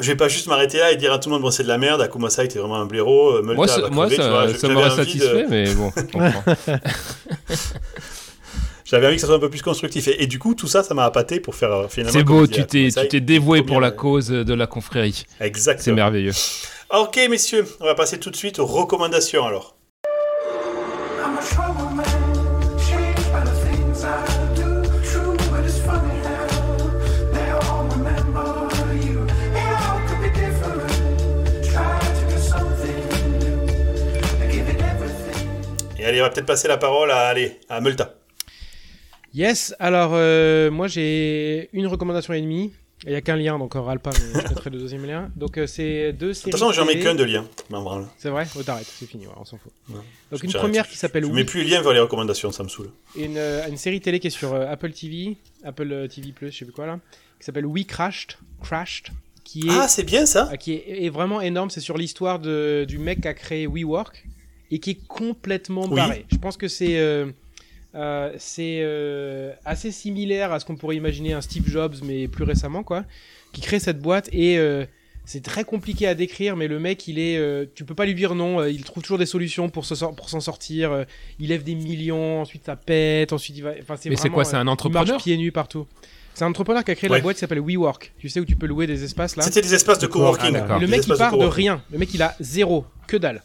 Je 0.00 0.06
vais 0.06 0.16
pas 0.16 0.28
juste 0.28 0.46
m'arrêter 0.46 0.78
là 0.78 0.92
et 0.92 0.96
dire 0.96 1.12
à 1.12 1.18
tout 1.18 1.28
le 1.28 1.34
monde 1.34 1.42
bon 1.42 1.50
c'est 1.50 1.64
de 1.64 1.68
la 1.68 1.76
merde, 1.78 2.00
Akuma 2.00 2.30
ça 2.30 2.44
était 2.44 2.58
vraiment 2.60 2.76
un 2.76 2.86
blaireau, 2.86 3.36
euh, 3.38 3.42
Multa 3.42 3.54
Moi, 3.56 3.66
va 3.66 3.72
ça, 3.74 3.80
moi, 3.90 4.06
crever, 4.06 4.16
tu 4.16 4.22
ça, 4.22 4.30
vois, 4.30 4.48
ça 4.48 4.54
j'avais 4.60 4.74
m'aurait 4.74 4.90
envie 4.90 4.96
de- 5.18 5.24
satisfait, 5.24 5.46
mais 5.50 5.74
bon. 5.74 5.92
J'avais 8.84 9.06
envie 9.06 9.14
que 9.16 9.20
ça 9.20 9.28
soit 9.28 9.36
un 9.36 9.40
peu 9.40 9.50
plus 9.50 9.62
constructif. 9.62 10.08
Et, 10.08 10.24
et 10.24 10.26
du 10.26 10.40
coup, 10.40 10.54
tout 10.56 10.66
ça, 10.66 10.82
ça 10.82 10.94
m'a 10.94 11.04
appâté 11.04 11.38
pour 11.38 11.54
faire 11.54 11.70
euh, 11.72 11.86
finalement. 11.88 12.12
C'est 12.18 12.24
beau, 12.24 12.46
tu 12.48 12.66
t'es, 12.66 12.88
tu 12.90 13.06
t'es 13.08 13.20
dévoué 13.20 13.62
pour 13.62 13.80
la 13.80 13.92
cause 13.92 14.28
de 14.30 14.54
la 14.54 14.66
confrérie. 14.66 15.24
C'est 15.38 15.46
Exactement. 15.46 15.94
merveilleux. 15.96 16.32
Ok, 16.92 17.20
messieurs, 17.30 17.64
on 17.80 17.84
va 17.84 17.94
passer 17.94 18.18
tout 18.18 18.30
de 18.30 18.36
suite 18.36 18.58
aux 18.58 18.66
recommandations 18.66 19.46
alors. 19.46 19.76
Et 36.20 36.22
on 36.22 36.26
va 36.26 36.30
peut-être 36.32 36.44
passer 36.46 36.68
la 36.68 36.76
parole 36.76 37.10
à, 37.10 37.28
allez, 37.28 37.56
à 37.70 37.80
Multa. 37.80 38.14
Yes, 39.32 39.74
alors 39.78 40.10
euh, 40.12 40.70
moi 40.70 40.86
j'ai 40.86 41.70
une 41.72 41.86
recommandation 41.86 42.34
et 42.34 42.42
demie. 42.42 42.74
Il 43.04 43.08
n'y 43.10 43.14
a 43.16 43.22
qu'un 43.22 43.36
lien, 43.36 43.58
donc 43.58 43.74
on 43.74 43.82
râle 43.82 44.00
pas, 44.00 44.10
mais 44.10 44.42
je 44.42 44.48
mettrai 44.50 44.68
le 44.68 44.78
deuxième 44.78 45.06
lien. 45.06 45.30
Donc 45.34 45.56
euh, 45.56 45.66
c'est 45.66 46.12
deux 46.12 46.34
De 46.34 46.38
toute 46.38 46.52
façon, 46.52 46.72
j'en 46.72 46.84
mets 46.84 46.98
qu'un 46.98 47.14
de 47.14 47.24
lien. 47.24 47.46
C'est 48.18 48.28
vrai? 48.28 48.46
Oh, 48.54 48.62
T'arrêtes, 48.62 48.84
c'est 48.94 49.06
fini, 49.06 49.26
ouais, 49.26 49.32
on 49.40 49.46
s'en 49.46 49.56
fout. 49.56 49.72
Ouais. 49.88 49.94
Donc 50.30 50.40
Je- 50.40 50.44
une 50.44 50.52
première 50.52 50.86
qui 50.86 50.98
s'appelle 50.98 51.22
Je 51.24 51.28
Oui, 51.28 51.36
mets 51.36 51.44
plus 51.44 51.62
les 51.64 51.70
liens 51.70 51.80
vers 51.80 51.94
les 51.94 52.00
recommandations, 52.00 52.52
ça 52.52 52.62
me 52.64 52.68
saoule. 52.68 52.90
une, 53.16 53.38
euh, 53.38 53.66
une 53.66 53.78
série 53.78 54.02
télé 54.02 54.20
qui 54.20 54.26
est 54.26 54.30
sur 54.30 54.54
Apple 54.54 54.90
TV, 54.92 55.38
Apple 55.64 56.06
TV+, 56.14 56.34
je 56.42 56.50
sais 56.50 56.66
plus 56.66 56.74
quoi 56.74 56.84
là, 56.84 56.98
qui 57.38 57.46
s'appelle 57.46 57.64
We 57.64 57.86
Crashed, 57.86 58.32
Crashed, 58.62 59.06
qui 59.42 59.60
est, 59.68 59.70
Ah, 59.70 59.88
c'est 59.88 60.04
bien 60.04 60.26
ça 60.26 60.50
ah, 60.52 60.58
qui 60.58 60.74
est, 60.74 61.06
est 61.06 61.08
vraiment 61.08 61.40
énorme. 61.40 61.70
C'est 61.70 61.80
sur 61.80 61.96
l'histoire 61.96 62.38
du 62.40 62.98
mec 62.98 63.22
qui 63.22 63.28
a 63.28 63.32
créé 63.32 63.66
WeWork 63.66 64.26
et 64.70 64.78
qui 64.78 64.90
est 64.90 65.06
complètement 65.08 65.86
Oui. 65.88 65.96
barré. 65.96 66.26
Je 66.30 66.36
pense 66.38 66.56
que 66.56 66.68
c'est 66.68 66.98
euh, 66.98 67.26
euh, 67.94 68.32
c'est 68.38 68.80
euh, 68.82 69.52
assez 69.64 69.90
similaire 69.90 70.52
à 70.52 70.60
ce 70.60 70.64
qu'on 70.64 70.76
pourrait 70.76 70.96
imaginer 70.96 71.32
un 71.32 71.40
Steve 71.40 71.68
Jobs, 71.68 71.96
mais 72.04 72.28
plus 72.28 72.44
récemment, 72.44 72.82
quoi, 72.82 73.04
qui 73.52 73.60
crée 73.60 73.80
cette 73.80 73.98
boîte 74.00 74.28
et 74.32 74.58
euh, 74.58 74.84
c'est 75.26 75.42
très 75.42 75.64
compliqué 75.64 76.06
à 76.08 76.14
décrire, 76.14 76.56
mais 76.56 76.66
le 76.66 76.78
mec, 76.80 77.06
il 77.06 77.18
est, 77.18 77.36
euh, 77.36 77.64
tu 77.74 77.84
peux 77.84 77.94
pas 77.94 78.06
lui 78.06 78.14
dire 78.14 78.34
non. 78.34 78.60
euh, 78.60 78.70
il 78.70 78.82
trouve 78.84 79.02
toujours 79.02 79.18
des 79.18 79.26
solutions 79.26 79.68
pour 79.68 79.84
se 79.84 79.94
sor- 79.94 80.14
pour 80.14 80.28
s'en 80.28 80.40
sortir. 80.40 80.90
euh, 80.92 81.04
il 81.38 81.48
lève 81.50 81.62
des 81.62 81.74
millions, 81.74 82.40
ensuite 82.40 82.64
ça 82.66 82.74
pète, 82.76 83.32
ensuite 83.32 83.56
il 83.56 83.62
va. 83.62 83.72
Enfin, 83.82 83.94
Mais 84.06 84.16
c'est 84.16 84.30
quoi 84.30 84.44
C'est 84.44 84.56
euh, 84.56 84.60
un 84.60 84.64
il 84.64 84.68
entrepreneur? 84.68 85.06
marche 85.14 85.22
pieds 85.24 85.36
nus 85.36 85.52
partout. 85.52 85.86
C'est 86.34 86.44
un 86.44 86.48
entrepreneur 86.48 86.82
qui 86.84 86.90
a 86.92 86.94
créé 86.94 87.10
Ouais. 87.10 87.18
la 87.18 87.22
boîte 87.22 87.36
qui 87.36 87.40
s'appelle 87.40 87.60
WeWork. 87.60 88.12
Tu 88.18 88.28
sais 88.28 88.40
où 88.40 88.44
tu 88.44 88.56
peux 88.56 88.66
louer 88.66 88.86
des 88.86 89.02
espaces 89.04 89.36
là? 89.36 89.42
C'était 89.42 89.62
des 89.62 89.74
espaces 89.74 89.98
de 89.98 90.06
coworking. 90.06 90.56
Ah, 90.68 90.78
le 90.78 90.86
mec 90.86 91.02
il 91.06 91.14
part 91.14 91.36
de 91.36 91.44
rien. 91.44 91.82
Le 91.92 91.98
mec 91.98 92.14
il 92.14 92.22
a 92.22 92.34
zéro, 92.40 92.84
que 93.08 93.16
dalle. 93.16 93.42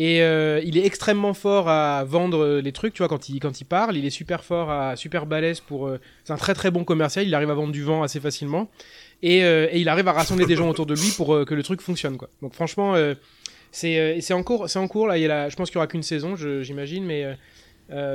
Et 0.00 0.22
euh, 0.22 0.60
il 0.64 0.78
est 0.78 0.86
extrêmement 0.86 1.34
fort 1.34 1.68
à 1.68 2.04
vendre 2.04 2.38
euh, 2.44 2.60
les 2.60 2.70
trucs, 2.70 2.94
tu 2.94 2.98
vois, 2.98 3.08
quand 3.08 3.28
il, 3.28 3.40
quand 3.40 3.60
il 3.60 3.64
parle. 3.64 3.96
Il 3.96 4.06
est 4.06 4.10
super 4.10 4.44
fort, 4.44 4.70
à, 4.70 4.94
super 4.94 5.26
balèze 5.26 5.58
pour. 5.58 5.88
euh, 5.88 5.98
c'est 6.24 6.32
un 6.32 6.36
très 6.36 6.54
très 6.54 6.70
bon 6.70 6.84
commercial. 6.84 7.26
Il 7.26 7.34
arrive 7.34 7.50
à 7.50 7.54
vendre 7.54 7.72
du 7.72 7.82
vent 7.82 8.04
assez 8.04 8.20
facilement. 8.20 8.70
Et, 9.22 9.42
euh, 9.42 9.66
et 9.72 9.80
il 9.80 9.88
arrive 9.88 10.06
à 10.06 10.12
rassembler 10.12 10.46
des 10.46 10.54
gens 10.54 10.68
autour 10.68 10.86
de 10.86 10.94
lui 10.94 11.10
pour 11.16 11.44
que 11.44 11.52
le 11.52 11.62
truc 11.64 11.80
fonctionne, 11.80 12.16
quoi. 12.16 12.28
Donc 12.42 12.54
franchement, 12.54 12.94
c'est 13.72 14.20
c'est 14.20 14.34
en 14.34 14.44
cours. 14.44 14.70
C'est 14.70 14.78
en 14.78 14.86
cours 14.86 15.08
là. 15.08 15.18
Il 15.18 15.22
y 15.22 15.24
a 15.24 15.28
la- 15.28 15.48
je 15.48 15.56
pense 15.56 15.68
qu'il 15.68 15.74
y 15.74 15.78
aura 15.78 15.88
qu'une 15.88 16.04
saison, 16.04 16.36
je- 16.36 16.62
j'imagine, 16.62 17.04
mais. 17.04 17.36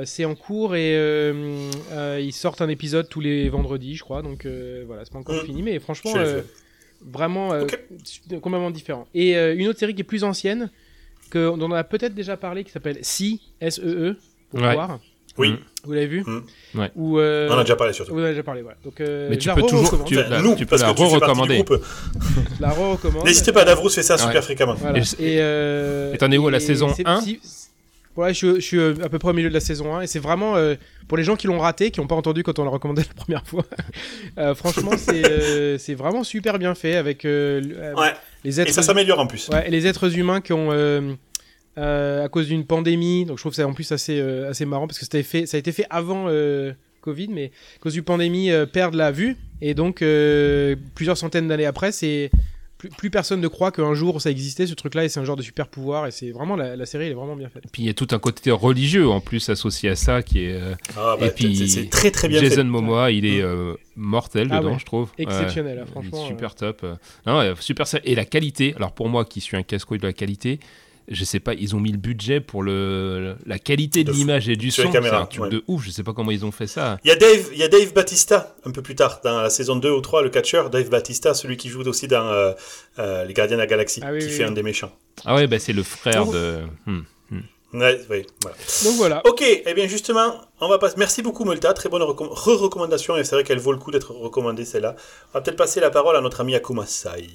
c'est 0.06 0.24
en 0.24 0.34
cours 0.36 0.74
et 0.76 0.94
ils 2.18 2.32
sortent 2.32 2.62
un 2.62 2.68
épisode 2.70 3.08
tous 3.10 3.20
les 3.20 3.50
vendredis, 3.50 3.94
je 3.96 4.02
crois. 4.04 4.22
Donc 4.22 4.46
voilà, 4.86 5.04
c'est 5.04 5.12
pas 5.12 5.18
encore 5.18 5.34
Mm. 5.42 5.46
fini, 5.46 5.62
mais 5.62 5.78
franchement, 5.80 6.14
vraiment 7.02 7.50
complètement 8.40 8.70
différent. 8.70 9.06
Et 9.14 9.34
une 9.34 9.68
autre 9.68 9.78
série 9.78 9.94
qui 9.94 10.00
est 10.00 10.04
plus 10.04 10.24
ancienne, 10.24 10.70
que, 11.34 11.56
dont 11.56 11.70
on 11.70 11.72
a 11.72 11.84
peut-être 11.84 12.14
déjà 12.14 12.36
parlé, 12.36 12.64
qui 12.64 12.70
s'appelle 12.70 12.98
Si, 13.02 13.40
S-E-E, 13.60 14.16
pour 14.50 14.60
Ouais. 14.60 14.72
voir. 14.74 14.98
Oui. 15.36 15.56
Vous 15.82 15.92
l'avez 15.92 16.06
vu 16.06 16.22
Mm. 16.24 16.78
Ouais. 16.78 16.90
Ou, 16.94 17.18
euh, 17.18 17.48
on 17.50 17.54
en 17.54 17.58
a 17.58 17.62
déjà 17.64 17.74
parlé 17.74 17.92
surtout. 17.92 18.12
Vous 18.12 18.20
en 18.20 18.22
avez 18.22 18.32
déjà 18.34 18.44
parlé, 18.44 18.62
voilà. 18.62 18.76
Donc, 18.84 19.00
euh, 19.00 19.26
Mais 19.28 19.36
tu 19.36 19.48
peux 19.52 19.62
toujours- 19.62 20.04
tu- 20.04 20.14
la- 20.14 20.40
nous, 20.40 20.54
tu 20.54 20.64
peux 20.64 20.70
parce 20.78 20.82
la 20.82 20.92
re-recommander. 20.92 21.64
la 22.60 22.70
re-recommande. 22.70 23.24
N'hésitez 23.24 23.50
pas, 23.52 23.64
Davrous 23.64 23.88
fait 23.90 24.02
ça 24.04 24.14
Ouais. 24.14 24.20
super 24.22 24.44
fréquemment. 24.44 24.74
Voilà. 24.74 24.98
Et 25.18 25.38
euh, 25.40 26.14
Et 26.14 26.18
t'en 26.18 26.30
es 26.30 26.38
où, 26.38 26.46
à 26.46 26.50
la 26.52 26.60
saison 26.60 26.92
c'est- 26.94 27.06
1? 27.06 27.20
si- 27.20 27.40
Voilà, 28.16 28.32
je, 28.32 28.36
suis- 28.38 28.54
je 28.54 28.60
suis 28.60 28.78
euh, 28.78 28.94
à 29.02 29.08
peu 29.08 29.18
près 29.18 29.30
au 29.30 29.32
milieu 29.32 29.48
de 29.48 29.54
la 29.54 29.58
saison 29.60 29.92
1 29.96 30.02
et 30.02 30.06
c'est 30.06 30.20
vraiment 30.20 30.54
euh, 30.54 30.76
pour 31.08 31.16
les 31.18 31.24
gens 31.24 31.34
qui 31.34 31.48
l'ont 31.48 31.58
raté, 31.58 31.90
qui 31.90 31.98
n'ont 32.00 32.06
pas 32.06 32.14
entendu 32.14 32.44
quand 32.44 32.60
on 32.60 32.64
l'a 32.64 32.70
recommandé 32.70 33.02
la 33.08 33.14
première 33.24 33.44
fois. 33.44 33.64
euh, 34.38 34.54
franchement, 34.54 34.92
c'est 34.96 35.26
euh, 35.28 35.78
c'est 35.78 35.94
vraiment 35.96 36.22
super 36.22 36.60
bien 36.60 36.76
fait 36.76 36.94
avec 36.94 37.24
euh, 37.24 37.60
euh, 37.76 37.94
Ouais. 37.94 38.12
Les 38.44 38.60
Et 38.60 38.62
êtres 38.62 38.72
ça 38.72 38.82
s'améliore 38.82 39.18
en 39.18 39.26
plus. 39.26 39.48
Ouais, 39.48 39.66
et 39.66 39.70
les 39.70 39.86
êtres 39.86 40.16
humains 40.16 40.40
qui 40.40 40.52
ont, 40.52 40.70
euh, 40.70 41.14
euh, 41.78 42.24
à 42.24 42.28
cause 42.28 42.46
d'une 42.46 42.66
pandémie, 42.66 43.24
donc 43.24 43.38
je 43.38 43.42
trouve 43.42 43.54
ça 43.54 43.66
en 43.66 43.72
plus 43.72 43.90
assez, 43.90 44.20
euh, 44.20 44.50
assez 44.50 44.66
marrant 44.66 44.86
parce 44.86 44.98
que 44.98 45.06
ça 45.06 45.16
a, 45.16 45.18
été 45.18 45.22
fait, 45.22 45.46
ça 45.46 45.56
a 45.56 45.60
été 45.60 45.72
fait 45.72 45.86
avant 45.90 46.28
Covid, 47.00 47.28
mais 47.28 47.50
à 47.76 47.78
cause 47.80 47.94
d'une 47.94 48.04
pandémie, 48.04 48.50
perdent 48.72 48.94
la 48.94 49.10
vue 49.10 49.36
et 49.60 49.74
donc 49.74 50.04
plusieurs 50.94 51.16
centaines 51.16 51.48
d'années 51.48 51.66
après, 51.66 51.92
c'est 51.92 52.30
plus, 52.88 52.96
plus 52.96 53.10
personne 53.10 53.40
ne 53.40 53.48
croit 53.48 53.72
qu'un 53.72 53.94
jour 53.94 54.20
ça 54.20 54.30
existait 54.30 54.66
ce 54.66 54.74
truc-là 54.74 55.04
et 55.04 55.08
c'est 55.08 55.20
un 55.20 55.24
genre 55.24 55.36
de 55.36 55.42
super 55.42 55.68
pouvoir 55.68 56.06
et 56.06 56.10
c'est 56.10 56.30
vraiment 56.30 56.56
la, 56.56 56.76
la 56.76 56.86
série 56.86 57.04
elle 57.06 57.12
est 57.12 57.14
vraiment 57.14 57.36
bien 57.36 57.48
faite. 57.48 57.64
Puis 57.72 57.82
il 57.82 57.86
y 57.86 57.88
a 57.88 57.94
tout 57.94 58.08
un 58.10 58.18
côté 58.18 58.50
religieux 58.50 59.08
en 59.08 59.20
plus 59.20 59.48
associé 59.48 59.90
à 59.90 59.96
ça 59.96 60.22
qui 60.22 60.44
est. 60.44 60.52
euh, 60.52 60.74
Ah, 60.96 61.16
bah, 61.18 61.26
Et 61.26 61.30
puis, 61.30 61.56
c'est- 61.56 61.68
c'est 61.68 61.88
très 61.90 62.10
très 62.10 62.28
bien 62.28 62.40
Jason 62.40 62.56
fait. 62.56 62.64
Momoa, 62.64 63.10
il 63.10 63.24
est 63.26 63.40
euh, 63.42 63.74
mortel 63.96 64.48
Ah 64.50 64.58
dedans, 64.58 64.72
ouais. 64.72 64.78
je 64.78 64.84
trouve. 64.84 65.10
Exceptionnel, 65.18 65.78
hein, 65.82 65.86
franchement, 65.90 66.26
Super 66.26 66.54
top. 66.54 66.80
euh. 66.84 66.94
Non, 67.26 67.38
ouais, 67.38 67.52
super 67.60 67.86
ça. 67.86 67.98
Et 68.04 68.14
la 68.14 68.24
qualité, 68.24 68.74
alors 68.76 68.92
pour 68.92 69.08
moi 69.08 69.24
qui 69.24 69.40
suis 69.40 69.56
un 69.56 69.62
casse-couille 69.62 69.98
de 69.98 70.06
la 70.06 70.12
qualité, 70.12 70.58
je 71.08 71.24
sais 71.24 71.40
pas, 71.40 71.54
ils 71.54 71.74
ont 71.76 71.80
mis 71.80 71.92
le 71.92 71.98
budget 71.98 72.40
pour 72.40 72.62
le, 72.62 73.36
la 73.46 73.58
qualité 73.58 74.04
de, 74.04 74.12
l'image 74.12 74.48
et 74.48 74.56
du 74.56 74.70
Sur 74.70 74.84
son. 74.84 74.92
C'est 74.92 75.08
un 75.10 75.26
truc 75.26 75.42
ouais. 75.44 75.48
de 75.50 75.62
ouf, 75.68 75.84
je 75.84 75.90
sais 75.90 76.02
pas 76.02 76.12
comment 76.12 76.30
ils 76.30 76.44
ont 76.44 76.52
fait 76.52 76.66
ça. 76.66 76.98
Il 77.04 77.08
y, 77.08 77.10
a 77.10 77.16
Dave, 77.16 77.48
il 77.52 77.58
y 77.58 77.62
a 77.62 77.68
Dave 77.68 77.92
Batista, 77.92 78.54
un 78.64 78.70
peu 78.70 78.82
plus 78.82 78.94
tard, 78.94 79.20
dans 79.22 79.40
la 79.40 79.50
saison 79.50 79.76
2 79.76 79.90
ou 79.90 80.00
3, 80.00 80.22
le 80.22 80.30
catcheur, 80.30 80.70
Dave 80.70 80.88
Batista, 80.88 81.34
celui 81.34 81.56
qui 81.56 81.68
joue 81.68 81.82
aussi 81.82 82.08
dans 82.08 82.26
euh, 82.26 82.52
euh, 82.98 83.24
Les 83.24 83.34
Gardiens 83.34 83.56
de 83.56 83.62
la 83.62 83.66
Galaxie, 83.66 84.00
Ah 84.04 84.12
oui, 84.12 84.20
qui 84.20 84.26
oui, 84.26 84.30
fait 84.32 84.44
oui. 84.44 84.48
un 84.50 84.52
des 84.52 84.62
méchants. 84.62 84.92
Ah 85.24 85.34
ouais, 85.34 85.46
bah 85.46 85.58
c'est 85.58 85.72
le 85.72 85.82
frère 85.82 86.26
Oh. 86.28 86.32
de. 86.32 86.60
hmm. 86.86 87.00
Ouais, 87.74 88.00
ouais, 88.08 88.24
voilà. 88.40 88.56
Donc 88.84 88.94
voilà. 88.98 89.22
Ok, 89.26 89.42
eh 89.42 89.74
bien 89.74 89.88
justement, 89.88 90.40
on 90.60 90.68
va 90.68 90.78
passer. 90.78 90.94
Merci 90.96 91.22
beaucoup 91.22 91.44
Multa, 91.44 91.72
très 91.74 91.88
bonne 91.88 92.02
recom- 92.02 92.28
re-recommandation 92.30 93.16
et 93.16 93.24
c'est 93.24 93.34
vrai 93.34 93.42
qu'elle 93.42 93.58
vaut 93.58 93.72
le 93.72 93.78
coup 93.78 93.90
d'être 93.90 94.12
recommandée 94.12 94.64
celle-là. 94.64 94.94
On 95.32 95.38
va 95.38 95.40
peut-être 95.40 95.56
passer 95.56 95.80
la 95.80 95.90
parole 95.90 96.14
à 96.14 96.20
notre 96.20 96.40
ami 96.40 96.54
Akuma 96.54 96.86
Sai. 96.86 97.26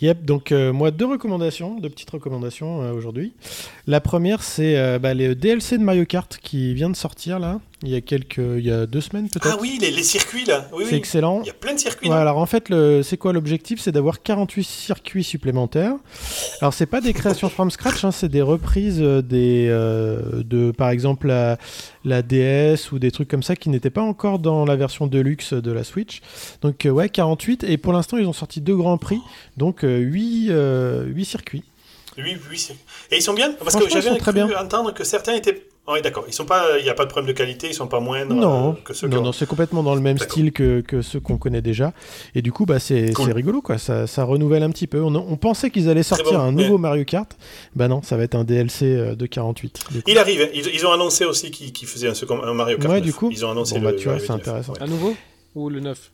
Yep, 0.00 0.24
donc 0.24 0.50
euh, 0.50 0.72
moi 0.72 0.90
deux 0.90 1.04
recommandations, 1.04 1.78
deux 1.78 1.90
petites 1.90 2.08
recommandations 2.10 2.82
euh, 2.82 2.92
aujourd'hui. 2.92 3.34
La 3.86 4.00
première 4.00 4.42
c'est 4.42 4.78
euh, 4.78 4.98
bah, 4.98 5.12
les 5.12 5.34
DLC 5.34 5.76
de 5.76 5.82
Mario 5.82 6.06
Kart 6.06 6.38
qui 6.42 6.72
vient 6.72 6.88
de 6.88 6.96
sortir 6.96 7.38
là, 7.38 7.60
il 7.82 7.88
y 7.88 7.96
a 7.96 8.00
quelques, 8.02 8.36
il 8.38 8.66
y 8.66 8.70
a 8.70 8.84
deux 8.86 9.00
semaines 9.00 9.28
peut-être. 9.30 9.54
Ah 9.54 9.58
oui, 9.60 9.78
les, 9.80 9.90
les 9.90 10.02
circuits 10.02 10.44
là. 10.44 10.68
Oui, 10.72 10.84
c'est 10.86 10.92
oui. 10.92 10.98
excellent. 10.98 11.40
Il 11.42 11.46
y 11.46 11.50
a 11.50 11.54
plein 11.54 11.72
de 11.74 11.78
circuits. 11.78 12.08
Ouais, 12.10 12.14
alors 12.16 12.36
en 12.38 12.44
fait, 12.46 12.68
le- 12.68 13.02
c'est 13.02 13.16
quoi 13.16 13.32
l'objectif? 13.32 13.80
C'est 13.80 13.92
d'avoir 13.92 14.22
48 14.22 14.64
circuits 14.64 15.24
supplémentaires. 15.24 15.94
Alors 16.60 16.74
c'est 16.74 16.86
pas 16.86 17.00
des 17.00 17.12
créations 17.14 17.48
from 17.48 17.70
scratch, 17.70 18.04
hein, 18.04 18.10
c'est 18.12 18.28
des 18.28 18.42
reprises 18.42 19.00
euh, 19.00 19.22
des, 19.22 19.66
euh, 19.70 20.42
de, 20.44 20.72
par 20.72 20.90
exemple, 20.90 21.28
la, 21.28 21.56
la 22.04 22.22
DS 22.22 22.92
ou 22.92 22.98
des 22.98 23.10
trucs 23.10 23.28
comme 23.28 23.42
ça 23.42 23.56
qui 23.56 23.70
n'étaient 23.70 23.88
pas 23.90 24.02
encore 24.02 24.38
dans 24.38 24.64
la 24.66 24.76
version 24.76 25.06
deluxe 25.06 25.54
de 25.54 25.72
la 25.72 25.84
Switch. 25.84 26.20
Donc 26.60 26.84
euh, 26.86 26.90
ouais, 26.90 27.08
48. 27.08 27.64
Et 27.64 27.78
pour 27.78 27.92
l'instant, 27.94 28.18
ils 28.18 28.26
ont 28.26 28.32
sorti 28.34 28.60
deux 28.60 28.76
grands 28.76 28.98
prix, 28.98 29.20
donc 29.56 29.80
8, 29.82 30.50
circuits. 31.24 31.64
Oui, 32.18 32.36
oui. 32.50 32.58
c'est- 32.58 32.74
Et 33.10 33.16
ils 33.18 33.22
sont 33.22 33.34
bien? 33.34 33.52
Parce 33.52 33.76
que 33.76 33.88
j'avais 33.88 34.18
cru 34.18 34.32
bien. 34.32 34.48
entendre 34.60 34.92
que 34.92 35.04
certains 35.04 35.34
étaient. 35.34 35.66
Ah 35.90 35.94
oui, 35.94 36.02
d'accord. 36.02 36.24
Ils 36.28 36.32
sont 36.32 36.44
pas. 36.44 36.78
Il 36.78 36.84
n'y 36.84 36.88
a 36.90 36.94
pas 36.94 37.04
de 37.04 37.10
problème 37.10 37.32
de 37.32 37.36
qualité. 37.36 37.66
Ils 37.66 37.74
sont 37.74 37.88
pas 37.88 37.98
moindres 37.98 38.32
Non, 38.32 38.70
euh, 38.70 38.72
que 38.84 38.94
ceux 38.94 39.08
non, 39.08 39.16
qui 39.18 39.22
non, 39.24 39.32
c'est 39.32 39.46
complètement 39.46 39.82
dans 39.82 39.96
le 39.96 40.00
même 40.00 40.18
style 40.18 40.52
que, 40.52 40.80
que 40.82 41.02
ceux 41.02 41.18
qu'on 41.18 41.36
connaît 41.36 41.62
déjà. 41.62 41.92
Et 42.36 42.42
du 42.42 42.52
coup, 42.52 42.64
bah, 42.64 42.78
c'est 42.78 43.12
Cool. 43.12 43.26
c'est 43.26 43.32
rigolo, 43.32 43.60
quoi. 43.60 43.76
Ça, 43.76 44.06
ça 44.06 44.22
renouvelle 44.22 44.62
un 44.62 44.70
petit 44.70 44.86
peu. 44.86 45.02
On, 45.02 45.12
on 45.16 45.36
pensait 45.36 45.70
qu'ils 45.70 45.88
allaient 45.88 46.04
sortir 46.04 46.38
bon, 46.38 46.44
un 46.44 46.52
nouveau 46.52 46.78
Mario 46.78 47.04
Kart. 47.04 47.36
Bah 47.74 47.88
non, 47.88 48.02
ça 48.02 48.16
va 48.16 48.22
être 48.22 48.36
un 48.36 48.44
DLC 48.44 48.84
euh, 48.86 49.14
de 49.16 49.26
48. 49.26 49.80
du 49.90 49.96
coup. 50.02 50.04
Il 50.08 50.18
arrive. 50.18 50.42
hein. 50.42 50.48
Ils, 50.54 50.68
ils 50.72 50.86
ont 50.86 50.92
annoncé 50.92 51.24
aussi 51.24 51.50
qu'ils 51.50 51.88
faisaient 51.88 52.08
un, 52.08 52.54
Mario 52.54 52.78
Kart. 52.78 52.88
Ouais, 52.88 52.98
9. 53.00 53.02
du 53.04 53.12
coup. 53.12 53.30
Ils 53.32 53.44
ont 53.44 53.50
annoncé 53.50 53.74
Bon, 53.74 53.82
bah, 53.86 53.92
tu 53.94 54.08
vois, 54.08 54.20
c'est 54.20 54.30
intéressant. 54.30 54.74
Ouais. 54.74 54.82
Un 54.82 54.86
nouveau 54.86 55.16
ou 55.56 55.68
le 55.70 55.80
neuf 55.80 56.12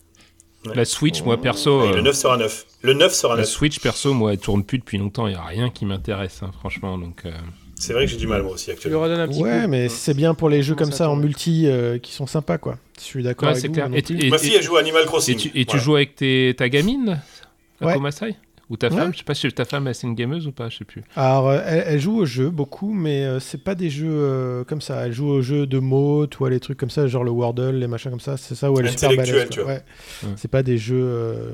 La 0.74 0.86
Switch, 0.86 1.22
moi 1.22 1.36
perso. 1.36 1.82
Euh, 1.82 1.92
le 1.94 2.00
9 2.00 2.16
sera 2.16 2.36
9. 2.38 2.66
Le 2.80 2.94
9 2.94 3.12
sera 3.12 3.34
la 3.34 3.42
9. 3.42 3.50
Switch 3.50 3.78
perso, 3.80 4.14
moi, 4.14 4.32
elle 4.32 4.38
tourne 4.38 4.64
plus 4.64 4.78
depuis 4.78 4.96
longtemps. 4.96 5.26
Il 5.26 5.34
y 5.34 5.36
a 5.36 5.44
rien 5.44 5.68
qui 5.68 5.84
m'intéresse, 5.84 6.40
hein, 6.42 6.50
franchement. 6.58 6.96
Donc. 6.96 7.22
euh, 7.26 7.30
C'est 7.78 7.92
vrai 7.92 8.06
que 8.06 8.10
j'ai 8.10 8.16
du 8.16 8.26
mal 8.26 8.42
moi 8.42 8.52
aussi 8.52 8.70
actuellement. 8.70 9.04
un 9.04 9.28
petit 9.28 9.42
Ouais, 9.42 9.62
coup. 9.62 9.68
mais 9.68 9.88
c'est 9.88 10.14
bien 10.14 10.32
pour 10.34 10.48
les 10.48 10.62
jeux 10.62 10.74
comme 10.74 10.90
ça 10.92 10.96
ça 10.98 11.10
en 11.10 11.16
multi 11.16 11.66
euh, 11.66 11.98
qui 11.98 12.12
sont 12.12 12.26
sympas, 12.26 12.56
quoi. 12.58 12.78
Je 12.98 13.04
suis 13.04 13.22
d'accord 13.22 13.48
Ouais, 13.50 13.54
avec 13.58 13.66
vous. 13.66 13.72
clair. 13.74 13.90
Et 13.92 14.26
et- 14.26 14.30
Ma 14.30 14.38
fille, 14.38 14.54
elle 14.54 14.62
joue 14.62 14.76
à 14.76 14.80
Animal 14.80 15.04
Crossing. 15.04 15.34
Et 15.34 15.38
tu, 15.38 15.48
et 15.48 15.52
tu 15.52 15.64
Voilà. 15.72 15.82
joues 15.82 15.96
avec 15.96 16.14
tes, 16.16 16.54
ta 16.56 16.68
gamine 16.70 17.20
Ouais. 17.82 17.90
Akuma 17.92 18.10
Sai 18.10 18.34
Ou 18.68 18.76
ta 18.76 18.88
Ouais. 18.88 18.96
femme 18.96 19.12
Je 19.12 19.18
sais 19.18 19.24
pas 19.24 19.34
si 19.34 19.46
ta 19.52 19.64
femme 19.64 19.88
c'est 19.94 20.08
une 20.08 20.16
gameuse 20.16 20.48
ou 20.48 20.52
pas, 20.52 20.68
je 20.68 20.78
sais 20.78 20.84
plus. 20.84 21.04
Alors, 21.14 21.48
euh, 21.48 21.60
elle, 21.64 21.84
elle 21.86 22.00
joue 22.00 22.16
aux 22.18 22.24
jeux 22.26 22.50
beaucoup, 22.50 22.92
mais 22.92 23.22
euh, 23.24 23.38
c'est 23.38 23.62
pas 23.62 23.76
des 23.76 23.90
jeux 23.90 24.08
euh, 24.10 24.64
comme 24.64 24.80
ça. 24.80 25.06
Elle 25.06 25.12
joue 25.12 25.28
aux 25.28 25.40
jeux 25.40 25.66
de 25.68 25.78
mots, 25.78 26.26
tu 26.26 26.36
vois, 26.38 26.50
les 26.50 26.58
trucs 26.58 26.76
comme 26.76 26.90
ça, 26.90 27.06
genre 27.06 27.22
le 27.22 27.30
Wordle, 27.30 27.76
les 27.76 27.86
machins 27.86 28.10
comme 28.10 28.18
ça. 28.18 28.36
C'est 28.36 28.56
ça 28.56 28.72
où 28.72 28.80
elle 28.80 28.86
est 28.86 28.90
super 28.90 29.10
Intellectuel, 29.10 29.36
balèze. 29.36 29.50
tu 29.50 29.60
quoi. 29.60 29.64
vois. 29.64 29.72
Ouais. 29.74 29.82
Ouais. 30.24 30.32
C'est 30.36 30.50
pas 30.50 30.62
des 30.64 30.78
jeux 30.78 31.00
euh, 31.00 31.50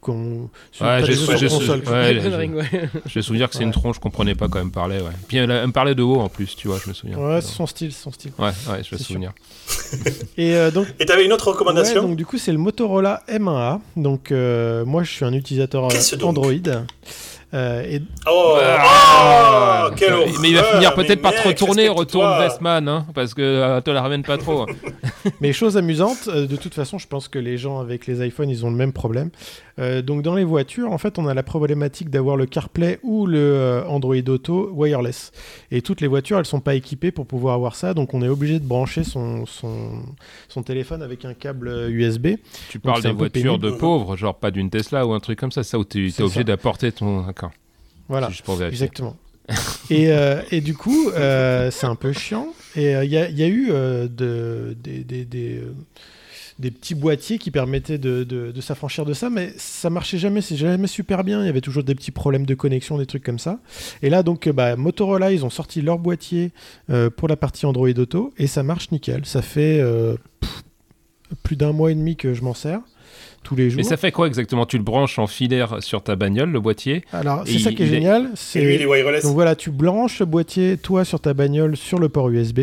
qu'on. 0.00 0.50
sur- 0.70 0.86
Ouais, 0.86 1.02
j'ai 1.04 1.14
ouais, 1.14 2.48
ouais. 2.48 3.22
Souviens 3.22 3.46
que 3.48 3.52
c'est 3.54 3.58
Ouais. 3.58 3.64
une 3.64 3.72
tronche, 3.72 3.96
je 3.96 4.00
comprenais 4.00 4.34
pas 4.36 4.46
quand 4.48 4.58
elle 4.60 4.66
me 4.66 4.70
parlait. 4.70 5.00
Ouais. 5.00 5.10
Puis 5.26 5.38
elle, 5.38 5.50
elle 5.50 5.66
me 5.66 5.72
parlait 5.72 5.94
de 5.96 6.02
haut 6.02 6.20
en 6.20 6.28
plus, 6.28 6.54
tu 6.54 6.68
vois, 6.68 6.78
je 6.82 6.88
me 6.88 6.94
souviens. 6.94 7.18
Ouais, 7.18 7.40
c'est 7.40 7.52
son 7.54 7.66
style, 7.66 7.92
son 7.92 8.12
style. 8.12 8.30
Ouais, 8.38 8.46
ouais, 8.70 8.82
je 8.88 8.94
me 8.94 9.00
souviens. 9.00 9.32
Et 10.36 10.54
euh, 10.54 10.70
donc, 10.70 10.86
Et 11.00 11.06
t'avais 11.06 11.24
une 11.24 11.32
autre 11.32 11.46
Ouais, 11.46 11.52
recommandation 11.54 12.02
donc 12.02 12.16
du 12.16 12.24
coup 12.26 12.38
c'est 12.38 12.52
le 12.52 12.58
Motorola 12.58 13.22
M1A. 13.28 13.80
Donc 13.96 14.30
euh, 14.32 14.84
moi 14.84 15.02
je 15.02 15.10
suis 15.10 15.24
un 15.24 15.32
utilisateur 15.32 15.86
euh, 15.86 15.88
Android. 16.52 16.88
Euh, 17.54 17.82
et 17.82 18.02
Oh, 18.26 18.56
Ah, 18.60 19.88
oh, 19.88 19.94
quelle 19.96 20.12
mais 20.40 20.50
il 20.50 20.56
va 20.56 20.64
finir 20.64 20.94
peut-être 20.94 21.20
par 21.20 21.34
te 21.34 21.48
retourner, 21.48 21.88
retourne. 21.88 22.38
Westman, 22.38 22.88
hein, 22.88 23.06
parce 23.14 23.34
que 23.34 23.42
euh, 23.42 23.80
te 23.80 23.90
la 23.90 24.00
ramène 24.02 24.22
pas 24.22 24.38
trop. 24.38 24.66
mais 25.40 25.52
chose 25.52 25.76
amusante, 25.76 26.28
euh, 26.28 26.46
de 26.46 26.56
toute 26.56 26.74
façon 26.74 26.98
je 26.98 27.06
pense 27.06 27.28
que 27.28 27.38
les 27.38 27.58
gens 27.58 27.78
avec 27.78 28.06
les 28.06 28.26
iPhones 28.26 28.48
ils 28.48 28.64
ont 28.64 28.70
le 28.70 28.76
même 28.76 28.92
problème. 28.92 29.30
Euh, 29.78 30.02
donc 30.02 30.22
dans 30.22 30.34
les 30.34 30.44
voitures 30.44 30.92
en 30.92 30.98
fait 30.98 31.18
on 31.18 31.26
a 31.26 31.34
la 31.34 31.42
problématique 31.42 32.10
d'avoir 32.10 32.36
le 32.36 32.44
CarPlay 32.46 32.98
ou 33.02 33.26
le 33.26 33.38
euh, 33.38 33.86
Android 33.86 34.14
Auto 34.28 34.70
wireless. 34.72 35.32
Et 35.70 35.82
toutes 35.82 36.00
les 36.00 36.08
voitures 36.08 36.38
elles 36.38 36.46
sont 36.46 36.60
pas 36.60 36.74
équipées 36.74 37.10
pour 37.10 37.26
pouvoir 37.26 37.54
avoir 37.54 37.74
ça, 37.74 37.92
donc 37.92 38.14
on 38.14 38.22
est 38.22 38.28
obligé 38.28 38.60
de 38.60 38.66
brancher 38.66 39.04
son, 39.04 39.46
son, 39.46 40.02
son 40.48 40.62
téléphone 40.62 41.02
avec 41.02 41.24
un 41.24 41.34
câble 41.34 41.68
USB. 41.90 42.28
tu 42.68 42.78
Donc, 42.78 42.84
parles 42.84 43.02
des 43.02 43.12
voitures 43.12 43.58
de 43.58 43.70
pauvres, 43.70 44.16
genre 44.16 44.36
pas 44.36 44.50
d'une 44.50 44.70
Tesla 44.70 45.06
ou 45.06 45.12
un 45.12 45.20
truc 45.20 45.38
comme 45.38 45.52
ça, 45.52 45.62
ça 45.62 45.78
où 45.78 45.84
tu 45.84 46.08
es 46.08 46.22
obligé 46.22 46.44
d'apporter 46.44 46.92
ton. 46.92 47.24
Voilà. 48.08 48.28
juste 48.30 48.42
pour. 48.44 48.62
Exactement. 48.62 49.16
et, 49.90 50.10
euh, 50.12 50.40
et 50.50 50.60
du 50.60 50.74
coup, 50.74 51.10
euh, 51.10 51.70
c'est 51.70 51.86
un 51.86 51.96
peu 51.96 52.12
chiant. 52.12 52.48
Et 52.76 52.94
euh, 52.94 53.04
il 53.04 53.10
y, 53.10 53.16
a, 53.16 53.28
il 53.28 53.38
y 53.38 53.42
a 53.42 53.48
eu 53.48 53.68
euh, 53.70 54.06
de- 54.08 54.76
des, 54.82 55.04
des- 55.04 55.24
des, 55.24 55.58
euh, 55.58 55.74
des 56.58 56.70
petits 56.70 56.94
boîtiers 56.94 57.38
qui 57.38 57.50
permettaient 57.50 57.98
de, 57.98 58.22
de- 58.24 58.52
de 58.52 58.60
s'affranchir 58.60 59.04
de 59.04 59.12
ça, 59.14 59.30
mais 59.30 59.52
ça 59.56 59.90
marchait 59.90 60.16
jamais, 60.18 60.40
c'est 60.42 60.56
jamais 60.56 60.86
super 60.86 61.24
bien. 61.24 61.40
Il 61.42 61.46
y 61.46 61.48
avait 61.48 61.60
toujours 61.60 61.82
des 61.82 61.94
petits 61.94 62.12
problèmes 62.12 62.46
de 62.46 62.54
connexion, 62.54 62.98
des 62.98 63.06
trucs 63.06 63.24
comme 63.24 63.38
ça. 63.40 63.58
Et 64.02 64.10
là, 64.10 64.22
donc, 64.22 64.46
euh, 64.46 64.52
bah, 64.52 64.76
Motorola, 64.76 65.32
ils 65.32 65.44
ont 65.44 65.50
sorti 65.50 65.82
leur 65.82 65.98
boîtier 65.98 66.52
euh, 66.90 67.10
pour 67.10 67.26
la 67.28 67.36
partie 67.36 67.66
Android 67.66 67.88
Auto 67.88 68.32
et 68.38 68.46
ça 68.46 68.62
marche 68.62 68.90
nickel. 68.92 69.26
Ça 69.26 69.42
fait 69.42 69.80
euh, 69.80 70.14
pff, 70.40 70.62
plus 71.42 71.56
d'un 71.56 71.72
mois 71.72 71.90
et 71.90 71.94
demi 71.94 72.16
que 72.16 72.32
je 72.32 72.42
m'en 72.42 72.54
sers 72.54 72.80
tous 73.42 73.56
les 73.56 73.70
jours. 73.70 73.78
Mais 73.78 73.82
ça 73.82 73.96
fait 73.96 74.12
quoi 74.12 74.26
exactement? 74.26 74.66
Tu 74.66 74.76
le 74.78 74.82
branches 74.84 75.18
en 75.18 75.26
filaire 75.26 75.82
sur 75.82 76.02
ta 76.02 76.16
bagnole, 76.16 76.50
le 76.50 76.60
boîtier? 76.60 77.04
Alors, 77.12 77.42
c'est 77.46 77.58
ça 77.58 77.72
qui 77.72 77.82
est 77.82 77.86
il 77.86 77.92
est- 77.92 77.94
génial. 77.96 78.22
Et 78.24 78.28
c'est 78.34 78.60
lui, 78.60 78.74
il 78.76 78.82
est 78.82 78.86
wireless. 78.86 79.24
Donc 79.24 79.34
voilà, 79.34 79.54
tu 79.56 79.70
branches 79.70 80.20
le 80.20 80.26
boîtier, 80.26 80.76
toi, 80.76 81.04
sur 81.04 81.20
ta 81.20 81.34
bagnole, 81.34 81.76
sur 81.76 81.98
le 81.98 82.08
port 82.08 82.28
USB. 82.30 82.60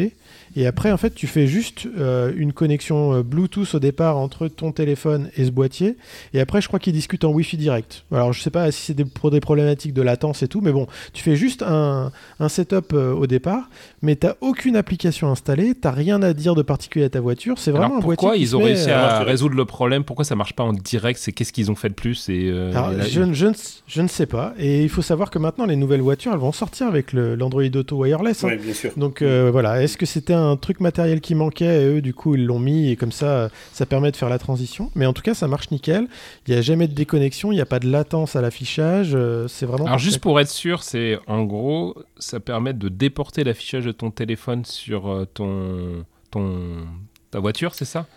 Et 0.60 0.68
après, 0.68 0.92
en 0.92 0.98
fait, 0.98 1.16
tu 1.16 1.26
fais 1.26 1.48
juste 1.48 1.88
euh, 1.98 2.34
une 2.36 2.52
connexion 2.52 3.14
euh, 3.14 3.24
Bluetooth 3.24 3.76
au 3.76 3.80
départ 3.80 4.18
entre 4.18 4.50
ton 4.50 4.74
téléphone 4.74 5.30
et 5.38 5.46
ce 5.46 5.52
boîtier. 5.52 5.96
Et 6.34 6.42
après, 6.42 6.60
je 6.62 6.68
crois 6.68 6.80
qu'ils 6.80 6.92
discutent 6.92 7.24
en 7.24 7.32
Wi-Fi 7.32 7.56
direct. 7.56 8.04
Alors, 8.12 8.34
je 8.34 8.42
sais 8.42 8.50
pas 8.50 8.70
si 8.72 8.82
c'est 8.88 8.94
des- 8.94 9.06
pour 9.06 9.32
des 9.32 9.40
problématiques 9.40 9.94
de 9.94 10.02
latence 10.02 10.44
et 10.44 10.50
tout, 10.50 10.60
mais 10.60 10.74
bon, 10.74 10.86
tu 11.14 11.24
fais 11.24 11.38
juste 11.38 11.64
un, 11.66 12.12
un 12.42 12.50
setup 12.50 12.92
euh, 12.92 13.14
au 13.14 13.26
départ, 13.26 13.70
mais 14.02 14.18
t'as 14.18 14.34
aucune 14.42 14.76
application 14.76 15.30
installée, 15.32 15.76
t'as 15.76 15.92
rien 15.92 16.22
à 16.24 16.34
dire 16.34 16.56
de 16.56 16.62
particulier 16.62 17.06
à 17.06 17.10
ta 17.10 17.22
voiture. 17.22 17.58
C'est 17.58 17.72
vraiment 17.72 17.86
Alors 17.86 17.98
un 18.00 18.02
boîtier. 18.02 18.18
pourquoi 18.28 18.36
ils 18.38 18.54
ont 18.58 18.60
met, 18.60 18.66
réussi 18.74 18.92
à 18.92 19.20
résoudre 19.24 19.56
le 19.56 19.64
problème? 19.66 20.04
Pourquoi 20.04 20.26
ça 20.26 20.36
marche 20.36 20.56
pas 20.58 20.64
en 20.64 20.74
direct? 20.74 21.20
C'est 21.24 21.32
qu'est-ce 21.32 21.54
qu'ils 21.54 21.72
ont 21.72 21.76
fait 21.76 21.90
de 21.90 21.94
plus? 21.94 22.28
Et, 22.28 22.50
euh, 22.50 22.72
Alors, 22.74 22.92
et 22.92 22.98
là, 22.98 23.06
je, 23.08 23.22
ne- 23.22 23.34
je 23.34 23.46
ne, 23.46 23.54
je 23.88 24.02
ne 24.02 24.08
sais 24.10 24.26
pas. 24.26 24.54
Et 24.60 24.84
il 24.84 24.90
faut 24.90 25.02
savoir 25.02 25.30
que 25.30 25.40
maintenant, 25.40 25.66
les 25.68 25.78
nouvelles 25.78 26.02
voitures, 26.02 26.34
elles 26.34 26.40
vont 26.40 26.52
sortir 26.52 26.88
avec 26.88 27.14
l'Android 27.14 27.64
Auto 27.76 27.96
Wireless. 27.96 28.44
hein. 28.44 28.50
Oui, 28.52 28.58
bien 28.58 28.74
sûr. 28.74 28.92
Donc 28.98 29.22
euh, 29.22 29.50
voilà, 29.52 29.82
est-ce 29.82 29.96
que 29.98 30.06
c'était 30.06 30.34
un 30.34 30.49
truc 30.56 30.80
matériel 30.80 31.22
qui 31.22 31.36
manquait 31.36 31.84
et 31.84 31.86
eux 31.86 32.02
du 32.02 32.14
coup 32.14 32.36
ils 32.36 32.46
l'ont 32.46 32.60
mis 32.60 32.90
et 32.90 32.96
comme 32.96 33.12
ça 33.12 33.50
ça 33.72 33.86
permet 33.86 34.12
de 34.12 34.16
faire 34.16 34.30
la 34.30 34.40
transition. 34.40 34.92
Mais 34.96 35.06
en 35.06 35.14
tout 35.14 35.22
cas 35.22 35.34
ça 35.34 35.48
marche 35.48 35.72
nickel, 35.72 36.08
il 36.48 36.54
n'y 36.54 36.60
a 36.60 36.62
jamais 36.62 36.88
de 36.88 36.94
déconnexion, 36.94 37.52
il 37.52 37.56
n'y 37.56 37.62
a 37.62 37.66
pas 37.66 37.80
de 37.80 37.90
latence 37.90 38.36
à 38.36 38.42
l'affichage, 38.42 39.12
euh, 39.14 39.48
c'est 39.48 39.66
vraiment... 39.66 39.86
Alors 39.86 39.96
parfait. 39.96 40.04
juste 40.04 40.20
pour 40.20 40.40
être 40.40 40.50
sûr, 40.50 40.84
c'est 40.84 41.20
en 41.28 41.44
gros, 41.44 41.96
ça 42.18 42.40
permet 42.40 42.74
de 42.74 42.90
déporter 42.90 43.44
l'affichage 43.44 43.86
de 43.86 43.92
ton 43.92 44.12
téléphone 44.12 44.66
sur 44.66 45.10
euh, 45.10 45.26
ton, 45.26 46.06
ton 46.32 46.86
ta 47.32 47.40
voiture, 47.40 47.76
c'est 47.76 47.86
ça? 47.86 48.08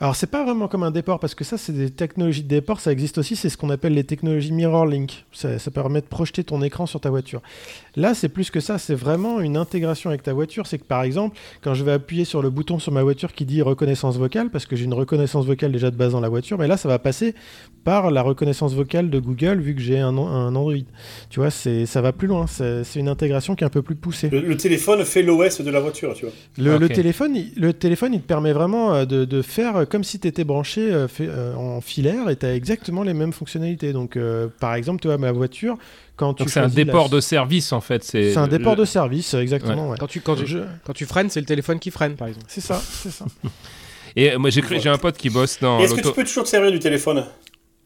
Alors 0.00 0.16
c'est 0.16 0.26
pas 0.26 0.44
vraiment 0.44 0.66
comme 0.66 0.82
un 0.82 0.90
déport 0.90 1.20
parce 1.20 1.34
que 1.34 1.44
ça 1.44 1.56
c'est 1.56 1.72
des 1.72 1.90
technologies 1.90 2.42
de 2.42 2.48
déport, 2.48 2.80
ça 2.80 2.90
existe 2.90 3.16
aussi, 3.18 3.36
c'est 3.36 3.48
ce 3.48 3.56
qu'on 3.56 3.70
appelle 3.70 3.94
les 3.94 4.04
technologies 4.04 4.52
mirror 4.52 4.86
link. 4.86 5.24
Ça, 5.32 5.58
ça 5.58 5.70
permet 5.70 6.00
de 6.00 6.06
projeter 6.06 6.42
ton 6.42 6.62
écran 6.62 6.86
sur 6.86 7.00
ta 7.00 7.10
voiture. 7.10 7.40
Là 7.94 8.12
c'est 8.14 8.28
plus 8.28 8.50
que 8.50 8.58
ça, 8.60 8.78
c'est 8.78 8.94
vraiment 8.94 9.40
une 9.40 9.56
intégration 9.56 10.10
avec 10.10 10.22
ta 10.22 10.32
voiture. 10.32 10.66
C'est 10.66 10.78
que 10.78 10.84
par 10.84 11.04
exemple 11.04 11.38
quand 11.62 11.74
je 11.74 11.84
vais 11.84 11.92
appuyer 11.92 12.24
sur 12.24 12.42
le 12.42 12.50
bouton 12.50 12.78
sur 12.78 12.90
ma 12.92 13.02
voiture 13.02 13.32
qui 13.32 13.44
dit 13.44 13.62
reconnaissance 13.62 14.16
vocale, 14.16 14.50
parce 14.50 14.66
que 14.66 14.74
j'ai 14.74 14.84
une 14.84 14.94
reconnaissance 14.94 15.46
vocale 15.46 15.70
déjà 15.70 15.90
de 15.90 15.96
base 15.96 16.12
dans 16.12 16.20
la 16.20 16.28
voiture, 16.28 16.58
mais 16.58 16.66
là 16.66 16.76
ça 16.76 16.88
va 16.88 16.98
passer 16.98 17.34
par 17.84 18.10
la 18.10 18.22
reconnaissance 18.22 18.74
vocale 18.74 19.10
de 19.10 19.18
Google 19.20 19.60
vu 19.60 19.74
que 19.74 19.80
j'ai 19.80 20.00
un, 20.00 20.16
un 20.16 20.48
Android. 20.48 20.72
Tu 21.30 21.38
vois, 21.38 21.50
c'est 21.50 21.86
ça 21.86 22.00
va 22.00 22.12
plus 22.12 22.26
loin. 22.26 22.46
C'est 22.46 22.96
une 22.96 23.08
intégration 23.08 23.54
qui 23.54 23.62
est 23.62 23.66
un 23.66 23.70
peu 23.70 23.82
plus 23.82 23.94
poussée. 23.94 24.30
Le, 24.30 24.40
le 24.40 24.56
téléphone 24.56 25.04
fait 25.04 25.22
l'OS 25.22 25.60
de 25.60 25.70
la 25.70 25.80
voiture, 25.80 26.14
tu 26.14 26.24
vois. 26.24 26.34
Le, 26.58 26.78
le 26.78 26.88
téléphone, 26.88 27.36
il, 27.36 27.52
le 27.56 27.72
téléphone, 27.74 28.14
il 28.14 28.22
te 28.22 28.26
permet 28.26 28.52
vraiment 28.52 28.94
euh, 28.94 29.04
de, 29.04 29.24
de 29.24 29.42
faire 29.42 29.83
euh, 29.84 29.86
comme 29.86 30.04
si 30.04 30.18
tu 30.18 30.26
étais 30.28 30.44
branché 30.44 30.80
euh, 30.92 31.06
fait, 31.08 31.28
euh, 31.28 31.54
en 31.54 31.80
filaire 31.80 32.28
et 32.30 32.36
tu 32.36 32.44
as 32.46 32.54
exactement 32.54 33.02
les 33.02 33.14
mêmes 33.14 33.32
fonctionnalités. 33.32 33.92
Donc, 33.92 34.16
euh, 34.16 34.48
par 34.60 34.74
exemple, 34.74 35.00
tu 35.00 35.08
vois, 35.08 35.18
ma 35.18 35.32
voiture, 35.32 35.78
quand 36.16 36.34
tu 36.34 36.42
Donc 36.42 36.50
c'est 36.50 36.60
un 36.60 36.64
la- 36.64 36.68
déport 36.68 37.08
de 37.08 37.20
service 37.20 37.72
en 37.72 37.80
fait. 37.80 38.02
C'est 38.04 38.36
un 38.36 38.48
déport 38.48 38.74
le- 38.74 38.80
de 38.80 38.84
service, 38.84 39.34
exactement. 39.34 39.90
ouais. 39.90 39.96
Quand 39.98 40.06
tu, 40.06 40.20
quand, 40.20 40.36
tu, 40.36 40.46
Je- 40.46 40.58
quand 40.84 40.92
tu 40.92 41.06
freines, 41.06 41.30
c'est 41.30 41.40
le 41.40 41.46
téléphone 41.46 41.78
qui 41.78 41.90
freine, 41.90 42.14
par 42.16 42.28
exemple. 42.28 42.46
C'est 42.48 42.60
ça, 42.60 42.80
c'est 42.84 43.10
ça. 43.10 43.24
Et 44.16 44.36
moi 44.36 44.50
j'ai 44.50 44.88
un 44.88 44.98
pote 44.98 45.16
qui 45.16 45.28
bosse 45.30 45.58
dans 45.60 45.80
Est-ce 45.80 45.94
que 45.94 46.00
tu 46.00 46.12
peux 46.12 46.22
toujours 46.24 46.44
te 46.44 46.48
servir 46.48 46.70
du 46.70 46.78
téléphone? 46.78 47.24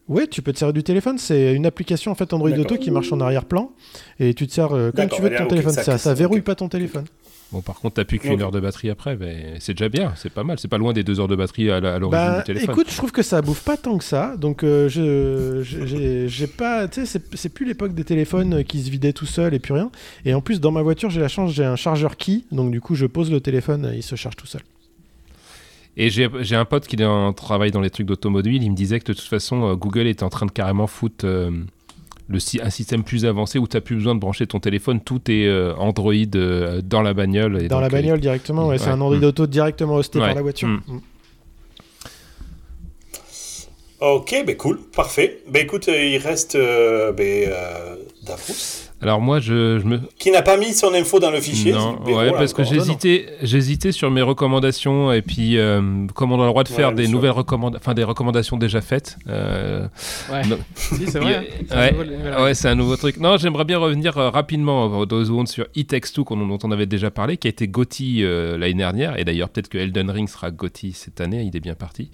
Ouais, 0.07 0.25
tu 0.27 0.41
peux 0.41 0.51
te 0.53 0.57
servir 0.59 0.73
du 0.73 0.83
téléphone. 0.83 1.17
C'est 1.19 1.53
une 1.53 1.65
application 1.67 2.11
en 2.11 2.15
fait 2.15 2.31
Android. 2.33 2.49
Auto 2.51 2.77
qui 2.77 2.89
marche 2.91 3.11
en 3.13 3.19
arrière-plan 3.19 3.71
et 4.19 4.33
tu 4.33 4.47
te 4.47 4.53
sers 4.53 4.71
euh, 4.75 4.91
comme 4.91 5.07
tu 5.07 5.21
veux 5.21 5.29
de 5.29 5.35
allez, 5.35 5.43
ton 5.43 5.49
téléphone. 5.49 5.73
ça- 5.73 5.83
Ça, 5.83 5.91
ça 5.93 5.97
ça- 5.99 6.13
verrouille 6.15 6.41
pas 6.41 6.55
ton 6.55 6.67
téléphone. 6.67 7.05
Bon 7.51 7.61
par 7.61 7.79
contre 7.79 7.95
t'as 7.95 8.05
plus 8.05 8.19
qu'une 8.19 8.39
heure 8.43 8.51
de 8.51 8.59
batterie 8.59 8.91
après, 8.91 9.15
mais 9.17 9.55
c'est 9.59 9.73
déjà 9.73 9.89
bien, 9.89 10.13
c'est 10.15 10.29
pas 10.31 10.43
mal, 10.43 10.59
c'est 10.59 10.67
pas 10.67 10.77
loin 10.77 10.93
des 10.93 11.03
deux 11.03 11.19
heures 11.19 11.27
de 11.27 11.35
batterie 11.35 11.71
à 11.71 11.79
l'origine 11.79 12.09
Bah, 12.11 12.37
du 12.39 12.43
téléphone. 12.43 12.69
écoute, 12.69 12.91
je 12.91 12.95
trouve 12.97 13.11
que 13.11 13.23
ça 13.23 13.41
bouffe 13.41 13.63
pas 13.63 13.75
tant 13.75 13.97
que 13.97 14.03
ça. 14.03 14.37
Donc, 14.37 14.63
euh, 14.63 14.87
je 14.87 16.27
j'ai 16.27 16.45
pas, 16.47 16.87
tu 16.87 17.05
sais, 17.07 17.19
c'est- 17.33 17.49
plus 17.49 17.65
l'époque 17.65 17.95
des 17.95 18.03
téléphones 18.03 18.63
qui 18.63 18.83
se 18.83 18.91
vidaient 18.91 19.13
tout 19.13 19.25
seul 19.25 19.55
et 19.55 19.59
plus 19.59 19.73
rien. 19.73 19.89
Et 20.25 20.33
en 20.35 20.41
plus, 20.41 20.59
dans 20.61 20.71
ma 20.71 20.83
voiture, 20.83 21.09
j'ai 21.09 21.21
la 21.21 21.27
chance, 21.27 21.51
j'ai 21.51 21.65
un 21.65 21.75
chargeur 21.75 22.17
key. 22.17 22.41
Donc, 22.51 22.69
du 22.71 22.81
coup, 22.81 22.93
je 22.93 23.07
pose 23.07 23.31
le 23.31 23.41
téléphone, 23.41 23.91
il 23.95 24.03
se 24.03 24.15
charge 24.15 24.35
tout 24.35 24.45
seul. 24.47 24.61
Et 25.97 26.09
j'ai 26.11 26.29
j'ai 26.41 26.55
un 26.55 26.65
pote 26.65 26.85
qui 26.87 26.97
travaille 27.35 27.71
dans 27.71 27.81
les 27.81 27.89
trucs 27.89 28.05
d'automobile, 28.05 28.61
il 28.63 28.69
me 28.69 28.75
disait 28.75 28.99
que 28.99 29.05
de 29.11 29.13
toute 29.13 29.27
façon 29.27 29.63
euh, 29.71 29.75
Google 29.75 30.05
est 30.07 30.21
en 30.23 30.29
train 30.29 30.45
de 30.45 30.51
carrément 30.51 30.87
foutre 30.87 31.25
euh, 31.25 31.49
le, 32.29 32.37
un 32.63 32.69
système 32.69 33.03
plus 33.03 33.25
avancé 33.25 33.57
où 33.57 33.67
tu 33.67 33.75
n'as 33.75 33.81
plus 33.81 33.95
besoin 33.95 34.13
de 34.15 34.19
brancher 34.19 34.45
ton 34.45 34.59
téléphone, 34.59 35.01
tout 35.01 35.19
est 35.29 35.47
euh, 35.47 35.73
Android 35.75 36.13
euh, 36.35 36.81
dans 36.81 37.01
la 37.01 37.13
bagnole. 37.13 37.61
Et 37.61 37.67
Dans 37.67 37.81
donc, 37.81 37.91
la 37.91 37.97
euh, 37.97 38.01
bagnole 38.01 38.19
directement, 38.19 38.67
ouais, 38.67 38.77
c'est 38.77 38.89
un 38.89 39.01
Android 39.01 39.17
mm. 39.17 39.23
Auto 39.23 39.47
directement 39.47 39.95
hosté 39.95 40.19
Ouais, 40.19 40.27
par 40.27 40.35
la 40.35 40.41
voiture. 40.43 40.67
mm. 40.67 40.81
Mm. 40.87 41.01
Ok, 44.01 44.43
ben 44.45 44.55
cool, 44.55 44.79
parfait. 44.95 45.41
Ben 45.49 45.63
écoute, 45.63 45.89
euh, 45.89 46.05
il 46.05 46.19
reste 46.19 46.55
euh, 46.55 47.11
Davros, 48.23 48.88
Alors 49.01 49.21
moi 49.21 49.39
je, 49.39 49.79
je 49.79 49.85
me, 49.85 49.99
qui 50.17 50.29
n'a 50.31 50.41
pas 50.41 50.57
mis 50.57 50.73
son 50.73 50.93
info 50.93 51.19
dans 51.19 51.31
le 51.31 51.39
fichier. 51.39 51.71
Non, 51.71 51.99
ouais, 52.03 52.31
parce 52.31 52.53
que 52.53 52.63
j'hésitais, 52.63 53.27
j'hésitais 53.41 53.91
sur 53.93 54.11
mes 54.11 54.21
recommandations 54.21 55.11
et 55.13 55.21
puis 55.21 55.57
euh, 55.57 56.05
comme 56.15 56.31
on 56.33 56.39
a 56.41 56.43
le 56.45 56.49
droit 56.49 56.63
de 56.63 56.67
faire 56.69 56.91
des 56.93 57.07
nouvelles 57.07 57.31
recommandations, 57.31 57.81
enfin 57.81 57.93
des 57.93 58.03
recommandations 58.03 58.57
déjà 58.57 58.81
faites. 58.81 59.17
euh, 59.29 59.87
Ouais. 60.31 60.41
Si, 60.75 61.07
c'est 61.07 61.19
vrai. 61.19 61.35
hein. 61.37 61.43
C'est 61.67 61.73
un 61.73 61.79
Ouais, 61.79 61.91
nouveau- 61.91 62.03
nouvel 62.03 62.33
ouais, 62.41 62.53
c'est 62.53 62.67
un 62.67 62.75
nouveau 62.75 62.95
truc. 62.97 63.17
Non, 63.17 63.37
j'aimerais 63.37 63.63
bien 63.65 63.77
revenir 63.77 64.17
euh, 64.17 64.29
rapidement 64.29 65.01
euh, 65.01 65.05
deux 65.05 65.25
secondes 65.25 65.47
sur 65.47 65.65
It 65.75 65.87
Takes 65.89 66.11
Two, 66.13 66.25
dont 66.29 66.59
on 66.63 66.71
avait 66.71 66.85
déjà 66.85 67.09
parlé, 67.09 67.37
qui 67.37 67.47
a 67.47 67.49
été 67.51 67.67
Gotti 67.67 68.23
euh, 68.23 68.57
l'année 68.57 68.73
dernière, 68.73 69.17
et 69.17 69.23
d'ailleurs 69.23 69.49
peut-être 69.49 69.69
que 69.69 69.77
Elden 69.77 70.09
Ring 70.09 70.27
sera 70.27 70.51
Gotti 70.51 70.91
cette 70.91 71.21
année, 71.21 71.43
il 71.43 71.55
est 71.55 71.59
bien 71.61 71.75
parti. 71.75 72.09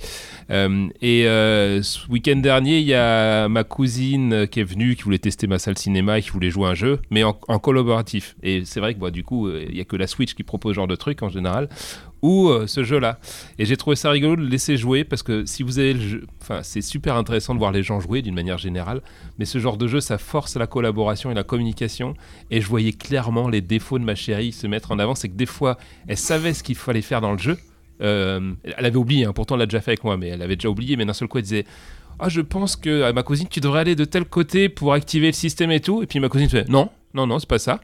Euh, 0.52 0.88
et 1.02 1.26
euh, 1.28 1.82
ce 1.82 2.08
week-end 2.10 2.36
dernier, 2.38 2.78
il 2.80 2.86
y 2.88 2.94
a 2.94 3.48
ma 3.50 3.64
cousine 3.64 4.48
qui 4.48 4.60
est 4.60 4.64
venue, 4.64 4.96
qui 4.96 5.04
voulait 5.04 5.18
tester 5.18 5.48
ma 5.48 5.58
salle 5.60 5.78
cinéma 5.78 6.20
et 6.20 6.22
qui 6.22 6.30
voulait 6.30 6.50
jouer 6.52 6.68
à 6.68 6.72
un 6.72 6.75
jeu, 6.76 7.00
mais 7.10 7.24
en, 7.24 7.34
collaboratif. 7.34 8.36
Et 8.44 8.64
c'est 8.66 8.80
vrai 8.80 8.94
que 8.94 9.00
bah, 9.00 9.12
du 9.12 9.24
coup, 9.24 9.48
euh, 9.48 9.66
il 9.70 9.76
y 9.76 9.82
a 9.82 9.86
que 9.86 9.96
la 9.96 10.08
Switch 10.08 10.34
qui 10.34 10.44
propose 10.44 10.74
ce 10.74 10.76
genre 10.76 10.88
de 10.88 10.96
truc 10.96 11.24
en 11.24 11.30
général, 11.30 11.70
ou 12.22 12.50
euh, 12.50 12.68
ce 12.68 12.84
jeu-là. 12.84 13.20
Et 13.60 13.66
j'ai 13.66 13.78
trouvé 13.78 13.96
ça 13.96 14.10
rigolo 14.10 14.36
de 14.36 14.42
le 14.42 14.48
laisser 14.48 14.78
jouer 14.78 15.04
parce 15.04 15.24
que 15.24 15.46
si 15.46 15.64
vous 15.64 15.80
avez 15.80 15.94
le 15.94 16.00
jeu, 16.00 16.28
c'est 16.64 16.82
super 16.82 17.16
intéressant 17.16 17.54
de 17.54 17.60
voir 17.60 17.72
les 17.72 17.84
gens 17.84 18.00
jouer 18.00 18.22
d'une 18.22 18.36
manière 18.36 18.58
générale, 18.58 19.02
mais 19.38 19.46
ce 19.46 19.60
genre 19.60 19.78
de 19.78 19.88
jeu, 19.88 20.00
ça 20.00 20.18
force 20.18 20.56
la 20.56 20.68
collaboration 20.68 21.32
et 21.32 21.34
la 21.34 21.44
communication. 21.44 22.14
Et 22.52 22.62
je 22.62 22.68
voyais 22.68 22.94
clairement 22.94 23.48
les 23.48 23.62
défauts 23.62 24.00
de 24.00 24.04
ma 24.04 24.16
chérie 24.16 24.52
se 24.52 24.68
mettre 24.68 24.92
en 24.92 25.00
avant. 25.00 25.16
C'est 25.16 25.30
que 25.30 25.36
des 25.36 25.46
fois, 25.46 25.78
elle 26.08 26.18
savait 26.18 26.54
ce 26.54 26.64
qu'il 26.64 26.76
fallait 26.76 27.02
faire 27.02 27.22
dans 27.22 27.32
le 27.32 27.38
jeu. 27.38 27.58
Euh, 28.02 28.54
elle 28.64 28.86
avait 28.86 28.98
oublié, 28.98 29.26
hein, 29.26 29.32
pourtant 29.34 29.56
elle 29.56 29.60
l'a 29.60 29.66
déjà 29.66 29.82
fait 29.82 29.92
avec 29.92 30.04
moi, 30.04 30.18
mais 30.18 30.28
elle 30.28 30.42
avait 30.42 30.56
déjà 30.56 30.70
oublié. 30.70 30.98
Mais 30.98 31.06
d'un 31.06 31.14
seul 31.14 31.28
coup, 31.28 31.38
elle 31.38 31.44
disait 31.44 31.66
Ah, 32.20 32.30
je 32.30 32.42
pense 32.42 32.76
que 32.76 33.04
à 33.04 33.14
ma 33.14 33.24
cousine, 33.24 33.48
tu 33.50 33.60
devrais 33.60 33.82
aller 33.82 33.96
de 33.96 34.06
tel 34.06 34.26
côté 34.26 34.70
pour 34.70 34.94
activer 34.94 35.28
le 35.28 35.34
système 35.34 35.72
et 35.72 35.80
tout. 35.80 36.02
Et 36.02 36.08
puis 36.08 36.20
ma 36.20 36.30
cousine 36.30 36.50
fait 36.50 36.68
Non, 36.70 36.90
non, 37.14 37.28
non, 37.28 37.40
c'est 37.40 37.50
pas 37.50 37.60
ça. 37.60 37.80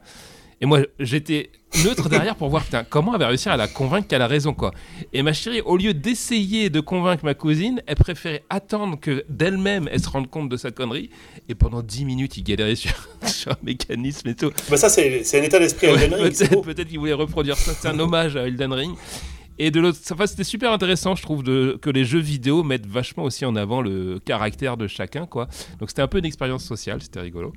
Et 0.60 0.66
moi, 0.66 0.80
j'étais 1.00 1.50
neutre 1.84 2.08
derrière 2.08 2.36
pour 2.36 2.48
voir 2.48 2.62
putain, 2.62 2.84
comment 2.84 3.14
elle 3.14 3.20
va 3.20 3.26
réussir 3.28 3.50
à 3.50 3.56
la 3.56 3.66
convaincre 3.66 4.06
qu'elle 4.06 4.22
a 4.22 4.28
raison, 4.28 4.54
quoi. 4.54 4.70
Et 5.12 5.22
ma 5.22 5.32
chérie, 5.32 5.60
au 5.62 5.76
lieu 5.76 5.92
d'essayer 5.92 6.70
de 6.70 6.78
convaincre 6.80 7.24
ma 7.24 7.34
cousine, 7.34 7.82
elle 7.86 7.96
préférait 7.96 8.44
attendre 8.48 8.98
que 9.00 9.24
d'elle-même 9.28 9.88
elle 9.90 10.00
se 10.00 10.08
rende 10.08 10.30
compte 10.30 10.48
de 10.48 10.56
sa 10.56 10.70
connerie. 10.70 11.10
Et 11.48 11.56
pendant 11.56 11.82
10 11.82 12.04
minutes, 12.04 12.36
il 12.36 12.44
galérait 12.44 12.76
sur, 12.76 12.94
sur 13.26 13.52
un 13.52 13.56
mécanisme 13.62 14.28
et 14.28 14.36
tout. 14.36 14.52
Ben 14.70 14.76
ça, 14.76 14.88
c'est 14.88 15.38
un 15.38 15.42
état 15.42 15.58
d'esprit 15.58 15.88
Ouais, 15.88 16.08
peut-être 16.08 16.62
peut-être 16.62 16.88
qu'il 16.88 17.00
voulait 17.00 17.12
reproduire 17.12 17.56
ça. 17.56 17.72
C'est 17.74 17.88
un 17.88 17.98
hommage 17.98 18.36
à 18.36 18.46
Elden 18.46 18.72
Ring. 18.72 18.94
Et 19.64 19.70
de 19.70 19.78
l'autre, 19.78 20.00
enfin, 20.10 20.26
c'était 20.26 20.42
super 20.42 20.72
intéressant, 20.72 21.14
je 21.14 21.22
trouve, 21.22 21.44
que 21.44 21.88
les 21.88 22.04
jeux 22.04 22.18
vidéo 22.18 22.64
mettent 22.64 22.88
vachement 22.88 23.22
aussi 23.22 23.44
en 23.44 23.54
avant 23.54 23.80
le 23.80 24.18
caractère 24.18 24.76
de 24.76 24.88
chacun, 24.88 25.24
quoi. 25.24 25.46
Donc 25.78 25.88
c'était 25.88 26.02
un 26.02 26.08
peu 26.08 26.18
une 26.18 26.24
expérience 26.24 26.64
sociale, 26.64 27.00
c'était 27.00 27.20
rigolo. 27.20 27.52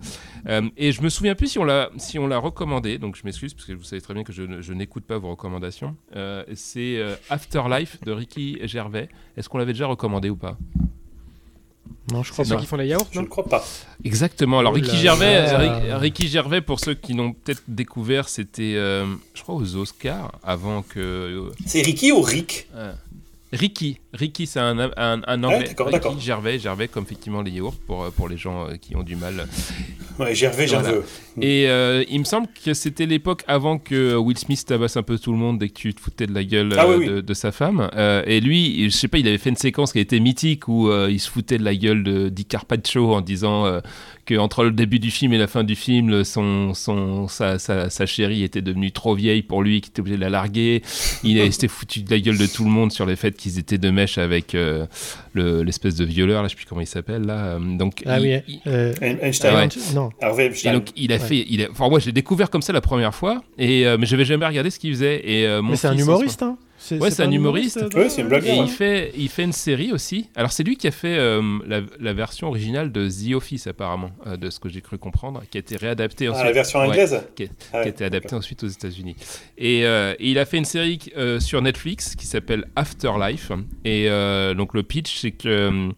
Euh, 0.48 0.70
et 0.78 0.92
je 0.92 1.02
me 1.02 1.10
souviens 1.10 1.34
plus 1.34 1.48
si 1.48 1.58
on 1.58 1.64
l'a, 1.64 1.90
si 1.98 2.20
on 2.20 2.28
l'a 2.28 2.38
recommandé, 2.38 3.00
donc 3.00 3.16
je 3.16 3.24
m'excuse 3.26 3.56
parce 3.56 3.66
que 3.66 3.74
vous 3.74 3.84
savez 3.84 4.04
très 4.04 4.14
bien 4.14 4.24
que 4.24 4.34
je 4.34 4.74
n'écoute 4.74 5.06
pas 5.06 5.18
vos 5.18 5.32
recommandations. 5.32 5.96
Euh, 6.16 6.44
c'est 6.54 6.98
euh, 6.98 7.16
Afterlife 7.32 8.00
de 8.02 8.12
Ricky 8.12 8.60
Gervais. 8.66 9.10
Est-ce 9.36 9.50
qu'on 9.50 9.58
l'avait 9.58 9.74
déjà 9.74 9.88
recommandé 9.88 10.30
ou 10.30 10.36
pas? 10.36 10.60
Non, 12.12 12.22
je 12.24 12.32
crois 12.32 12.46
ceux 12.46 12.56
pas. 12.56 12.62
qui 12.62 12.68
font 12.68 12.76
les 12.78 12.88
yaourts, 12.88 13.08
Je 13.12 13.20
ne 13.20 13.26
crois 13.26 13.46
pas. 13.46 13.64
Exactement. 14.04 14.60
Alors 14.60 14.72
Oh 14.74 14.76
Ricky 14.76 14.92
là 14.92 14.96
Gervais, 15.02 15.96
Ricky 15.96 16.28
Gervais, 16.28 16.62
pour 16.62 16.80
ceux 16.80 16.94
qui 16.94 17.14
l'ont 17.14 17.34
peut-être 17.34 17.64
découvert, 17.68 18.30
c'était, 18.30 18.74
euh, 18.76 19.06
je 19.34 19.42
crois, 19.42 19.56
aux 19.56 19.76
Oscars 19.76 20.32
avant 20.44 20.82
que. 20.84 21.00
euh, 21.00 21.52
C'est 21.66 21.82
Ricky 21.82 22.12
ou 22.12 22.22
Rick? 22.22 22.68
Euh, 22.76 22.94
Ricky, 23.54 24.00
Ricky, 24.16 24.48
c'est 24.48 24.60
un, 24.60 24.80
un, 24.80 24.90
un 24.98 25.22
Ah, 25.28 25.34
anglais. 25.36 25.58
Ricky 25.78 25.92
d'accord. 25.92 26.20
Gervais, 26.20 26.60
Gervais 26.60 26.88
comme 26.88 27.04
effectivement 27.04 27.42
les 27.42 27.52
yaourts 27.52 27.76
pour, 27.86 28.04
euh, 28.04 28.10
pour 28.10 28.28
les 28.30 28.38
gens 28.38 28.68
euh, 28.68 28.76
qui 28.80 28.96
ont 28.96 29.04
du 29.04 29.16
mal. 29.16 29.48
Ouais, 30.20 30.34
Gervais, 30.34 30.66
Voilà. 30.68 30.92
veux. 30.94 31.04
Et 31.42 31.68
euh, 31.68 32.06
il 32.10 32.20
me 32.20 32.24
semble 32.24 32.48
que 32.64 32.74
c'était 32.74 33.06
l'époque 33.06 33.44
avant 33.48 33.78
que 33.78 34.16
Will 34.16 34.38
Smith 34.38 34.64
tabasse 34.66 34.96
un 34.96 35.04
peu 35.04 35.20
tout 35.20 35.34
le 35.34 35.38
monde 35.38 35.60
dès 35.60 35.68
que 35.68 35.74
tu 35.74 35.94
te 35.94 36.00
foutais 36.00 36.26
de 36.28 36.34
la 36.34 36.46
gueule 36.46 36.74
Ah 36.78 36.88
oui. 36.88 37.22
De, 37.22 37.34
sa 37.34 37.52
femme. 37.52 37.90
Euh, 37.96 38.24
et 38.26 38.40
lui, 38.40 38.90
je 38.90 38.96
sais 38.96 39.10
pas, 39.10 39.18
il 39.18 39.28
avait 39.28 39.38
fait 39.38 39.50
une 39.50 39.58
séquence 39.58 39.92
qui 39.92 40.00
était 40.00 40.22
mythique 40.22 40.70
où 40.70 40.90
euh, 40.90 41.10
il 41.12 41.20
se 41.20 41.30
foutait 41.30 41.58
de 41.58 41.64
la 41.66 41.76
gueule 41.76 42.04
de 42.04 42.30
Di 42.30 42.46
Carpaccio 42.46 43.14
en 43.14 43.20
disant 43.20 43.82
que 44.26 44.36
entre 44.38 44.64
le 44.64 44.72
début 44.72 45.00
du 45.00 45.12
film 45.12 45.34
et 45.34 45.38
la 45.38 45.48
fin 45.48 45.64
du 45.66 45.76
film, 45.76 46.24
son, 46.24 46.74
son, 46.74 47.28
sa, 47.28 47.60
sa, 47.60 47.90
sa 47.90 48.06
chérie 48.06 48.44
était 48.44 48.62
devenue 48.62 48.92
trop 48.94 49.14
vieille 49.16 49.44
pour 49.44 49.62
lui, 49.62 49.82
qu'il 49.82 49.90
était 49.92 50.00
obligé 50.00 50.16
de 50.16 50.22
la 50.22 50.30
larguer. 50.30 50.82
Il 51.24 51.52
s'était 51.52 51.68
foutu 51.68 52.02
de 52.04 52.10
la 52.10 52.20
gueule 52.20 52.38
de 52.38 52.48
tout 52.48 52.64
le 52.64 52.70
monde 52.72 52.94
sur 52.94 53.06
le 53.06 53.16
fait 53.16 53.36
qu'ils 53.36 53.60
étaient 53.60 53.78
de 53.78 53.90
mèche 54.06 54.18
avec 54.18 54.54
euh, 54.56 54.86
le- 55.34 55.64
l'espèce 55.64 55.96
de 55.96 56.06
violeur, 56.06 56.42
là, 56.42 56.48
je 56.48 56.52
sais 56.54 56.56
plus 56.58 56.66
comment 56.66 56.82
il 56.82 56.88
s'appelle 56.88 57.24
là. 57.24 57.56
Euh, 57.56 57.60
Donc, 57.78 58.04
Ah 58.06 58.20
il- 58.20 58.44
oui. 58.48 58.60
euh, 58.68 58.94
Ein- 59.02 59.18
Einstein. 59.22 59.56
Ouais. 59.56 59.68
Non. 59.94 60.10
Harvey 60.22 60.44
et 60.46 60.48
Einstein. 60.48 60.74
donc 60.74 60.88
il 60.96 61.12
a 61.12 61.16
Ouais. 61.16 61.22
fait, 61.22 61.46
il 61.50 61.62
a, 61.64 61.68
enfin 61.72 61.90
moi 61.90 62.00
j'ai 62.00 62.12
découvert 62.12 62.50
comme 62.50 62.62
ça 62.62 62.72
la 62.74 62.82
première 62.82 63.14
fois, 63.16 63.44
et 63.58 63.86
euh, 63.88 63.98
mais 64.00 64.06
j'avais 64.06 64.26
jamais 64.26 64.46
regardé 64.46 64.70
ce 64.70 64.80
qu'il 64.80 64.92
faisait. 64.94 65.22
Et 65.28 65.48
euh, 65.48 65.62
mon 65.62 65.72
Mais 65.72 65.76
c'est 65.78 65.88
un 65.88 65.98
humoriste, 65.98 66.44
hein 66.44 66.58
c'est 66.86 67.20
un 67.24 67.32
humoriste. 67.32 67.78
euh, 67.78 67.90
Ouais, 67.98 68.10
c'est 68.10 68.22
une 68.22 68.28
blague. 68.28 68.44
moment- 68.44 68.56
Et 68.56 68.60
Ouais. 68.60 68.66
il 68.66 68.72
fait, 68.72 69.12
il 69.18 69.30
fait 69.30 69.44
une 69.44 69.52
série 69.54 69.92
aussi. 69.92 70.30
Alors 70.36 70.52
c'est 70.52 70.64
lui 70.64 70.76
qui 70.78 70.88
a 70.88 70.92
fait 70.92 71.18
euh, 71.18 71.42
la, 71.68 71.82
la 72.00 72.14
version 72.14 72.48
originale 72.48 72.92
de 72.92 73.10
The 73.10 73.34
Office 73.36 73.68
apparemment, 73.68 74.12
euh, 74.28 74.38
de 74.38 74.50
ce 74.50 74.60
que 74.60 74.70
j'ai 74.70 74.82
cru 74.82 74.98
comprendre, 74.98 75.42
qui 75.50 75.58
a 75.58 75.60
été 75.60 75.76
réadaptée 75.78 76.28
Ah, 76.28 76.32
ensuite. 76.32 76.46
la 76.46 76.52
version 76.52 76.80
Ouais, 76.80 76.86
anglaise 76.88 77.22
qui, 77.36 77.50
Ah 77.74 77.78
ouais, 77.78 77.82
qui 77.84 77.88
a 77.88 77.92
été 77.92 78.06
adaptée 78.06 78.36
ensuite 78.36 78.64
aux 78.64 78.68
États-Unis. 78.68 79.16
Et, 79.58 79.86
euh, 79.86 80.14
et 80.20 80.30
il 80.32 80.38
a 80.40 80.46
fait 80.46 80.58
une 80.58 80.66
série 80.66 81.00
euh, 81.18 81.40
sur 81.40 81.62
Netflix 81.62 82.16
qui 82.16 82.26
s'appelle 82.28 82.66
Afterlife. 82.76 83.52
Et 83.84 84.10
euh, 84.10 84.54
donc 84.54 84.74
le 84.74 84.84
pitch, 84.84 85.18
c'est 85.20 85.32
que 85.32 85.48
euh, 85.48 85.90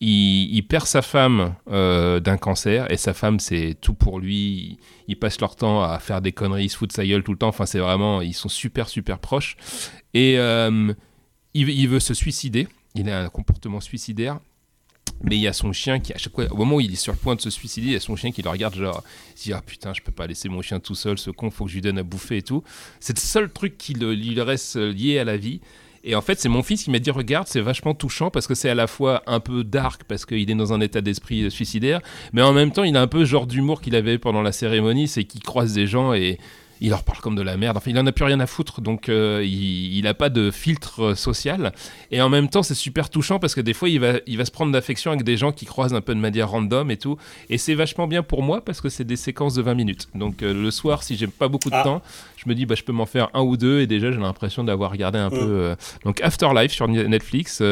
il, 0.00 0.62
perd 0.62 0.86
sa 0.86 1.02
femme 1.02 1.54
euh, 1.70 2.20
d'un 2.20 2.36
cancer 2.36 2.90
et 2.90 2.96
sa 2.96 3.14
femme 3.14 3.40
c'est 3.40 3.76
tout 3.80 3.94
pour 3.94 4.20
lui. 4.20 4.78
Ils 5.08 5.18
passent 5.18 5.40
leur 5.40 5.56
temps 5.56 5.82
à 5.82 5.98
faire 5.98 6.20
des 6.20 6.32
conneries, 6.32 6.66
ils 6.66 6.68
se 6.68 6.76
foutent 6.76 6.92
sa 6.92 7.04
gueule 7.04 7.24
tout 7.24 7.32
le 7.32 7.38
temps. 7.38 7.48
Enfin 7.48 7.66
c'est 7.66 7.80
vraiment, 7.80 8.20
ils 8.20 8.34
sont 8.34 8.48
super 8.48 8.88
super 8.88 9.18
proches. 9.18 9.56
Et 10.14 10.38
euh, 10.38 10.92
il, 11.54 11.88
veut 11.88 12.00
se 12.00 12.14
suicider. 12.14 12.68
Il 12.94 13.10
a 13.10 13.22
un 13.24 13.28
comportement 13.28 13.80
suicidaire. 13.80 14.38
Mais 15.22 15.36
il 15.36 15.40
y 15.40 15.48
a 15.48 15.52
son 15.52 15.72
chien 15.72 15.98
qui, 15.98 16.12
à 16.12 16.18
chaque 16.18 16.32
fois, 16.32 16.44
au 16.52 16.56
moment 16.56 16.76
où 16.76 16.80
il 16.80 16.92
est 16.92 16.96
sur 16.96 17.12
le 17.12 17.18
point 17.18 17.34
de 17.34 17.40
se 17.40 17.50
suicider, 17.50 17.88
il 17.88 17.92
y 17.94 17.96
a 17.96 18.00
son 18.00 18.14
chien 18.14 18.30
qui 18.30 18.40
le 18.40 18.50
regarde, 18.50 18.76
genre, 18.76 19.02
il 19.36 19.42
dit 19.42 19.52
Ah 19.52 19.60
putain, 19.66 19.92
je 19.92 20.00
peux 20.00 20.12
pas 20.12 20.28
laisser 20.28 20.48
mon 20.48 20.62
chien 20.62 20.78
tout 20.78 20.94
seul, 20.94 21.18
ce 21.18 21.30
con, 21.30 21.50
faut 21.50 21.64
que 21.64 21.70
je 21.70 21.74
lui 21.74 21.82
donne 21.82 21.98
à 21.98 22.04
bouffer 22.04 22.36
et 22.36 22.42
tout. 22.42 22.62
C'est 23.00 23.16
le 23.16 23.20
seul 23.20 23.50
truc 23.50 23.76
qui 23.76 23.94
lui 23.94 24.40
reste 24.40 24.76
lié 24.76 25.18
à 25.18 25.24
la 25.24 25.36
vie. 25.36 25.60
Et 26.08 26.14
en 26.14 26.22
fait, 26.22 26.40
c'est 26.40 26.48
mon 26.48 26.62
fils 26.62 26.84
qui 26.84 26.90
m'a 26.90 26.98
dit 26.98 27.10
Regarde, 27.10 27.46
c'est 27.48 27.60
vachement 27.60 27.92
touchant 27.92 28.30
parce 28.30 28.46
que 28.46 28.54
c'est 28.54 28.70
à 28.70 28.74
la 28.74 28.86
fois 28.86 29.22
un 29.26 29.40
peu 29.40 29.62
dark 29.62 30.04
parce 30.04 30.24
qu'il 30.24 30.50
est 30.50 30.54
dans 30.54 30.72
un 30.72 30.80
état 30.80 31.02
d'esprit 31.02 31.50
suicidaire, 31.50 32.00
mais 32.32 32.40
en 32.40 32.54
même 32.54 32.72
temps, 32.72 32.82
il 32.82 32.96
a 32.96 33.02
un 33.02 33.06
peu 33.06 33.26
genre 33.26 33.46
d'humour 33.46 33.82
qu'il 33.82 33.94
avait 33.94 34.16
pendant 34.16 34.40
la 34.40 34.52
cérémonie, 34.52 35.06
c'est 35.06 35.24
qu'il 35.24 35.42
croise 35.42 35.74
des 35.74 35.86
gens 35.86 36.14
et. 36.14 36.38
Il 36.80 36.90
leur 36.90 37.02
parle 37.02 37.18
comme 37.20 37.34
de 37.36 37.42
la 37.42 37.56
merde. 37.56 37.76
Enfin, 37.76 37.90
il 37.90 37.98
en 37.98 38.06
a 38.06 38.12
plus 38.12 38.24
rien 38.24 38.40
à 38.40 38.46
foutre, 38.46 38.80
donc 38.80 39.08
euh, 39.08 39.42
il, 39.44 39.96
il 39.96 40.06
a 40.06 40.14
pas 40.14 40.28
de 40.30 40.50
filtre 40.50 41.02
euh, 41.02 41.14
social. 41.14 41.72
Et 42.10 42.20
en 42.22 42.28
même 42.28 42.48
temps, 42.48 42.62
c'est 42.62 42.74
super 42.74 43.10
touchant 43.10 43.38
parce 43.38 43.54
que 43.54 43.60
des 43.60 43.74
fois, 43.74 43.88
il 43.88 44.00
va, 44.00 44.14
il 44.26 44.38
va 44.38 44.44
se 44.44 44.50
prendre 44.50 44.70
d'affection 44.72 45.10
avec 45.10 45.24
des 45.24 45.36
gens 45.36 45.52
qui 45.52 45.66
croisent 45.66 45.94
un 45.94 46.00
peu 46.00 46.14
de 46.14 46.20
manière 46.20 46.50
random 46.50 46.90
et 46.90 46.96
tout. 46.96 47.16
Et 47.50 47.58
c'est 47.58 47.74
vachement 47.74 48.06
bien 48.06 48.22
pour 48.22 48.42
moi 48.42 48.64
parce 48.64 48.80
que 48.80 48.88
c'est 48.88 49.04
des 49.04 49.16
séquences 49.16 49.54
de 49.54 49.62
20 49.62 49.74
minutes. 49.74 50.08
Donc 50.14 50.42
euh, 50.42 50.54
le 50.54 50.70
soir, 50.70 51.02
si 51.02 51.16
j'ai 51.16 51.26
pas 51.26 51.48
beaucoup 51.48 51.70
de 51.70 51.74
Ah. 51.74 51.82
temps, 51.82 52.02
je 52.36 52.48
me 52.48 52.54
dis, 52.54 52.66
bah, 52.66 52.74
je 52.76 52.82
peux 52.84 52.92
m'en 52.92 53.06
faire 53.06 53.28
un 53.34 53.42
ou 53.42 53.56
deux. 53.56 53.80
Et 53.80 53.86
déjà, 53.86 54.10
j'ai 54.12 54.18
l'impression 54.18 54.62
d'avoir 54.64 54.90
regardé 54.90 55.18
un 55.18 55.28
Mm. 55.28 55.30
peu. 55.30 55.36
euh, 55.40 55.74
Donc 56.04 56.20
Afterlife 56.22 56.72
sur 56.72 56.86
Netflix. 56.88 57.62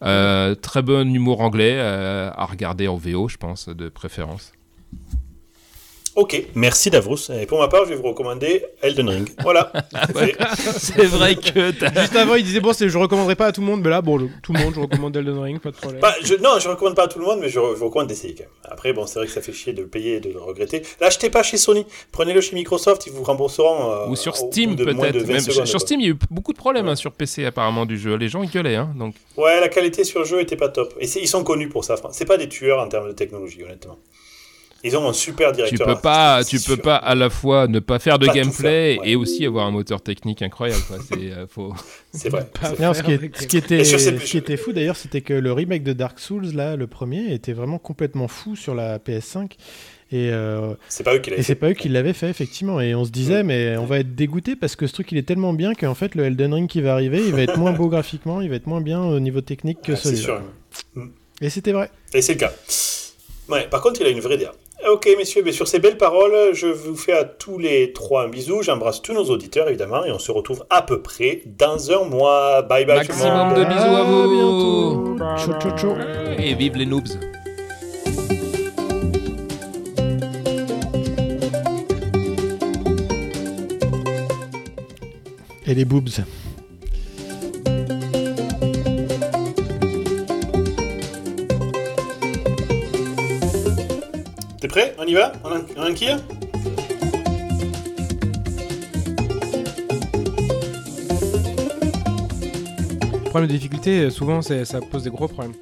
très 0.00 0.82
bon 0.82 1.14
humour 1.14 1.40
anglais 1.40 1.78
à 1.80 2.44
regarder 2.46 2.88
en 2.88 2.96
VO, 2.96 3.28
je 3.28 3.36
pense, 3.36 3.68
de 3.68 3.88
préférence. 3.88 4.52
Ok, 6.16 6.40
merci 6.54 6.90
Davros. 6.90 7.16
Et 7.40 7.44
pour 7.46 7.58
ma 7.58 7.66
part, 7.66 7.84
je 7.86 7.90
vais 7.90 7.96
vous 7.96 8.04
recommander 8.04 8.64
Elden 8.82 9.08
Ring. 9.08 9.28
Voilà. 9.42 9.72
C'est 10.78 11.06
vrai 11.06 11.34
que 11.34 11.72
Juste 11.72 12.14
avant, 12.16 12.36
il 12.36 12.44
disait 12.44 12.60
bon, 12.60 12.72
je 12.72 12.98
recommanderais 12.98 13.34
pas 13.34 13.46
à 13.46 13.52
tout 13.52 13.60
le 13.60 13.66
monde, 13.66 13.80
mais 13.82 13.90
là, 13.90 14.00
bon, 14.00 14.18
je- 14.20 14.26
tout 14.42 14.52
le 14.52 14.60
monde, 14.60 14.74
je 14.76 14.80
recommande 14.80 15.16
Elden 15.16 15.38
Ring, 15.40 15.58
pas 15.60 15.70
de 15.72 15.76
problème. 15.76 16.00
Bah, 16.00 16.14
je, 16.22 16.34
non, 16.34 16.58
je 16.60 16.68
recommande 16.68 16.94
pas 16.94 17.04
à 17.04 17.08
tout 17.08 17.18
le 17.18 17.24
monde, 17.24 17.40
mais 17.40 17.48
je, 17.48 17.54
je 17.54 17.82
recommande 17.84 18.06
d'essayer 18.06 18.34
quand 18.34 18.44
même. 18.44 18.50
Après, 18.64 18.92
bon, 18.92 19.06
c'est 19.06 19.18
vrai 19.18 19.26
que 19.26 19.32
ça 19.32 19.42
fait 19.42 19.52
chier 19.52 19.72
de 19.72 19.82
le 19.82 19.88
payer 19.88 20.16
et 20.16 20.20
de 20.20 20.30
le 20.30 20.40
regretter. 20.40 20.82
L'achetez 21.00 21.30
pas 21.30 21.42
chez 21.42 21.56
Sony. 21.56 21.84
Prenez-le 22.12 22.40
chez 22.40 22.54
Microsoft, 22.54 23.06
ils 23.06 23.12
vous 23.12 23.24
rembourseront. 23.24 23.90
euh, 23.90 24.06
Ou 24.08 24.14
sur 24.16 24.36
Steam 24.36 24.76
peut-être. 24.76 24.94
20 24.96 25.26
Même 25.26 25.40
secondes, 25.40 25.66
sur. 25.66 25.80
Steam, 25.80 26.00
il 26.00 26.06
y 26.06 26.08
a 26.10 26.12
eu 26.12 26.18
beaucoup 26.30 26.52
de 26.52 26.58
problèmes 26.58 26.86
Ouais. 26.86 26.92
hein, 26.92 26.96
sur 26.96 27.10
PC 27.12 27.44
apparemment 27.44 27.86
du 27.86 27.98
jeu. 27.98 28.14
Les 28.16 28.28
gens 28.28 28.42
ils 28.42 28.50
gueulaient. 28.50 28.76
Hein, 28.76 28.94
donc 28.96 29.14
Ouais, 29.36 29.58
la 29.60 29.68
qualité 29.68 30.04
sur 30.04 30.20
le 30.20 30.26
jeu 30.26 30.40
était 30.40 30.56
pas 30.56 30.68
top. 30.68 30.94
Et 31.00 31.06
ils 31.06 31.28
sont 31.28 31.42
connus 31.42 31.68
pour 31.68 31.84
ça. 31.84 31.96
C'est 32.12 32.24
pas 32.24 32.36
des 32.36 32.48
tueurs 32.48 32.78
en 32.78 32.88
termes 32.88 33.08
de 33.08 33.12
technologie, 33.12 33.64
honnêtement. 33.64 33.98
Ils 34.86 34.96
ont 34.98 35.08
un 35.08 35.12
super 35.14 35.50
tu 35.52 35.56
directeur. 35.56 35.86
peux 35.86 36.00
pas, 36.00 36.44
tu 36.44 36.56
peux 36.56 36.74
sûr. 36.74 36.82
pas 36.82 36.96
à 36.96 37.14
la 37.14 37.30
fois 37.30 37.66
ne 37.68 37.78
pas 37.78 37.98
faire 37.98 38.18
de 38.18 38.26
Pas 38.26 38.34
gameplay 38.34 38.94
faire, 38.96 39.02
ouais. 39.02 39.10
et 39.10 39.16
aussi 39.16 39.46
avoir 39.46 39.66
un 39.66 39.70
moteur 39.70 40.02
technique 40.02 40.42
incroyable. 40.42 40.82
C'est 41.08 41.32
euh, 41.32 41.46
faut. 41.48 41.72
C'est 42.12 42.28
vrai. 42.28 42.46
Non, 42.78 42.92
ce, 42.92 43.02
qui 43.02 43.10
est- 43.10 43.14
avec- 43.14 43.36
ce 43.36 43.46
qui 43.46 43.56
était, 43.56 43.82
ce 43.82 43.96
qui 43.96 44.56
fou 44.58 44.72
d'ailleurs, 44.72 44.96
c'était 44.96 45.22
que 45.22 45.32
le 45.32 45.52
remake 45.52 45.82
de 45.84 45.94
Dark 45.94 46.18
Souls, 46.20 46.52
là, 46.54 46.76
le 46.76 46.86
premier, 46.86 47.32
était 47.32 47.54
vraiment 47.54 47.78
complètement 47.78 48.28
fou 48.28 48.56
sur 48.56 48.74
la 48.74 48.98
PS5. 48.98 49.52
Et, 50.12 50.30
euh, 50.30 50.74
C'est 50.88 51.02
pas 51.02 51.14
eux 51.14 51.18
qui 51.18 51.30
et 51.30 51.32
l'avaient 51.32 51.42
c'est 51.42 51.54
fait. 51.54 51.54
pas 51.56 51.70
eux 51.70 51.72
qui 51.72 51.88
l'avaient 51.88 52.12
fait, 52.12 52.28
effectivement. 52.28 52.80
Et 52.80 52.94
on 52.94 53.04
se 53.06 53.10
disait, 53.10 53.42
mais 53.42 53.76
on 53.78 53.86
va 53.86 53.98
être 54.00 54.14
dégoûté 54.14 54.54
parce 54.54 54.76
que 54.76 54.86
ce 54.86 54.92
truc, 54.92 55.10
il 55.12 55.18
est 55.18 55.22
tellement 55.26 55.54
bien 55.54 55.74
qu'en 55.74 55.94
fait, 55.94 56.14
le 56.14 56.24
Elden 56.24 56.52
Ring 56.54 56.68
qui 56.68 56.82
va 56.82 56.92
arriver, 56.92 57.22
il 57.26 57.32
va 57.32 57.40
être 57.42 57.56
moins 57.58 57.72
beau 57.72 57.88
graphiquement, 57.88 58.40
il 58.42 58.50
va 58.50 58.56
être 58.56 58.66
moins 58.66 58.82
bien 58.82 59.00
au 59.02 59.18
niveau 59.18 59.40
technique 59.40 59.80
que 59.82 59.92
Ouais, 59.92 59.98
c'est 59.98 60.14
celui-là. 60.14 60.42
sûr. 60.94 61.08
Et 61.40 61.48
c'était 61.50 61.72
vrai. 61.72 61.90
Et 62.12 62.20
c'est 62.22 62.34
le 62.34 62.38
cas. 62.40 62.52
Ouais, 63.48 63.66
par 63.68 63.80
contre, 63.80 64.00
il 64.02 64.06
a 64.06 64.10
une 64.10 64.20
vraie 64.20 64.38
DA. 64.38 64.52
Ok, 64.90 65.08
messieurs, 65.16 65.42
mais 65.44 65.52
sur 65.52 65.66
ces 65.66 65.78
belles 65.78 65.96
paroles, 65.96 66.52
je 66.52 66.66
vous 66.66 66.94
fais 66.94 67.12
à 67.12 67.24
tous 67.24 67.58
les 67.58 67.92
trois 67.94 68.24
un 68.24 68.28
bisou. 68.28 68.62
J'embrasse 68.62 69.00
tous 69.00 69.14
nos 69.14 69.24
auditeurs, 69.24 69.68
évidemment, 69.68 70.04
et 70.04 70.12
on 70.12 70.18
se 70.18 70.30
retrouve 70.30 70.64
à 70.68 70.82
peu 70.82 71.00
près 71.00 71.42
dans 71.46 71.90
un 71.90 72.04
mois. 72.04 72.60
Bye 72.62 72.84
bye, 72.84 73.00
tout 73.06 73.12
le 73.12 73.18
Maximum 73.18 73.48
monde. 73.48 73.58
de 73.58 73.64
bisous 73.64 73.78
à 73.80 74.02
vous. 74.04 75.14
bientôt. 75.16 75.16
Ciao, 75.38 75.60
ciao, 75.60 75.78
ciao. 75.78 75.96
Et 76.38 76.54
vive 76.54 76.76
les 76.76 76.86
noobs. 76.86 77.08
Et 85.66 85.74
les 85.74 85.84
boobs. 85.84 86.10
T'es 94.64 94.68
prêt 94.68 94.94
On 94.98 95.04
y 95.04 95.12
va 95.12 95.30
On 95.44 95.90
enquille 95.90 96.16
Le 103.12 103.28
problème 103.28 103.46
de 103.46 103.52
difficulté, 103.52 104.04
euh, 104.04 104.10
souvent, 104.10 104.40
ça 104.40 104.80
pose 104.90 105.02
des 105.02 105.10
gros 105.10 105.28
problèmes. 105.28 105.52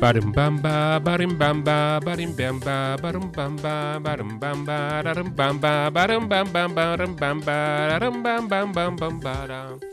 Barim 0.00 0.32
bamba, 0.32 0.98
barim 0.98 1.36
bamba, 1.36 2.00
barim 2.00 2.32
bamba, 2.32 2.96
barim 3.02 3.30
bamba, 3.36 3.98
barim 4.00 4.38
bamba, 4.38 5.02
darim 5.04 5.28
bamba, 5.36 5.90
barim 5.90 6.26
bamba, 6.26 6.68
barim 6.68 7.16
bamba, 7.16 7.88
darim 7.90 8.22
bam 8.22 8.48
bam 8.48 8.72
bam 8.72 8.96
bam 8.96 9.20
bam. 9.20 9.91